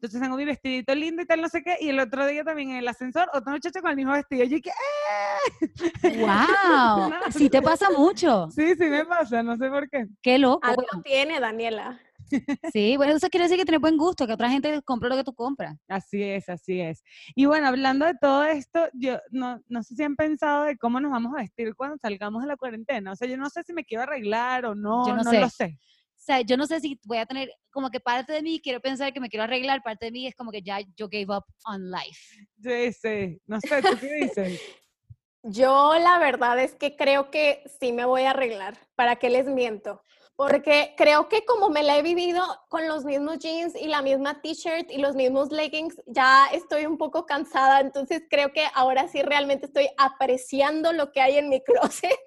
Entonces 0.04 0.20
tengo 0.20 0.36
mi 0.36 0.44
vestidito 0.44 0.94
lindo 0.94 1.22
y 1.22 1.26
tal, 1.26 1.40
no 1.40 1.48
sé 1.48 1.62
qué. 1.62 1.76
Y 1.80 1.88
el 1.88 1.98
otro 1.98 2.26
día 2.26 2.44
también 2.44 2.70
en 2.70 2.76
el 2.76 2.88
ascensor, 2.88 3.28
otra 3.32 3.52
muchacha 3.52 3.80
con 3.80 3.90
el 3.90 3.96
mismo 3.96 4.12
vestido. 4.12 4.44
Yo 4.44 4.56
dije, 4.56 4.70
¡eh! 4.70 6.18
Wow, 6.18 7.08
No, 7.10 7.32
sí 7.32 7.48
te 7.48 7.62
pasa 7.62 7.88
mucho. 7.90 8.48
Sí, 8.50 8.74
sí 8.74 8.84
me 8.84 9.04
pasa, 9.06 9.42
no 9.42 9.56
sé 9.56 9.68
por 9.68 9.88
qué. 9.88 10.06
Qué 10.22 10.38
loco. 10.38 10.60
Algo 10.66 10.82
bueno, 10.90 11.02
tiene, 11.02 11.40
Daniela. 11.40 12.00
sí, 12.72 12.96
bueno, 12.96 13.14
eso 13.14 13.28
quiere 13.28 13.44
decir 13.44 13.58
que 13.58 13.64
tienes 13.64 13.80
buen 13.80 13.96
gusto, 13.96 14.26
que 14.26 14.32
otra 14.32 14.50
gente 14.50 14.82
compra 14.82 15.08
lo 15.08 15.16
que 15.16 15.24
tú 15.24 15.34
compras. 15.34 15.76
Así 15.88 16.22
es, 16.22 16.48
así 16.48 16.80
es. 16.80 17.02
Y 17.34 17.46
bueno, 17.46 17.68
hablando 17.68 18.06
de 18.06 18.14
todo 18.20 18.44
esto, 18.44 18.88
yo 18.92 19.18
no, 19.30 19.60
no 19.68 19.82
sé 19.82 19.94
si 19.94 20.02
han 20.02 20.16
pensado 20.16 20.64
de 20.64 20.76
cómo 20.76 21.00
nos 21.00 21.10
vamos 21.10 21.32
a 21.34 21.40
vestir 21.42 21.74
cuando 21.74 21.96
salgamos 21.98 22.42
de 22.42 22.48
la 22.48 22.56
cuarentena. 22.56 23.12
O 23.12 23.16
sea, 23.16 23.28
yo 23.28 23.36
no 23.36 23.48
sé 23.50 23.62
si 23.62 23.72
me 23.72 23.84
quiero 23.84 24.02
arreglar 24.02 24.66
o 24.66 24.74
no, 24.74 25.06
Yo 25.06 25.14
no 25.16 25.22
no, 25.22 25.30
sé. 25.30 25.40
lo 25.40 25.48
sé. 25.48 25.78
O 26.24 26.26
sea, 26.26 26.40
yo 26.40 26.56
no 26.56 26.66
sé 26.66 26.80
si 26.80 26.98
voy 27.04 27.18
a 27.18 27.26
tener, 27.26 27.50
como 27.70 27.90
que 27.90 28.00
parte 28.00 28.32
de 28.32 28.40
mí 28.40 28.58
quiero 28.58 28.80
pensar 28.80 29.12
que 29.12 29.20
me 29.20 29.28
quiero 29.28 29.44
arreglar, 29.44 29.82
parte 29.82 30.06
de 30.06 30.10
mí 30.10 30.26
es 30.26 30.34
como 30.34 30.50
que 30.50 30.62
ya 30.62 30.78
yo 30.96 31.06
gave 31.10 31.26
up 31.28 31.44
on 31.66 31.90
life. 31.90 32.18
Sí, 32.62 32.92
sí. 32.94 33.42
No 33.46 33.60
sé, 33.60 33.82
¿tú 33.82 33.98
qué 34.00 34.14
dices? 34.14 34.58
Yo 35.42 35.92
la 35.98 36.18
verdad 36.18 36.58
es 36.58 36.74
que 36.74 36.96
creo 36.96 37.30
que 37.30 37.62
sí 37.78 37.92
me 37.92 38.06
voy 38.06 38.22
a 38.22 38.30
arreglar. 38.30 38.78
¿Para 38.94 39.16
qué 39.16 39.28
les 39.28 39.44
miento? 39.44 40.00
Porque 40.34 40.94
creo 40.96 41.28
que 41.28 41.44
como 41.44 41.68
me 41.68 41.82
la 41.82 41.98
he 41.98 42.02
vivido 42.02 42.42
con 42.70 42.88
los 42.88 43.04
mismos 43.04 43.40
jeans 43.40 43.74
y 43.78 43.88
la 43.88 44.00
misma 44.00 44.40
t-shirt 44.40 44.90
y 44.90 44.96
los 44.96 45.14
mismos 45.14 45.52
leggings, 45.52 46.00
ya 46.06 46.46
estoy 46.50 46.86
un 46.86 46.96
poco 46.96 47.26
cansada. 47.26 47.80
Entonces 47.80 48.22
creo 48.30 48.54
que 48.54 48.64
ahora 48.72 49.06
sí 49.08 49.20
realmente 49.20 49.66
estoy 49.66 49.90
apreciando 49.98 50.94
lo 50.94 51.12
que 51.12 51.20
hay 51.20 51.36
en 51.36 51.50
mi 51.50 51.60
closet. 51.64 52.18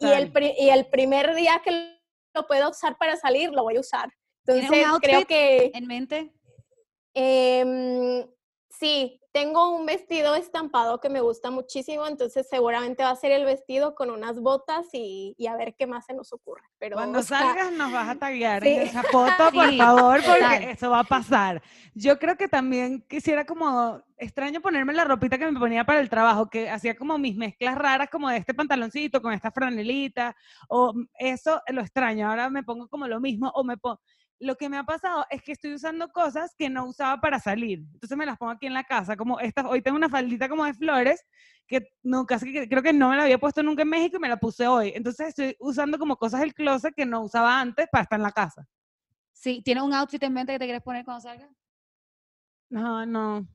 Y 0.00 0.06
el, 0.06 0.32
y 0.58 0.70
el 0.70 0.86
primer 0.86 1.34
día 1.34 1.60
que 1.62 2.00
lo 2.34 2.46
pueda 2.46 2.68
usar 2.68 2.96
para 2.98 3.16
salir, 3.16 3.50
lo 3.50 3.62
voy 3.62 3.76
a 3.76 3.80
usar. 3.80 4.10
¿Tienes 4.44 4.70
un 4.70 4.76
Entonces 4.76 5.00
creo 5.00 5.26
que... 5.26 5.70
¿En 5.74 5.86
mente? 5.86 6.32
Em, 7.14 8.26
sí, 8.82 9.20
tengo 9.32 9.76
un 9.76 9.86
vestido 9.86 10.34
estampado 10.34 11.00
que 11.00 11.08
me 11.08 11.20
gusta 11.20 11.52
muchísimo, 11.52 12.04
entonces 12.06 12.48
seguramente 12.50 13.04
va 13.04 13.10
a 13.10 13.16
ser 13.16 13.30
el 13.30 13.44
vestido 13.44 13.94
con 13.94 14.10
unas 14.10 14.40
botas 14.40 14.86
y, 14.92 15.36
y 15.38 15.46
a 15.46 15.56
ver 15.56 15.74
qué 15.78 15.86
más 15.86 16.04
se 16.04 16.14
nos 16.14 16.32
ocurre. 16.32 16.64
Pero 16.78 16.96
Cuando 16.96 17.22
salgas 17.22 17.70
nos 17.72 17.92
vas 17.92 18.08
a 18.08 18.18
taguear 18.18 18.62
Sí. 18.64 18.68
en 18.70 18.82
esa 18.82 19.04
foto, 19.04 19.50
por 19.54 19.68
Sí, 19.70 19.78
favor, 19.78 20.20
porque 20.24 20.40
total. 20.40 20.62
eso 20.64 20.90
va 20.90 20.98
a 20.98 21.04
pasar. 21.04 21.62
Yo 21.94 22.18
creo 22.18 22.36
que 22.36 22.48
también 22.48 23.06
quisiera 23.08 23.46
como, 23.46 24.02
extraño 24.18 24.60
ponerme 24.60 24.92
la 24.92 25.04
ropita 25.04 25.38
que 25.38 25.50
me 25.50 25.58
ponía 25.58 25.84
para 25.84 26.00
el 26.00 26.10
trabajo, 26.10 26.50
que 26.50 26.68
hacía 26.68 26.96
como 26.96 27.16
mis 27.18 27.36
mezclas 27.36 27.76
raras, 27.76 28.08
como 28.10 28.28
de 28.28 28.38
este 28.38 28.52
pantaloncito 28.52 29.22
con 29.22 29.32
esta 29.32 29.52
franelita, 29.52 30.34
o 30.68 30.92
mm, 30.92 31.06
eso 31.20 31.62
lo 31.68 31.80
extraño. 31.82 32.28
Ahora 32.28 32.50
me 32.50 32.64
pongo 32.64 32.88
como 32.88 33.06
lo 33.06 33.20
mismo, 33.20 33.50
o 33.54 33.62
me 33.64 33.76
pongo... 33.76 34.00
Lo 34.42 34.56
que 34.56 34.68
me 34.68 34.76
ha 34.76 34.82
pasado 34.82 35.24
es 35.30 35.40
que 35.40 35.52
estoy 35.52 35.72
usando 35.72 36.10
cosas 36.10 36.52
que 36.58 36.68
no 36.68 36.86
usaba 36.86 37.20
para 37.20 37.38
salir. 37.38 37.78
Entonces 37.92 38.18
me 38.18 38.26
las 38.26 38.36
pongo 38.36 38.50
aquí 38.50 38.66
en 38.66 38.74
la 38.74 38.82
casa, 38.82 39.16
como 39.16 39.38
esta, 39.38 39.68
hoy 39.68 39.82
tengo 39.82 39.96
una 39.96 40.08
faldita 40.08 40.48
como 40.48 40.64
de 40.64 40.74
flores, 40.74 41.24
que 41.68 41.86
no, 42.02 42.26
casi 42.26 42.52
que 42.52 42.68
creo 42.68 42.82
que 42.82 42.92
no 42.92 43.10
me 43.10 43.16
la 43.16 43.22
había 43.22 43.38
puesto 43.38 43.62
nunca 43.62 43.82
en 43.82 43.90
México 43.90 44.16
y 44.16 44.20
me 44.20 44.28
la 44.28 44.38
puse 44.38 44.66
hoy. 44.66 44.92
Entonces 44.96 45.28
estoy 45.28 45.56
usando 45.60 45.96
como 45.96 46.16
cosas 46.16 46.40
del 46.40 46.54
closet 46.54 46.92
que 46.92 47.06
no 47.06 47.20
usaba 47.20 47.60
antes 47.60 47.86
para 47.92 48.02
estar 48.02 48.18
en 48.18 48.24
la 48.24 48.32
casa. 48.32 48.66
Sí, 49.32 49.62
¿tienes 49.64 49.84
un 49.84 49.94
outfit 49.94 50.20
en 50.24 50.32
mente 50.32 50.54
que 50.54 50.58
te 50.58 50.64
quieres 50.64 50.82
poner 50.82 51.04
cuando 51.04 51.20
salgas? 51.20 51.48
No, 52.68 53.06
no, 53.06 53.46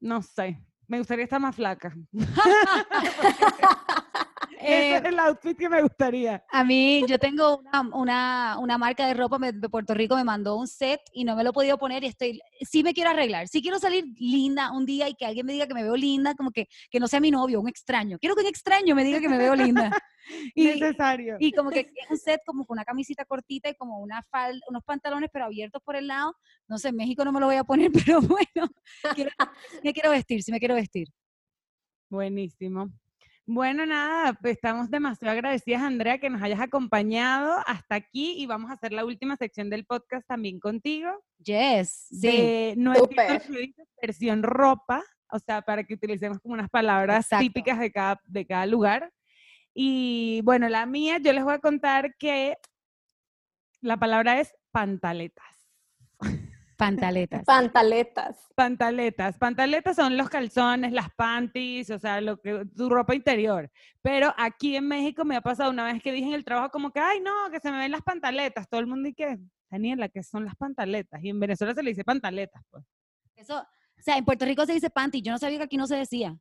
no 0.00 0.22
sé. 0.22 0.58
Me 0.86 0.96
gustaría 0.96 1.24
estar 1.24 1.38
más 1.38 1.54
flaca. 1.54 1.94
Ese 4.62 4.90
Eh, 4.92 4.96
es 4.96 5.04
el 5.04 5.18
outfit 5.18 5.56
que 5.58 5.68
me 5.68 5.80
gustaría. 5.82 6.44
A 6.50 6.64
mí, 6.64 7.02
yo 7.08 7.18
tengo 7.18 7.58
una, 7.58 7.80
una, 7.94 8.58
una 8.58 8.78
marca 8.78 9.06
de 9.06 9.14
ropa 9.14 9.38
me- 9.38 9.52
de 9.52 9.68
Puerto 9.68 9.94
Rico, 9.94 10.16
me 10.16 10.24
mandó 10.24 10.56
un 10.56 10.66
set 10.68 11.00
y 11.12 11.24
no 11.24 11.34
me 11.34 11.42
lo 11.44 11.50
he 11.50 11.52
podido 11.52 11.78
poner 11.78 12.04
y 12.04 12.08
estoy, 12.08 12.40
sí 12.60 12.82
me 12.82 12.92
quiero 12.92 13.10
arreglar, 13.10 13.48
sí 13.48 13.62
quiero 13.62 13.78
salir 13.78 14.04
linda 14.18 14.70
un 14.72 14.84
día 14.84 15.08
y 15.08 15.14
que 15.14 15.24
alguien 15.26 15.46
me 15.46 15.52
diga 15.54 15.66
que 15.66 15.74
me 15.74 15.82
veo 15.82 15.96
linda, 15.96 16.34
como 16.34 16.50
que, 16.50 16.66
que 16.90 17.00
no 17.00 17.08
sea 17.08 17.20
mi 17.20 17.30
novio, 17.30 17.60
un 17.60 17.68
extraño. 17.68 18.18
Quiero 18.18 18.34
que 18.34 18.42
un 18.42 18.48
extraño 18.48 18.94
me 18.94 19.04
diga 19.04 19.18
que 19.20 19.28
me 19.28 19.38
veo 19.38 19.54
linda. 19.54 19.90
Y, 20.54 20.64
Necesario. 20.80 21.38
y 21.40 21.50
como 21.52 21.70
que 21.70 21.80
es 21.80 22.10
un 22.10 22.18
set 22.18 22.42
como 22.44 22.66
con 22.66 22.76
una 22.76 22.84
camisita 22.84 23.24
cortita 23.24 23.70
y 23.70 23.74
como 23.74 23.98
una 24.00 24.22
falda, 24.30 24.60
unos 24.68 24.84
pantalones 24.84 25.30
pero 25.32 25.46
abiertos 25.46 25.82
por 25.82 25.96
el 25.96 26.06
lado. 26.08 26.36
No 26.68 26.76
sé, 26.78 26.88
en 26.88 26.96
México 26.96 27.24
no 27.24 27.32
me 27.32 27.40
lo 27.40 27.46
voy 27.46 27.56
a 27.56 27.64
poner, 27.64 27.90
pero 28.06 28.20
bueno, 28.20 28.68
quiero- 29.14 29.30
me 29.82 29.92
quiero 29.94 30.10
vestir, 30.10 30.42
sí 30.42 30.52
me 30.52 30.58
quiero 30.60 30.74
vestir. 30.74 31.08
Buenísimo. 32.10 32.90
Bueno, 33.52 33.84
nada, 33.84 34.34
pues 34.34 34.52
estamos 34.52 34.88
demasiado 34.92 35.32
agradecidas, 35.32 35.82
Andrea, 35.82 36.18
que 36.18 36.30
nos 36.30 36.40
hayas 36.40 36.60
acompañado 36.60 37.52
hasta 37.66 37.96
aquí 37.96 38.40
y 38.40 38.46
vamos 38.46 38.70
a 38.70 38.74
hacer 38.74 38.92
la 38.92 39.04
última 39.04 39.34
sección 39.34 39.68
del 39.68 39.84
podcast 39.84 40.24
también 40.28 40.60
contigo. 40.60 41.10
Yes, 41.36 42.06
sí. 42.10 42.28
de 42.28 42.74
no 42.76 42.92
que 43.08 43.40
dices, 43.48 43.88
versión 44.00 44.44
ropa, 44.44 45.02
o 45.32 45.40
sea, 45.40 45.62
para 45.62 45.82
que 45.82 45.94
utilicemos 45.94 46.38
como 46.38 46.54
unas 46.54 46.70
palabras 46.70 47.24
Exacto. 47.24 47.42
típicas 47.42 47.80
de 47.80 47.90
cada, 47.90 48.20
de 48.24 48.46
cada 48.46 48.66
lugar. 48.66 49.10
Y 49.74 50.42
bueno, 50.44 50.68
la 50.68 50.86
mía, 50.86 51.18
yo 51.18 51.32
les 51.32 51.42
voy 51.42 51.54
a 51.54 51.58
contar 51.58 52.14
que 52.20 52.56
la 53.80 53.96
palabra 53.96 54.38
es 54.38 54.54
pantaletas. 54.70 55.59
Pantaletas. 56.80 57.44
Pantaletas. 57.44 58.36
Pantaletas. 58.54 59.36
Pantaletas 59.36 59.96
son 59.96 60.16
los 60.16 60.30
calzones, 60.30 60.92
las 60.92 61.10
panties, 61.14 61.90
o 61.90 61.98
sea, 61.98 62.22
lo 62.22 62.40
que, 62.40 62.64
tu 62.74 62.88
ropa 62.88 63.14
interior. 63.14 63.70
Pero 64.00 64.32
aquí 64.38 64.76
en 64.76 64.88
México 64.88 65.26
me 65.26 65.36
ha 65.36 65.42
pasado 65.42 65.70
una 65.70 65.84
vez 65.84 66.02
que 66.02 66.10
dije 66.10 66.28
en 66.28 66.32
el 66.32 66.44
trabajo 66.44 66.70
como 66.70 66.90
que, 66.90 66.98
ay, 66.98 67.20
no, 67.20 67.50
que 67.50 67.60
se 67.60 67.70
me 67.70 67.76
ven 67.76 67.90
las 67.90 68.00
pantaletas. 68.00 68.66
Todo 68.66 68.80
el 68.80 68.86
mundo 68.86 69.10
y 69.10 69.14
que, 69.14 69.38
Daniela, 69.70 70.08
¿qué 70.08 70.22
son 70.22 70.46
las 70.46 70.56
pantaletas? 70.56 71.22
Y 71.22 71.28
en 71.28 71.38
Venezuela 71.38 71.74
se 71.74 71.82
le 71.82 71.90
dice 71.90 72.02
pantaletas, 72.02 72.62
pues. 72.70 72.82
Eso, 73.36 73.58
o 73.58 74.02
sea, 74.02 74.16
en 74.16 74.24
Puerto 74.24 74.46
Rico 74.46 74.64
se 74.64 74.72
dice 74.72 74.88
panty, 74.88 75.20
yo 75.20 75.32
no 75.32 75.38
sabía 75.38 75.58
que 75.58 75.64
aquí 75.64 75.76
no 75.76 75.86
se 75.86 75.96
decía. 75.96 76.34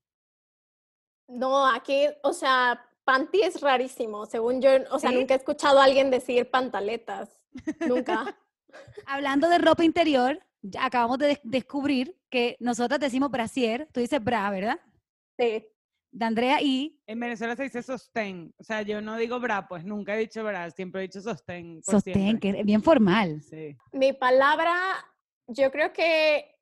No, 1.28 1.68
aquí, 1.68 2.08
o 2.24 2.32
sea, 2.32 2.82
panty 3.04 3.42
es 3.42 3.60
rarísimo. 3.60 4.26
Según 4.26 4.62
yo, 4.62 4.70
o 4.90 5.00
sea, 5.00 5.10
¿Sí? 5.10 5.18
nunca 5.18 5.34
he 5.34 5.38
escuchado 5.38 5.82
a 5.82 5.84
alguien 5.84 6.10
decir 6.10 6.50
pantaletas. 6.50 7.30
Nunca. 7.86 8.38
Hablando 9.06 9.50
de 9.50 9.58
ropa 9.58 9.84
interior, 9.84 10.40
ya 10.62 10.86
acabamos 10.86 11.18
de 11.20 11.28
des- 11.28 11.40
descubrir 11.44 12.18
que 12.30 12.56
nosotras 12.60 13.00
decimos 13.00 13.32
brasier, 13.32 13.88
tú 13.92 14.00
dices 14.00 14.24
bra, 14.24 14.50
¿verdad? 14.50 14.80
Sí. 15.38 15.66
De 16.12 16.26
Andrea 16.26 16.60
y 16.62 17.00
En 17.06 17.20
Venezuela 17.20 17.56
se 17.56 17.64
dice 17.64 17.84
sostén. 17.84 18.54
O 18.58 18.64
sea, 18.64 18.82
yo 18.82 19.00
no 19.00 19.16
digo 19.18 19.40
bra, 19.40 19.68
pues 19.68 19.86
nunca 19.86 20.16
he 20.16 20.20
dicho 20.20 20.44
bra, 20.44 20.70
siempre 20.72 21.02
he 21.02 21.08
dicho 21.08 21.22
sostén. 21.22 21.82
por 21.86 21.96
sostén, 21.96 22.14
siempre. 22.16 22.54
que 22.54 22.60
es 22.60 22.66
bien 22.66 22.82
formal. 22.82 23.42
Sí. 23.44 23.78
Mi 23.92 24.14
palabra, 24.14 24.76
yo 25.48 25.72
creo 25.72 25.94
que 25.94 26.56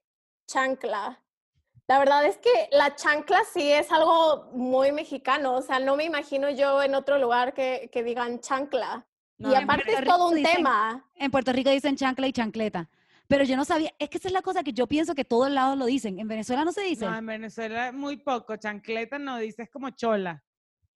chancla. 0.49 1.23
La 1.89 1.99
verdad 1.99 2.25
es 2.25 2.37
que 2.37 2.49
la 2.71 2.95
chancla 2.95 3.39
sí 3.53 3.71
es 3.71 3.89
algo 3.93 4.49
muy 4.51 4.91
mexicano. 4.91 5.53
O 5.55 5.61
sea, 5.61 5.79
no 5.79 5.95
me 5.95 6.03
imagino 6.03 6.49
yo 6.49 6.83
en 6.83 6.95
otro 6.95 7.17
lugar 7.17 7.53
que, 7.53 7.89
que 7.93 8.03
digan 8.03 8.41
chancla. 8.41 9.07
No, 9.37 9.51
y 9.51 9.55
aparte 9.55 9.93
es 9.93 10.03
todo 10.03 10.29
un 10.29 10.35
dicen- 10.35 10.55
tema. 10.57 11.05
En 11.15 11.29
Puerto 11.31 11.51
Rico 11.53 11.69
dicen 11.69 11.95
chancla 11.95 12.27
y 12.27 12.33
chancleta. 12.33 12.89
Pero 13.27 13.43
yo 13.43 13.57
no 13.57 13.65
sabía, 13.65 13.91
es 13.99 14.09
que 14.09 14.17
esa 14.17 14.29
es 14.29 14.33
la 14.33 14.41
cosa 14.41 14.63
que 14.63 14.71
yo 14.73 14.87
pienso 14.87 15.13
que 15.13 15.25
todos 15.25 15.51
lados 15.51 15.77
lo 15.77 15.85
dicen. 15.85 16.17
En 16.19 16.27
Venezuela 16.27 16.63
no 16.63 16.71
se 16.71 16.81
dice 16.83 17.05
No, 17.05 17.15
en 17.17 17.25
Venezuela 17.25 17.91
muy 17.91 18.17
poco. 18.17 18.55
Chancleta 18.55 19.19
no 19.19 19.37
dices 19.37 19.69
como 19.71 19.89
chola. 19.89 20.43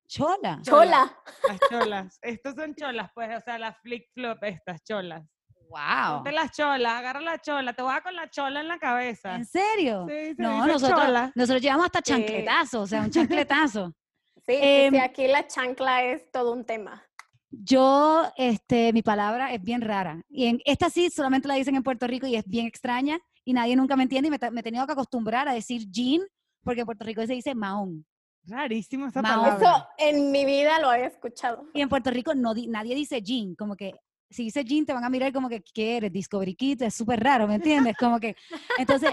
chola. 0.07 0.59
Chola. 0.63 1.17
Las 1.47 1.59
cholas. 1.69 2.19
Estos 2.21 2.55
son 2.55 2.73
cholas, 2.75 3.11
pues, 3.13 3.29
o 3.37 3.41
sea, 3.41 3.57
las 3.59 3.77
flip 3.81 4.05
flop, 4.13 4.43
estas 4.43 4.83
cholas. 4.83 5.23
Wow. 5.69 6.15
Ponte 6.15 6.31
las 6.33 6.51
cholas, 6.51 6.93
agarra 6.99 7.21
la 7.21 7.37
chola, 7.39 7.71
te 7.73 7.81
voy 7.81 7.93
a 7.93 8.01
con 8.01 8.13
la 8.15 8.29
chola 8.29 8.59
en 8.59 8.67
la 8.67 8.77
cabeza. 8.77 9.35
¿En 9.35 9.45
serio? 9.45 10.05
Sí, 10.09 10.35
se 10.35 10.41
No, 10.41 10.67
nosotros, 10.67 10.99
chola. 11.01 11.31
nosotros 11.33 11.61
llevamos 11.61 11.85
hasta 11.85 11.99
Sí. 11.99 12.11
chancletazo, 12.11 12.81
o 12.81 12.87
sea, 12.87 13.01
un 13.01 13.09
chancletazo. 13.11 13.93
Sí, 14.43 14.53
sí, 14.53 14.59
Em, 14.59 14.93
sí, 14.95 14.99
aquí 14.99 15.27
la 15.27 15.45
chancla 15.47 16.03
es 16.03 16.31
todo 16.31 16.51
un 16.53 16.65
tema. 16.65 17.05
Yo, 17.51 18.23
este, 18.37 18.93
mi 18.93 19.01
palabra 19.01 19.53
es 19.53 19.61
bien 19.61 19.81
rara. 19.81 20.21
Y 20.29 20.45
en, 20.45 20.61
esta 20.65 20.89
sí 20.89 21.09
solamente 21.09 21.47
la 21.47 21.55
dicen 21.55 21.75
en 21.75 21.83
Puerto 21.83 22.07
Rico 22.07 22.25
y 22.25 22.35
es 22.35 22.45
bien 22.45 22.65
extraña 22.65 23.19
y 23.43 23.53
nadie 23.53 23.75
nunca 23.75 23.95
me 23.95 24.03
entiende 24.03 24.29
y 24.29 24.31
me, 24.31 24.51
me 24.51 24.61
he 24.61 24.63
tenido 24.63 24.85
que 24.85 24.93
acostumbrar 24.93 25.47
a 25.47 25.53
decir 25.53 25.87
jean 25.89 26.21
porque 26.63 26.81
en 26.81 26.85
Puerto 26.85 27.03
Rico 27.05 27.25
se 27.25 27.33
dice 27.33 27.53
mahón. 27.53 28.05
Rarísimo 28.45 29.07
esa 29.07 29.21
palabra. 29.21 29.57
Eso 29.57 29.85
en 29.97 30.31
mi 30.31 30.45
vida 30.45 30.79
lo 30.79 30.89
había 30.89 31.07
escuchado. 31.07 31.65
Y 31.73 31.81
en 31.81 31.89
Puerto 31.89 32.09
Rico 32.09 32.33
no 32.33 32.53
di- 32.53 32.67
nadie 32.67 32.95
dice 32.95 33.21
jean, 33.21 33.53
como 33.55 33.75
que 33.75 33.93
si 34.29 34.43
dice 34.45 34.63
jean 34.63 34.85
te 34.85 34.93
van 34.93 35.03
a 35.03 35.09
mirar 35.09 35.33
como 35.33 35.49
que 35.49 35.61
¿qué 35.73 35.97
eres? 35.97 36.11
Discovery 36.11 36.55
Kids, 36.55 36.81
es 36.83 36.95
súper 36.95 37.19
raro, 37.21 37.47
¿me 37.47 37.55
entiendes? 37.55 37.95
Como 37.99 38.19
que, 38.19 38.35
entonces, 38.77 39.11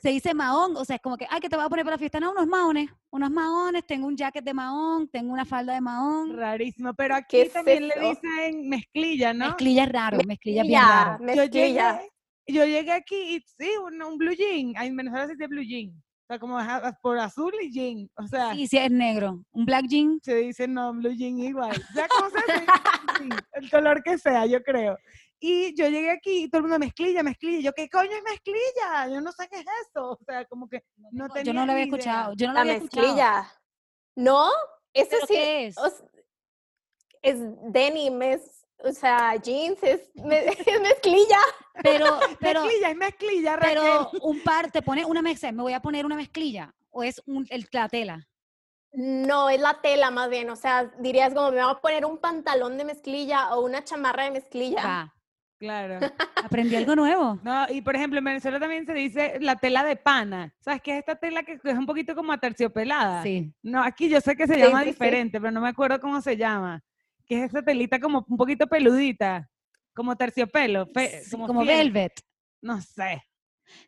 se 0.00 0.10
dice 0.10 0.34
mahón, 0.34 0.76
o 0.76 0.84
sea, 0.84 0.96
es 0.96 1.02
como 1.02 1.16
que, 1.16 1.26
ay, 1.30 1.40
¿qué 1.40 1.48
te 1.48 1.56
voy 1.56 1.64
a 1.64 1.68
poner 1.68 1.84
para 1.84 1.94
la 1.96 1.98
fiesta? 1.98 2.20
No, 2.20 2.32
unos 2.32 2.46
mahones, 2.46 2.90
unos 3.10 3.30
mahones, 3.30 3.86
tengo 3.86 4.06
un 4.06 4.16
jacket 4.16 4.44
de 4.44 4.54
mahón, 4.54 5.08
tengo 5.08 5.32
una 5.32 5.44
falda 5.44 5.74
de 5.74 5.80
mahón. 5.80 6.36
Rarísimo, 6.36 6.94
pero 6.94 7.14
aquí 7.14 7.36
¿Qué 7.38 7.42
es 7.42 7.52
también 7.52 7.88
le 7.88 7.94
dicen 8.00 8.68
mezclilla, 8.68 9.32
¿no? 9.34 9.46
Mezclilla 9.46 9.84
es 9.84 9.92
raro, 9.92 10.18
mezclilla 10.26 10.62
es 10.62 10.68
bien 10.68 10.80
Mezclilla, 10.80 11.04
raro. 11.04 11.18
Yo 11.18 11.24
mezclilla. 11.42 11.92
llegué, 11.92 12.08
yo 12.48 12.64
llegué 12.64 12.92
aquí 12.92 13.16
y 13.36 13.40
sí, 13.58 13.70
un, 13.84 14.02
un 14.02 14.18
blue 14.18 14.34
jean. 14.34 14.72
En 14.82 14.96
Venezuela 14.96 15.26
se 15.26 15.32
dice 15.32 15.46
blue 15.46 15.62
jean. 15.62 15.90
O 15.90 16.26
sea, 16.28 16.38
como 16.40 16.58
por 17.02 17.18
azul 17.20 17.52
y 17.62 17.70
jean. 17.70 18.10
O 18.16 18.26
sea, 18.26 18.52
Sí, 18.52 18.66
sí, 18.66 18.78
es 18.78 18.90
negro. 18.90 19.44
Un 19.52 19.64
black 19.64 19.86
jean, 19.88 20.18
se 20.22 20.34
dice 20.34 20.66
no, 20.66 20.92
blue 20.92 21.12
jean 21.14 21.38
igual. 21.38 21.70
O 21.70 21.92
sea, 21.94 22.08
el 23.52 23.70
color 23.70 24.02
que 24.02 24.18
sea, 24.18 24.44
yo 24.46 24.62
creo. 24.62 24.96
Y 25.48 25.74
yo 25.76 25.88
llegué 25.88 26.10
aquí 26.10 26.44
y 26.44 26.48
todo 26.48 26.58
el 26.58 26.62
mundo 26.64 26.78
mezclilla, 26.80 27.22
mezclilla. 27.22 27.60
Yo, 27.60 27.72
¿qué 27.72 27.88
coño 27.88 28.10
es 28.10 28.22
mezclilla? 28.24 29.08
Yo 29.12 29.20
no 29.20 29.30
sé 29.30 29.46
qué 29.48 29.60
es 29.60 29.66
eso. 29.88 30.10
O 30.12 30.18
sea, 30.26 30.44
como 30.46 30.68
que 30.68 30.82
no 31.12 31.28
tenía 31.28 31.44
yo 31.44 31.52
no 31.52 31.66
lo 31.66 31.72
había 31.72 31.84
idea. 31.84 31.94
escuchado. 31.96 32.32
Yo 32.34 32.46
no 32.48 32.52
lo 32.54 32.64
La 32.64 32.72
escuchado. 32.72 33.06
mezclilla. 33.06 33.52
¿No? 34.16 34.48
Eso 34.92 35.10
¿Pero 35.10 35.26
sí. 35.26 35.34
qué 35.34 35.66
es? 35.66 35.76
es 37.22 37.38
denim, 37.72 38.22
es, 38.22 38.66
o 38.78 38.92
sea, 38.92 39.34
jeans, 39.36 39.82
es, 39.82 40.10
me- 40.14 40.46
es 40.66 40.80
mezclilla. 40.80 41.38
Pero, 41.82 42.06
pero, 42.40 42.62
mezclilla, 42.64 42.90
es 42.90 42.96
mezclilla, 42.96 43.56
Raquel. 43.56 43.74
pero 43.78 44.10
un 44.22 44.40
par, 44.42 44.70
te 44.70 44.82
pone 44.82 45.04
una 45.04 45.22
mezcla, 45.22 45.52
me 45.52 45.62
voy 45.62 45.72
a 45.74 45.80
poner 45.80 46.06
una 46.06 46.16
mezclilla, 46.16 46.74
o 46.90 47.02
es 47.02 47.20
un, 47.26 47.46
el, 47.50 47.68
la 47.72 47.88
tela. 47.88 48.26
No, 48.92 49.50
es 49.50 49.60
la 49.60 49.80
tela 49.82 50.10
más 50.10 50.30
bien. 50.30 50.48
O 50.50 50.56
sea, 50.56 50.84
dirías 51.00 51.34
como 51.34 51.50
me 51.50 51.62
voy 51.62 51.70
a 51.70 51.80
poner 51.80 52.04
un 52.06 52.16
pantalón 52.18 52.78
de 52.78 52.84
mezclilla 52.84 53.54
o 53.54 53.60
una 53.60 53.84
chamarra 53.84 54.24
de 54.24 54.30
mezclilla. 54.30 54.82
Va, 54.82 55.14
Claro. 55.58 55.98
aprendí 56.42 56.76
algo 56.76 56.94
nuevo. 56.94 57.38
No, 57.42 57.66
y 57.70 57.80
por 57.80 57.96
ejemplo, 57.96 58.18
en 58.18 58.24
Venezuela 58.24 58.60
también 58.60 58.84
se 58.86 58.92
dice 58.92 59.38
la 59.40 59.56
tela 59.56 59.84
de 59.84 59.96
pana. 59.96 60.54
¿Sabes 60.60 60.82
qué 60.82 60.92
es 60.92 60.98
esta 60.98 61.16
tela 61.16 61.42
que 61.42 61.52
es 61.54 61.78
un 61.78 61.86
poquito 61.86 62.14
como 62.14 62.32
aterciopelada? 62.32 63.22
Sí. 63.22 63.52
No, 63.62 63.82
aquí 63.82 64.08
yo 64.08 64.20
sé 64.20 64.36
que 64.36 64.46
se 64.46 64.54
Sí, 64.54 64.60
llama 64.60 64.80
sí, 64.80 64.84
sí. 64.86 64.90
diferente, 64.92 65.40
pero 65.40 65.50
no 65.52 65.60
me 65.60 65.68
acuerdo 65.68 65.98
cómo 66.00 66.20
se 66.20 66.36
llama. 66.36 66.82
Que 67.24 67.38
es 67.44 67.50
esa 67.50 67.62
telita 67.62 67.98
como 67.98 68.24
un 68.28 68.36
poquito 68.36 68.66
peludita, 68.66 69.48
como 69.94 70.14
terciopelo, 70.16 70.86
fe- 70.94 71.22
como, 71.30 71.64
velvet. 71.64 72.12
No 72.62 72.80
sé. 72.80 73.22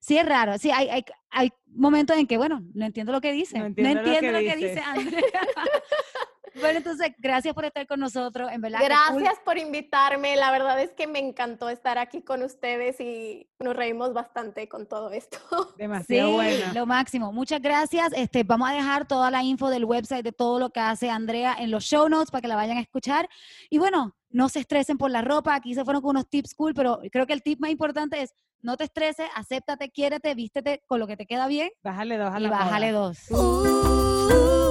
Sí, 0.01 0.19
es 0.19 0.27
raro. 0.27 0.59
Sí, 0.59 0.71
hay, 0.73 0.89
hay, 0.89 1.05
hay 1.31 1.53
momentos 1.67 2.17
en 2.17 2.27
que, 2.27 2.37
bueno, 2.37 2.61
no 2.75 2.85
entiendo 2.87 3.13
lo 3.13 3.21
que 3.21 3.31
dice. 3.33 3.59
No 3.59 3.67
entiendo 3.67 4.03
lo 4.03 4.19
que 4.21 4.33
lo 4.33 4.39
que 4.39 4.57
dice. 4.57 4.69
dice 4.71 4.81
Andrea. 4.81 5.23
bueno, 6.61 6.79
entonces, 6.79 7.13
gracias 7.19 7.55
por 7.55 7.65
estar 7.65 7.87
con 7.87 8.01
nosotros. 8.01 8.51
En 8.53 8.61
verdad, 8.61 8.79
cool. 8.81 8.89
Gracias 9.23 9.41
por 9.45 9.59
invitarme. 9.59 10.37
La 10.37 10.51
verdad 10.51 10.81
es 10.81 10.91
que 10.93 11.07
me 11.07 11.19
encantó 11.19 11.69
estar 11.69 11.99
aquí 11.99 12.23
con 12.23 12.43
ustedes 12.43 13.01
y 13.01 13.49
nos 13.59 13.75
reímos 13.77 14.13
bastante 14.13 14.69
con 14.69 14.87
todo 14.87 15.11
esto. 15.11 15.39
Demasiado 15.79 16.29
Sí, 16.29 16.35
bueno. 16.35 16.73
lo 16.75 16.87
máximo. 16.87 17.33
Muchas 17.33 17.61
gracias. 17.61 18.13
Este, 18.15 18.43
vamos 18.45 18.69
a 18.71 18.73
dejar 18.75 19.07
toda 19.07 19.31
la 19.31 19.43
info 19.43 19.71
del 19.71 19.85
website 19.85 20.25
de 20.25 20.33
todo 20.33 20.59
lo 20.59 20.71
que 20.71 20.81
hace 20.81 21.11
Andrea 21.11 21.55
en 21.59 21.71
los 21.71 21.85
show 21.85 22.09
notes 22.09 22.31
para 22.31 22.43
que 22.43 22.49
la 22.49 22.57
vayan 22.57 22.79
a 22.79 22.81
escuchar. 22.81 23.29
Y 23.71 23.79
bueno, 23.79 24.15
no 24.31 24.49
se 24.49 24.61
estresen 24.61 24.99
por 24.99 25.11
la 25.11 25.23
ropa. 25.23 25.55
Aquí 25.55 25.75
se 25.75 25.85
fueron 25.85 26.03
con 26.03 26.11
unos 26.11 26.29
tips 26.29 26.55
cool, 26.55 26.75
pero 26.75 27.01
creo 27.11 27.27
que 27.27 27.33
el 27.33 27.43
tip 27.43 27.61
más 27.61 27.71
importante 27.71 28.21
es 28.23 28.35
no 28.61 28.77
te 28.77 28.85
estreses, 28.85 29.29
acéptate, 29.37 29.91
quiérete, 29.91 30.35
vístete 30.35 30.83
con 30.87 30.99
lo 30.99 31.07
que 31.07 31.17
te 31.17 31.27
queda 31.27 31.47
bien 31.47 31.71
Bájale 31.85 32.19
dos 32.19 32.35
a 32.35 32.41
y 32.41 32.43
la 32.43 32.51
bájale 32.51 32.93
moda. 32.93 33.13
dos. 33.31 34.68